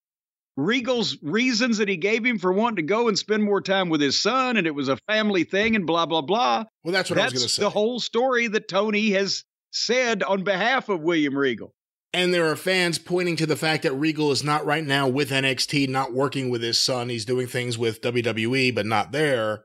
[0.56, 4.00] Regal's reasons that he gave him for wanting to go and spend more time with
[4.00, 6.64] his son, and it was a family thing, and blah blah blah.
[6.84, 7.62] Well, that's what that's I was going to say.
[7.62, 9.44] The whole story that Tony has
[9.74, 11.74] said on behalf of William Regal.
[12.12, 15.30] And there are fans pointing to the fact that Regal is not right now with
[15.30, 17.08] NXT, not working with his son.
[17.08, 19.64] He's doing things with WWE, but not there,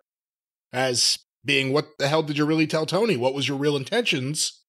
[0.74, 3.16] as being what the hell did you really tell Tony?
[3.16, 4.64] What was your real intentions?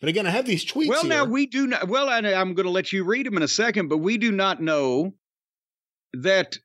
[0.00, 0.88] But again, I have these tweets.
[0.88, 1.08] Well, here.
[1.08, 1.88] now we do not.
[1.88, 4.30] Well, I, I'm going to let you read them in a second, but we do
[4.30, 5.14] not know
[6.12, 6.58] that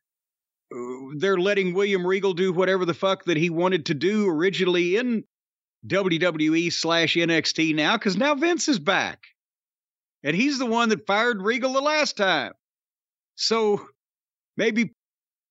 [0.76, 0.78] uh,
[1.18, 5.24] they're letting William Regal do whatever the fuck that he wanted to do originally in
[5.88, 9.26] WWE slash NXT now because now Vince is back.
[10.24, 12.54] And he's the one that fired Regal the last time.
[13.36, 13.86] So
[14.56, 14.94] maybe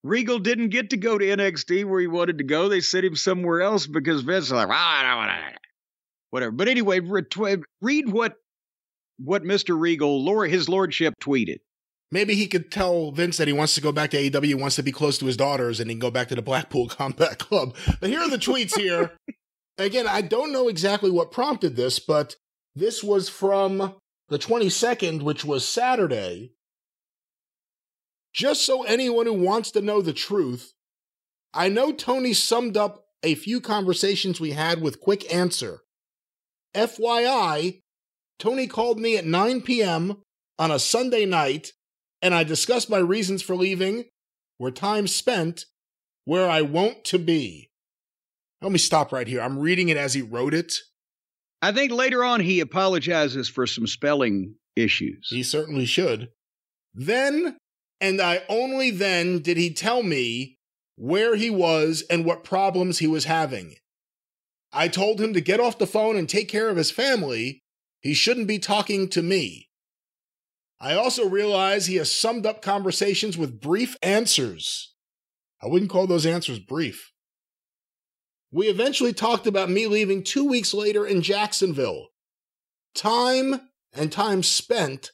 [0.03, 2.69] Regal didn't get to go to NXT where he wanted to go.
[2.69, 5.59] They sent him somewhere else because Vince was like, well, I don't want to.
[6.31, 6.53] Whatever.
[6.53, 8.37] But anyway, read what
[9.19, 9.79] what Mr.
[9.79, 11.59] Regal, Lord, his lordship, tweeted.
[12.11, 14.83] Maybe he could tell Vince that he wants to go back to AEW, wants to
[14.83, 17.75] be close to his daughters, and he can go back to the Blackpool Combat Club.
[18.01, 19.13] But here are the tweets here.
[19.79, 22.37] Again, I don't know exactly what prompted this, but
[22.75, 23.95] this was from
[24.29, 26.53] the 22nd, which was Saturday.
[28.35, 30.73] Just so anyone who wants to know the truth,
[31.53, 35.81] I know Tony summed up a few conversations we had with Quick Answer.
[36.75, 37.81] FYI,
[38.39, 40.23] Tony called me at 9 p.m.
[40.59, 41.73] on a Sunday night,
[42.23, 44.05] and I discussed my reasons for leaving,
[44.57, 45.67] where time spent,
[46.25, 47.72] where I want to be.
[48.63, 49.41] Let me stop right here.
[49.41, 50.75] I'm reading it as he wrote it.
[51.61, 55.29] I think later on he apologizes for some spelling issues.
[55.31, 56.29] He certainly should.
[56.95, 57.57] Then,
[58.01, 60.59] and I only then did he tell me
[60.97, 63.75] where he was and what problems he was having.
[64.73, 67.63] I told him to get off the phone and take care of his family.
[68.01, 69.69] He shouldn't be talking to me.
[70.81, 74.95] I also realize he has summed up conversations with brief answers.
[75.63, 77.12] I wouldn't call those answers brief.
[78.53, 82.09] We eventually talked about me leaving two weeks later in Jacksonville.
[82.95, 83.63] Time
[83.95, 85.11] and time spent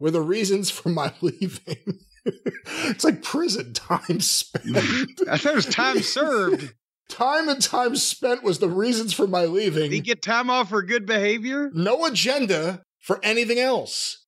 [0.00, 2.00] were the reasons for my leaving.
[2.24, 4.74] it's like prison time spent.
[5.30, 6.72] I thought it was time served.
[7.10, 9.90] time and time spent was the reasons for my leaving.
[9.90, 11.70] Did he get time off for good behavior?
[11.74, 14.24] No agenda for anything else.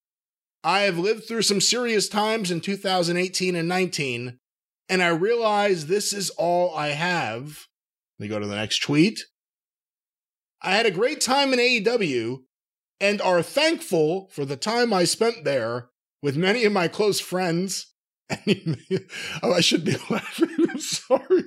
[0.63, 4.37] I have lived through some serious times in 2018 and 19,
[4.87, 7.65] and I realize this is all I have.
[8.19, 9.19] Let me go to the next tweet.
[10.61, 12.39] I had a great time in AEW
[12.99, 15.89] and are thankful for the time I spent there
[16.21, 17.93] with many of my close friends.
[18.29, 20.49] oh, I should be laughing.
[20.69, 21.43] I'm sorry.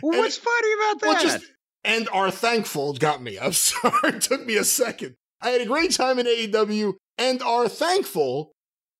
[0.00, 1.06] What's funny about that?
[1.08, 1.44] Well, just,
[1.84, 3.38] and are thankful got me.
[3.38, 3.92] I'm sorry.
[4.04, 5.16] It took me a second.
[5.42, 8.52] I had a great time in AEW and are thankful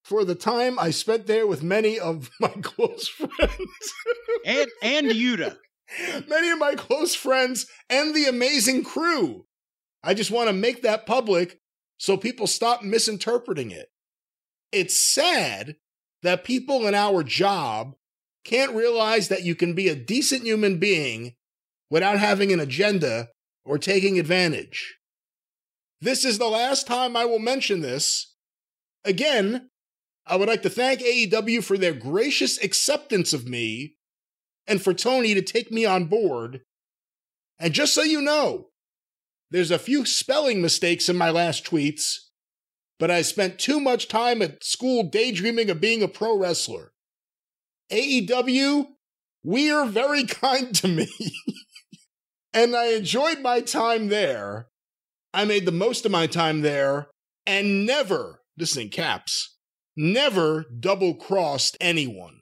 [0.05, 3.95] for the time I spent there with many of my close friends.
[4.45, 5.57] and and Yuta.
[6.29, 9.47] Many of my close friends and the amazing crew.
[10.03, 11.61] I just want to make that public
[11.99, 13.89] so people stop misinterpreting it.
[14.73, 15.77] It's sad
[16.23, 17.95] that people in our job
[18.45, 21.35] can't realize that you can be a decent human being
[21.91, 23.29] without having an agenda
[23.65, 24.97] or taking advantage.
[26.01, 28.35] This is the last time I will mention this.
[29.05, 29.71] Again,
[30.27, 33.97] I would like to thank AEW for their gracious acceptance of me
[34.67, 36.63] and for Tony to take me on board.
[37.59, 38.69] And just so you know,
[39.51, 42.17] there's a few spelling mistakes in my last tweets,
[42.99, 46.93] but I spent too much time at school daydreaming of being a pro wrestler.
[47.91, 48.87] AEW,
[49.45, 51.09] we are very kind to me.
[52.53, 54.69] and I enjoyed my time there.
[55.33, 57.09] I made the most of my time there
[57.47, 59.57] and never, this is in caps,
[59.97, 62.41] never double crossed anyone.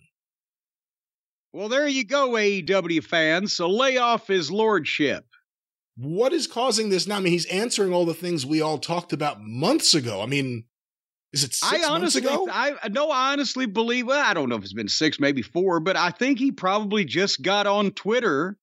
[1.52, 3.52] Well, there you go, AEW fans.
[3.52, 5.26] So lay off his lordship.
[5.96, 7.16] What is causing this now?
[7.16, 10.22] I mean, he's answering all the things we all talked about months ago.
[10.22, 10.64] I mean,
[11.32, 12.48] is it six I honestly, months ago?
[12.50, 14.06] I no, I honestly believe.
[14.06, 17.04] Well, I don't know if it's been six, maybe four, but I think he probably
[17.04, 18.56] just got on Twitter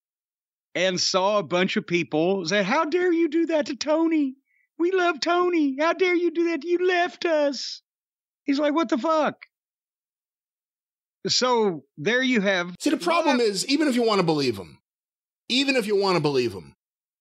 [0.74, 4.36] and saw a bunch of people say, "How dare you do that to Tony?
[4.80, 5.78] We love Tony.
[5.80, 6.64] How dare you do that?
[6.64, 7.84] You left us."
[8.50, 9.46] He's like, what the fuck?
[11.28, 12.76] So there you have.
[12.80, 13.48] See, the problem what?
[13.48, 14.80] is, even if you want to believe him,
[15.50, 16.74] even if you want to believe him,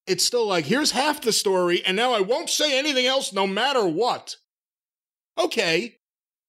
[0.07, 3.47] it's still like, here's half the story, and now I won't say anything else no
[3.47, 4.37] matter what.
[5.39, 5.99] Okay,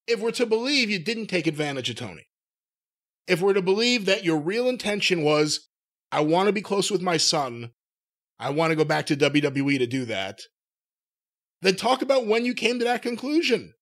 [0.07, 2.27] if we're to believe you didn't take advantage of Tony,
[3.27, 5.67] if we're to believe that your real intention was,
[6.11, 7.71] I want to be close with my son,
[8.39, 10.39] I want to go back to WWE to do that,
[11.61, 13.73] then talk about when you came to that conclusion.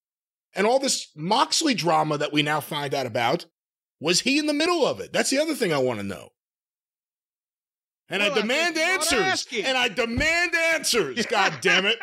[0.56, 3.45] And all this Moxley drama that we now find out about,
[3.99, 5.11] was he in the middle of it?
[5.14, 6.30] That's the other thing I want to know.
[8.10, 9.48] And well, I demand I answers.
[9.53, 11.26] And I demand answers.
[11.30, 11.98] God damn it.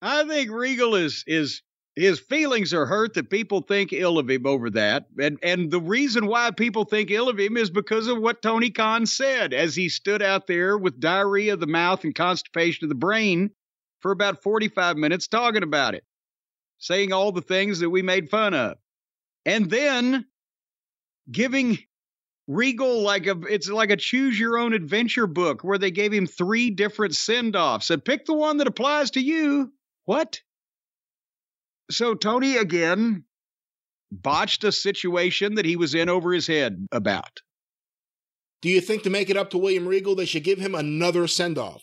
[0.00, 1.62] I think Regal is is
[1.96, 5.06] his feelings are hurt that people think ill of him over that.
[5.20, 8.70] And and the reason why people think ill of him is because of what Tony
[8.70, 12.88] Khan said as he stood out there with diarrhea of the mouth and constipation of
[12.88, 13.50] the brain
[14.00, 16.04] for about 45 minutes talking about it
[16.80, 18.78] saying all the things that we made fun of.
[19.46, 20.26] And then
[21.30, 21.78] giving
[22.46, 26.26] Regal like a it's like a choose your own adventure book where they gave him
[26.26, 29.72] three different send-offs and pick the one that applies to you.
[30.04, 30.40] What?
[31.92, 33.24] So Tony again
[34.10, 37.40] botched a situation that he was in over his head about.
[38.62, 41.28] Do you think to make it up to William Regal they should give him another
[41.28, 41.82] send-off?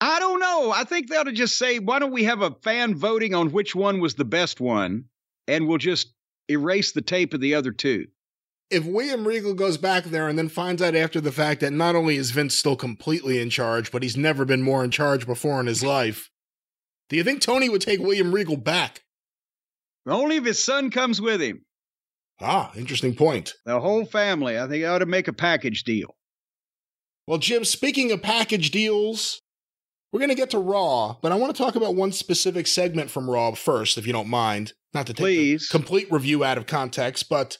[0.00, 0.72] I don't know.
[0.72, 3.52] I think they ought to just say, why don't we have a fan voting on
[3.52, 5.04] which one was the best one,
[5.46, 6.14] and we'll just
[6.48, 8.06] erase the tape of the other two.
[8.68, 11.94] If William Regal goes back there and then finds out after the fact that not
[11.94, 15.60] only is Vince still completely in charge, but he's never been more in charge before
[15.60, 16.30] in his life,
[17.08, 19.02] do you think Tony would take William Regal back?
[20.06, 21.64] Only if his son comes with him.
[22.40, 23.54] Ah, interesting point.
[23.64, 24.58] The whole family.
[24.58, 26.16] I think I ought to make a package deal.
[27.26, 29.40] Well, Jim, speaking of package deals,
[30.12, 33.10] we're going to get to Raw, but I want to talk about one specific segment
[33.10, 34.74] from Raw first, if you don't mind.
[34.94, 35.68] Not to take Please.
[35.68, 37.58] the complete review out of context, but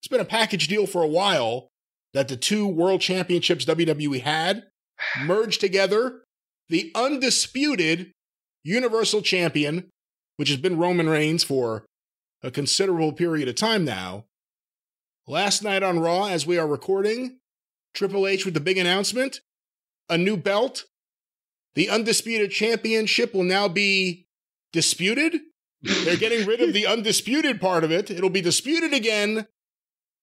[0.00, 1.68] it's been a package deal for a while
[2.14, 4.64] that the two world championships WWE had
[5.20, 6.22] merged together.
[6.68, 8.12] The undisputed
[8.64, 9.88] Universal Champion,
[10.36, 11.84] which has been Roman Reigns for
[12.42, 14.24] a considerable period of time now.
[15.28, 17.38] Last night on Raw, as we are recording,
[17.94, 19.40] Triple H with the big announcement
[20.08, 20.84] a new belt
[21.76, 24.26] the undisputed championship will now be
[24.72, 25.40] disputed.
[25.82, 28.10] They're getting rid of the undisputed part of it.
[28.10, 29.46] It'll be disputed again.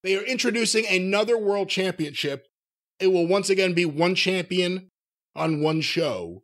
[0.04, 2.48] They are introducing another world championship.
[3.00, 4.90] It will once again be one champion
[5.36, 6.44] on one show.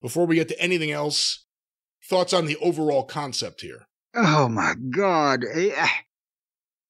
[0.00, 1.46] Before we get to anything else,
[2.04, 3.86] thoughts on the overall concept here?
[4.14, 5.44] Oh my God.
[5.44, 5.88] Eh, eh.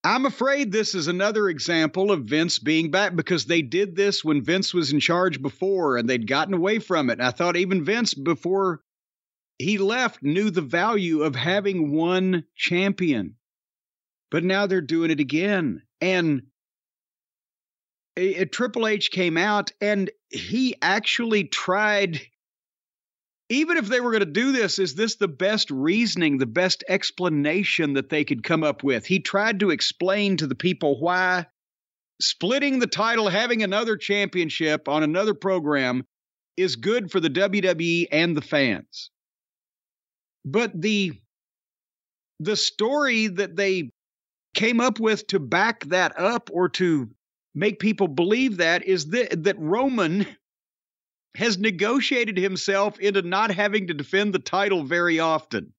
[0.04, 4.42] I'm afraid this is another example of Vince being back because they did this when
[4.42, 7.20] Vince was in charge before and they'd gotten away from it.
[7.20, 8.80] I thought even Vince, before
[9.58, 13.36] he left, knew the value of having one champion.
[14.32, 15.82] But now they're doing it again.
[16.00, 16.42] And
[18.50, 22.20] Triple H came out and he actually tried
[23.50, 26.82] even if they were going to do this, is this the best reasoning, the best
[26.88, 29.04] explanation that they could come up with?
[29.04, 31.44] He tried to explain to the people why
[32.18, 36.06] splitting the title, having another championship on another program
[36.56, 39.10] is good for the WWE and the fans.
[40.46, 41.12] But the
[42.40, 43.90] the story that they
[44.54, 47.08] came up with to back that up or to
[47.54, 50.26] make people believe that is that, that Roman
[51.36, 55.72] has negotiated himself into not having to defend the title very often.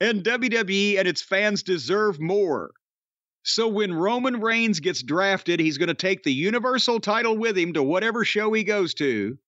[0.00, 2.70] And WWE and its fans deserve more.
[3.42, 7.74] So when Roman Reigns gets drafted, he's going to take the Universal title with him
[7.74, 9.38] to whatever show he goes to.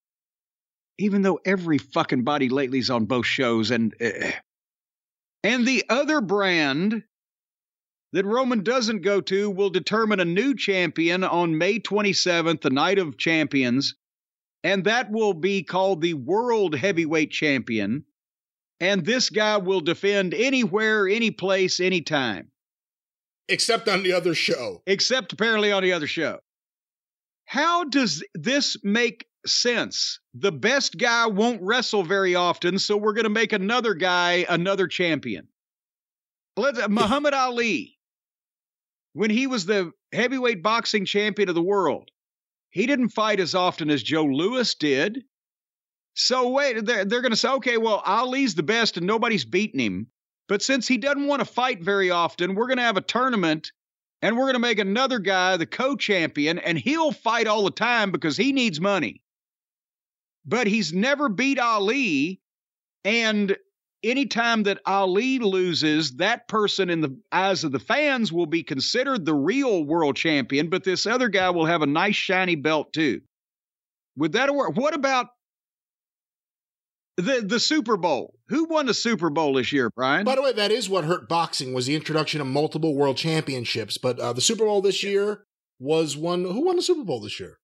[0.99, 4.31] Even though every fucking body lately's on both shows and uh,
[5.43, 7.03] and the other brand
[8.13, 12.99] that Roman doesn't go to will determine a new champion on May 27th, the night
[12.99, 13.95] of champions,
[14.63, 18.05] and that will be called the World Heavyweight Champion.
[18.79, 22.51] And this guy will defend anywhere, any place, anytime.
[23.49, 24.83] Except on the other show.
[24.85, 26.39] Except apparently on the other show.
[27.45, 30.19] How does this make sense?
[30.33, 34.87] The best guy won't wrestle very often, so we're going to make another guy another
[34.87, 35.47] champion.
[36.55, 37.92] Let's, Muhammad Ali,
[39.13, 42.09] when he was the heavyweight boxing champion of the world,
[42.71, 45.23] he didn't fight as often as Joe Louis did.
[46.15, 49.79] So wait, they're, they're going to say, okay, well, Ali's the best and nobody's beating
[49.79, 50.07] him.
[50.47, 53.71] But since he doesn't want to fight very often, we're going to have a tournament
[54.21, 57.71] and we're going to make another guy the co champion and he'll fight all the
[57.71, 59.21] time because he needs money.
[60.45, 62.41] But he's never beat Ali.
[63.05, 63.55] And
[64.03, 69.25] anytime that Ali loses, that person in the eyes of the fans will be considered
[69.25, 73.21] the real world champion, but this other guy will have a nice shiny belt too.
[74.17, 74.75] Would that work?
[74.75, 75.27] What about
[77.17, 78.35] the the Super Bowl?
[78.49, 80.25] Who won the Super Bowl this year, Brian?
[80.25, 83.97] By the way, that is what hurt boxing was the introduction of multiple world championships.
[83.97, 85.45] But uh, the Super Bowl this year
[85.79, 86.43] was one.
[86.43, 87.57] Who won the Super Bowl this year?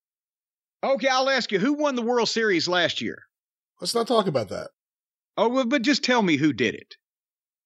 [0.84, 1.60] Okay, I'll ask you.
[1.60, 3.24] Who won the World Series last year?
[3.82, 4.70] Let's not talk about that.
[5.40, 6.96] Oh, well, but just tell me who did it.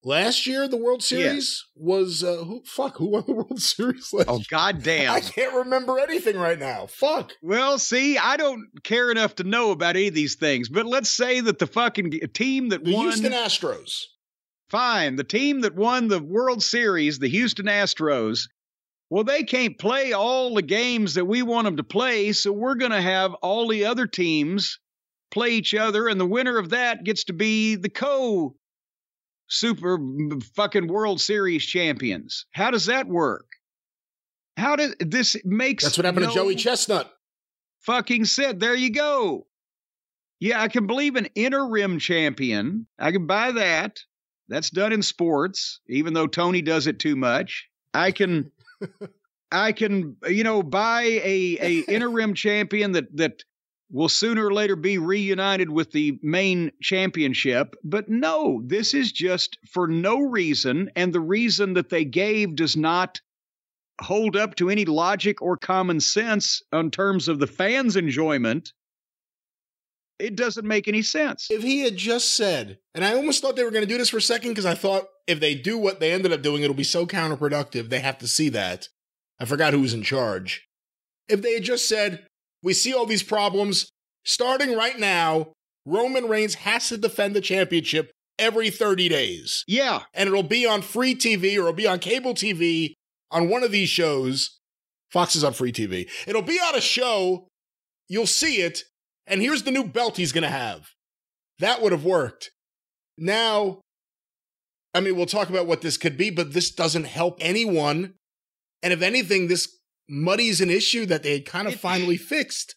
[0.04, 2.62] Last year, the World Series was uh, who?
[2.66, 4.30] Fuck, who won the World Series last?
[4.30, 5.10] Oh, goddamn!
[5.10, 6.86] I can't remember anything right now.
[6.86, 7.32] Fuck.
[7.42, 10.70] Well, see, I don't care enough to know about any of these things.
[10.70, 14.04] But let's say that the fucking team that the won Houston Astros.
[14.70, 18.50] Fine, the team that won the World Series, the Houston Astros.
[19.10, 22.76] Well, they can't play all the games that we want them to play, so we're
[22.76, 24.80] going to have all the other teams
[25.34, 28.56] play each other, and the winner of that gets to be the co
[29.48, 29.98] super
[30.56, 32.46] fucking World Series champions.
[32.52, 33.48] How does that work?
[34.58, 37.12] How does this makes That's what happened no to Joey Chestnut.
[37.82, 39.48] Fucking said, there you go.
[40.40, 42.86] Yeah, I can believe an interim champion.
[43.00, 44.00] I can buy that.
[44.50, 47.68] That's done in sports, even though Tony does it too much.
[47.94, 48.52] I can
[49.52, 53.44] I can you know buy a a interim champion that that
[53.94, 57.76] will sooner or later be reunited with the main championship.
[57.84, 60.90] But no, this is just for no reason.
[60.96, 63.22] And the reason that they gave does not
[64.02, 68.74] hold up to any logic or common sense in terms of the fans' enjoyment.
[70.18, 71.48] It doesn't make any sense.
[71.52, 74.10] If he had just said, and I almost thought they were going to do this
[74.10, 76.76] for a second because I thought if they do what they ended up doing, it'll
[76.76, 77.90] be so counterproductive.
[77.90, 78.90] They have to see that.
[79.40, 80.68] I forgot who was in charge.
[81.28, 82.28] If they had just said,
[82.64, 83.90] we see all these problems.
[84.26, 85.52] Starting right now,
[85.86, 89.64] Roman Reigns has to defend the championship every 30 days.
[89.68, 90.04] Yeah.
[90.14, 92.94] And it'll be on free TV or it'll be on cable TV
[93.30, 94.58] on one of these shows.
[95.12, 96.10] Fox is on free TV.
[96.26, 97.48] It'll be on a show.
[98.08, 98.84] You'll see it.
[99.28, 100.90] And here's the new belt he's going to have.
[101.60, 102.52] That would have worked.
[103.18, 103.82] Now,
[104.94, 108.16] I mean, we'll talk about what this could be, but this doesn't help anyone.
[108.82, 109.78] And if anything, this
[110.10, 112.76] muddies an issue that they had kind of It- finally fixed.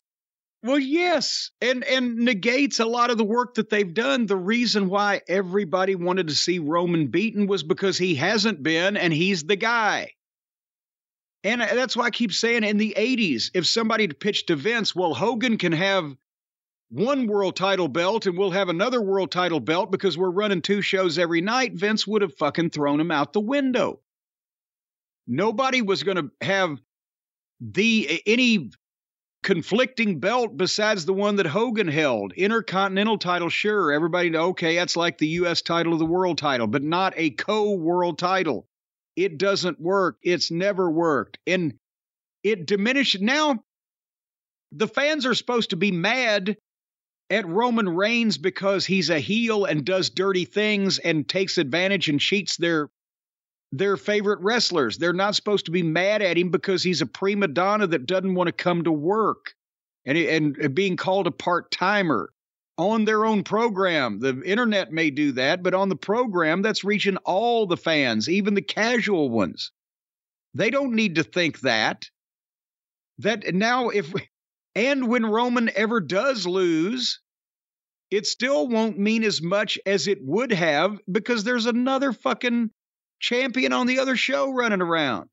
[0.63, 4.27] Well, yes, and and negates a lot of the work that they've done.
[4.27, 9.13] The reason why everybody wanted to see Roman beaten was because he hasn't been, and
[9.13, 10.13] he's the guy.
[11.45, 14.97] And uh, that's why I keep saying in the 80s, if somebody pitched to Vince,
[14.97, 16.17] well, Hogan can have
[16.89, 20.83] one world title belt and we'll have another world title belt because we're running two
[20.83, 24.01] shows every night, Vince would have fucking thrown him out the window.
[25.29, 26.79] Nobody was going to have
[27.61, 28.71] the any
[29.43, 32.33] conflicting belt besides the one that Hogan held.
[32.33, 33.93] Intercontinental title, sure.
[33.93, 38.19] Everybody okay, that's like the US title of the world title, but not a co-world
[38.19, 38.67] title.
[39.15, 40.19] It doesn't work.
[40.23, 41.39] It's never worked.
[41.47, 41.75] And
[42.43, 43.63] it diminished now
[44.73, 46.57] the fans are supposed to be mad
[47.31, 52.21] at Roman Reigns because he's a heel and does dirty things and takes advantage and
[52.21, 52.89] cheats their
[53.73, 54.99] their favorite wrestlers.
[54.99, 58.35] They're not supposed to be mad at him because he's a prima donna that doesn't
[58.35, 59.55] want to come to work
[60.05, 62.31] and, and being called a part timer
[62.79, 64.21] on their own program.
[64.21, 68.55] The internet may do that, but on the program, that's reaching all the fans, even
[68.55, 69.73] the casual ones.
[70.55, 72.09] They don't need to think that.
[73.19, 74.13] That now, if
[74.75, 77.21] and when Roman ever does lose,
[78.11, 82.71] it still won't mean as much as it would have because there's another fucking
[83.21, 85.29] champion on the other show running around.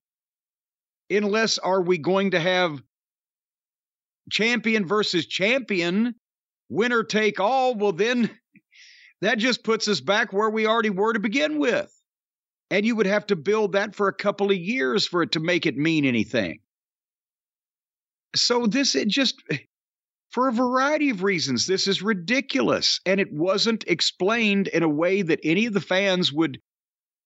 [1.10, 2.82] Unless are we going to have
[4.32, 6.16] champion versus champion,
[6.70, 7.76] winner take all?
[7.76, 8.30] Well, then
[9.22, 11.92] that just puts us back where we already were to begin with.
[12.70, 15.40] And you would have to build that for a couple of years for it to
[15.40, 16.60] make it mean anything.
[18.36, 19.44] So this it just
[20.32, 25.22] for a variety of reasons this is ridiculous and it wasn't explained in a way
[25.22, 26.60] that any of the fans would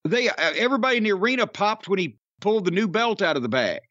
[0.08, 3.44] they uh, everybody in the arena popped when he pulled the new belt out of
[3.44, 3.82] the bag.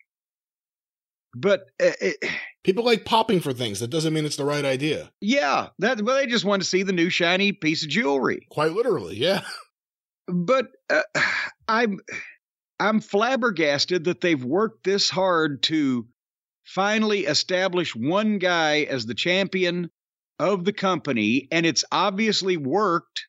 [1.35, 2.17] But uh, it,
[2.65, 3.81] people like popping for things.
[3.81, 5.11] That doesn't mean it's the right idea.
[5.21, 8.47] Yeah, that well, they just want to see the new shiny piece of jewelry.
[8.51, 9.43] Quite literally, yeah.
[10.29, 11.03] But uh,
[11.69, 12.01] I'm
[12.81, 16.07] I'm flabbergasted that they've worked this hard to
[16.65, 19.89] finally establish one guy as the champion
[20.39, 23.27] of the company, and it's obviously worked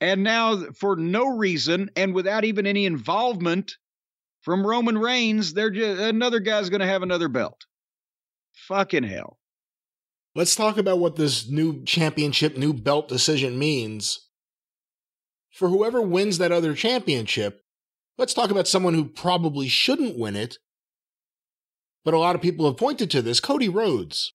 [0.00, 3.76] and now, for no reason and without even any involvement
[4.42, 7.66] from Roman Reigns, they're just, another guy's going to have another belt.
[8.68, 9.38] Fucking hell.
[10.34, 14.28] Let's talk about what this new championship, new belt decision means.
[15.50, 17.60] For whoever wins that other championship,
[18.16, 20.58] let's talk about someone who probably shouldn't win it.
[22.04, 24.32] But a lot of people have pointed to this Cody Rhodes.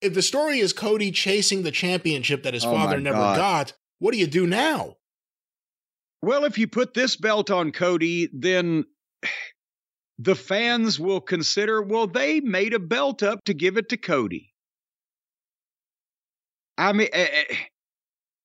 [0.00, 3.36] If the story is Cody chasing the championship that his oh father never God.
[3.36, 4.96] got, what do you do now?
[6.22, 8.84] Well, if you put this belt on Cody, then
[10.18, 14.52] the fans will consider, well, they made a belt up to give it to Cody.
[16.76, 17.56] I mean, eh, eh,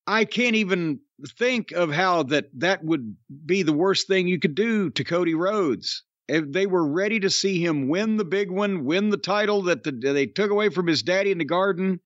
[0.05, 0.99] I can't even
[1.37, 3.15] think of how that that would
[3.45, 6.03] be the worst thing you could do to Cody Rhodes.
[6.27, 9.83] If they were ready to see him win the big one, win the title that
[9.83, 11.99] the, they took away from his daddy in the garden,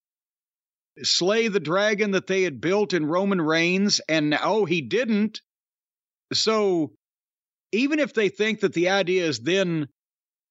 [1.03, 5.41] slay the dragon that they had built in Roman Reigns, and oh, he didn't.
[6.33, 6.93] So
[7.71, 9.87] even if they think that the idea is then,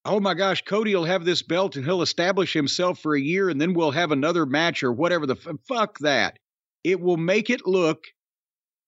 [0.05, 3.49] oh my gosh, Cody will have this belt and he'll establish himself for a year
[3.49, 6.37] and then we'll have another match or whatever the f- fuck that.
[6.83, 8.05] It will make it look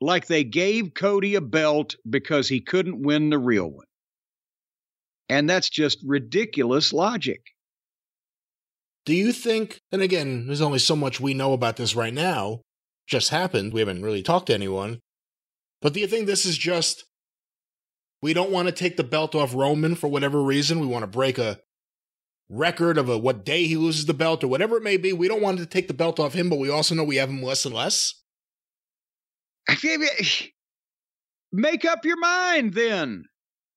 [0.02, 3.86] like they gave Cody a belt because he couldn't win the real one.
[5.28, 7.42] And that's just ridiculous logic.
[9.10, 12.62] Do you think, and again, there's only so much we know about this right now,
[13.08, 15.00] just happened, we haven't really talked to anyone,
[15.82, 17.06] but do you think this is just,
[18.22, 21.08] we don't want to take the belt off Roman for whatever reason, we want to
[21.08, 21.60] break a
[22.50, 25.28] record of a, what day he loses the belt or whatever it may be, we
[25.28, 27.42] don't want to take the belt off him, but we also know we have him
[27.42, 28.14] less and less?
[31.52, 33.26] Make up your mind then.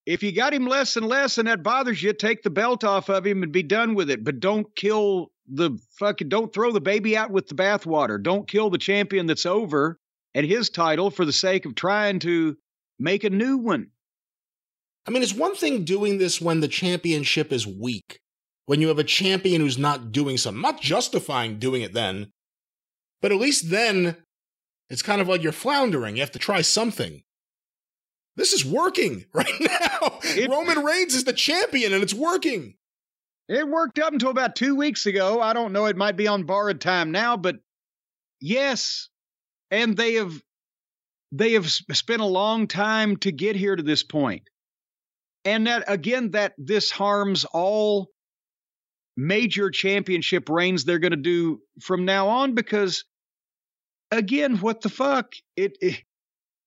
[0.05, 3.09] If you got him less and less and that bothers you, take the belt off
[3.09, 4.25] of him and be done with it.
[4.25, 8.21] But don't kill the fucking, don't throw the baby out with the bathwater.
[8.21, 9.99] Don't kill the champion that's over
[10.35, 12.57] and his title for the sake of trying to
[12.99, 13.89] make a new one.
[15.07, 18.21] I mean, it's one thing doing this when the championship is weak,
[18.67, 22.31] when you have a champion who's not doing something, not justifying doing it then,
[23.21, 24.17] but at least then
[24.89, 26.17] it's kind of like you're floundering.
[26.17, 27.23] You have to try something.
[28.37, 30.19] This is working right now.
[30.23, 32.75] It, Roman Reigns is the champion and it's working.
[33.49, 35.41] It worked up until about two weeks ago.
[35.41, 35.87] I don't know.
[35.87, 37.57] It might be on borrowed time now, but
[38.41, 39.09] yes.
[39.71, 40.33] And they have
[41.33, 44.43] they have spent a long time to get here to this point.
[45.45, 48.09] And that again, that this harms all
[49.17, 53.05] major championship reigns they're going to do from now on because
[54.11, 55.33] again, what the fuck?
[55.57, 56.03] It, it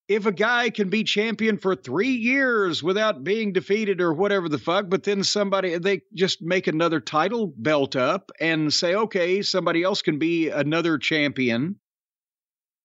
[0.07, 4.59] if a guy can be champion for three years without being defeated or whatever the
[4.59, 9.81] fuck, but then somebody, they just make another title belt up and say, okay, somebody
[9.81, 11.79] else can be another champion,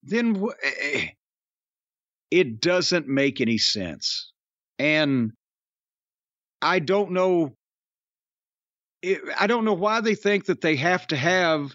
[0.03, 1.09] then eh,
[2.31, 4.33] it doesn't make any sense.
[4.79, 5.33] And
[6.63, 7.55] I don't know.
[9.39, 11.75] I don't know why they think that they have to have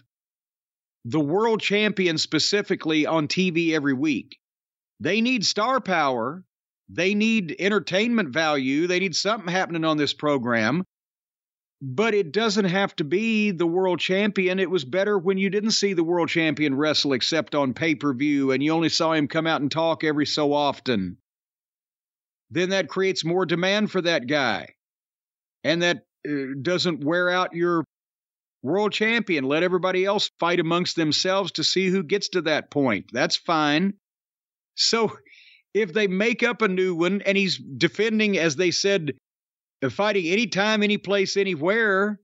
[1.04, 4.38] the world champion specifically on TV every week.
[5.00, 6.42] They need star power.
[6.88, 8.86] They need entertainment value.
[8.86, 10.84] They need something happening on this program.
[11.82, 14.58] But it doesn't have to be the world champion.
[14.58, 18.14] It was better when you didn't see the world champion wrestle except on pay per
[18.14, 21.18] view and you only saw him come out and talk every so often.
[22.50, 24.74] Then that creates more demand for that guy.
[25.64, 27.84] And that uh, doesn't wear out your
[28.62, 29.44] world champion.
[29.44, 33.10] Let everybody else fight amongst themselves to see who gets to that point.
[33.12, 33.94] That's fine.
[34.76, 35.16] So
[35.74, 39.12] if they make up a new one and he's defending, as they said,
[39.82, 42.20] uh, fighting anytime, any place, anywhere,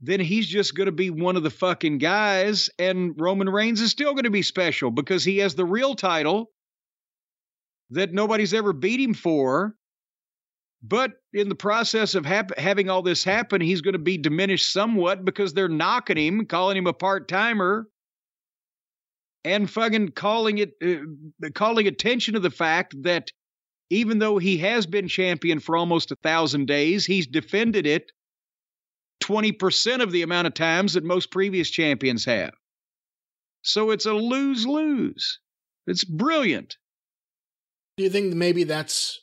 [0.00, 2.68] then he's just going to be one of the fucking guys.
[2.78, 6.50] And Roman Reigns is still going to be special because he has the real title
[7.90, 9.74] that nobody's ever beat him for.
[10.82, 14.70] But in the process of hap- having all this happen, he's going to be diminished
[14.70, 17.88] somewhat because they're knocking him, calling him a part timer,
[19.46, 23.30] and fucking calling it, uh, calling attention to the fact that
[23.90, 28.10] even though he has been champion for almost a thousand days, he's defended it
[29.22, 32.50] 20% of the amount of times that most previous champions have.
[33.62, 35.38] So it's a lose lose.
[35.86, 36.76] It's brilliant.
[37.96, 39.20] Do you think maybe that's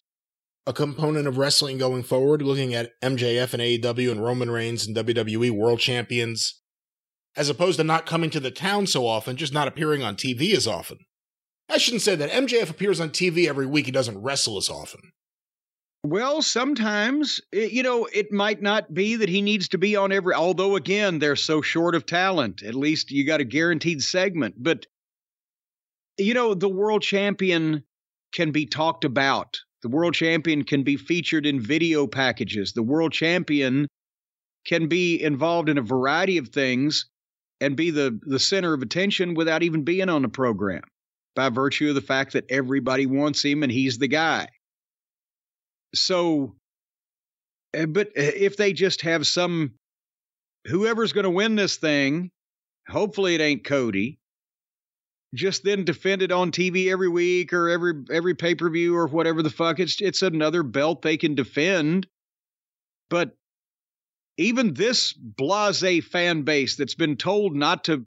[0.65, 4.95] a component of wrestling going forward, looking at MJF and AEW and Roman Reigns and
[4.95, 6.61] WWE world champions,
[7.35, 10.53] as opposed to not coming to the town so often, just not appearing on TV
[10.53, 10.99] as often?
[11.69, 12.31] I shouldn't say that.
[12.31, 15.11] MJF appears on TV every week, he doesn't wrestle as often.
[16.05, 20.11] Well, sometimes, eh, you know, it might not be that he needs to be on
[20.11, 22.61] every, although again, they're so short of talent.
[22.61, 24.55] At least you got a guaranteed segment.
[24.57, 24.85] But,
[26.17, 27.83] you know, the world champion
[28.33, 32.71] can be talked about the world champion can be featured in video packages.
[32.71, 33.87] The world champion
[34.65, 37.05] can be involved in a variety of things
[37.63, 40.83] and be the, the center of attention without even being on the program
[41.33, 44.49] by virtue of the fact that everybody wants him and he's the guy.
[45.95, 46.55] So,
[47.73, 49.75] eh, but eh, if they just have some,
[50.67, 52.31] whoever's going to win this thing,
[52.89, 54.19] hopefully it ain't Cody,
[55.33, 59.07] just then defend it on TV every week or every every pay per view or
[59.07, 59.79] whatever the fuck.
[59.79, 62.07] It's it's another belt they can defend.
[63.09, 63.35] But
[64.37, 68.05] even this blase fan base that's been told not to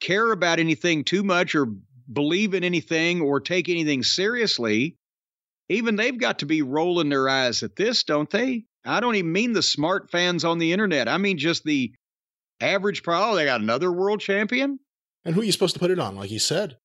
[0.00, 1.68] care about anything too much or
[2.12, 4.96] believe in anything or take anything seriously,
[5.68, 8.64] even they've got to be rolling their eyes at this, don't they?
[8.84, 11.08] I don't even mean the smart fans on the internet.
[11.08, 11.92] I mean just the
[12.60, 13.30] average pro.
[13.30, 14.78] Oh, they got another world champion.
[15.24, 16.76] And who are you supposed to put it on, like you said?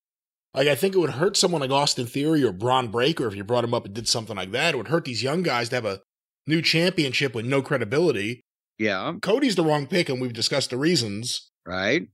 [0.53, 3.43] Like, I think it would hurt someone like Austin Theory or Bron Breakker if you
[3.43, 4.73] brought him up and did something like that.
[4.73, 6.01] It would hurt these young guys to have a
[6.45, 8.41] new championship with no credibility.
[8.77, 9.13] Yeah.
[9.21, 11.51] Cody's the wrong pick, and we've discussed the reasons.
[11.65, 12.07] Right.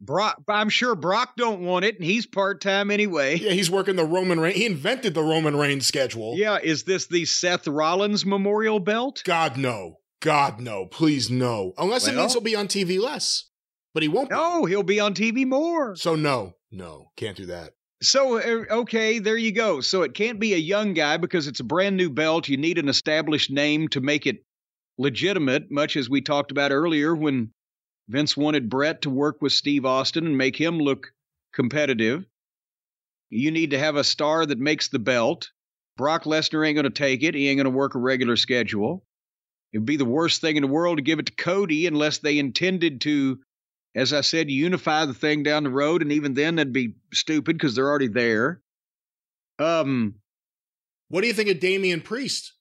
[0.00, 3.36] Brock, I'm sure Brock don't want it, and he's part time anyway.
[3.36, 4.56] Yeah, he's working the Roman Reigns.
[4.56, 6.34] He invented the Roman Reigns schedule.
[6.36, 9.22] Yeah, is this the Seth Rollins Memorial Belt?
[9.24, 11.72] God no, God no, please no.
[11.76, 13.48] Unless well, it means he'll be on TV less
[13.98, 14.30] but he won't.
[14.30, 15.96] No, he'll be on TV more.
[15.96, 17.72] So no, no, can't do that.
[18.00, 19.80] So uh, okay, there you go.
[19.80, 22.48] So it can't be a young guy because it's a brand new belt.
[22.48, 24.36] You need an established name to make it
[24.98, 27.52] legitimate, much as we talked about earlier when
[28.08, 31.12] Vince wanted Bret to work with Steve Austin and make him look
[31.54, 32.26] competitive.
[33.30, 35.50] You need to have a star that makes the belt.
[35.96, 37.34] Brock Lesnar ain't going to take it.
[37.34, 39.04] He ain't going to work a regular schedule.
[39.72, 42.38] It'd be the worst thing in the world to give it to Cody unless they
[42.38, 43.38] intended to
[43.94, 47.56] as I said, unify the thing down the road, and even then that'd be stupid
[47.56, 48.60] because they're already there.
[49.58, 50.16] Um,
[51.08, 52.52] what do you think of Damian Priest?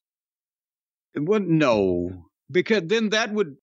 [1.16, 3.58] Well, no, because then that would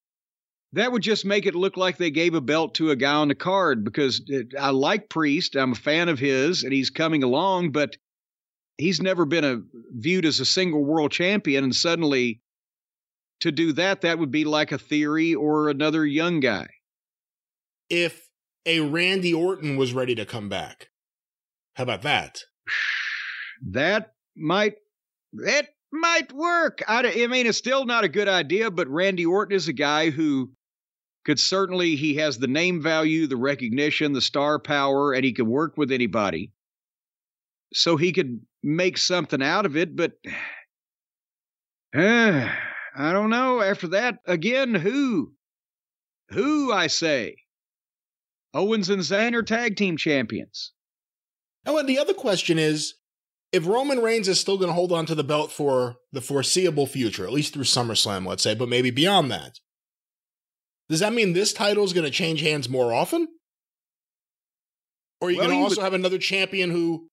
[0.73, 3.29] that would just make it look like they gave a belt to a guy on
[3.29, 3.85] the card.
[3.85, 7.97] Because it, I like Priest, I'm a fan of his, and he's coming along, but
[8.77, 9.61] he's never been a
[9.93, 12.41] viewed as a single world champion, and suddenly
[13.41, 16.67] to do that, that would be like a theory or another young guy
[17.91, 18.29] if
[18.67, 20.89] a Randy Orton was ready to come back.
[21.75, 22.41] How about that?
[23.71, 24.75] That might
[25.33, 26.83] it might work.
[26.87, 30.11] I, I mean, it's still not a good idea, but Randy Orton is a guy
[30.11, 30.51] who
[31.25, 35.47] could certainly he has the name value, the recognition, the star power, and he can
[35.47, 36.53] work with anybody.
[37.73, 40.13] So he could make something out of it, but
[41.97, 42.49] uh,
[42.97, 43.61] I don't know.
[43.61, 45.33] After that, again, who?
[46.31, 47.37] Who, I say?
[48.53, 50.73] Owens and Zayn are tag team champions.
[51.67, 52.95] Oh, and the other question is
[53.55, 56.89] if Roman Reigns is still going to hold on to the belt for the foreseeable
[56.89, 59.61] future, at least through SummerSlam, let's say, but maybe beyond that,
[60.89, 63.29] does that mean this title is going to change hands more often?
[65.21, 65.85] Or are you well, going to also would...
[65.85, 67.09] have another champion who,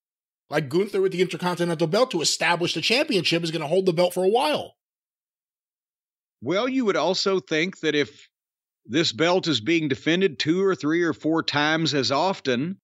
[0.50, 3.94] like Gunther with the Intercontinental belt, to establish the championship, is going to hold the
[3.94, 4.74] belt for a while?
[6.42, 8.28] Well, you would also think that if
[8.88, 12.81] this belt is being defended two or three or four times as often,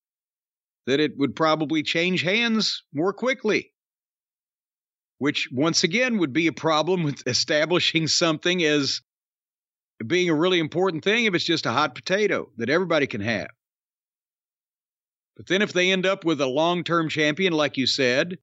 [0.88, 3.72] that it would probably change hands more quickly.
[5.20, 9.02] Which, once again, would be a problem with establishing something as
[10.06, 13.50] being a really important thing if it's just a hot potato that everybody can have.
[15.36, 18.38] But then if they end up with a long term champion, like you said,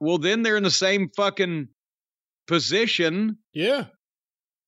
[0.00, 1.68] well, then they're in the same fucking
[2.46, 3.38] position.
[3.52, 3.86] Yeah.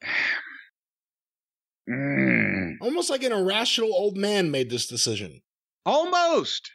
[1.90, 2.74] mm.
[2.81, 5.43] Almost like an irrational old man made this decision.
[5.86, 6.70] Almost.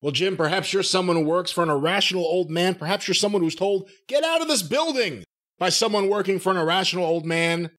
[0.00, 2.74] Well, Jim, perhaps you're someone who works for an irrational old man.
[2.74, 5.24] Perhaps you're someone who's told, get out of this building
[5.58, 7.70] by someone working for an irrational old man.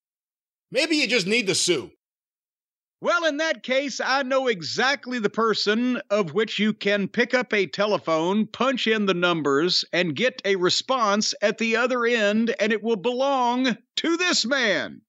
[0.71, 1.91] Maybe you just need to sue.
[3.01, 7.53] Well, in that case, I know exactly the person of which you can pick up
[7.53, 12.73] a telephone, punch in the numbers, and get a response at the other end, and
[12.73, 15.01] it will belong to this man.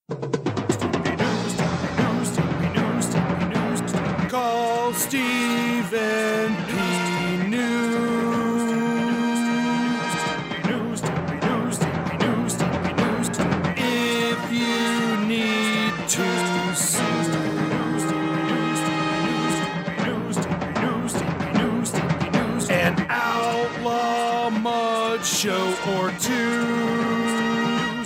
[5.01, 6.73] Stephen P.
[7.49, 8.63] News.
[13.77, 17.01] If you need to sue.
[22.71, 26.67] An outlaw mud show or two.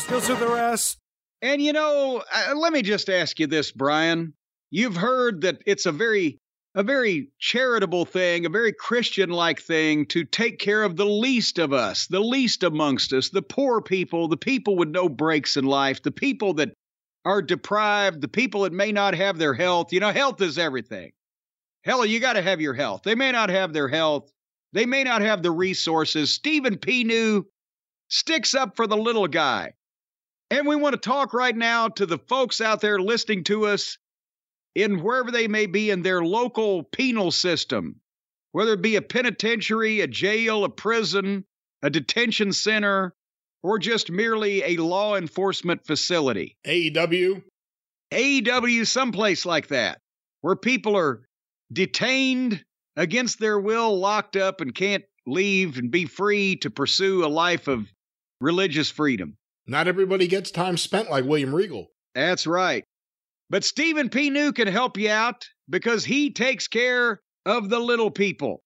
[0.08, 0.98] He'll sue the rest.
[1.42, 4.32] And you know, uh, let me just ask you this, Brian.
[4.70, 6.40] You've heard that it's a very
[6.74, 11.58] a very charitable thing, a very Christian like thing to take care of the least
[11.58, 15.64] of us, the least amongst us, the poor people, the people with no breaks in
[15.64, 16.72] life, the people that
[17.24, 19.92] are deprived, the people that may not have their health.
[19.92, 21.12] You know, health is everything.
[21.84, 23.02] Hell, you got to have your health.
[23.04, 24.32] They may not have their health,
[24.72, 26.34] they may not have the resources.
[26.34, 27.04] Stephen P.
[27.04, 27.46] New
[28.08, 29.74] sticks up for the little guy.
[30.50, 33.98] And we want to talk right now to the folks out there listening to us
[34.74, 38.00] in wherever they may be in their local penal system,
[38.52, 41.44] whether it be a penitentiary, a jail, a prison,
[41.82, 43.14] a detention center,
[43.62, 46.56] or just merely a law enforcement facility.
[46.66, 47.42] AEW?
[48.12, 50.00] AEW, someplace like that,
[50.40, 51.22] where people are
[51.72, 52.64] detained
[52.96, 57.66] against their will, locked up, and can't leave and be free to pursue a life
[57.68, 57.86] of
[58.40, 59.36] religious freedom.
[59.66, 61.88] Not everybody gets time spent like William Regal.
[62.14, 62.84] That's right.
[63.54, 64.30] But Stephen P.
[64.30, 68.64] New can help you out because he takes care of the little people,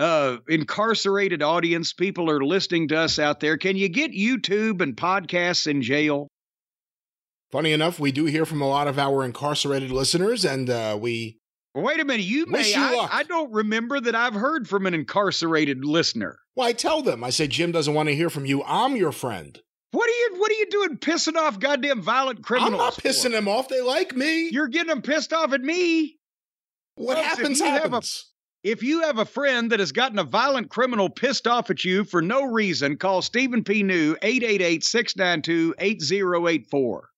[0.00, 1.92] uh, incarcerated audience.
[1.92, 3.58] People are listening to us out there.
[3.58, 6.28] Can you get YouTube and podcasts in jail?
[7.52, 11.36] Funny enough, we do hear from a lot of our incarcerated listeners, and uh, we.
[11.74, 12.68] Wait a minute, you may.
[12.68, 16.38] You I, I, don't remember that I've heard from an incarcerated listener.
[16.56, 17.22] Well, I tell them.
[17.22, 18.64] I say Jim doesn't want to hear from you.
[18.64, 19.60] I'm your friend.
[19.92, 22.72] What are you What are you doing, pissing off goddamn violent criminals?
[22.72, 23.28] I'm not pissing for?
[23.30, 23.68] them off.
[23.68, 24.48] They like me.
[24.50, 26.16] You're getting them pissed off at me.
[26.94, 28.29] What happens happens.
[28.62, 32.04] If you have a friend that has gotten a violent criminal pissed off at you
[32.04, 33.82] for no reason, call Stephen P.
[33.82, 37.08] New 888 692 8084.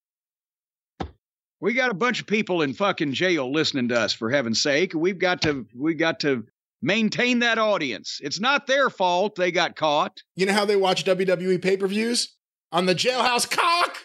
[1.59, 4.93] We got a bunch of people in fucking jail listening to us for heaven's sake.
[4.93, 6.45] We've got to we've got to
[6.81, 8.19] maintain that audience.
[8.23, 10.23] It's not their fault they got caught.
[10.37, 12.37] You know how they watch WWE pay per views?
[12.71, 13.97] On the jailhouse cock!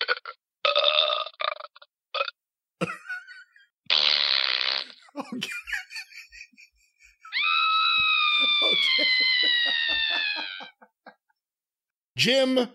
[5.18, 5.36] okay.
[5.36, 5.48] okay.
[12.16, 12.68] Jim,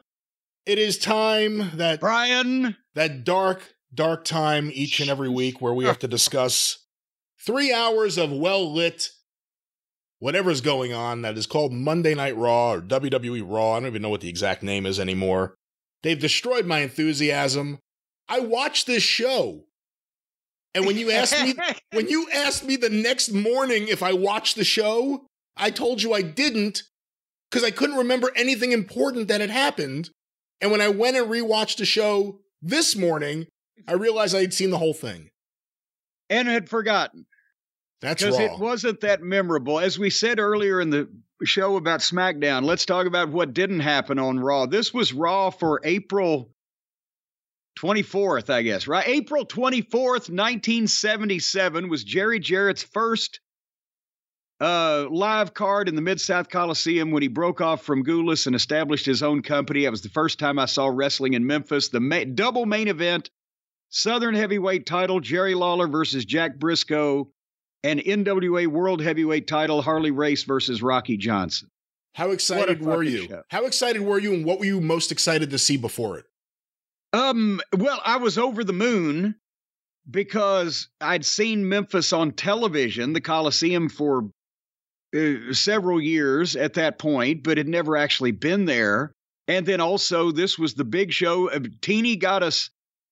[0.66, 5.86] it is time that Brian, that dark, dark time each and every week where we
[5.86, 6.86] have to discuss
[7.40, 9.10] three hours of well lit
[10.20, 13.74] whatever's going on that is called Monday Night Raw or WWE Raw.
[13.74, 15.56] I don't even know what the exact name is anymore.
[16.04, 17.80] They've destroyed my enthusiasm.
[18.28, 19.66] I watched this show.
[20.74, 21.56] And when you asked me
[21.92, 26.14] when you asked me the next morning if I watched the show, I told you
[26.14, 26.84] I didn't
[27.50, 30.10] because I couldn't remember anything important that had happened.
[30.62, 33.48] And when I went and rewatched the show this morning,
[33.88, 35.30] I realized I had seen the whole thing.
[36.30, 37.26] and had forgotten.
[38.02, 39.80] That's because it wasn't that memorable.
[39.80, 41.10] As we said earlier in the
[41.44, 44.66] show about SmackDown, let's talk about what didn't happen on Raw.
[44.66, 46.52] This was Raw for April
[47.80, 49.08] 24th, I guess, right?
[49.08, 53.40] April 24th, 1977 was Jerry Jarrett's first
[54.60, 58.56] uh, live card in the Mid South Coliseum when he broke off from Gulas and
[58.56, 59.84] established his own company.
[59.84, 61.90] That was the first time I saw wrestling in Memphis.
[61.90, 63.30] The ma- double main event,
[63.90, 67.30] Southern Heavyweight title, Jerry Lawler versus Jack Briscoe
[67.84, 71.70] and NWA World Heavyweight title Harley Race versus Rocky Johnson.
[72.14, 73.28] How excited were you?
[73.28, 73.44] show.
[73.50, 76.26] How excited were you, and what were you most excited to see before it?
[77.14, 79.36] Um, well, I was over the moon
[80.10, 84.32] because I'd seen Memphis on television, the Coliseum for
[85.16, 89.12] uh, several years at that point, but had never actually been there.
[89.48, 91.50] And then also, this was the big show.
[91.82, 92.70] Teeny got us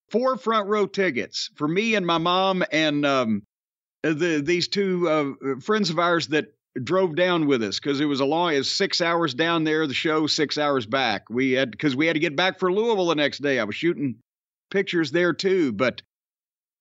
[0.10, 3.44] four front row tickets for me and my mom and um,
[4.04, 6.54] the these two uh, friends of ours that
[6.84, 9.94] drove down with us because it was a long as six hours down there the
[9.94, 13.16] show six hours back we had because we had to get back for louisville the
[13.16, 14.16] next day i was shooting
[14.70, 16.02] pictures there too but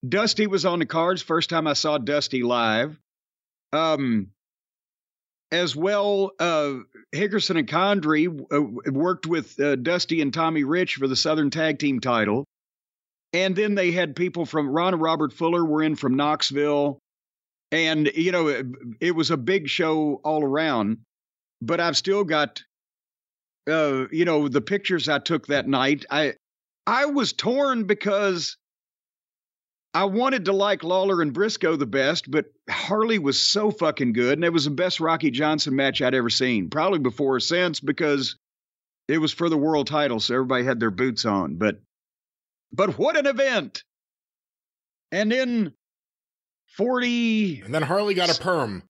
[0.06, 2.98] dusty was on the cards first time i saw dusty live
[3.72, 4.28] um
[5.52, 6.74] as well uh
[7.14, 11.78] hickerson and condrey uh, worked with uh, dusty and tommy rich for the southern tag
[11.78, 12.44] team title.
[13.32, 16.98] And then they had people from ron and robert fuller were in from knoxville.
[17.70, 18.66] And you know it,
[19.00, 20.98] it was a big show all around.
[21.60, 22.62] But i've still got
[23.68, 26.04] uh you know the pictures i took that night.
[26.10, 26.34] I
[26.86, 28.56] i was torn because
[29.94, 34.36] i wanted to like lawler and briscoe the best but harley was so fucking good
[34.38, 37.80] and it was the best rocky johnson match i'd ever seen probably before or since
[37.80, 38.36] because
[39.08, 41.80] it was for the world title so everybody had their boots on but
[42.72, 43.84] but what an event
[45.12, 45.72] and then
[46.76, 48.82] 40 And then Harley got a perm.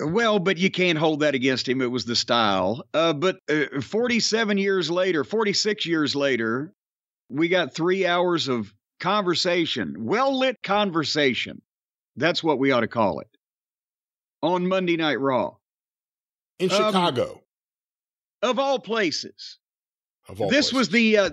[0.00, 1.82] well, but you can't hold that against him.
[1.82, 2.84] It was the style.
[2.94, 6.72] Uh, but uh, 47 years later, 46 years later,
[7.28, 11.62] we got three hours of conversation, well lit conversation.
[12.16, 13.28] That's what we ought to call it
[14.42, 15.56] on Monday Night Raw.
[16.58, 17.42] in Um, Chicago.
[18.42, 19.58] Of all places,
[20.28, 21.16] Of all this was the.
[21.18, 21.30] Uh,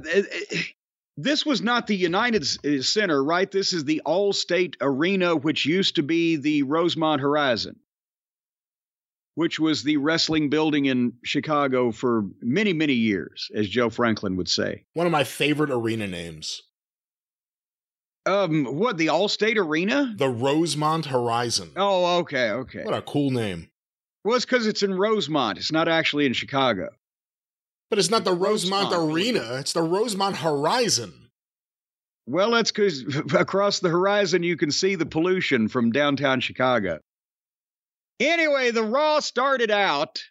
[1.17, 3.49] this was not the United uh, Center, right?
[3.49, 7.79] This is the Allstate Arena, which used to be the Rosemont Horizon,
[9.35, 14.49] which was the wrestling building in Chicago for many, many years, as Joe Franklin would
[14.49, 14.83] say.
[14.93, 16.61] one of my favorite arena names.
[18.25, 20.13] Um, what the Allstate Arena?
[20.17, 21.71] The Rosemont Horizon.
[21.75, 22.83] Oh, okay, okay.
[22.83, 23.69] What a cool name.
[24.23, 25.59] Well, it's because it's in Rosemont.
[25.59, 26.89] It's not actually in Chicago.
[27.89, 29.13] But it's not the Rosemont, Rosemont.
[29.13, 31.29] Arena, it's the Rosemont Horizon.
[32.25, 33.03] Well, that's because
[33.35, 36.99] across the horizon you can see the pollution from downtown Chicago.
[38.19, 40.23] Anyway, the Raw started out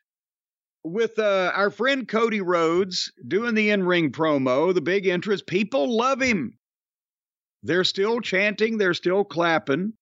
[0.82, 5.42] with uh, our friend Cody Rhodes doing the in ring promo, the big entrance.
[5.42, 6.58] People love him.
[7.64, 9.94] They're still chanting, they're still clapping.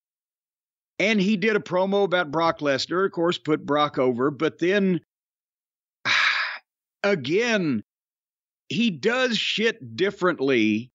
[0.99, 4.31] And he did a promo about Brock Lesnar, of course, put Brock over.
[4.31, 5.01] But then
[7.03, 7.83] again,
[8.69, 10.91] he does shit differently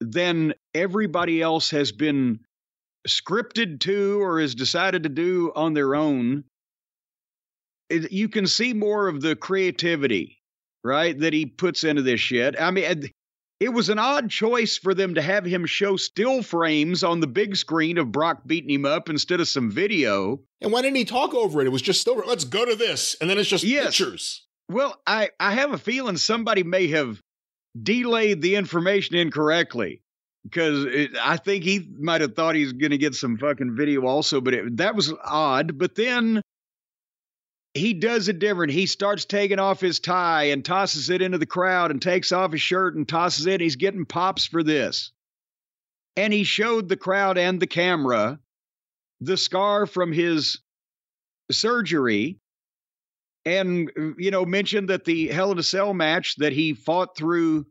[0.00, 2.40] than everybody else has been
[3.08, 6.44] scripted to or has decided to do on their own.
[7.88, 10.38] You can see more of the creativity,
[10.84, 12.60] right, that he puts into this shit.
[12.60, 13.10] I mean,
[13.60, 17.26] it- was an odd choice for them to have him show still frames on the
[17.26, 20.40] big screen of Brock beating him up instead of some video.
[20.60, 21.66] And why didn't he talk over it?
[21.66, 23.16] It was just still, let's go to this.
[23.20, 23.96] And then it's just Yes.
[23.98, 24.46] pictures.
[24.68, 27.20] Well, I, I have a feeling somebody may have
[27.80, 30.00] delayed the information incorrectly.
[30.44, 30.86] because
[31.20, 34.54] I think he might have thought he's going to get some fucking video also, but
[34.54, 35.76] it, that was odd.
[35.78, 36.40] But then
[37.74, 38.72] he does it different.
[38.72, 42.52] He starts taking off his tie and tosses it into the crowd and takes off
[42.52, 43.60] his shirt and tosses it.
[43.60, 45.12] He's getting pops for this.
[46.16, 48.38] And he showed the crowd and the camera
[49.20, 50.58] the scar from his
[51.50, 52.38] surgery
[53.44, 57.66] and, you know, mentioned that the Hell in a Cell match that he fought through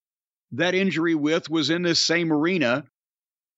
[0.51, 2.85] that injury with was in this same arena.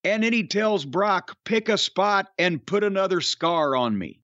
[0.03, 4.19] And then he tells Brock, pick a spot and put another scar on me.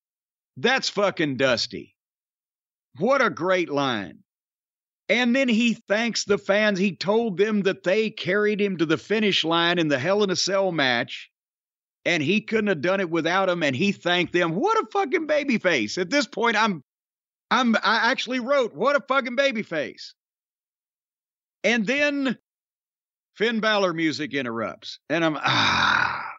[0.57, 1.95] That's fucking dusty.
[2.99, 4.19] What a great line.
[5.09, 6.79] And then he thanks the fans.
[6.79, 10.29] He told them that they carried him to the finish line in the Hell in
[10.29, 11.29] a Cell match,
[12.03, 13.63] and he couldn't have done it without him.
[13.63, 14.55] And he thanked them.
[14.55, 15.97] What a fucking baby face!
[15.97, 16.83] At this point, I'm,
[17.51, 20.13] I'm, I actually wrote, "What a fucking baby face."
[21.63, 22.37] And then
[23.35, 26.33] Finn Balor music interrupts, and I'm ah.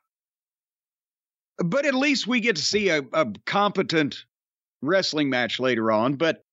[1.58, 4.24] But at least we get to see a, a competent
[4.82, 6.14] wrestling match later on.
[6.14, 6.44] But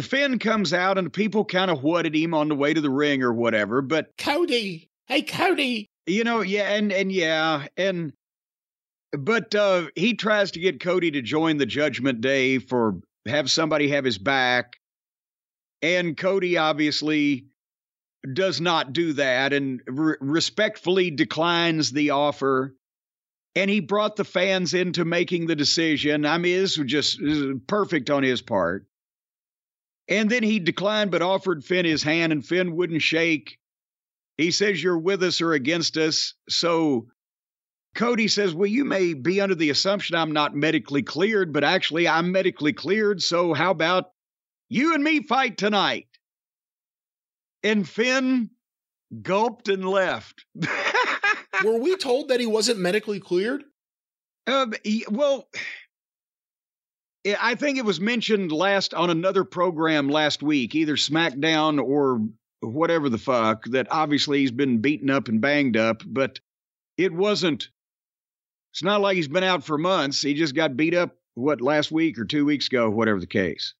[0.00, 3.22] Finn comes out and people kind of whatted him on the way to the ring
[3.22, 3.82] or whatever.
[3.82, 8.12] But Cody, hey Cody, you know, yeah, and and yeah, and
[9.12, 13.88] but uh, he tries to get Cody to join the Judgment Day for have somebody
[13.88, 14.78] have his back,
[15.82, 17.46] and Cody obviously
[18.32, 22.74] does not do that and re- respectfully declines the offer.
[23.54, 26.24] And he brought the fans into making the decision.
[26.24, 27.20] I mean, this was just
[27.66, 28.86] perfect on his part.
[30.12, 33.58] And then he declined but offered Finn his hand, and Finn wouldn't shake.
[34.36, 36.34] He says, You're with us or against us.
[36.50, 37.06] So
[37.94, 42.06] Cody says, Well, you may be under the assumption I'm not medically cleared, but actually
[42.06, 43.22] I'm medically cleared.
[43.22, 44.10] So how about
[44.68, 46.08] you and me fight tonight?
[47.62, 48.50] And Finn
[49.22, 50.44] gulped and left.
[51.64, 53.64] Were we told that he wasn't medically cleared?
[54.46, 55.48] Um, he- well,
[57.24, 62.20] I- think it was mentioned last on another program last week, either SmackDown or
[62.60, 66.40] whatever the fuck, that obviously he's been beaten up and banged up, but
[66.96, 67.68] it wasn't.
[68.72, 70.22] It's not like he's been out for months.
[70.22, 73.74] He just got beat up, what, last week or two weeks ago, whatever the case.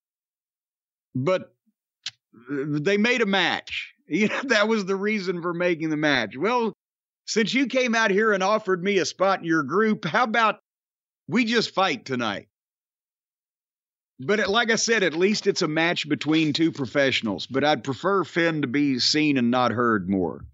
[1.15, 1.53] But
[2.49, 3.89] they made a match.
[4.05, 6.35] You know, that was the reason for making the match.
[6.35, 6.73] Well,
[7.25, 10.59] since you came out here and offered me a spot in your group, how about
[11.29, 12.49] we just fight tonight?
[14.19, 17.47] But it, like I said, at least it's a match between two professionals.
[17.47, 20.45] But I'd prefer Finn to be seen and not heard more.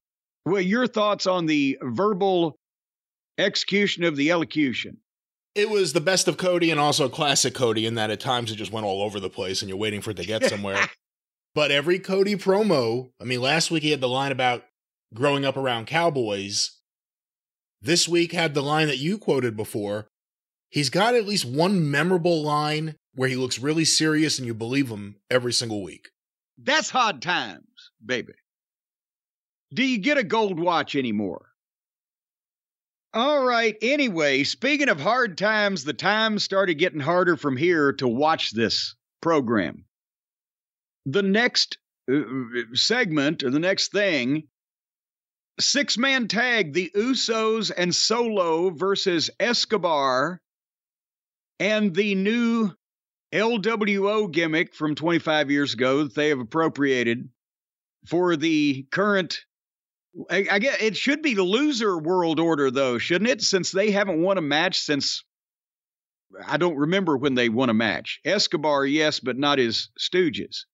[0.46, 2.56] Well, your thoughts on the verbal
[3.40, 4.98] execution of the elocution?
[5.56, 8.56] It was the best of Cody and also classic Cody in that at times it
[8.56, 10.90] just went all over the place and you're waiting for it to get somewhere.
[11.56, 14.66] but every Cody promo, I mean, last week he had the line about
[15.14, 16.78] growing up around cowboys.
[17.82, 20.08] This week had the line that you quoted before.
[20.70, 24.90] He's got at least one memorable line where he looks really serious and you believe
[24.90, 26.10] him every single week.
[26.58, 28.34] That's hard times, baby.
[29.74, 31.46] Do you get a gold watch anymore?
[33.14, 33.76] All right.
[33.82, 38.96] Anyway, speaking of hard times, the times started getting harder from here to watch this
[39.22, 39.86] program.
[41.06, 41.78] The next
[42.12, 42.22] uh,
[42.74, 44.44] segment, or the next thing,
[45.60, 50.40] six man tag the Usos and Solo versus Escobar
[51.60, 52.72] and the new
[53.32, 57.30] LWO gimmick from 25 years ago that they have appropriated
[58.08, 59.45] for the current.
[60.30, 63.41] I, I guess it should be the loser world order, though, shouldn't it?
[63.41, 65.24] Since they haven't won a match since
[66.45, 68.19] I don't remember when they won a match.
[68.25, 70.66] Escobar, yes, but not his Stooges.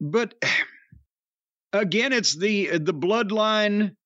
[0.00, 0.34] But
[1.72, 3.96] again, it's the the bloodline.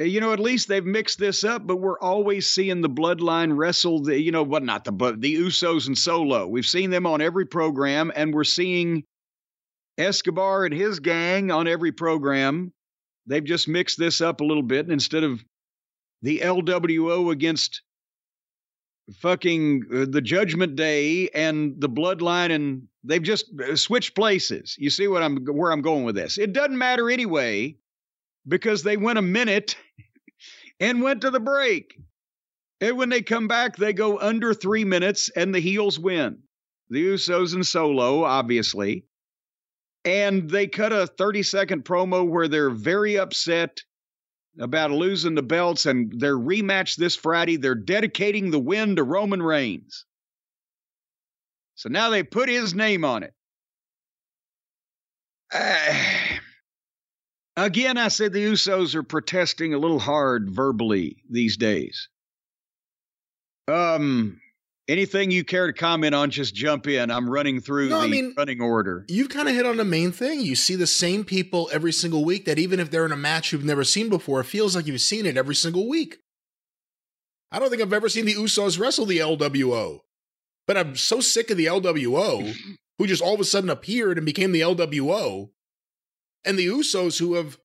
[0.00, 4.02] You know, at least they've mixed this up, but we're always seeing the bloodline wrestle.
[4.02, 4.64] The you know what?
[4.64, 6.48] Not the but the Usos and Solo.
[6.48, 9.04] We've seen them on every program, and we're seeing
[9.96, 12.72] Escobar and his gang on every program.
[13.26, 15.44] They've just mixed this up a little bit, and instead of
[16.22, 17.82] the LWO against
[19.18, 24.74] fucking uh, the Judgment Day and the Bloodline, and they've just uh, switched places.
[24.76, 26.36] You see what I'm where I'm going with this?
[26.36, 27.76] It doesn't matter anyway
[28.46, 29.76] because they went a minute
[30.80, 31.98] and went to the break.
[32.80, 36.42] And when they come back, they go under three minutes, and the heels win.
[36.90, 39.06] The Usos and Solo, obviously.
[40.04, 43.80] And they cut a 30 second promo where they're very upset
[44.58, 47.56] about losing the belts and their rematch this Friday.
[47.56, 50.04] They're dedicating the win to Roman Reigns.
[51.74, 53.34] So now they put his name on it.
[55.52, 56.18] Uh,
[57.56, 62.08] Again, I said the Usos are protesting a little hard verbally these days.
[63.68, 64.40] Um,
[64.88, 67.10] anything you care to comment on, just jump in.
[67.10, 69.04] I'm running through No, the I mean- running order.
[69.08, 70.40] You've kind of hit on the main thing.
[70.40, 73.52] You see the same people every single week that even if they're in a match
[73.52, 76.18] you've never seen before, it feels like you've seen it every single week.
[77.52, 80.00] I don't think I've ever seen the Usos wrestle the LWO.
[80.66, 82.52] But I'm so sick of the LWO,
[82.98, 85.50] who just all of a sudden appeared and became the LWO,
[86.44, 87.58] and the Usos who have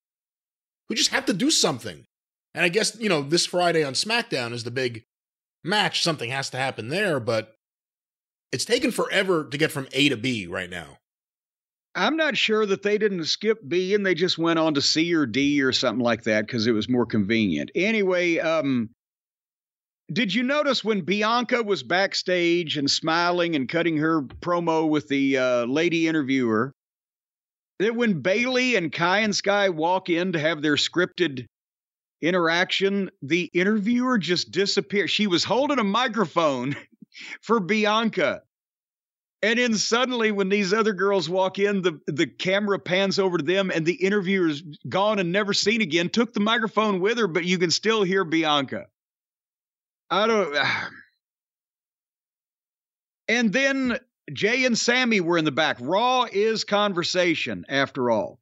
[0.88, 2.06] who just have to do something.
[2.54, 5.04] And I guess, you know, this Friday on SmackDown is the big
[5.64, 6.02] match.
[6.02, 7.54] Something has to happen there, but
[8.52, 10.98] it's taken forever to get from A to B right now.
[11.96, 15.14] I'm not sure that they didn't skip B and they just went on to C
[15.14, 17.72] or D or something like that because it was more convenient.
[17.76, 18.90] Anyway, um,
[20.12, 25.38] did you notice when Bianca was backstage and smiling and cutting her promo with the
[25.38, 26.74] uh, lady interviewer
[27.80, 31.46] that when Bayley and Kai and Sky walk in to have their scripted
[32.22, 35.10] interaction, the interviewer just disappeared.
[35.10, 36.76] She was holding a microphone
[37.42, 38.42] for Bianca.
[39.42, 43.44] And then suddenly, when these other girls walk in, the, the camera pans over to
[43.44, 46.10] them, and the interviewer's gone and never seen again.
[46.10, 48.88] Took the microphone with her, but you can still hear Bianca.
[50.10, 50.56] I don't.
[53.30, 54.00] And then
[54.34, 55.78] Jey and Sami were in the back.
[55.80, 58.40] Raw is conversation, after all.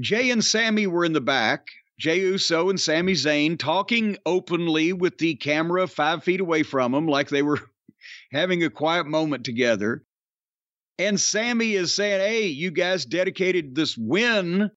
[0.00, 1.68] Jey and Sami were in the back.
[1.98, 7.06] Jey Uso and Sami Zayn talking openly with the camera five feet away from them,
[7.06, 7.60] like they were
[8.32, 10.04] having a quiet moment together.
[10.98, 14.70] And Sami is saying, Hey, you guys dedicated this win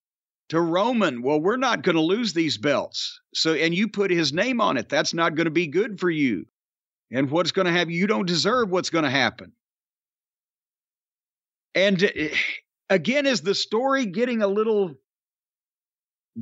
[0.48, 1.22] to Roman.
[1.22, 3.20] Well, we're not going to lose these belts.
[3.34, 4.88] So, and you put his name on it.
[4.88, 6.46] That's not going to be good for you.
[7.10, 7.92] And what's going to happen?
[7.92, 9.52] You don't deserve what's going to happen.
[11.74, 12.08] And uh,
[12.90, 14.94] again, is the story getting a little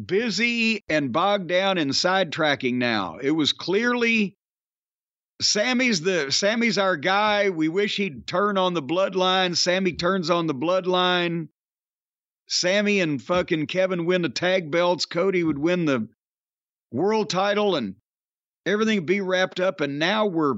[0.05, 3.19] busy and bogged down in sidetracking now?
[3.21, 4.37] It was clearly
[5.41, 7.51] Sami's the Sami's our guy.
[7.51, 9.57] We wish he'd turn on the bloodline.
[9.57, 11.49] Sami turns on the bloodline.
[12.49, 15.05] Sami and fucking Kevin win the tag belts.
[15.05, 16.09] Cody would win the
[16.93, 17.97] world title and
[18.65, 19.81] everything would be wrapped up.
[19.81, 20.55] And now we're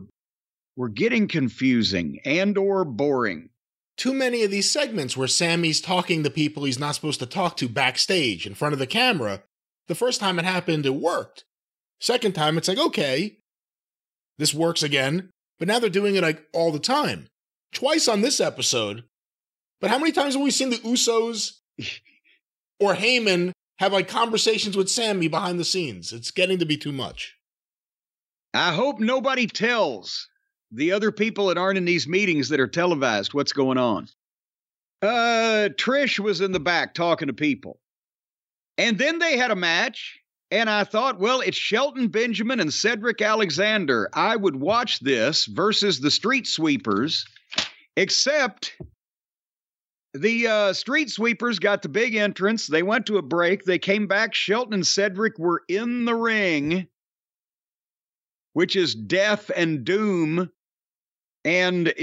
[0.77, 3.51] we're getting confusing and or boring.
[3.99, 7.57] Too many of these segments where Sami's talking to people he's not supposed to talk
[7.57, 9.43] to backstage in front of the camera.
[9.89, 11.45] The first time it happened, it worked.
[12.01, 13.39] Second time, it's like, okay,
[14.39, 15.31] this works again.
[15.59, 17.27] But now they're doing it like all the time.
[17.73, 19.03] Twice on this episode.
[19.81, 21.55] But how many times have we seen the Usos
[22.81, 26.13] or Heyman have like conversations with Sami behind the scenes?
[26.13, 27.37] It's getting to be too much.
[28.55, 30.29] I hope nobody tells
[30.71, 34.09] the other people that aren't in these meetings that are televised what's going on.
[35.01, 37.79] Uh, Trish was in the back talking to people.
[38.77, 40.19] And then they had a match,
[40.51, 44.09] and I thought, well, it's Shelton Benjamin and Cedric Alexander.
[44.13, 47.25] I would watch this versus the Street Sweepers,
[47.97, 48.77] except
[50.15, 52.67] the uh, Street Sweepers got the big entrance.
[52.67, 53.65] They went to a break.
[53.65, 54.35] They came back.
[54.35, 56.89] Shelton and Cedric were in the ring
[58.59, 60.51] which is death and doom.
[61.49, 61.95] And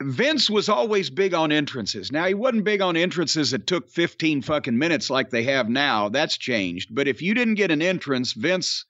[0.00, 2.12] Vince was always big on entrances.
[2.12, 6.10] Now, he wasn't big on entrances that took 15 fucking minutes like they have now.
[6.10, 6.94] That's changed.
[6.94, 8.84] But if you didn't get an entrance, Vince,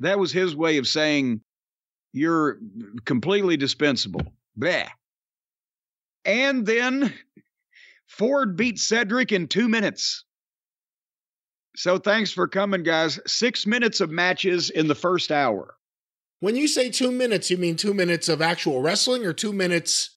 [0.00, 1.42] that was his way of saying
[2.14, 2.60] you're
[3.04, 4.22] completely dispensable.
[4.58, 4.88] Bleh.
[6.24, 7.12] And then
[8.06, 10.24] Ford beat Cedric in two minutes.
[11.76, 13.20] So thanks for coming, guys.
[13.26, 15.74] Six minutes of matches in the first hour.
[16.42, 20.16] When you say two minutes, you mean two minutes of actual wrestling or two minutes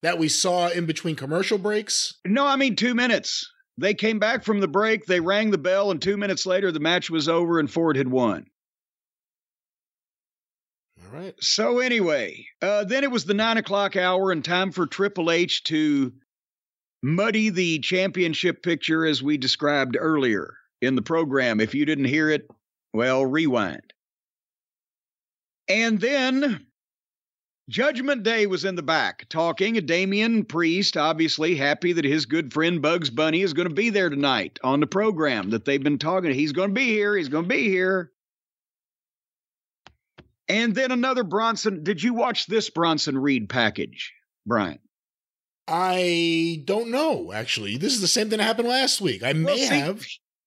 [0.00, 2.14] that we saw in between commercial breaks?
[2.26, 3.46] No, I mean two minutes.
[3.76, 6.80] They came back from the break, they rang the bell, and two minutes later the
[6.80, 8.46] match was over and Ford had won.
[11.04, 11.34] All right.
[11.40, 15.64] So anyway, uh, then it was the nine o'clock hour and time for Triple H
[15.64, 16.10] to
[17.02, 21.60] muddy the championship picture as we described earlier in the program.
[21.60, 22.48] If you didn't hear it,
[22.94, 23.92] well, rewind.
[25.70, 26.66] And then
[27.68, 29.74] Judgment Day was in the back talking.
[29.74, 34.10] Damian Priest, obviously happy that his good friend Bugs Bunny is going to be there
[34.10, 36.34] tonight on the program that they've been talking.
[36.34, 37.16] He's going to be here.
[37.16, 38.10] He's going to be here.
[40.48, 41.84] And then another Bronson.
[41.84, 44.12] Did you watch this Bronson Reed package,
[44.44, 44.80] Brian?
[45.68, 47.76] I don't know, actually.
[47.76, 49.22] This is the same thing that happened last week.
[49.22, 50.04] I may Well, see- have.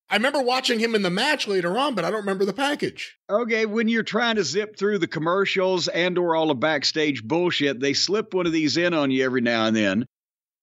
[0.10, 3.18] I remember watching him in the match later on, but I don't remember the package.
[3.30, 7.80] Okay, when you're trying to zip through the commercials and or all the backstage bullshit,
[7.80, 10.06] they slip one of these in on you every now and then,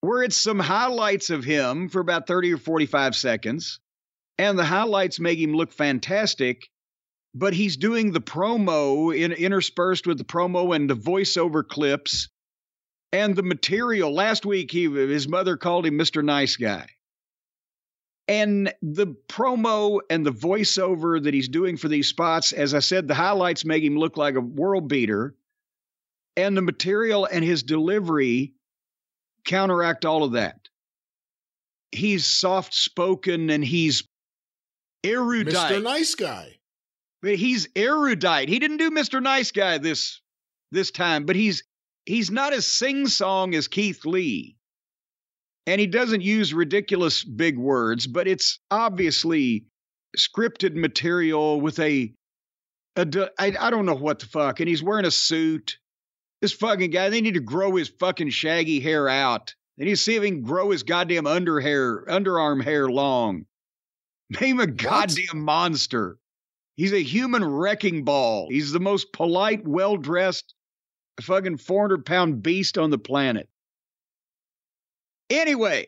[0.02, 3.80] where it's some highlights of him for about 30 or 45 seconds.
[4.38, 6.68] and the highlights make him look fantastic.
[7.34, 12.28] But he's doing the promo in, interspersed with the promo and the voiceover clips
[13.12, 14.12] and the material.
[14.12, 16.24] Last week, he his mother called him Mr.
[16.24, 16.86] Nice Guy.
[18.30, 23.08] And the promo and the voiceover that he's doing for these spots, as I said,
[23.08, 25.34] the highlights make him look like a world beater.
[26.36, 28.54] And the material and his delivery
[29.44, 30.68] counteract all of that.
[31.90, 34.04] He's soft spoken and he's
[35.02, 35.72] erudite.
[35.72, 35.82] Mr.
[35.82, 36.60] Nice Guy.
[37.22, 38.48] But he's erudite.
[38.48, 39.20] He didn't do Mr.
[39.20, 40.20] Nice Guy this
[40.70, 41.64] this time, but he's
[42.06, 44.56] he's not as sing song as Keith Lee.
[45.66, 49.66] And he doesn't use ridiculous big words, but it's obviously
[50.16, 52.12] scripted material with a,
[52.96, 54.60] a I, I don't know what the fuck.
[54.60, 55.78] And he's wearing a suit.
[56.40, 59.54] This fucking guy, they need to grow his fucking shaggy hair out.
[59.76, 63.44] They need to see if he can grow his goddamn under hair, underarm hair long.
[64.40, 66.16] Name a goddamn monster.
[66.76, 68.48] He's a human wrecking ball.
[68.50, 70.54] He's the most polite, well dressed,
[71.20, 73.48] fucking 400 pound beast on the planet.
[75.30, 75.86] Anyway,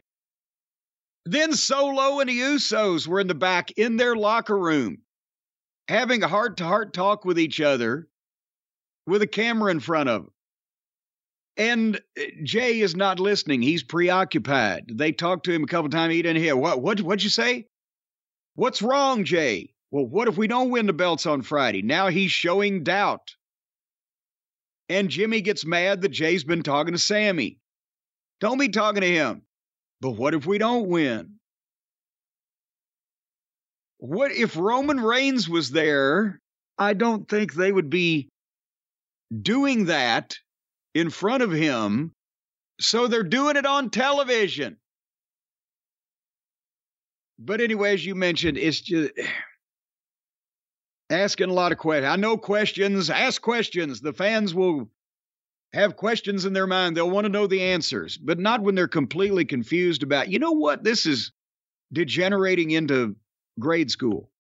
[1.27, 4.99] then Solo and the Usos were in the back in their locker room
[5.89, 8.09] having a heart to heart talk with each other
[9.07, 10.33] with a camera in front of them.
[11.57, 13.61] And uh, Jey is not listening.
[13.61, 14.85] He's preoccupied.
[14.95, 16.15] They talked to him a couple times.
[16.15, 16.57] He didn't hear.
[16.57, 17.67] What, what, what'd you say?
[18.55, 19.75] What's wrong, Jey?
[19.91, 21.83] Well, what if we don't win the belts on Friday?
[21.83, 23.35] Now he's showing doubt.
[24.89, 27.59] And Jimmy gets mad that Jey's been talking to Sami.
[28.43, 29.43] Don't be talking to him.
[30.01, 31.37] But what if we don't win?
[33.99, 36.41] What if Roman Reigns was there?
[36.77, 38.31] I don't think they would be
[39.41, 40.35] doing that
[40.93, 42.11] in front of him.
[42.81, 44.77] So they're doing it on television.
[47.39, 49.13] But anyway, as you mentioned, it's just
[51.11, 52.11] asking a lot of questions.
[52.11, 53.09] I know questions.
[53.09, 54.01] Ask questions.
[54.01, 54.91] The fans will
[55.73, 56.97] have questions in their mind.
[56.97, 60.53] They'll want to know the answers, but not when they're completely confused about, you know
[60.53, 61.33] what, this is
[61.93, 63.17] degenerating into
[63.59, 64.31] grade school.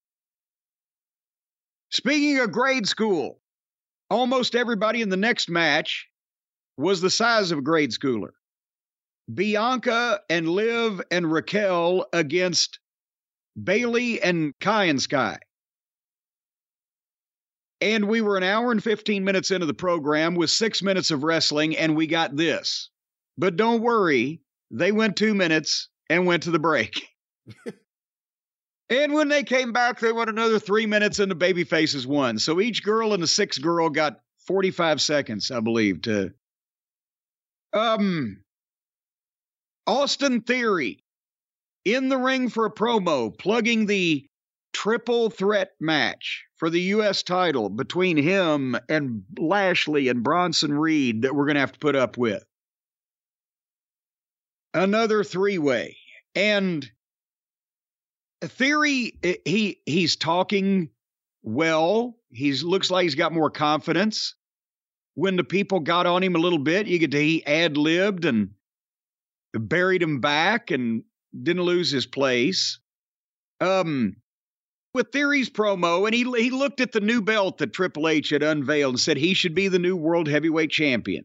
[1.90, 3.40] Speaking of grade school,
[4.10, 6.08] almost everybody in the next match
[6.76, 8.30] was the size of a grade schooler.
[9.32, 12.78] Bianca and Liv and Raquel against
[13.62, 15.38] Bayley and Kai and Sky.
[17.82, 21.24] And we were an hour and 15 minutes into the program with six minutes of
[21.24, 22.90] wrestling, and we got this.
[23.36, 27.08] But don't worry, they went two minutes and went to the break.
[28.88, 32.38] and when they came back, they went another three minutes, and the baby faces won.
[32.38, 36.32] So each girl and the sixth girl got 45 seconds, I believe, to.
[37.72, 38.44] Um,
[39.88, 41.02] Austin Theory
[41.84, 44.24] in the ring for a promo, plugging the
[44.72, 47.22] triple threat match for the U.S.
[47.22, 51.96] title between him and Lashley and Bronson Reed that we're going to have to put
[51.96, 52.44] up with.
[54.74, 55.96] Another three way.
[56.34, 56.90] And
[58.42, 60.90] Theory, he he's talking
[61.42, 62.16] well.
[62.30, 64.34] He looks like he's got more confidence.
[65.14, 68.50] When the people got on him a little bit, you to he ad libbed and
[69.52, 71.04] buried him back and
[71.40, 72.80] didn't lose his place.
[73.60, 74.16] Um,
[74.94, 78.42] with Theory's promo, and he he looked at the new belt that Triple H had
[78.42, 81.24] unveiled and said he should be the new world heavyweight champion.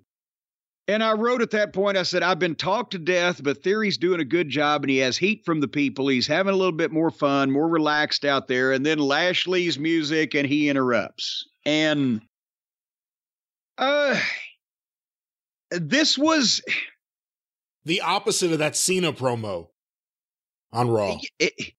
[0.89, 3.97] And I wrote at that point, I said, I've been talked to death, but Theory's
[3.97, 6.07] doing a good job and he has heat from the people.
[6.07, 8.71] He's having a little bit more fun, more relaxed out there.
[8.71, 11.45] And then Lashley's music and he interrupts.
[11.65, 12.21] And
[13.77, 14.17] uh
[15.71, 16.61] this was
[17.83, 19.67] the opposite of that Cena promo
[20.71, 21.17] on Raw.
[21.39, 21.73] It,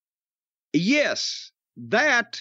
[0.75, 2.41] yes, that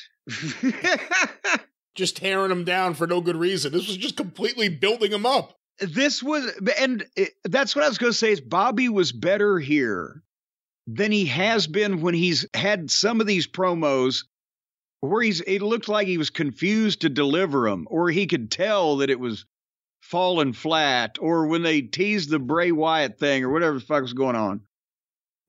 [1.96, 3.72] just tearing him down for no good reason.
[3.72, 5.54] This was just completely building him up.
[5.80, 8.32] This was, and it, that's what I was going to say.
[8.32, 10.24] Is Bobby was better here
[10.88, 14.26] than he has been when he's had some of these promos
[15.02, 15.42] where he's.
[15.42, 19.20] It looked like he was confused to deliver them, or he could tell that it
[19.20, 19.46] was
[20.02, 24.14] falling flat, or when they teased the Bray Wyatt thing, or whatever the fuck was
[24.14, 24.62] going on.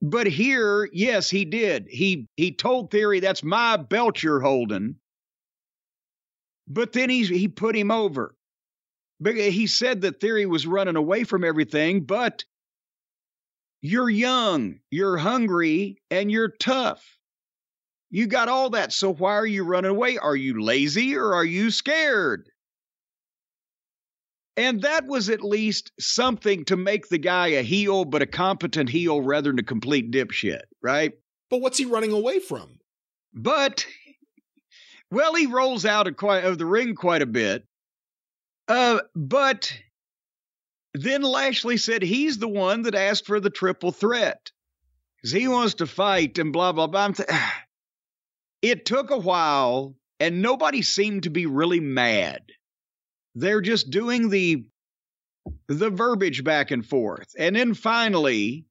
[0.01, 1.87] But here, yes, he did.
[1.89, 4.95] He he told Theory that's my belt you're holding.
[6.67, 8.35] But then he he put him over.
[9.19, 12.45] But he said that Theory was running away from everything, but
[13.81, 17.17] you're young, you're hungry, and you're tough.
[18.09, 20.17] You got all that, so why are you running away?
[20.17, 22.49] Are you lazy or are you scared?
[24.57, 28.89] And that was at least something to make the guy a heel, but a competent
[28.89, 31.13] heel rather than a complete dipshit, right?
[31.49, 32.79] But what's he running away from?
[33.33, 33.85] But
[35.11, 37.65] well, he rolls out of quite of the ring quite a bit.
[38.67, 39.73] Uh, but
[40.93, 44.51] then Lashley said he's the one that asked for the triple threat
[45.17, 47.09] because he wants to fight and blah blah blah.
[47.09, 47.29] Th-
[48.61, 52.41] it took a while, and nobody seemed to be really mad.
[53.39, 54.65] They're just doing the
[55.67, 58.65] the verbiage back and forth, and then finally,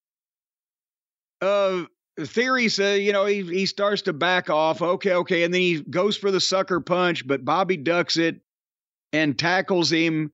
[1.40, 1.84] uh,
[2.18, 4.82] Theory says, you know, he he starts to back off.
[4.82, 8.40] Okay, okay, and then he goes for the sucker punch, but Bobby ducks it
[9.12, 10.32] and tackles him,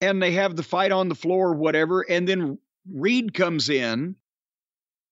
[0.00, 2.00] and they have the fight on the floor, whatever.
[2.02, 2.58] And then
[2.90, 4.16] Reed comes in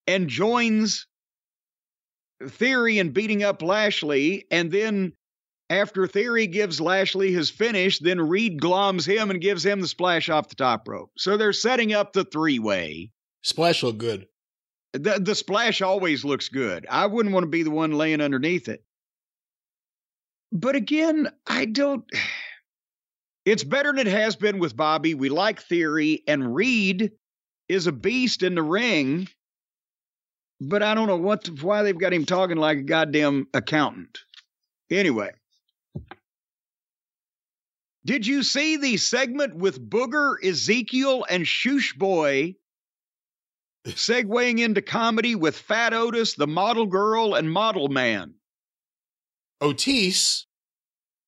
[0.07, 1.07] and joins
[2.47, 5.13] Theory in beating up Lashley, and then
[5.75, 10.29] after Theory gives Lashley his finish, then Reed gloms him and gives him the splash
[10.29, 11.11] off the top rope.
[11.19, 13.11] So they're setting up the three way.
[13.43, 14.27] Splash looked good.
[14.93, 16.87] The, the splash always looks good.
[16.89, 18.85] I wouldn't want to be the one laying underneath it.
[20.53, 22.05] But again, I don't.
[23.47, 25.13] It's better than it has been with Bobby.
[25.13, 27.13] We like Theory, and Reed
[27.69, 29.29] is a beast in the ring.
[30.63, 34.21] But I don't know what why they've got him talking like a goddamn accountant.
[34.91, 35.31] Anyway,
[38.05, 42.57] did you see the segment with Booger, Ezekiel, and Shoosh Boy
[43.87, 48.35] segueing into comedy with Fat Otis, the model girl, and model man?
[49.61, 50.47] Otis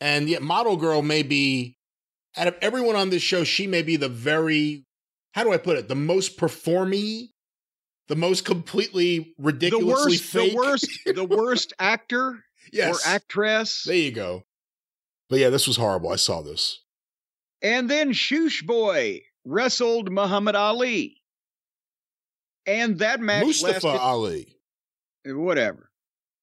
[0.00, 1.76] and yet model girl may be
[2.36, 4.84] out of everyone on this show, she may be the very
[5.32, 5.88] how do I put it?
[5.88, 7.28] The most performy,
[8.08, 10.52] the most completely The ridiculously worst, fake.
[10.52, 13.06] the worst, the worst actor yes.
[13.06, 13.82] or actress.
[13.84, 14.45] There you go.
[15.28, 16.10] But yeah, this was horrible.
[16.10, 16.82] I saw this.
[17.62, 21.22] And then Shoosh Boy wrestled Muhammad Ali.
[22.66, 24.56] And that match Mustafa lasted Ali.
[25.26, 25.90] Eh, whatever.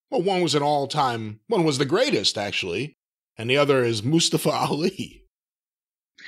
[0.10, 1.40] Well, one was an all-time.
[1.48, 2.98] One was the greatest, actually,
[3.38, 5.24] and the other is Mustafa Ali.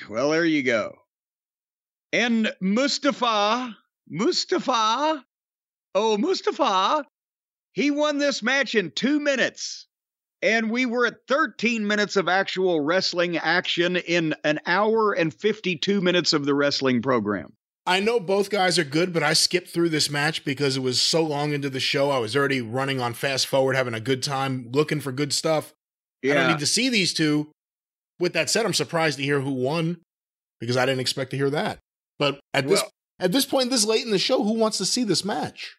[0.10, 0.96] Well, there you go.
[2.12, 3.78] And Mustafa,
[4.10, 5.24] Mustafa,
[5.94, 7.06] oh, Mustafa,
[7.74, 9.88] he won this match in two minutes.
[10.46, 16.02] And we were at 13 minutes of actual wrestling action in an hour and 52
[16.02, 17.54] minutes of the wrestling program.
[17.88, 21.02] I know both guys are good, but I skipped through this match because it was
[21.02, 22.12] so long into the show.
[22.12, 25.74] I was already running on fast forward, having a good time, looking for good stuff.
[26.24, 27.50] I don't need to see these two.
[28.20, 29.98] With that said, I'm surprised to hear who won
[30.60, 31.80] because I didn't expect to hear that.
[32.20, 32.84] But at this
[33.20, 35.76] at this point, this late in the show, who wants to see this match?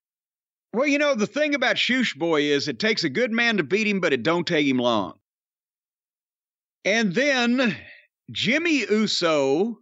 [0.77, 3.65] Well, you know, the thing about Shoosh Boy is it takes a good man to
[3.65, 5.15] beat him, but it don't take him long.
[6.85, 7.75] And then
[8.31, 9.79] Jimmy Uso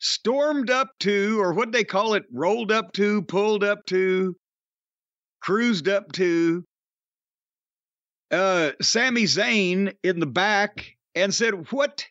[0.00, 4.34] stormed up to, or what they call it, rolled up to, pulled up to,
[5.40, 6.64] cruised up to
[8.32, 12.04] uh Sami Zayn in the back and said, What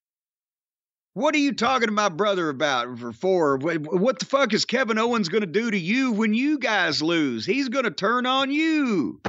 [1.13, 3.57] what are you talking to my brother about for, for?
[3.57, 7.01] What, what the fuck is Kevin Owens going to do to you when you guys
[7.01, 7.45] lose?
[7.45, 9.21] He's going to turn on you.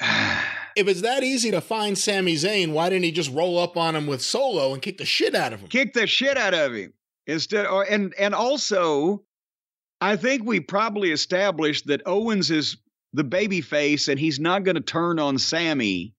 [0.74, 3.94] If it's that easy to find Sami Zayn, why didn't he just roll up on
[3.94, 5.68] him with Solo and kick the shit out of him?
[5.68, 6.94] Kick the shit out of him
[7.26, 7.66] instead.
[7.66, 9.22] Or, and and also,
[10.00, 12.78] I think we probably established that Owens is
[13.12, 16.14] the baby face and he's not going to turn on Sami.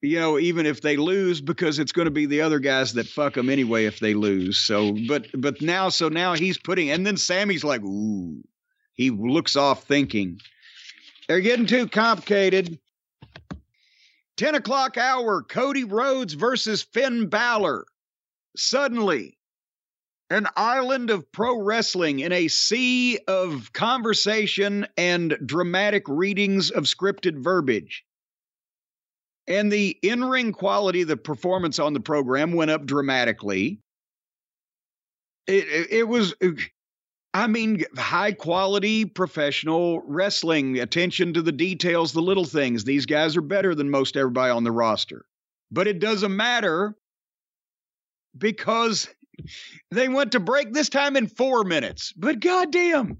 [0.00, 3.08] You know, even if they lose, because it's going to be the other guys that
[3.08, 4.56] fuck them anyway if they lose.
[4.56, 8.42] So, but but now, so now he's putting, and then Sami's like, ooh,
[8.94, 10.40] he looks off thinking.
[11.26, 12.78] They're getting too complicated.
[14.38, 17.84] 10 o'clock hour, Cody Rhodes versus Finn Balor.
[18.56, 19.36] Suddenly,
[20.30, 27.42] an island of pro wrestling in a sea of conversation and dramatic readings of scripted
[27.42, 28.04] verbiage.
[29.48, 33.80] And the in ring quality the performance on the program went up dramatically.
[35.46, 36.34] It, it, it was,
[37.32, 42.84] I mean, high quality professional wrestling, attention to the details, the little things.
[42.84, 45.24] These guys are better than most everybody on the roster.
[45.70, 46.94] But it doesn't matter
[48.36, 49.08] because
[49.90, 52.12] they went to break this time in four minutes.
[52.14, 53.16] But goddamn,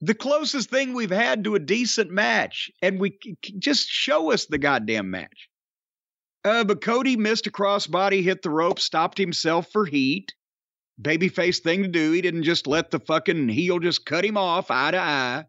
[0.00, 3.18] the closest thing we've had to a decent match, and we
[3.58, 5.50] just show us the goddamn match.
[6.46, 10.32] Uh, but Cody missed a crossbody, hit the rope, stopped himself for heat.
[11.02, 12.12] Babyface thing to do.
[12.12, 15.44] He didn't just let the fucking heel just cut him off eye to eye.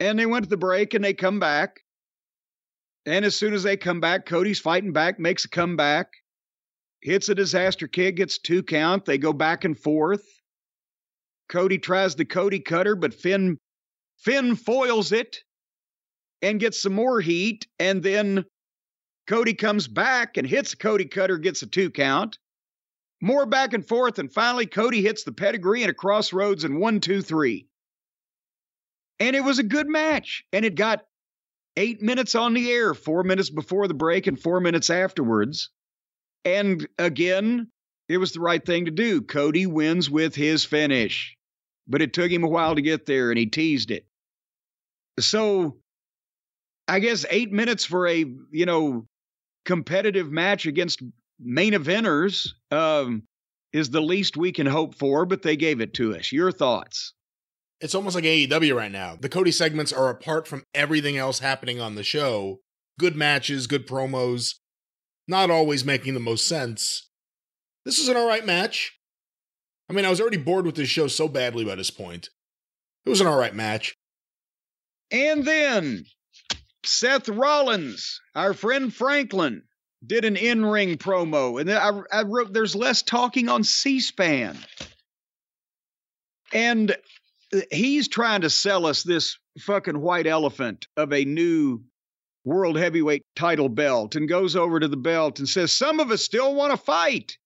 [0.00, 1.80] And they went to the break and they come back.
[3.06, 6.12] And as soon as they come back, Cody's fighting back, makes a comeback,
[7.02, 9.04] hits a disaster kick, gets two count.
[9.04, 10.24] They go back and forth.
[11.48, 13.58] Cody tries the Cody cutter, but Finn
[14.18, 15.38] Finn foils it.
[16.42, 17.66] and gets some more heat.
[17.80, 18.44] And then
[19.28, 22.38] Cody comes back and hits a Cody Cutter, gets a two count.
[23.20, 24.18] More back and forth.
[24.18, 27.68] And finally, Cody hits the pedigree and a Cross Rhodes and one, two, three.
[29.20, 30.44] And it was a good match.
[30.52, 31.04] And it got
[31.76, 35.70] eight minutes on the air, four minutes before the break and four minutes afterwards.
[36.46, 37.68] And again,
[38.08, 39.20] it was the right thing to do.
[39.20, 41.36] Cody wins with his finish,
[41.86, 44.06] but it took him a while to get there and he teased it.
[45.20, 45.76] So
[46.86, 49.06] I guess eight minutes for a, you know,
[49.68, 51.02] competitive match against
[51.38, 53.22] main eventers um,
[53.72, 56.32] is the least we can hope for, but they gave it to us.
[56.32, 57.12] Your thoughts?
[57.80, 59.16] It's almost like AEW right now.
[59.20, 62.60] The Cody segments are apart from everything else happening on the show.
[62.98, 64.54] Good matches, good promos,
[65.28, 67.10] not always making the most sense.
[67.84, 68.98] This is an all right match.
[69.90, 72.30] I mean, I was already bored with this show so badly by this point.
[73.04, 73.94] It was an all right match.
[75.10, 76.06] And then
[76.88, 79.62] Seth Rollins, our friend Franklin,
[80.06, 81.60] did an in ring promo.
[81.60, 84.56] And I, I wrote, there's less talking on C SPAN.
[86.52, 86.96] And
[87.70, 91.82] he's trying to sell us this fucking white elephant of a new
[92.44, 96.22] world heavyweight title belt and goes over to the belt and says, Some of us
[96.22, 97.36] still want to fight.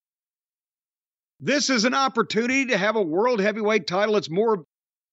[1.40, 4.16] This is an opportunity to have a world heavyweight title.
[4.16, 4.64] It's more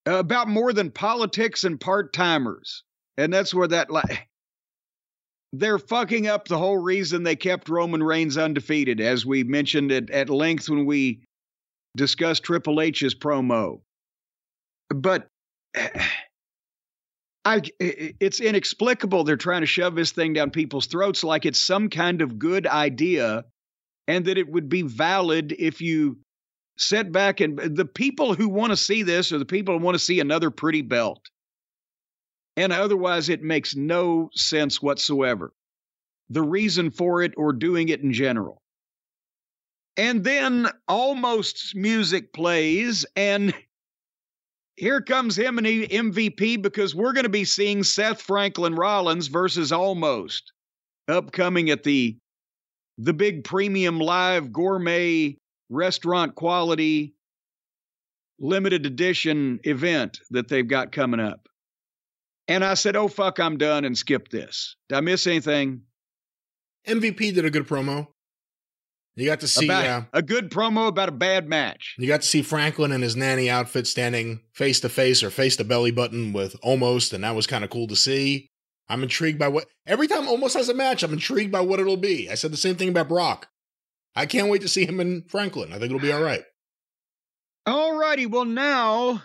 [0.07, 2.83] uh, about more than politics and part timers.
[3.19, 4.29] And that's where that, like,
[5.51, 10.09] they're fucking up the whole reason they kept Roman Reigns undefeated, as we mentioned it
[10.09, 11.19] at length when we
[11.97, 13.81] discussed Triple H's promo.
[14.89, 15.27] But
[17.43, 19.25] I, it's inexplicable.
[19.25, 22.67] They're trying to shove this thing down people's throats like it's some kind of good
[22.67, 23.43] idea
[24.07, 26.19] and that it would be valid if you
[26.77, 29.95] set back and the people who want to see this are the people who want
[29.95, 31.19] to see another pretty belt.
[32.59, 35.53] And otherwise, it makes no sense whatsoever.
[36.29, 38.61] The reason for it or doing it in general.
[39.95, 43.53] And then Omos music plays, and
[44.75, 49.71] here comes him and MVP because we're going to be seeing Seth Franklin Rollins versus
[49.71, 50.41] Omos
[51.07, 52.17] upcoming at the
[52.97, 55.37] the big premium live gourmet
[55.69, 57.13] restaurant quality
[58.37, 61.48] limited edition event that they've got coming up.
[62.49, 64.75] And I said, "Oh fuck, I'm done," and skip this.
[64.89, 65.83] Did I miss anything?
[66.87, 68.07] MVP did a good promo.
[69.15, 71.95] You got to see about, uh, a good promo about a bad match.
[71.97, 75.57] You got to see Franklin in his nanny outfit standing face to face or face
[75.57, 78.49] to belly button with Omos, and that was kind of cool to see.
[78.87, 81.97] I'm intrigued by what every time Omos has a match, I'm intrigued by what it'll
[81.97, 82.29] be.
[82.31, 83.47] I said the same thing about Brock.
[84.15, 85.69] I can't wait to see him in Franklin.
[85.69, 86.43] I think it'll be all right.
[87.67, 88.25] All righty.
[88.25, 89.21] Well, now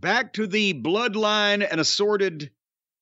[0.00, 2.50] back to the bloodline and assorted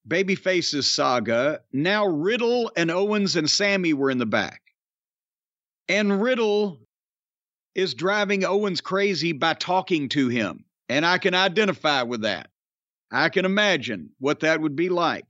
[0.07, 1.61] baby faces saga.
[1.73, 4.63] Now Riddle and Owens and Sami were in the back.
[5.89, 6.81] And Riddle
[7.75, 10.65] is driving Owens crazy by talking to him.
[10.89, 12.51] And I can identify with that.
[13.13, 15.27] I can imagine what that would be like.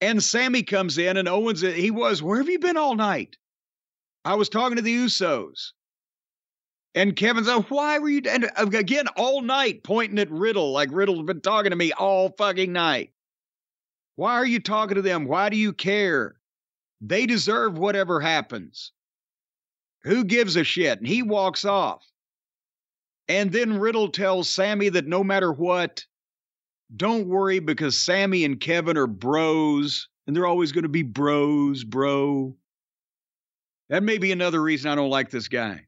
[0.00, 3.36] And Sami comes in, and Owens, he was, Where have you been all night?
[4.24, 5.72] I was talking to the Usos.
[6.94, 8.22] And Kevin's like, Why were you?
[8.28, 12.30] And uh, again, all night pointing at Riddle, like Riddle's been talking to me all
[12.36, 13.12] fucking night.
[14.16, 15.24] Why are you talking to them?
[15.26, 16.36] Why do you care?
[17.00, 18.92] They deserve whatever happens.
[20.04, 20.98] Who gives a shit?
[20.98, 22.04] And he walks off.
[23.28, 26.04] And then Riddle tells Sami that no matter what,
[26.94, 31.84] don't worry because Sami and Kevin are bros, and they're always going to be bros,
[31.84, 32.54] bro.
[33.88, 35.86] That may be another reason I don't like this guy.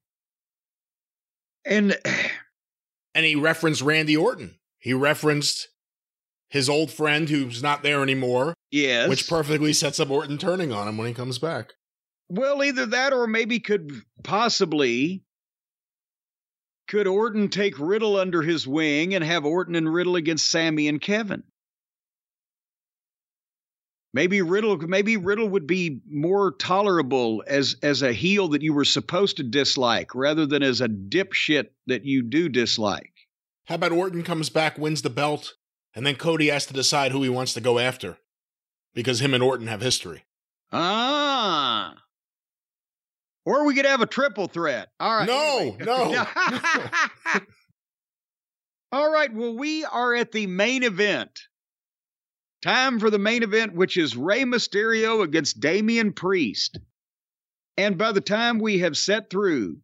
[1.64, 1.96] And
[3.14, 4.56] and he referenced Randy Orton.
[4.78, 5.68] He referenced
[6.48, 8.54] his old friend who's not there anymore.
[8.70, 9.08] Yes.
[9.08, 11.72] Which perfectly sets up Orton turning on him when he comes back.
[12.28, 15.22] Well, either that or maybe could possibly
[16.88, 21.00] could Orton take Riddle under his wing and have Orton and Riddle against Sami and
[21.00, 21.44] Kevin?
[24.14, 28.84] Maybe Riddle maybe Riddle would be more tolerable as as a heel that you were
[28.84, 33.12] supposed to dislike rather than as a dipshit that you do dislike.
[33.64, 35.54] How about Orton comes back, wins the belt,
[35.96, 38.18] and then Cody has to decide who he wants to go after
[38.94, 40.22] because him and Orton have history.
[40.72, 41.96] Ah.
[43.44, 44.90] Or we could have a triple threat.
[45.00, 45.26] All right.
[45.26, 46.24] No, no.
[48.92, 49.34] All right.
[49.34, 51.48] Well, we are at the main event.
[52.64, 56.78] Time for the main event, which is Rey Mysterio against Damian Priest.
[57.76, 59.80] And by the time we have set through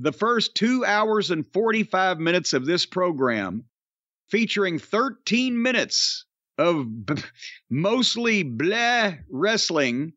[0.00, 3.66] the first two hours and 45 minutes of this program,
[4.30, 6.24] featuring 13 minutes
[6.58, 7.22] of b-
[7.70, 10.14] mostly blah wrestling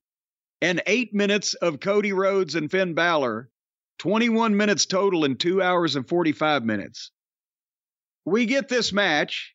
[0.63, 3.51] and eight minutes of Cody Rhodes and Finn Balor,
[3.99, 7.11] 21 minutes total in two hours and 45 minutes.
[8.25, 9.54] We get this match,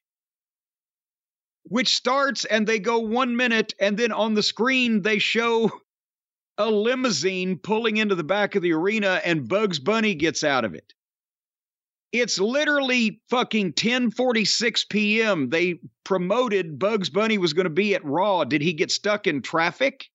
[1.71, 5.71] which starts and they go one minute, and then on the screen they show
[6.59, 10.75] a limousine pulling into the back of the arena, and Bugs Bunny gets out of
[10.75, 10.93] it.
[12.11, 15.49] It's literally fucking 10:46 p.m.
[15.49, 18.43] They promoted Bugs Bunny was going to be at Raw.
[18.43, 20.11] Did he get stuck in traffic?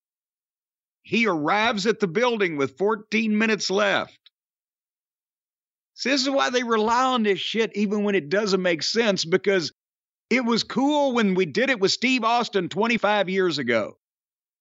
[1.03, 4.19] He arrives at the building with 14 minutes left.
[5.93, 9.24] So this is why they rely on this shit even when it doesn't make sense
[9.24, 9.72] because
[10.30, 13.98] it was cool when we did it with Steve Austin 25 years ago.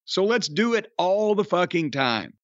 [0.04, 2.34] So let's do it all the fucking time.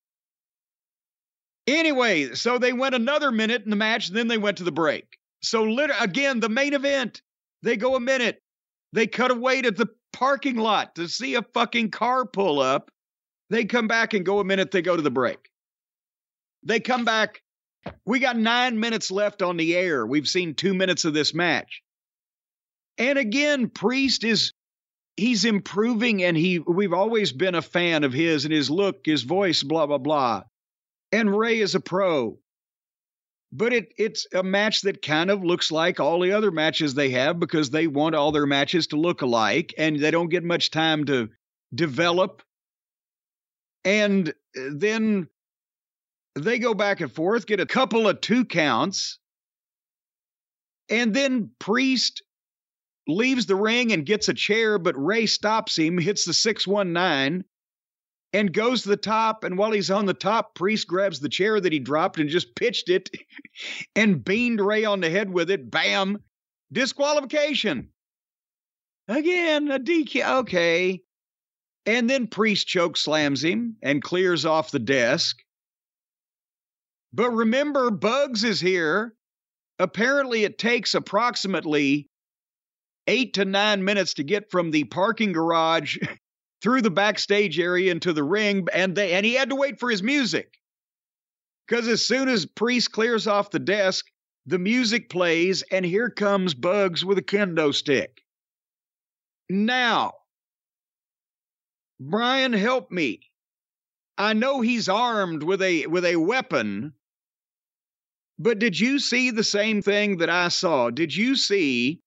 [1.66, 5.18] Anyway, so they went another minute in the match, then they went to the break.
[5.42, 7.23] So lit- again, the main event,
[7.62, 8.42] they go a minute.
[8.92, 12.90] They cut away to the parking lot to see a fucking car pull up.
[13.50, 15.50] They come back and go a minute, they go to the break.
[16.62, 17.42] They come back.
[18.05, 20.07] We got nine minutes left on the air.
[20.07, 21.82] We've seen two minutes of this match.
[22.98, 24.52] And again, Priest is
[25.16, 29.22] he's improving and he we've always been a fan of his and his look, his
[29.22, 30.42] voice, blah blah blah.
[31.12, 32.38] And Rey is a pro.
[33.52, 37.10] But it it's a match that kind of looks like all the other matches they
[37.10, 40.70] have because they want all their matches to look alike and they don't get much
[40.70, 41.28] time to
[41.74, 42.42] develop.
[43.84, 45.28] And then
[46.36, 49.18] they go back and forth, get a couple of two counts.
[50.88, 52.22] And then Priest
[53.10, 57.44] leaves the ring and gets a chair, but Rey stops him, hits the 619,
[58.32, 59.44] and goes to the top.
[59.44, 62.55] And while he's on the top, Priest grabs the chair that he dropped and just
[62.55, 63.10] pitched it
[63.97, 65.70] and beamed Rey on the head with it.
[65.70, 66.18] Bam!
[66.72, 67.89] Disqualification.
[69.08, 70.39] Again, a DQ.
[70.40, 71.02] Okay.
[71.86, 75.39] And then Priest choke slams him and clears off the desk.
[77.12, 79.14] But remember, Bugs is here.
[79.78, 82.09] Apparently, it takes approximately
[83.06, 85.98] eight to nine minutes to get from the parking garage
[86.62, 89.90] through the backstage area into the ring, and they and he had to wait for
[89.90, 90.58] his music.
[91.66, 94.06] Because as soon as Priest clears off the desk,
[94.46, 98.22] the music plays, and here comes Bugs with a kendo stick.
[99.48, 100.14] Now,
[102.00, 103.20] Brian, help me.
[104.16, 106.94] I know he's armed with a with a weapon,
[108.38, 110.90] but did you see the same thing that I saw?
[110.90, 112.00] Did you see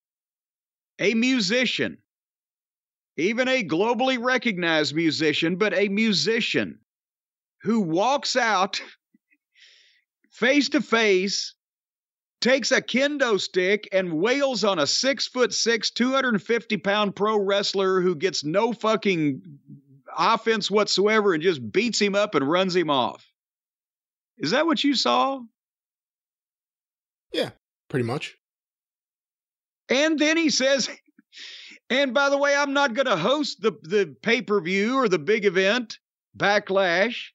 [1.04, 1.98] a musician,
[3.18, 6.80] even a globally recognized musician, but a musician
[7.62, 8.82] who walks out
[10.32, 11.56] face to face,
[12.40, 18.00] takes a kendo stick, and wails on a six foot six, 250 pound pro wrestler
[18.00, 19.42] who gets no fucking
[20.18, 23.26] offense whatsoever and just beats him up and runs him off.
[24.38, 25.42] Is that what you saw?
[27.34, 27.50] Yeah,
[27.90, 28.38] pretty much.
[29.94, 30.90] And then he says,
[31.92, 35.08] and by the way, I'm not going to host the, the pay per view or
[35.08, 36.00] the big event,
[36.36, 37.28] Backlash.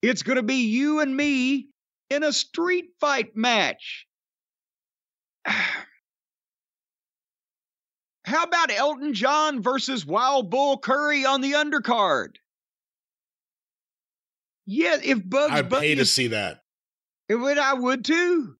[0.00, 1.68] It's going to be you and me
[2.08, 4.06] in a street fight match.
[8.24, 12.36] How about Elton John versus Wild Bull Curry on the undercard?
[14.64, 16.62] Yeah, if Bugs I'd Bunny pay to see that.
[17.28, 18.56] it would I would too.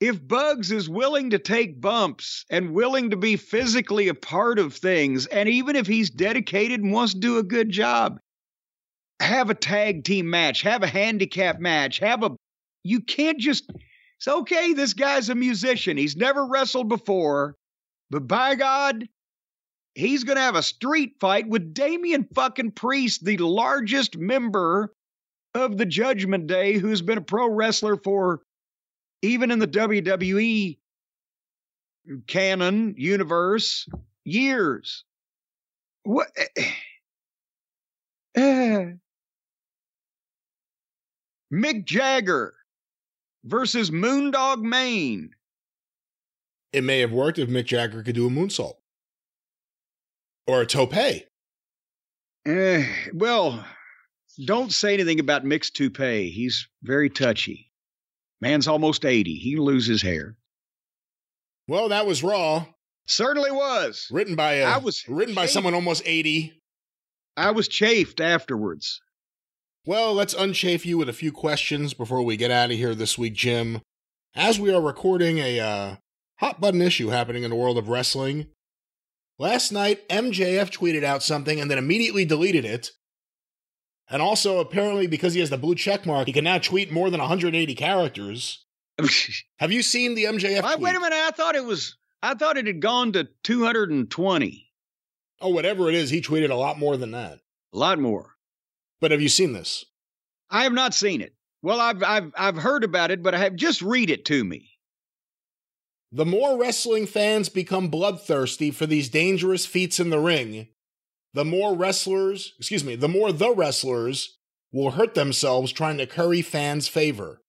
[0.00, 4.74] If Bugs is willing to take bumps and willing to be physically a part of
[4.74, 8.18] things, and even if he's dedicated and wants to do a good job,
[9.20, 12.30] have a tag team match, have a handicap match, have a
[12.82, 13.70] you can't just
[14.16, 15.98] it's okay, this guy's a musician.
[15.98, 17.56] He's never wrestled before,
[18.10, 19.06] but by God,
[19.94, 24.94] he's gonna have a street fight with Damian fucking Priest, the largest member
[25.54, 28.40] of the Judgment Day, who's been a pro wrestler for
[29.22, 30.78] even in the WWE
[32.26, 33.88] canon universe
[34.24, 35.04] years.
[36.04, 36.28] What?
[38.36, 38.40] Uh,
[41.52, 42.54] Mick Jagger
[43.44, 45.30] versus Moondog Mayne.
[46.72, 48.74] It may have worked if Mick Jagger could do a moonsault
[50.46, 50.94] or a tope.
[52.46, 53.64] Eh, well,
[54.44, 56.30] don't say anything about Mick's toupee.
[56.30, 57.69] He's very touchy.
[58.40, 59.34] Man's almost 80.
[59.34, 60.36] He can lose his hair.
[61.68, 62.66] Well, that was Raw,
[63.06, 64.06] Certainly was.
[64.10, 66.60] written by a, I was written by someone almost eighty.
[67.36, 69.00] I was chafed afterwards.
[69.86, 73.16] Well, let's unchafe you with a few questions before we get out of here this
[73.16, 73.80] week, Jim.
[74.34, 75.96] As we are recording a uh,
[76.38, 78.46] hot button issue happening in the world of wrestling,
[79.40, 82.90] Last night, MJF tweeted out something and then immediately deleted it.
[84.10, 87.10] And also, apparently, because he has the blue check mark, he can now tweet more
[87.10, 88.64] than 180 characters.
[89.58, 90.42] Have you seen the MJF?
[90.42, 90.80] Wait, tweet?
[90.80, 91.14] wait a minute.
[91.14, 91.96] I thought it was.
[92.22, 94.66] I thought it had gone to 220.
[95.40, 97.38] Oh, whatever it is, he tweeted a lot more than that.
[97.72, 98.34] A lot more.
[99.00, 99.86] But have you seen this?
[100.50, 101.34] I have not seen it.
[101.62, 104.70] Well, I've I've I've heard about it, but I have just read it to me.
[106.12, 110.68] The more wrestling fans become bloodthirsty for these dangerous feats in the ring,
[111.32, 114.36] the more wrestlers, excuse me, the more the wrestlers
[114.72, 117.40] will hurt themselves trying to curry fans' favor.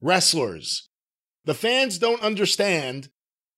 [0.00, 0.88] Wrestlers.
[1.44, 3.08] The fans don't understand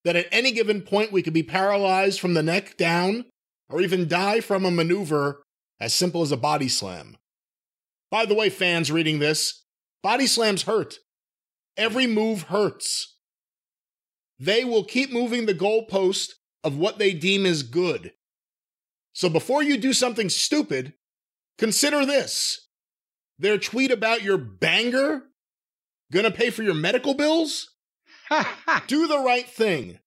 [0.04, 3.24] that at any given point we could be paralyzed from the neck down
[3.68, 5.42] or even die from a maneuver
[5.80, 7.16] as simple as a body slam.
[8.10, 9.64] By the way, fans reading this,
[10.02, 10.98] body slams hurt.
[11.76, 13.16] Every move hurts.
[14.38, 18.12] They will keep moving the goalpost of what they deem is good.
[19.14, 20.92] So before you do something stupid,
[21.56, 22.68] consider this.
[23.38, 25.22] Their tweet about your banger
[26.12, 27.70] gonna pay for your medical bills?
[28.86, 29.98] Do the right thing.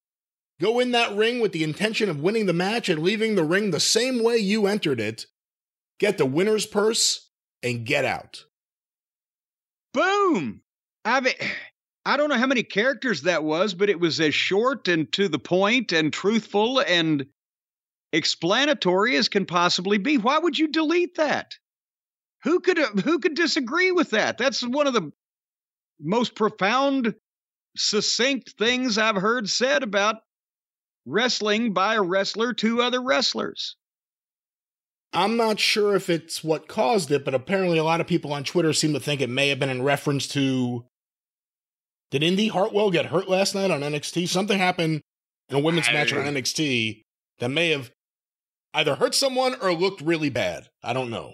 [0.60, 3.72] Go in that ring with the intention of winning the match and leaving the ring
[3.72, 5.26] the same way you entered it.
[6.00, 7.30] Get the winner's purse
[7.62, 8.46] and get out.
[9.94, 10.62] Boom!
[11.06, 11.34] I mean,
[12.06, 15.28] I don't know how many characters that was, but it was as short and to
[15.28, 17.26] the point and truthful and
[18.14, 20.18] explanatory as can possibly be.
[20.18, 21.54] Why would you delete that?
[22.44, 24.38] Who could who could disagree with that?
[24.38, 25.12] That's one of the
[26.00, 27.16] most profound,
[27.76, 30.18] succinct things I've heard said about
[31.06, 33.76] wrestling by a wrestler to other wrestlers.
[35.14, 38.44] I'm not sure if it's what caused it, but apparently a lot of people on
[38.44, 40.86] Twitter seem to think it may have been in reference to.
[42.12, 44.28] Did Indi Hartwell get hurt last night on NXT?
[44.28, 45.02] Something happened
[45.50, 47.02] in a women's match on NXT
[47.40, 47.92] that may have
[48.78, 50.70] either hurt someone or looked really bad.
[50.84, 51.34] I don't know.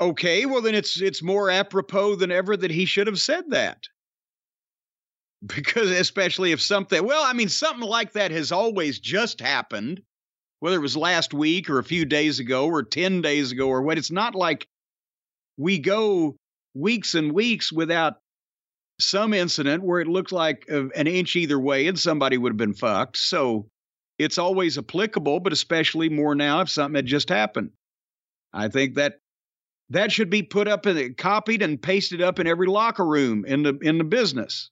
[0.00, 3.84] Okay, well then it's it's more apropos than ever that he should have said that.
[5.46, 10.02] Because especially if something well, I mean something like that has always just happened,
[10.58, 13.82] whether it was last week or a few days ago or 10 days ago or
[13.82, 13.96] what.
[13.96, 14.66] It's not like
[15.56, 16.36] we go
[16.74, 18.14] weeks and weeks without
[18.98, 22.56] some incident where it looked like uh, an inch either way and somebody would have
[22.56, 23.16] been fucked.
[23.16, 23.68] So
[24.20, 27.70] it's always applicable, but especially more now if something had just happened.
[28.52, 29.14] I think that
[29.88, 33.62] that should be put up and copied and pasted up in every locker room in
[33.62, 34.70] the in the business.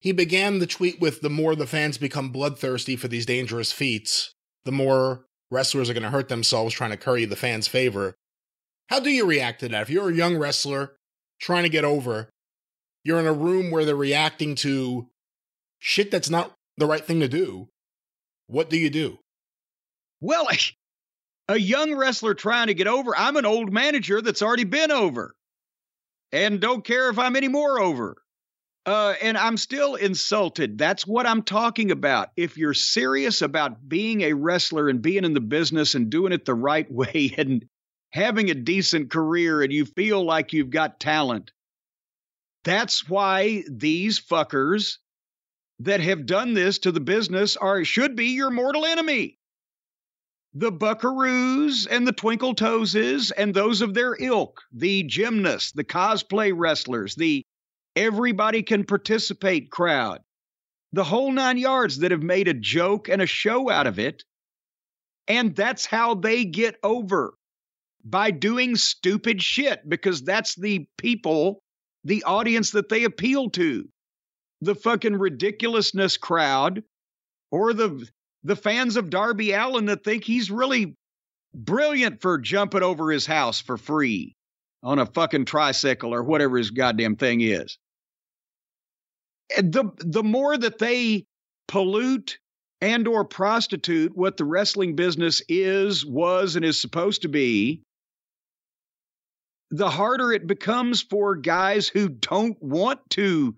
[0.00, 4.34] He began the tweet with the more the fans become bloodthirsty for these dangerous feats,
[4.64, 8.14] the more wrestlers are going to hurt themselves trying to curry the fans' favor.
[8.88, 9.82] How do you react to that?
[9.82, 10.96] If you're a young wrestler
[11.38, 12.30] trying to get over,
[13.04, 15.08] you're in a room where they're reacting to
[15.78, 17.68] shit that's not the right thing to do.
[18.52, 19.18] What do you do?
[20.20, 20.46] Well,
[21.48, 25.34] a young wrestler trying to get over, I'm an old manager that's already been over
[26.32, 28.16] and don't care if I'm any more over.
[28.84, 30.76] Uh, and I'm still insulted.
[30.76, 32.28] That's what I'm talking about.
[32.36, 36.44] If you're serious about being a wrestler and being in the business and doing it
[36.44, 37.64] the right way and
[38.10, 41.52] having a decent career and you feel like you've got talent,
[42.64, 44.98] that's why these fuckers
[45.84, 49.38] that have done this to the business are should be your mortal enemy.
[50.54, 56.52] The Buckaroos and the Twinkle Toeses and those of their ilk, the gymnasts, the cosplay
[56.54, 57.42] wrestlers, the
[57.96, 60.20] everybody can participate crowd,
[60.92, 64.22] the whole nine yards that have made a joke and a show out of it.
[65.26, 67.34] And that's how they get over
[68.04, 71.62] by doing stupid shit because that's the people,
[72.04, 73.88] the audience that they appeal to.
[74.62, 76.84] The fucking ridiculousness crowd
[77.50, 78.08] or the
[78.44, 80.96] the fans of Darby Allin that think he's really
[81.54, 84.36] brilliant for jumping over his house for free
[84.82, 87.76] on a fucking tricycle or whatever his goddamn thing is.
[89.58, 91.26] The the more that they
[91.66, 92.38] pollute
[92.80, 97.82] and or prostitute what the wrestling business is, was and is supposed to be,
[99.70, 103.56] the harder it becomes for guys who don't want to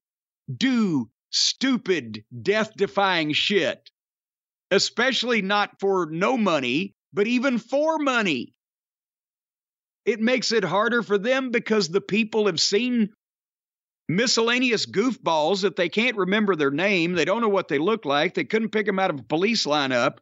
[0.55, 3.90] do stupid death-defying shit.
[4.70, 8.55] Especially not for no money, but even for money
[10.05, 13.10] it makes it harder for them because the people have seen
[14.08, 17.14] miscellaneous goofballs that they can't remember their name.
[17.14, 18.34] They don't know what they look like.
[18.34, 20.18] They couldn't pick them out of a police lineup.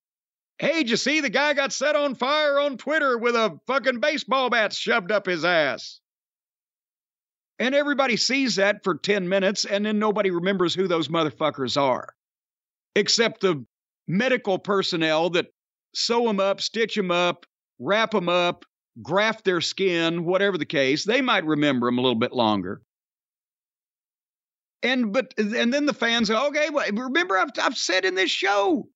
[0.58, 3.98] Hey, did you see the guy got set on fire on Twitter with a fucking
[3.98, 6.00] baseball bat shoved up his ass?
[7.62, 12.08] And everybody sees that for 10 minutes, and then nobody remembers who those motherfuckers are,
[12.96, 13.64] except the
[14.08, 15.46] medical personnel that
[15.94, 17.46] sew them up, stitch them up,
[17.78, 18.64] wrap them up,
[19.00, 22.82] graft their skin, whatever the case, they might remember them a little bit longer.
[24.82, 28.32] And but and then the fans go, okay, well, remember I've I've said in this
[28.32, 28.88] show,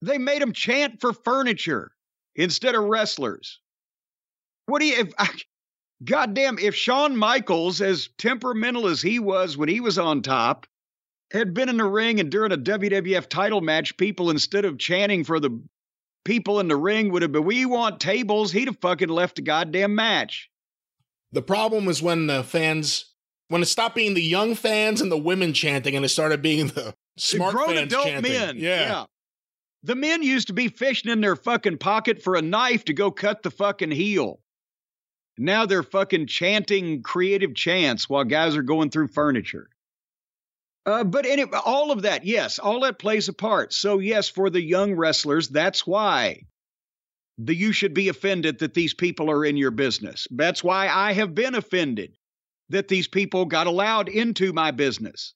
[0.00, 1.92] they made them chant for furniture
[2.34, 3.60] instead of wrestlers.
[4.66, 5.12] What do you if
[6.04, 10.66] goddamn if Shawn Michaels, as temperamental as he was when he was on top,
[11.32, 15.24] had been in the ring and during a WWF title match, people instead of chanting
[15.24, 15.62] for the
[16.24, 19.42] people in the ring would have been, we want tables, he'd have fucking left the
[19.42, 20.50] goddamn match.
[21.32, 23.06] The problem was when the fans,
[23.48, 26.68] when it stopped being the young fans and the women chanting and it started being
[26.68, 28.32] the smart Grown fans adult chanting.
[28.32, 28.56] men.
[28.58, 29.06] Yeah.
[29.82, 33.10] The men used to be fishing in their fucking pocket for a knife to go
[33.10, 34.38] cut the fucking heel.
[35.38, 39.68] Now they're fucking chanting creative chants while guys are going through furniture.
[40.84, 43.72] Uh, but any, all of that, yes, all that plays a part.
[43.72, 46.42] So, yes, for the young wrestlers, that's why
[47.38, 50.26] the, you should be offended that these people are in your business.
[50.30, 52.16] That's why I have been offended
[52.70, 55.34] that these people got allowed into my business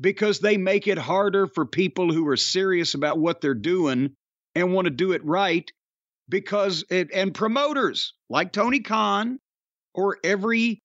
[0.00, 4.14] because they make it harder for people who are serious about what they're doing
[4.54, 5.70] and want to do it right
[6.30, 9.38] because it, and promoters like Tony Khan
[9.94, 10.80] or every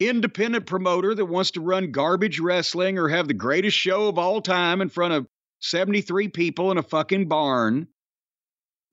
[0.00, 4.40] independent promoter that wants to run garbage wrestling or have the greatest show of all
[4.40, 5.26] time in front of
[5.60, 7.88] 73 people in a fucking barn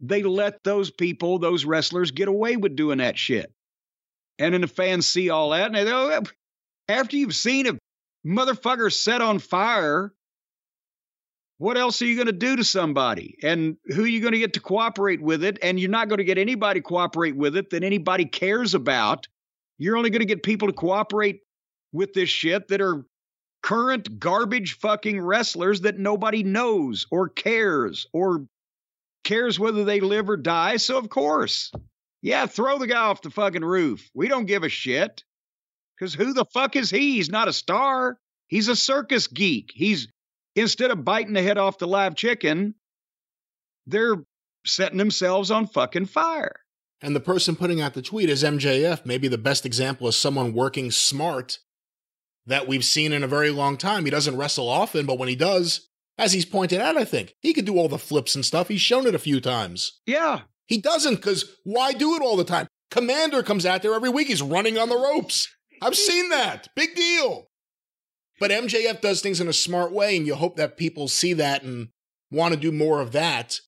[0.03, 3.51] they let those people those wrestlers get away with doing that shit.
[4.37, 6.23] And then the fans see all that and they go oh,
[6.89, 7.77] after you've seen a
[8.27, 10.11] motherfucker set on fire
[11.63, 13.37] what else are you going to do to somebody?
[13.41, 15.59] And who are you going to get to cooperate with it?
[15.61, 19.29] And you're not going to get anybody cooperate with it that anybody cares about.
[19.77, 21.39] You're only going to get people to cooperate
[21.93, 23.05] with this shit that are
[23.61, 28.45] current garbage fucking wrestlers that nobody knows or cares or
[29.23, 30.75] cares whether they live or die.
[30.75, 31.71] So of course
[32.21, 34.09] yeah throw the guy off the fucking roof.
[34.13, 35.23] We don't give a shit.
[35.97, 37.13] Because who the fuck is he?
[37.13, 38.17] He's not a star.
[38.47, 39.71] He's a circus geek.
[39.73, 40.09] He's
[40.55, 42.75] instead of biting the head off the live chicken,
[43.85, 44.23] they're
[44.65, 46.55] setting themselves on fucking fire.
[47.01, 50.53] And the person putting out the tweet is MJF, maybe the best example of someone
[50.53, 51.59] working smart
[52.45, 54.05] that we've seen in a very long time.
[54.05, 57.53] He doesn't wrestle often, but when he does, as he's pointed out, I think, he
[57.53, 58.69] could do all the flips and stuff.
[58.69, 59.99] He's shown it a few times.
[60.05, 60.41] Yeah.
[60.67, 62.67] He doesn't, because why do it all the time?
[62.91, 64.27] Komander comes out there every week.
[64.27, 65.49] He's running on the ropes.
[65.81, 66.69] I've seen that.
[66.75, 67.49] Big deal.
[68.43, 71.63] But MJF does things in a smart way, and you hope that people see that
[71.63, 71.87] and
[72.29, 73.61] want to do more of that,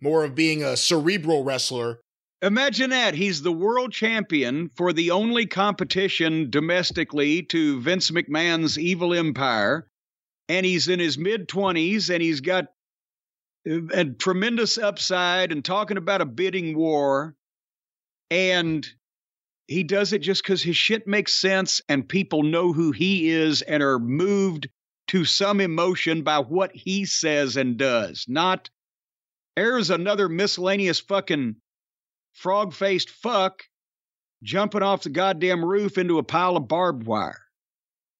[0.00, 2.00] more of being a cerebral wrestler.
[2.40, 3.12] Imagine that.
[3.12, 9.86] He's the world champion for the only competition domestically to Vince McMahon's evil empire.
[10.48, 12.68] And he's in his mid 20s and he's got
[13.70, 17.34] uh, a tremendous upside and talking about a bidding war.
[18.30, 18.88] And
[19.66, 23.62] he does it just because his shit makes sense and people know who he is
[23.62, 24.68] and are moved
[25.08, 28.24] to some emotion by what he says and does.
[28.28, 28.70] Not,
[29.56, 31.56] there's another miscellaneous fucking
[32.32, 33.62] frog faced fuck
[34.42, 37.42] jumping off the goddamn roof into a pile of barbed wire.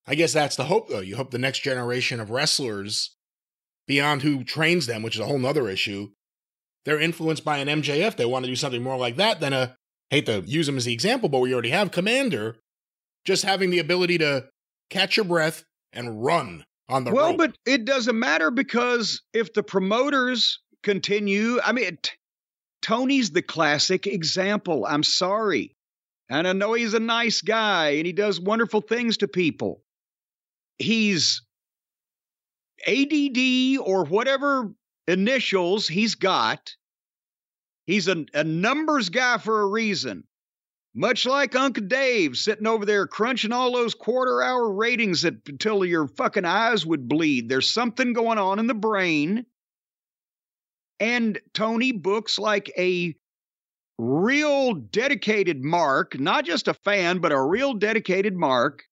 [0.07, 1.01] I guess that's the hope, though.
[1.01, 3.17] You hope the next generation of wrestlers,
[3.87, 6.11] beyond who trains them, which is a whole nother issue,
[6.85, 8.17] they're influenced by an MJF.
[8.17, 9.77] They want to do something more like that than a
[10.11, 12.55] hate to use him as the example, but we already have Komander
[13.25, 14.47] just having the ability to
[14.91, 17.39] catch your breath and run on the well, rope.
[17.39, 22.13] but it doesn't matter because if the promoters continue, I mean, t-
[22.83, 24.87] Tony's the classic example.
[24.87, 25.75] I'm sorry.
[26.29, 29.83] And I know he's a nice guy and he does wonderful things to people.
[30.79, 31.43] He's
[32.87, 34.73] ADD or whatever
[35.09, 36.75] initials he's got
[37.87, 40.25] He's a, a numbers guy for a reason.
[40.95, 46.09] Much like Uncle Dave sitting over there crunching all those quarter hour ratings until your
[46.09, 47.49] fucking eyes would bleed.
[47.49, 49.45] There's something going on in the brain.
[50.99, 53.15] And Tony books like a
[53.99, 58.85] real dedicated Mark, not just a fan, but a real dedicated Mark,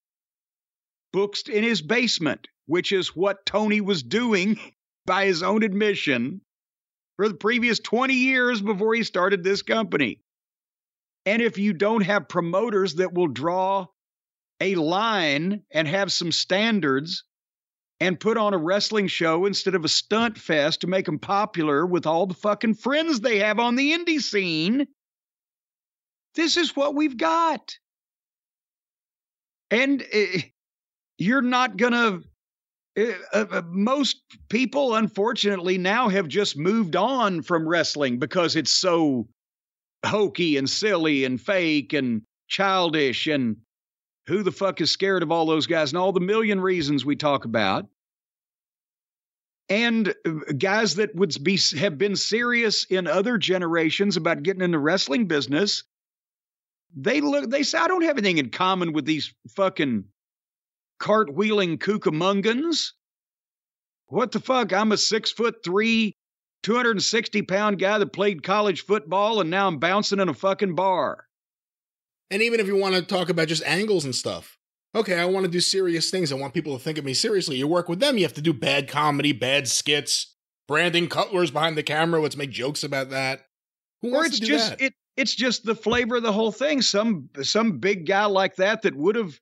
[1.13, 4.61] books in his basement, which is what Tony was doing
[5.07, 6.43] by his own admission
[7.17, 10.21] for the previous 20 years before he started this company.
[11.27, 13.87] And if you don't have promoters that will draw
[14.61, 17.25] a line and have some standards
[18.01, 21.87] and put on a wrestling show instead of a stunt fest to make them popular
[21.87, 24.87] with all the fucking friends they have on the indie scene,
[26.35, 27.77] this is what we've got.
[29.71, 30.39] And uh,
[31.19, 32.23] you're not going to
[32.97, 39.27] Uh, uh, most people, unfortunately, now have just moved on from wrestling because it's so
[40.07, 43.27] hokey and silly and fake and childish.
[43.27, 43.57] And
[44.27, 47.17] who the fuck is scared of all those guys and all the million reasons we
[47.17, 47.87] talk about?
[49.69, 54.71] And uh, guys that would be have been serious in other generations about getting in
[54.71, 55.83] the wrestling business,
[56.95, 57.51] they look.
[57.51, 60.05] They say I don't have anything in common with these fucking
[61.05, 62.93] cartwheeling kookamungans.
[64.07, 64.73] What the fuck?
[64.73, 66.17] I'm a six foot three,
[66.63, 71.27] 260 pound guy that played college football and now I'm bouncing in a fucking bar.
[72.31, 74.57] And even if you want to talk about just angles and stuff,
[74.95, 76.33] okay, I want to do serious things.
[76.33, 77.57] I want people to think of me seriously.
[77.57, 80.35] You work with them, you have to do bad comedy, bad skits.
[80.67, 82.23] Brandon Cutler's behind the camera.
[82.23, 83.43] Let's make jokes about that.
[84.01, 84.81] Who or it's just that?
[84.81, 84.95] it.
[85.19, 86.81] It's just the flavor of the whole thing.
[86.81, 89.39] Some some big guy like that that would have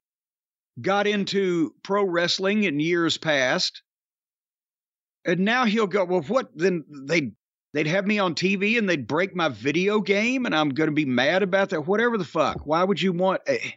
[0.81, 3.83] got into pro wrestling in years past.
[5.25, 6.51] And now he'll go, well, what?
[6.55, 7.33] Then they'd,
[7.75, 10.94] they'd have me on TV and they'd break my video game and I'm going to
[10.94, 11.86] be mad about that.
[11.86, 12.67] Whatever the fuck.
[12.67, 13.42] Why would you want.
[13.49, 13.75] A...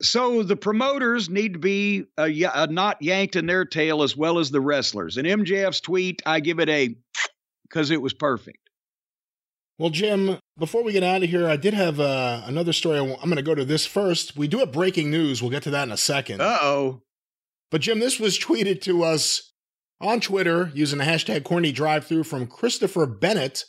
[0.00, 4.02] So the promoters need to be uh, a, a uh, not yanked in their tail
[4.02, 5.16] as well as the wrestlers.
[5.16, 6.94] And MJF's tweet, I give it a
[7.68, 8.67] because it was perfect.
[9.78, 12.98] Well, Jim, before we get out of here, I did have uh, another story.
[12.98, 14.36] I'm going to go to this first.
[14.36, 15.40] We do have breaking news.
[15.40, 16.40] We'll get to that in a second.
[16.40, 17.02] Uh oh.
[17.70, 19.52] But, Jim, this was tweeted to us
[20.00, 23.64] on Twitter using the hashtag corny drive through from Christopher Bennett.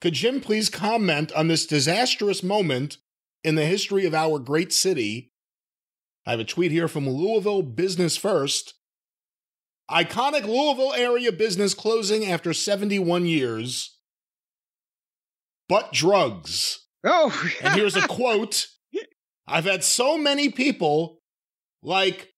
[0.00, 2.98] Could Jim please comment on this disastrous moment
[3.42, 5.32] in the history of our great city?
[6.24, 8.74] I have a tweet here from Louisville Business First.
[9.90, 13.91] Iconic Louisville area business closing after 71 years
[15.72, 16.86] butt drugs.
[17.02, 18.66] Oh, and here's a quote
[19.46, 21.18] I've had so many people
[21.82, 22.28] like,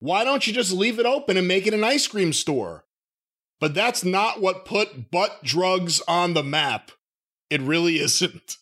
[0.00, 2.84] why don't you just leave it open and make it an ice cream store?
[3.60, 6.90] But that's not what put butt drugs on the map.
[7.48, 8.56] It really isn't.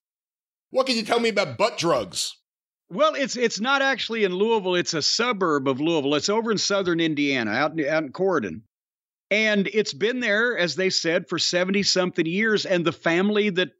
[0.70, 2.36] What can you tell me about butt drugs?
[2.90, 4.74] Well, it's it's not actually in Louisville.
[4.74, 6.14] It's a suburb of Louisville.
[6.14, 8.62] It's over in southern Indiana, out in, out in Corydon.
[9.30, 12.64] And it's been there, as they said, for 70 something years.
[12.64, 13.72] And the family that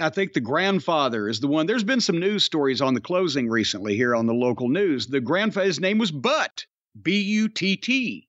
[0.00, 1.66] I think the grandfather is the one.
[1.66, 5.08] There's been some news stories on the closing recently here on the local news.
[5.08, 6.66] The grandfather's name was Butt,
[7.00, 8.28] B U T T.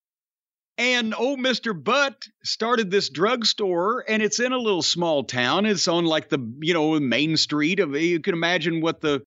[0.80, 1.72] And old Mr.
[1.82, 5.68] Butt started this drugstore, and it's in a little small town.
[5.68, 9.22] It's on like the, you know, main street of, you can imagine what the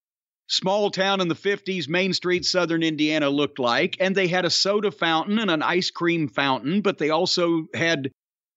[0.48, 3.96] small town in the 50s, Main Street, Southern Indiana looked like.
[4.00, 8.10] And they had a soda fountain and an ice cream fountain, but they also had,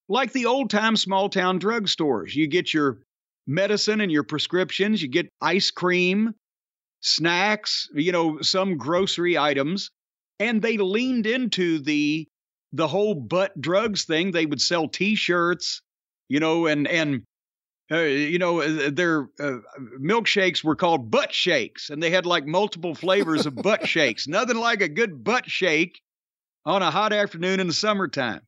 [0.08, 3.00] like the old time small town drugstores, you get your
[3.48, 6.34] medicine and your prescriptions, you get ice cream,
[7.02, 9.90] snacks, you know, some grocery items.
[10.40, 12.28] And they leaned into the
[12.72, 14.32] the whole butt drugs thing.
[14.32, 15.82] They would sell T-shirts,
[16.30, 17.24] you know, and and
[17.92, 19.58] uh, you know, uh, their uh,
[20.00, 24.28] milkshakes were called butt shakes, and they had like multiple flavors of butt shakes.
[24.28, 26.02] Nothing like a good butt shake
[26.66, 28.42] on a hot afternoon in the summertime.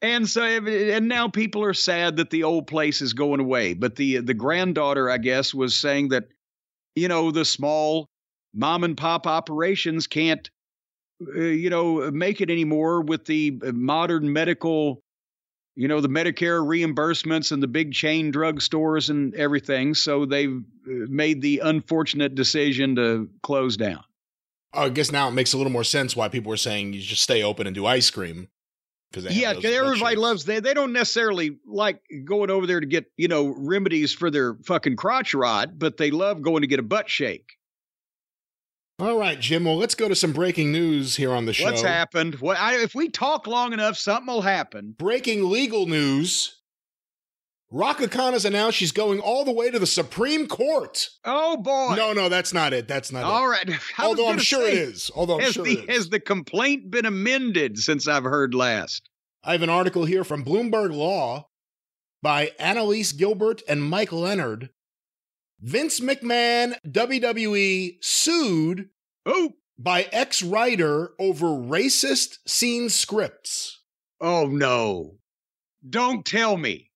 [0.00, 3.74] And so, and now people are sad that the old place is going away.
[3.74, 6.24] But the the granddaughter, I guess, was saying that,
[6.96, 8.08] you know, the small
[8.52, 10.50] mom and pop operations can't,
[11.36, 15.01] uh, you know, make it anymore with the modern medical
[15.74, 19.94] you know, the Medicare reimbursements and the big chain drugstores and everything.
[19.94, 24.04] So they've uh, made the unfortunate decision to close down.
[24.74, 27.22] I guess now it makes a little more sense why people were saying you just
[27.22, 28.48] stay open and do ice cream.
[29.10, 33.12] Because yeah, because everybody loves they they don't necessarily like going over there to get
[33.18, 36.82] you know remedies for their fucking crotch rot, but they love going to get a
[36.82, 37.58] butt shake.
[39.02, 39.64] All right, Jim.
[39.64, 41.64] Well, let's go to some breaking news here on the show.
[41.64, 42.36] What's happened?
[42.36, 44.94] What, I, if we talk long enough, something will happen.
[44.96, 46.60] Breaking legal news.
[47.72, 51.08] Raka Khan has announced she's going all the way to the Supreme Court.
[51.24, 51.96] Oh boy!
[51.96, 52.86] No, no, that's not it.
[52.86, 53.68] That's not all it.
[53.68, 53.80] right.
[53.98, 55.10] Although I'm sure say, it is.
[55.16, 55.96] Although I'm sure the, it is.
[55.96, 59.08] Has the complaint been amended since I've heard last?
[59.42, 61.48] I have an article here from Bloomberg Law
[62.22, 64.70] by Annalise Gilbert and Mike Leonard.
[65.62, 68.88] Vince McMahon, WWE sued
[69.24, 73.80] Oh, by ex writer over racist scene scripts.
[74.20, 75.18] Oh no.
[75.88, 76.90] Don't tell me.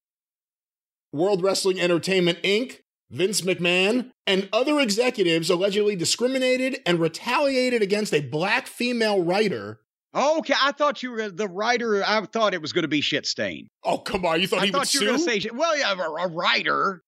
[1.13, 2.81] World Wrestling Entertainment Inc.,
[3.11, 9.81] Vince McMahon, and other executives allegedly discriminated and retaliated against a black female writer.
[10.13, 12.03] Oh, okay, I thought you were the writer.
[12.05, 13.69] I thought it was going to be shit stain.
[13.85, 15.07] Oh come on, you thought I he thought would you sue?
[15.07, 17.03] were going to say, well, yeah, a, a writer.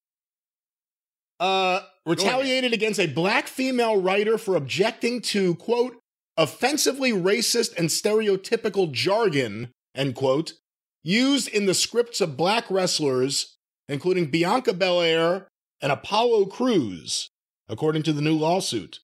[1.41, 5.97] Uh, retaliated against a black female writer for objecting to quote
[6.37, 10.55] offensively racist and stereotypical jargon, end quote,
[11.03, 13.57] used in the scripts of black wrestlers,
[13.89, 15.49] including Bianca Belair
[15.81, 17.29] and Apollo Crews,
[17.69, 19.01] according to the new lawsuit.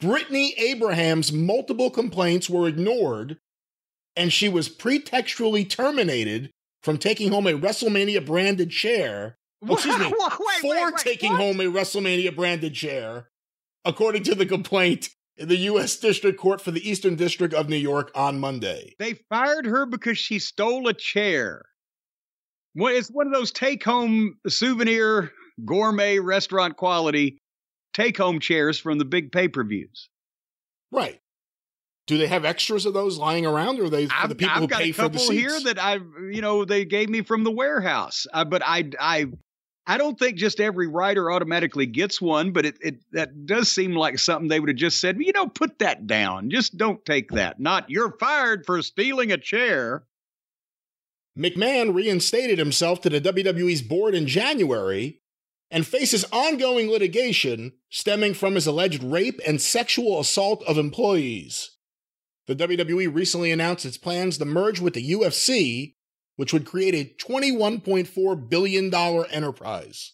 [0.00, 3.38] Brittany Abraham's multiple complaints were ignored,
[4.16, 6.50] and she was pretextually terminated
[6.82, 9.36] from taking home a WrestleMania branded chair.
[9.68, 11.40] Oh, excuse me, Wait, for wait, taking what?
[11.40, 13.28] home a WrestleMania branded chair,
[13.84, 15.96] according to the complaint in the U.S.
[15.96, 18.94] District Court for the Eastern District of New York on Monday.
[18.98, 21.64] They fired her because she stole a chair.
[22.74, 25.30] Well, it's one of those take home souvenir
[25.64, 27.38] gourmet restaurant quality
[27.92, 30.08] take home chairs from the big pay per views.
[30.90, 31.20] Right.
[32.06, 34.60] Do they have extras of those lying around, or are they I've, the people I've
[34.62, 35.40] who got pay a for the couple seats?
[35.40, 38.26] here that I've, you know, they gave me from the warehouse.
[38.32, 39.26] Uh, but I, I,
[39.86, 42.52] I don't think just every writer automatically gets one.
[42.52, 45.16] But it, it that does seem like something they would have just said.
[45.18, 46.50] You know, put that down.
[46.50, 47.60] Just don't take that.
[47.60, 50.04] Not you're fired for stealing a chair.
[51.38, 55.22] McMahon reinstated himself to the WWE's board in January
[55.70, 61.70] and faces ongoing litigation stemming from his alleged rape and sexual assault of employees.
[62.46, 65.94] The WWE recently announced its plans to merge with the UFC,
[66.42, 70.10] which would create a $21.4 billion enterprise.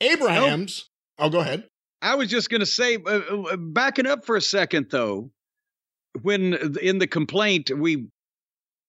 [0.00, 1.64] Abrahams, oh, go ahead.
[2.00, 5.30] I was just going to say, uh, uh, backing up for a second though,
[6.22, 8.06] when in the complaint we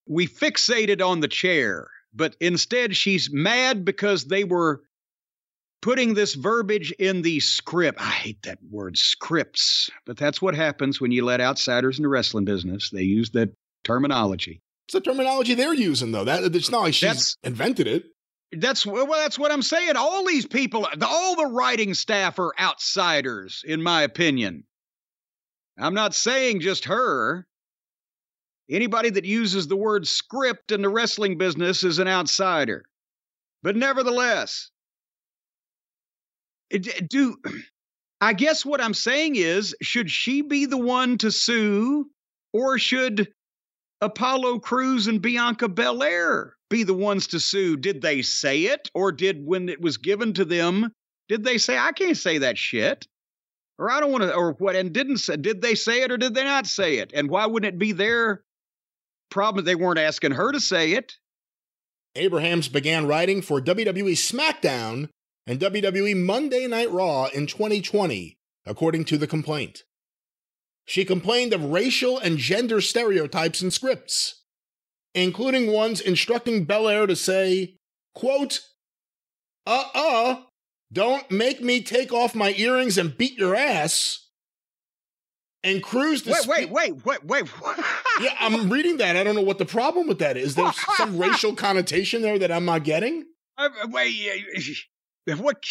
[0.08, 4.84] we fixated on the chair, but instead she's mad because they were
[5.82, 8.00] putting this verbiage in the script.
[8.00, 12.08] I hate that word scripts, but that's what happens when you let outsiders in the
[12.08, 12.88] wrestling business.
[12.88, 13.50] They use that
[13.84, 14.62] terminology.
[14.86, 16.24] It's the terminology they're using, though.
[16.24, 18.04] That it's not like she's That's- invented it.
[18.52, 19.96] That's well, that's what I'm saying.
[19.96, 24.64] All these people, all the writing staff are outsiders, in my opinion.
[25.76, 27.46] I'm not saying just her.
[28.70, 32.84] Anybody that uses the word script in the wrestling business is an outsider.
[33.62, 34.70] But nevertheless,
[36.70, 37.36] do
[38.20, 42.08] I guess what I'm saying is, should she be the one to sue,
[42.52, 43.32] or should
[44.00, 47.76] Apollo Crews and Bianca Belair be the ones to sue?
[47.76, 50.92] Did they say it, or did when it was given to them,
[51.28, 53.06] did they say I can't say that shit,
[53.78, 54.76] or I don't want to, or what?
[54.76, 55.36] And didn't say?
[55.36, 57.12] Did they say it, or did they not say it?
[57.14, 58.42] And why wouldn't it be their
[59.30, 59.64] problem?
[59.64, 61.14] They weren't asking her to say it.
[62.14, 65.08] Abrahams began writing for WWE SmackDown
[65.46, 69.84] and WWE Monday Night Raw in 2020, according to the complaint.
[70.86, 74.42] She complained of racial and gender stereotypes in scripts,
[75.14, 77.76] including ones instructing Belair to say,
[78.14, 78.60] quote,
[79.66, 80.36] uh uh,
[80.92, 84.28] don't make me take off my earrings and beat your ass.
[85.64, 87.44] And Crews to Wait, wait, wait, wait, wait.
[88.20, 89.16] Yeah, I'm reading that.
[89.16, 90.54] I don't know what the problem with that is.
[90.54, 93.24] There's some racial connotation there that I'm not getting.
[93.58, 95.62] Uh, wait, yeah, what?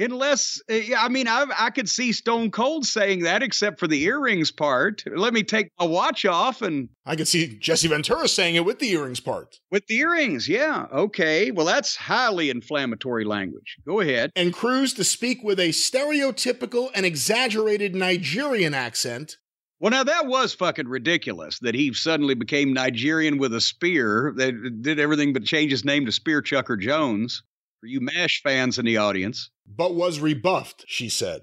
[0.00, 3.86] Unless, uh, yeah, I mean, I I could see Stone Cold saying that, except for
[3.86, 5.04] the earrings part.
[5.06, 8.78] Let me take my watch off and I could see Jesse Ventura saying it with
[8.78, 9.60] the earrings part.
[9.70, 10.48] with the earrings.
[10.48, 11.50] Yeah, okay.
[11.50, 13.76] Well, that's highly inflammatory language.
[13.86, 14.30] Go ahead.
[14.34, 19.36] And Crews to speak with a stereotypical and exaggerated Nigerian accent.
[19.80, 24.32] Well, now that was fucking ridiculous that he suddenly became Nigerian with a spear.
[24.36, 27.42] That did everything but change his name to Spear Chucker Jones.
[27.80, 29.50] For you MASH fans in the audience.
[29.66, 31.42] but was rebuffed, she said.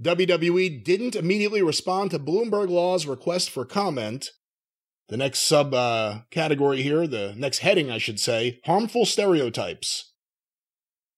[0.00, 4.30] WWE didn't immediately respond to Bloomberg Law's request for comment.
[5.08, 10.12] The next sub uh, category here, the next heading, I should say, harmful stereotypes.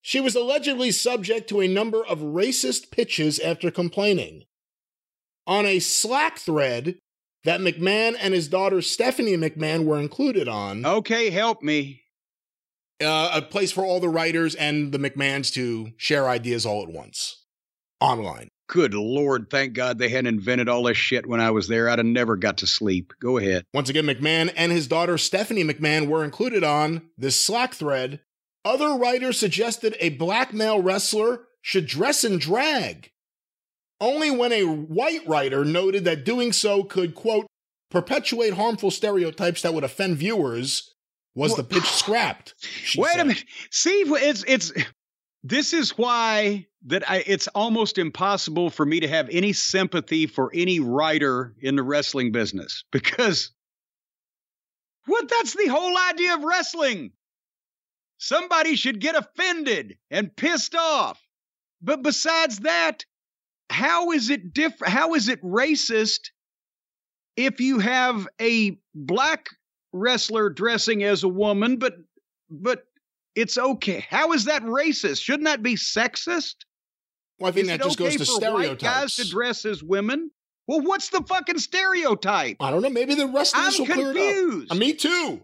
[0.00, 4.44] She was allegedly subject to a number of racist pitches after complaining.
[5.46, 6.98] On a Slack thread
[7.44, 12.02] that McMahon and his daughter Stephanie McMahon were included on, Okay, help me.
[13.00, 16.88] Uh, a place for all the writers and the McMahons to share ideas all at
[16.88, 17.44] once
[18.00, 18.48] online.
[18.68, 21.88] Good Lord, thank God they hadn't invented all this shit when I was there.
[21.88, 23.12] I'd have never got to sleep.
[23.20, 23.64] Go ahead.
[23.74, 28.20] Once again, McMahon and his daughter Stephanie McMahon were included on this Slack thread.
[28.64, 33.10] Other writers suggested a black male wrestler should dress in drag.
[34.00, 37.46] Only when a white writer noted that doing so could, quote,
[37.90, 40.94] perpetuate harmful stereotypes that would offend viewers
[41.40, 42.54] was the pitch scrapped.
[42.96, 43.20] Wait said.
[43.20, 43.44] a minute.
[43.70, 44.72] See, it's it's
[45.42, 50.50] this is why that I, it's almost impossible for me to have any sympathy for
[50.54, 53.52] any writer in the wrestling business because
[55.06, 57.12] what that's the whole idea of wrestling.
[58.18, 61.18] Somebody should get offended and pissed off.
[61.80, 63.06] But besides that,
[63.70, 64.92] how is it different?
[64.92, 66.30] How is it racist
[67.36, 69.46] if you have a black
[69.92, 71.94] wrestler dressing as a woman, but
[72.50, 72.84] but
[73.34, 74.04] it's okay?
[74.08, 75.22] How is that racist?
[75.22, 76.56] Shouldn't that be sexist?
[77.38, 79.82] Well, I think Is that just okay goes to for white guys to dress as
[79.82, 80.30] women?
[80.66, 82.56] Well, what's the fucking stereotype?
[82.60, 82.90] I don't know.
[82.90, 84.70] Maybe the rest of I'm this will clear it up.
[84.70, 85.42] Uh, me too.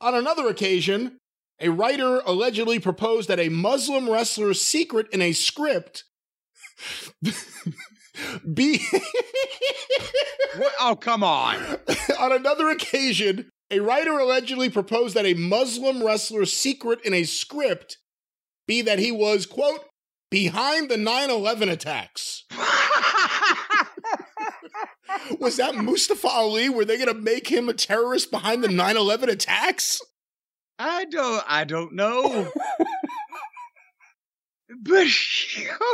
[0.00, 1.18] On another occasion,
[1.60, 6.04] a writer allegedly proposed that a Muslim wrestler's secret in a script
[8.54, 8.80] be.
[10.80, 11.56] Oh, come on.
[12.20, 17.98] on another occasion, a writer allegedly proposed that a Muslim wrestler's secret in a script
[18.66, 19.80] be that he was, quote,
[20.30, 22.44] behind the 9 11 attacks.
[25.40, 26.68] Was that Mustafa Ali?
[26.68, 30.00] Were they going to make him a terrorist behind the 9 11 attacks?
[30.78, 31.42] I don't.
[31.46, 32.50] I don't know.
[34.82, 35.06] but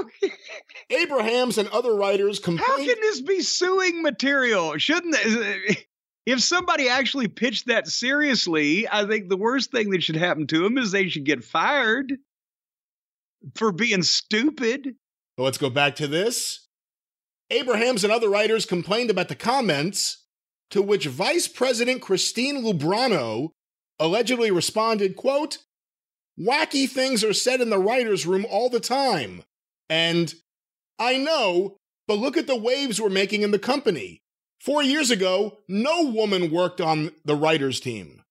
[0.90, 4.76] Abrahams and other writers how can this be suing material?
[4.78, 5.14] Shouldn't
[6.26, 8.88] if somebody actually pitched that seriously?
[8.88, 12.12] I think the worst thing that should happen to them is they should get fired
[13.54, 14.94] for being stupid.
[15.36, 16.68] But let's go back to this.
[17.50, 20.24] Abrahams and other writers complained about the comments,
[20.70, 23.52] to which Vice President Christine Lubrano
[23.98, 25.58] allegedly responded, quote,
[26.38, 29.42] Wacky things are said in the writer's room all the time.
[29.90, 30.34] And
[30.98, 31.76] I know,
[32.08, 34.21] but look at the waves we're making in the company.
[34.62, 38.22] Four years ago, no woman worked on the writer's team.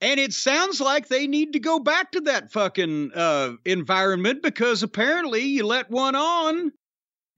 [0.00, 4.82] And it sounds like they need to go back to that fucking uh, environment because
[4.82, 6.72] apparently you let one on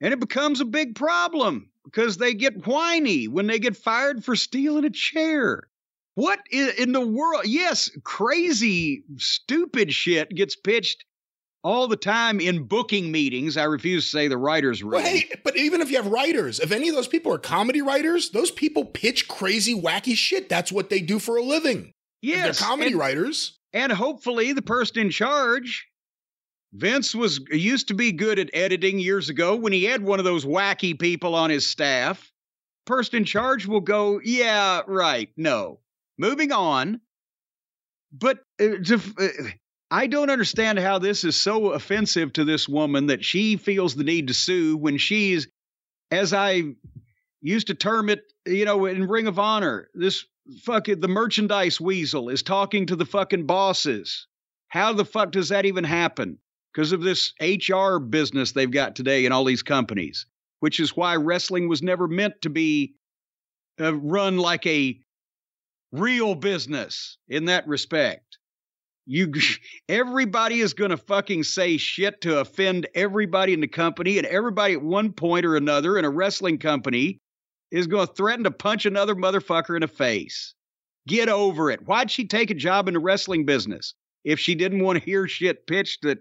[0.00, 4.36] and it becomes a big problem because they get whiny when they get fired for
[4.36, 5.64] stealing a chair.
[6.14, 7.46] What in the world?
[7.46, 11.04] Yes, crazy, stupid shit gets pitched
[11.66, 13.56] all the time in booking meetings.
[13.56, 14.92] I refuse to say the writer's room.
[15.02, 17.82] Well, hey, but even if you have writers, if any of those people are comedy
[17.82, 20.48] writers, those people pitch crazy, wacky shit.
[20.48, 21.92] That's what they do for a living.
[22.22, 23.58] Yes, they're comedy and- writers.
[23.72, 25.86] and hopefully the person in charge
[26.72, 30.24] vince was used to be good at editing years ago when he had one of
[30.24, 32.30] those wacky people on his staff
[32.86, 35.78] person in charge will go yeah right no
[36.18, 37.00] moving on
[38.12, 39.28] but uh, to, uh,
[39.90, 44.04] i don't understand how this is so offensive to this woman that she feels the
[44.04, 45.48] need to sue when she's
[46.10, 46.62] as i
[47.40, 50.24] used to term it you know in ring of honor this
[50.62, 54.26] fucking the merchandise weasel is talking to the fucking bosses.
[54.68, 56.38] How the fuck does that even happen?
[56.72, 60.26] Because of this HR business they've got today in all these companies,
[60.60, 62.94] which is why wrestling was never meant to be
[63.80, 64.98] uh, run like a
[65.92, 68.25] real business in that respect.
[69.06, 69.32] You,
[69.88, 74.74] everybody is going to fucking say shit to offend everybody in the company, and everybody
[74.74, 77.20] at one point or another in a wrestling company
[77.70, 80.54] is going to threaten to punch another motherfucker in the face.
[81.08, 81.86] Get over it.
[81.86, 83.94] Why'd she take a job in the wrestling business
[84.24, 86.18] if she didn't want to hear shit pitched that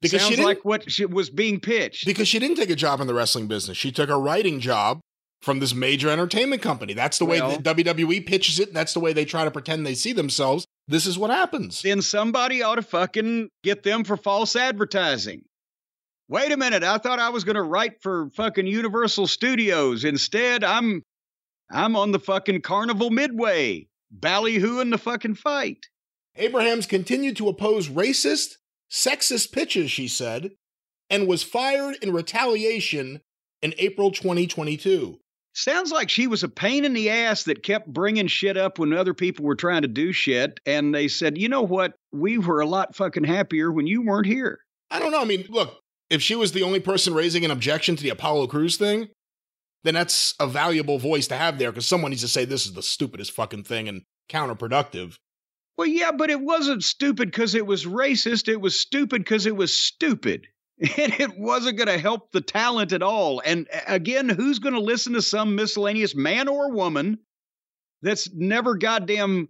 [0.00, 2.06] Because sounds she didn't, like what she was being pitched?
[2.06, 3.76] because she didn't take a job in the wrestling business.
[3.76, 5.00] She took a writing job
[5.42, 6.92] from this major entertainment company.
[6.92, 8.68] That's the way Well- the WWE pitches it.
[8.68, 10.64] And that's the way they try to pretend they see themselves.
[10.90, 11.82] This is what happens.
[11.82, 15.44] then somebody ought to fucking get them for false advertising.
[16.28, 20.04] Wait a minute, I thought I was going to write for fucking Universal Studios.
[20.04, 21.04] Instead, I'm
[21.70, 25.86] I'm on the fucking Carnival Midway, ballyhooing the fucking fight.
[26.34, 28.54] Abrahams continued to oppose racist,
[28.90, 30.50] sexist pitches, she said,
[31.08, 33.20] and was fired in retaliation
[33.62, 35.20] in April 2022.
[35.52, 38.92] Sounds like she was a pain in the ass that kept bringing shit up when
[38.92, 40.60] other people were trying to do shit.
[40.64, 41.94] And they said, you know what?
[42.12, 44.60] We were a lot fucking happier when you weren't here.
[44.90, 45.20] I don't know.
[45.20, 48.48] I mean, look, if she was the only person raising an objection to the Apollo
[48.48, 49.08] Crews thing,
[49.82, 52.74] then that's a valuable voice to have there because someone needs to say this is
[52.74, 55.16] the stupidest fucking thing and counterproductive.
[55.76, 58.48] Well, yeah, but it wasn't stupid because it was racist.
[58.48, 60.46] It was stupid because it was stupid.
[60.98, 63.42] And it wasn't going to help the talent at all.
[63.44, 67.18] And again, who's going to listen to some miscellaneous man or woman
[68.02, 69.48] that's never goddamn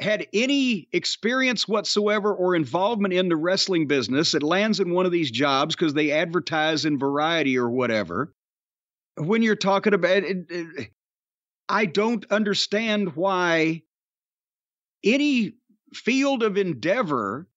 [0.00, 5.12] had any experience whatsoever or involvement in the wrestling business that lands in one of
[5.12, 8.34] these jobs because they advertise in variety or whatever?
[9.16, 10.90] When you're talking about it, it-
[11.68, 13.82] I don't understand why
[15.04, 15.54] any
[15.94, 17.48] field of endeavor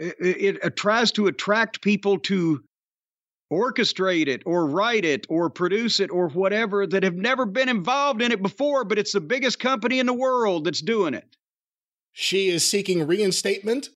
[0.00, 2.64] it, it, it uh, tries to attract people to
[3.52, 8.22] orchestrate it or write it or produce it or whatever that have never been involved
[8.22, 11.36] in it before but it's the biggest company in the world that's doing it
[12.12, 13.90] She is seeking reinstatement,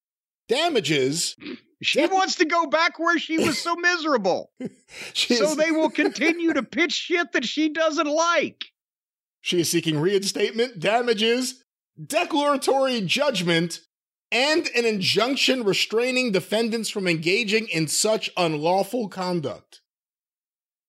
[0.49, 1.36] damages,
[1.83, 4.50] She wants to go back where she was so miserable.
[5.12, 8.65] So is, they will continue to pitch shit that she doesn't like.
[9.42, 11.62] she is seeking reinstatement, damages,
[12.02, 13.81] declaratory judgment,
[14.35, 19.81] and an injunction restraining defendants from engaging in such unlawful conduct.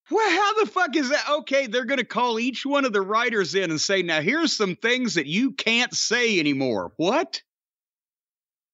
[0.10, 1.26] Well, how the fuck is that?
[1.30, 4.56] Okay, they're going to call each one of the writers in and say, now here's
[4.56, 6.92] some things that you can't say anymore.
[6.98, 7.42] What?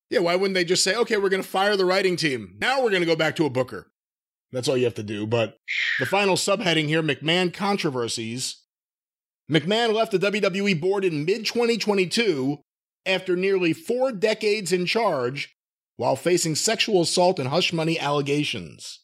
[0.09, 2.55] Yeah, why wouldn't they just say, okay, we're going to fire the writing team.
[2.59, 3.91] Now we're going to go back to a booker.
[4.51, 5.25] That's all you have to do.
[5.27, 5.57] But
[5.99, 8.57] the final subheading here McMahon controversies.
[9.49, 12.59] McMahon left the WWE board in mid 2022
[13.05, 15.53] after nearly four decades in charge
[15.97, 18.99] while facing sexual assault and hush money allegations.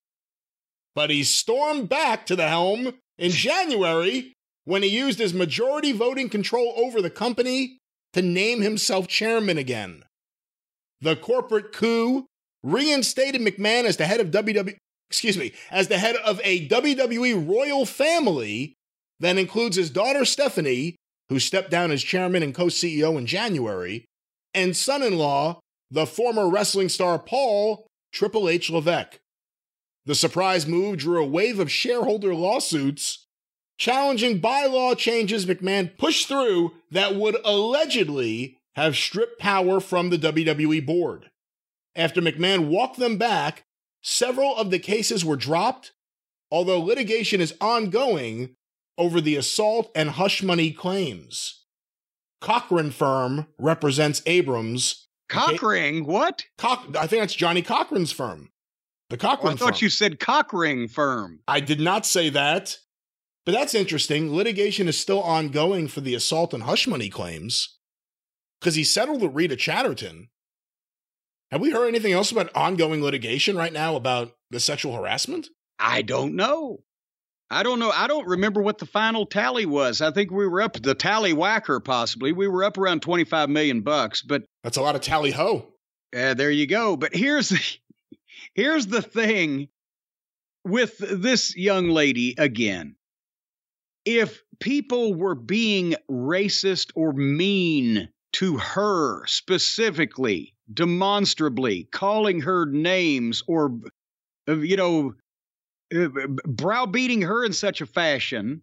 [0.96, 4.34] But he stormed back to the helm in January
[4.66, 7.78] when he used his majority voting control over the company
[8.14, 10.04] to name himself chairman again.
[11.02, 12.26] The corporate coup
[12.64, 14.76] reinstated McMahon as the head of WWE,
[15.10, 18.74] excuse me, as the head of a WWE royal family
[19.20, 20.96] that includes his daughter Stephanie,
[21.30, 24.06] who stepped down as chairman and co-CEO in January,
[24.54, 25.60] and son-in-law,
[25.92, 29.20] the former wrestling star Paul Triple H Levesque.
[30.06, 33.26] The surprise move drew a wave of shareholder lawsuits
[33.78, 40.86] challenging bylaw changes McMahon pushed through that would allegedly have stripped power from the WWE
[40.86, 41.30] board.
[41.96, 43.64] After McMahon walked them back,
[44.02, 45.94] several of the cases were dropped,
[46.52, 48.56] although litigation is ongoing
[48.98, 51.64] over the assault and hush money claims.
[52.42, 55.08] Cochran firm represents Abrahams.
[55.30, 56.06] Cockring?
[56.06, 56.46] What?
[56.58, 58.50] Coch- I think that's Johnnie Cochran's firm.
[59.10, 59.80] The Oh, Cochran I thought firm.
[59.82, 61.40] you said cockring firm.
[61.48, 62.78] I did not say that.
[63.46, 64.34] But that's interesting.
[64.36, 67.78] Litigation is still ongoing for the assault and hush money claims
[68.60, 70.28] because he settled with Rita Chatterton.
[71.52, 75.48] Have we heard anything else about ongoing litigation right now about the sexual harassment?
[75.80, 76.80] I don't know.
[77.50, 77.92] I don't know.
[77.92, 80.02] I don't remember what the final tally was.
[80.02, 82.34] I think we were up the tally whacker possibly.
[82.34, 85.68] We were up around 25 million bucks, but That's a lot of tally ho.
[86.16, 86.98] uh, there you go.
[86.98, 87.60] But here's the,
[88.54, 89.70] here's the thing
[90.66, 92.96] with this young lady again.
[94.04, 103.78] If people were being racist or mean to her specifically, demonstrably, calling her names or,
[104.48, 105.14] you know,
[105.96, 106.10] Uh,
[106.46, 108.62] browbeating her in such a fashion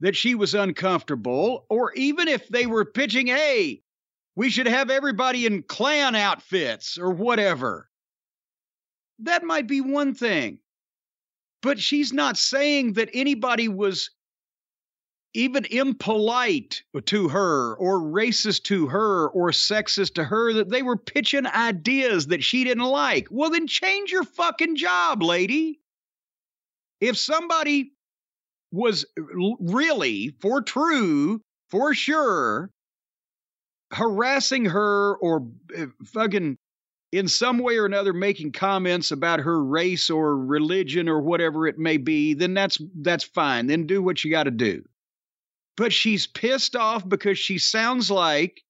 [0.00, 3.82] that she was uncomfortable, or even if they were pitching, hey,
[4.36, 7.88] we should have everybody in Klan outfits or whatever.
[9.20, 10.58] That might be one thing.
[11.62, 14.10] But she's not saying that anybody was
[15.34, 20.96] even impolite to her or racist to her or sexist to her, that they were
[20.96, 23.26] pitching ideas that she didn't like.
[23.30, 25.80] Well, then change your fucking job, lady.
[27.00, 27.92] If somebody
[28.72, 29.06] was
[29.60, 32.70] really, for true, for sure,
[33.92, 36.58] harassing her or uh, fucking
[37.10, 41.78] in some way or another making comments about her race or religion or whatever it
[41.78, 43.66] may be, then that's that's fine.
[43.66, 44.84] Then do what you got to do.
[45.76, 48.62] But she's pissed off because she sounds like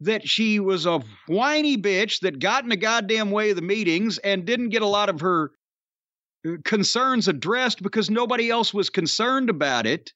[0.00, 4.18] that she was a whiny bitch that got in the goddamn way of the meetings
[4.18, 5.50] and didn't get a lot of her
[6.46, 10.12] Uh, concerns addressed because nobody else was concerned about it.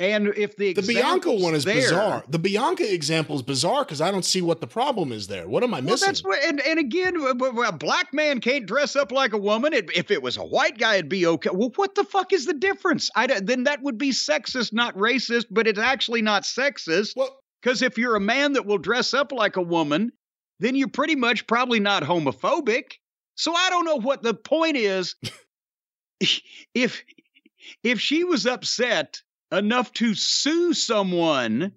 [0.00, 2.24] And if the The Bianca one is there- bizarre.
[2.28, 5.46] The Bianca example is bizarre because I don't see what the problem is there.
[5.46, 6.06] What am I Well, missing?
[6.06, 9.72] that's what, and, and again, a black man can't dress up like a woman.
[9.72, 11.50] If it was a white guy, it'd be okay.
[11.52, 13.08] Well, what the fuck is the difference?
[13.14, 15.46] I then that would be sexist, not racist.
[15.48, 19.30] But it's actually not sexist well, because if you're a man that will dress up
[19.30, 20.10] like a woman,
[20.58, 22.94] then you're pretty much probably not homophobic.
[23.36, 25.16] So I don't know what the point is.
[26.74, 27.02] if
[27.82, 31.72] if she was upset enough to sue someone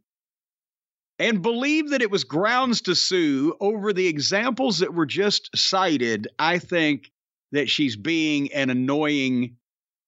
[1.20, 6.28] and believe that it was grounds to sue over the examples that were just cited,
[6.38, 7.12] I think
[7.52, 9.56] that she's being an annoying,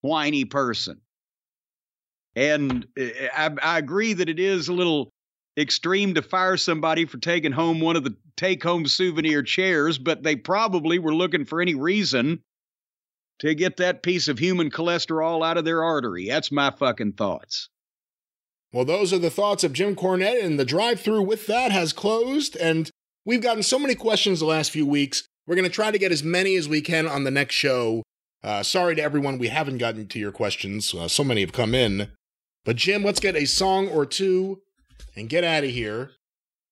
[0.01, 1.01] whiny person.
[2.35, 3.05] And uh,
[3.35, 5.11] I, I agree that it is a little
[5.59, 10.23] extreme to fire somebody for taking home one of the take home souvenir chairs, but
[10.23, 12.41] they probably were looking for any reason
[13.39, 16.27] to get that piece of human cholesterol out of their artery.
[16.27, 17.69] That's my fucking thoughts.
[18.71, 21.91] Well, those are the thoughts of Jim Cornette, and the drive through with that has
[21.91, 22.55] closed.
[22.57, 22.89] And
[23.25, 25.23] we've gotten so many questions the last few weeks.
[25.47, 28.03] We're going to try to get as many as we can on the next show.
[28.43, 30.93] Uh, sorry to everyone we haven't gotten to your questions.
[30.93, 32.09] Uh, so many have come in.
[32.63, 34.61] But, Jim, let's get a song or two
[35.15, 36.11] and get out of here.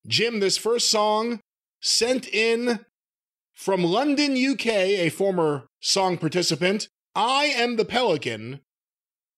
[0.06, 1.42] Jim, this first song
[1.82, 2.86] sent in
[3.54, 8.62] From London, UK, a former song participant, I Am the Pelican.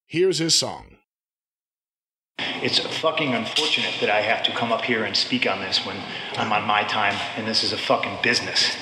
[0.06, 0.98] Here's his song.
[2.62, 5.98] It's fucking unfortunate that I have to come up here and speak on this when
[6.36, 8.76] I'm on my time and this is a fucking business.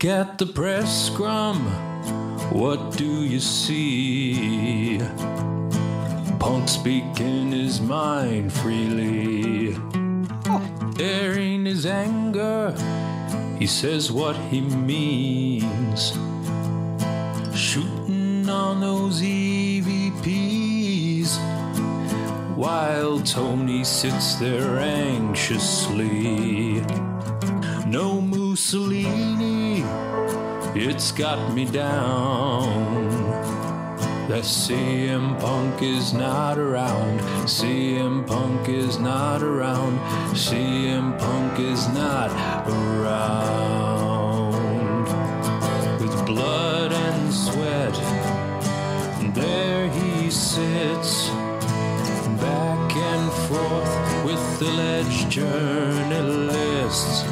[0.04, 1.60] At the press scrum.
[2.50, 4.98] What do you see?
[6.40, 9.76] Punk speaking his mind freely.
[10.98, 12.74] Airing his anger,
[13.60, 16.10] he says what he means.
[17.56, 21.38] Shooting on those EVPs.
[22.56, 26.80] While Tony sits there anxiously.
[27.86, 29.61] No Mussolini,
[30.74, 33.20] it's got me down.
[34.28, 37.20] That CM Punk is not around.
[37.46, 39.98] CM Punk is not around.
[40.34, 42.30] CM Punk is not
[42.66, 44.52] around.
[46.00, 47.94] With blood and sweat,
[49.34, 51.28] there he sits,
[52.40, 57.24] back and forth with the alleged journalists.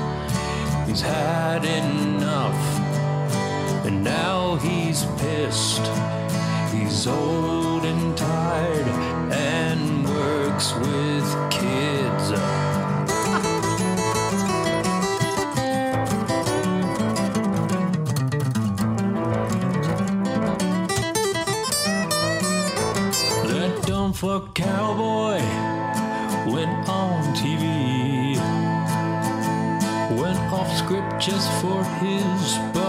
[0.87, 2.80] He's had enough,
[4.03, 5.87] now he's pissed.
[6.73, 8.87] He's old and tired
[9.33, 12.31] and works with kids.
[23.51, 24.13] That dumb
[24.55, 25.41] cowboy
[26.51, 28.37] went on TV.
[30.19, 32.80] Went off script just for his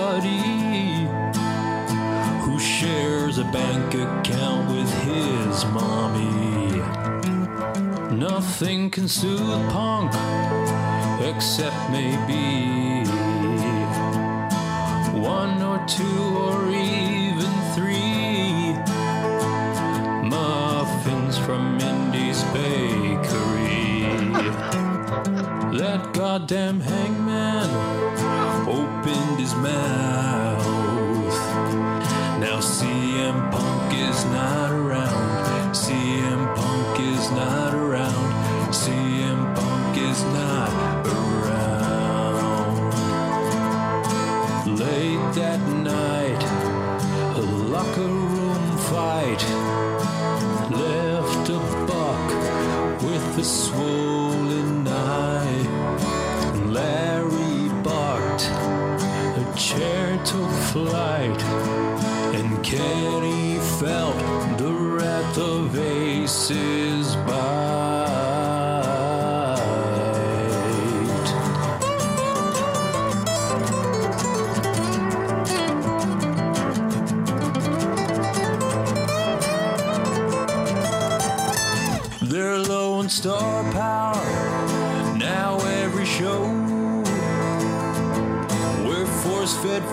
[3.91, 6.81] bank account with his mommy.
[8.15, 10.11] Nothing can soothe Punk
[11.21, 13.05] except maybe
[15.19, 18.73] one or two or even three
[20.27, 24.03] muffins from Indy's bakery.
[25.77, 26.60] That goddamn
[53.37, 55.63] a swollen eye.
[56.67, 58.43] Larry barked,
[59.41, 61.41] a chair took flight,
[62.35, 64.17] and Kenny felt
[64.57, 66.80] the wrath of Ace's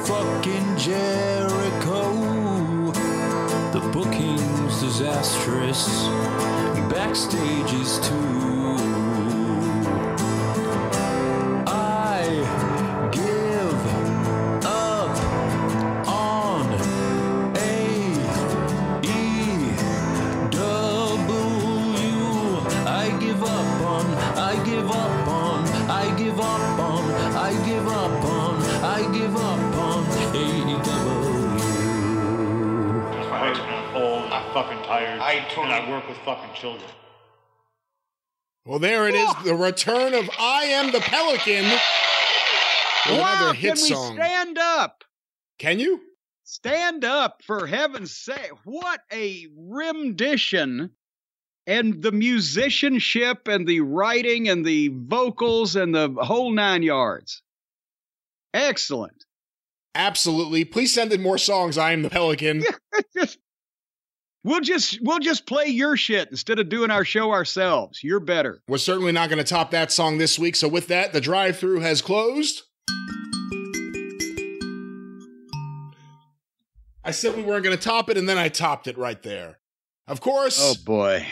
[0.09, 2.15] fucking Jericho.
[3.73, 5.87] The booking's disastrous.
[6.89, 8.58] Backstage is too.
[35.63, 36.91] Tired, I and I work with fucking children.
[38.65, 41.65] Well, there it is, the return of I Am the Pelican.
[41.65, 44.17] With wow, another can hit we song.
[44.17, 45.05] stand up?
[45.59, 46.01] Can you?
[46.45, 48.53] Stand up, for heaven's sake.
[48.65, 50.91] What a rendition.
[51.67, 57.43] And the musicianship and the writing and the vocals and the whole nine yards.
[58.55, 59.25] Excellent.
[59.95, 60.65] Absolutely.
[60.65, 61.77] Please send in more songs.
[61.77, 62.65] I Am the Pelican.
[63.17, 63.39] just
[64.45, 68.03] we'll just we'll just play your shit instead of doing our show ourselves.
[68.03, 68.61] You're better.
[68.69, 70.57] We're certainly not going to top that song this week.
[70.57, 72.63] So, with that, the drive through has closed.
[77.05, 79.59] I said we weren't going to top it, and then I topped it right there.
[80.07, 81.27] Of course, Oh boy.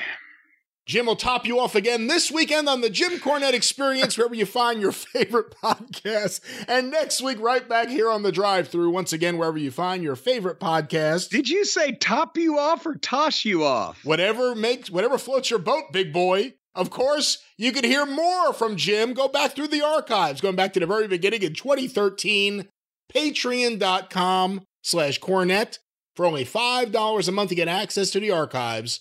[0.86, 4.46] Jim will top you off again this weekend on the Jim Cornette Experience, wherever you
[4.46, 6.40] find your favorite podcast.
[6.68, 10.04] And next week, right back here on the drive through, once again, wherever you find
[10.04, 11.30] your favorite podcast.
[11.30, 14.04] Did you say top you off or toss you off?
[14.04, 16.54] Whatever makes whatever floats your boat, big boy.
[16.72, 19.12] Of course, you can hear more from Jim.
[19.12, 22.68] Go back through the archives, going back to the very beginning in 2013.
[23.12, 25.78] Patreon.com slash Cornette
[26.14, 29.00] for only $5 a month to get access to the archives.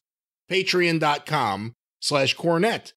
[0.49, 1.74] Patreon.com
[2.05, 2.93] slash Cornette.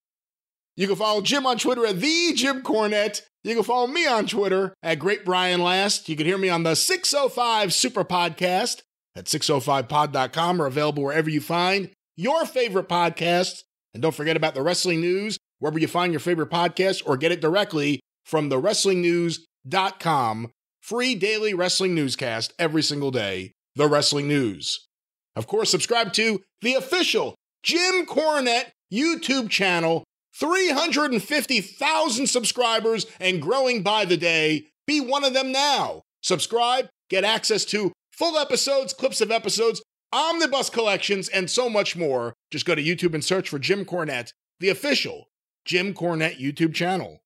[0.77, 3.23] You can follow Jim on Twitter at the Jim Cornette.
[3.43, 6.09] You can follow me on Twitter at Great Brian Last.
[6.09, 8.83] You can hear me on the 605 Super Podcast
[9.17, 13.63] at 605pod.com or available wherever you find your favorite podcasts.
[13.95, 17.33] And don't forget about the wrestling news, wherever you find your favorite podcast, or get
[17.33, 20.51] it directly from thewrestlingnews.com.
[20.83, 23.53] Free daily wrestling newscast every single day.
[23.75, 24.87] The Wrestling News.
[25.35, 30.05] Of course, subscribe to the official Jim Cornette YouTube channel.
[30.35, 34.67] 350,000 subscribers and growing by the day.
[34.87, 36.03] Be one of them now.
[36.23, 42.35] Subscribe, get access to full episodes, clips of episodes, omnibus collections, and so much more.
[42.51, 45.29] Just go to YouTube and search for Jim Cornette, the official
[45.65, 47.21] Jim Cornette YouTube channel.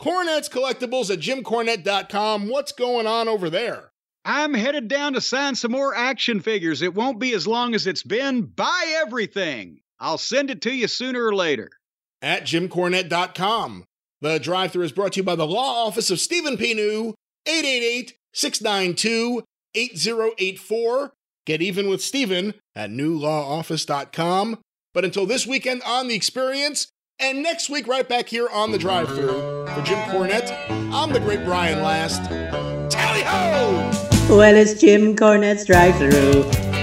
[0.00, 2.48] Cornette's Collectibles at jimcornette.com.
[2.48, 3.92] What's going on over there?
[4.24, 6.82] I'm headed down to sign some more action figures.
[6.82, 8.42] It won't be as long as it's been.
[8.42, 9.80] Buy everything.
[10.00, 11.70] I'll send it to you sooner or later.
[12.22, 13.84] At jimcornette.com.
[14.20, 16.72] The drive through is brought to you by the Law Office of Stephen P.
[16.72, 17.14] New,
[17.46, 19.42] 888 692
[19.74, 21.12] 8084.
[21.46, 24.58] Get even with Stephen at newlawoffice.com.
[24.94, 28.78] But until this weekend on The Experience, and next week right back here on the
[28.78, 30.50] Drive Through for Jim Cornette,
[30.92, 32.24] I'm the great Brian Last.
[32.90, 33.90] Tally ho!
[34.36, 36.73] Well, it's Jim Cornette's drive through.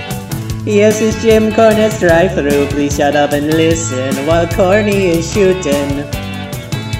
[0.64, 2.68] Yes, it's Jim Cornette's drive through.
[2.68, 6.06] Please shut up and listen while Corny is shooting.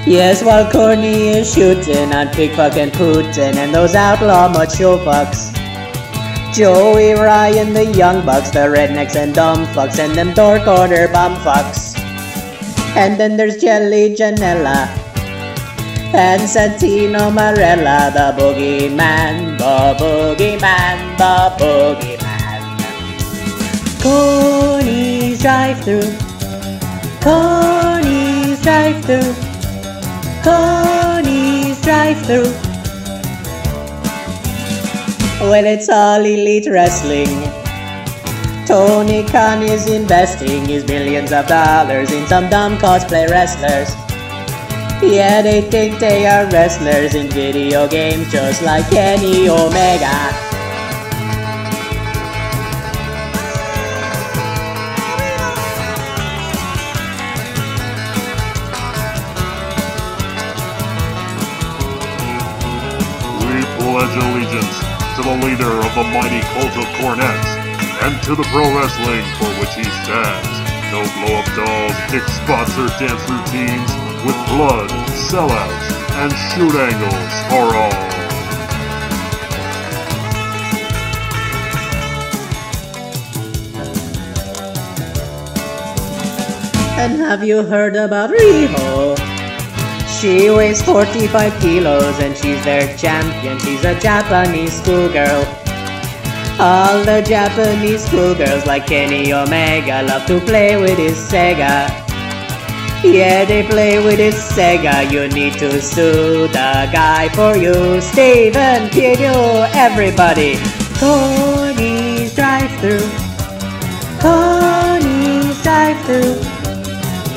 [0.10, 5.54] Yes, while Corny is shooting on Pickfuck and Putin and those outlaw macho fucks.
[6.52, 11.36] Joey, Ryan, the young bucks, the rednecks and dumb fucks, and them door corner bum
[11.46, 11.96] fucks.
[12.98, 14.90] And then there's Jelly Janela
[16.18, 22.11] and Santino Marella, the boogeyman, the boogeyman, the boogeyman.
[24.02, 26.02] Corny's drive through,
[27.22, 29.34] Corny's drive through,
[30.44, 32.52] Corny's drive through.
[35.48, 37.30] Well, it's all elite wrestling.
[38.66, 43.94] Tony Khan is investing his billions of dollars in some dumb cosplay wrestlers.
[45.04, 50.51] Yeah, they think they are wrestlers in video games just like Kenny Omega.
[66.02, 67.50] The mighty cult of cornets,
[68.02, 70.54] and to the pro wrestling for which he stands.
[70.90, 73.92] No blow up dolls, kick spots, or dance routines,
[74.26, 74.90] with blood,
[75.30, 78.02] sellouts, and shoot angles for all.
[86.98, 89.18] And have you heard about Riho?
[90.20, 93.60] She weighs 45 kilos and she's their champion.
[93.60, 95.61] She's a Japanese schoolgirl.
[96.62, 101.90] All the Japanese schoolgirls like Kenny Omega love to play with his Sega.
[103.04, 105.10] Yeah, they play with his Sega.
[105.12, 108.00] You need to sue the guy for you.
[108.00, 110.60] Steven Pino, everybody.
[111.00, 113.10] Corny's drive through.
[114.22, 116.38] Corny's drive through.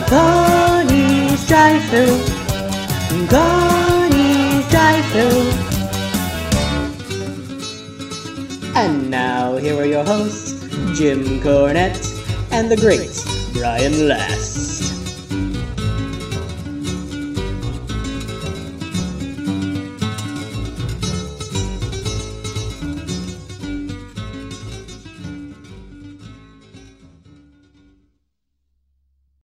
[0.06, 1.82] Corny's drive
[8.76, 10.52] And now, here are your hosts,
[10.98, 12.04] Jim Cornette
[12.50, 13.22] and the great
[13.54, 14.73] Brian Last.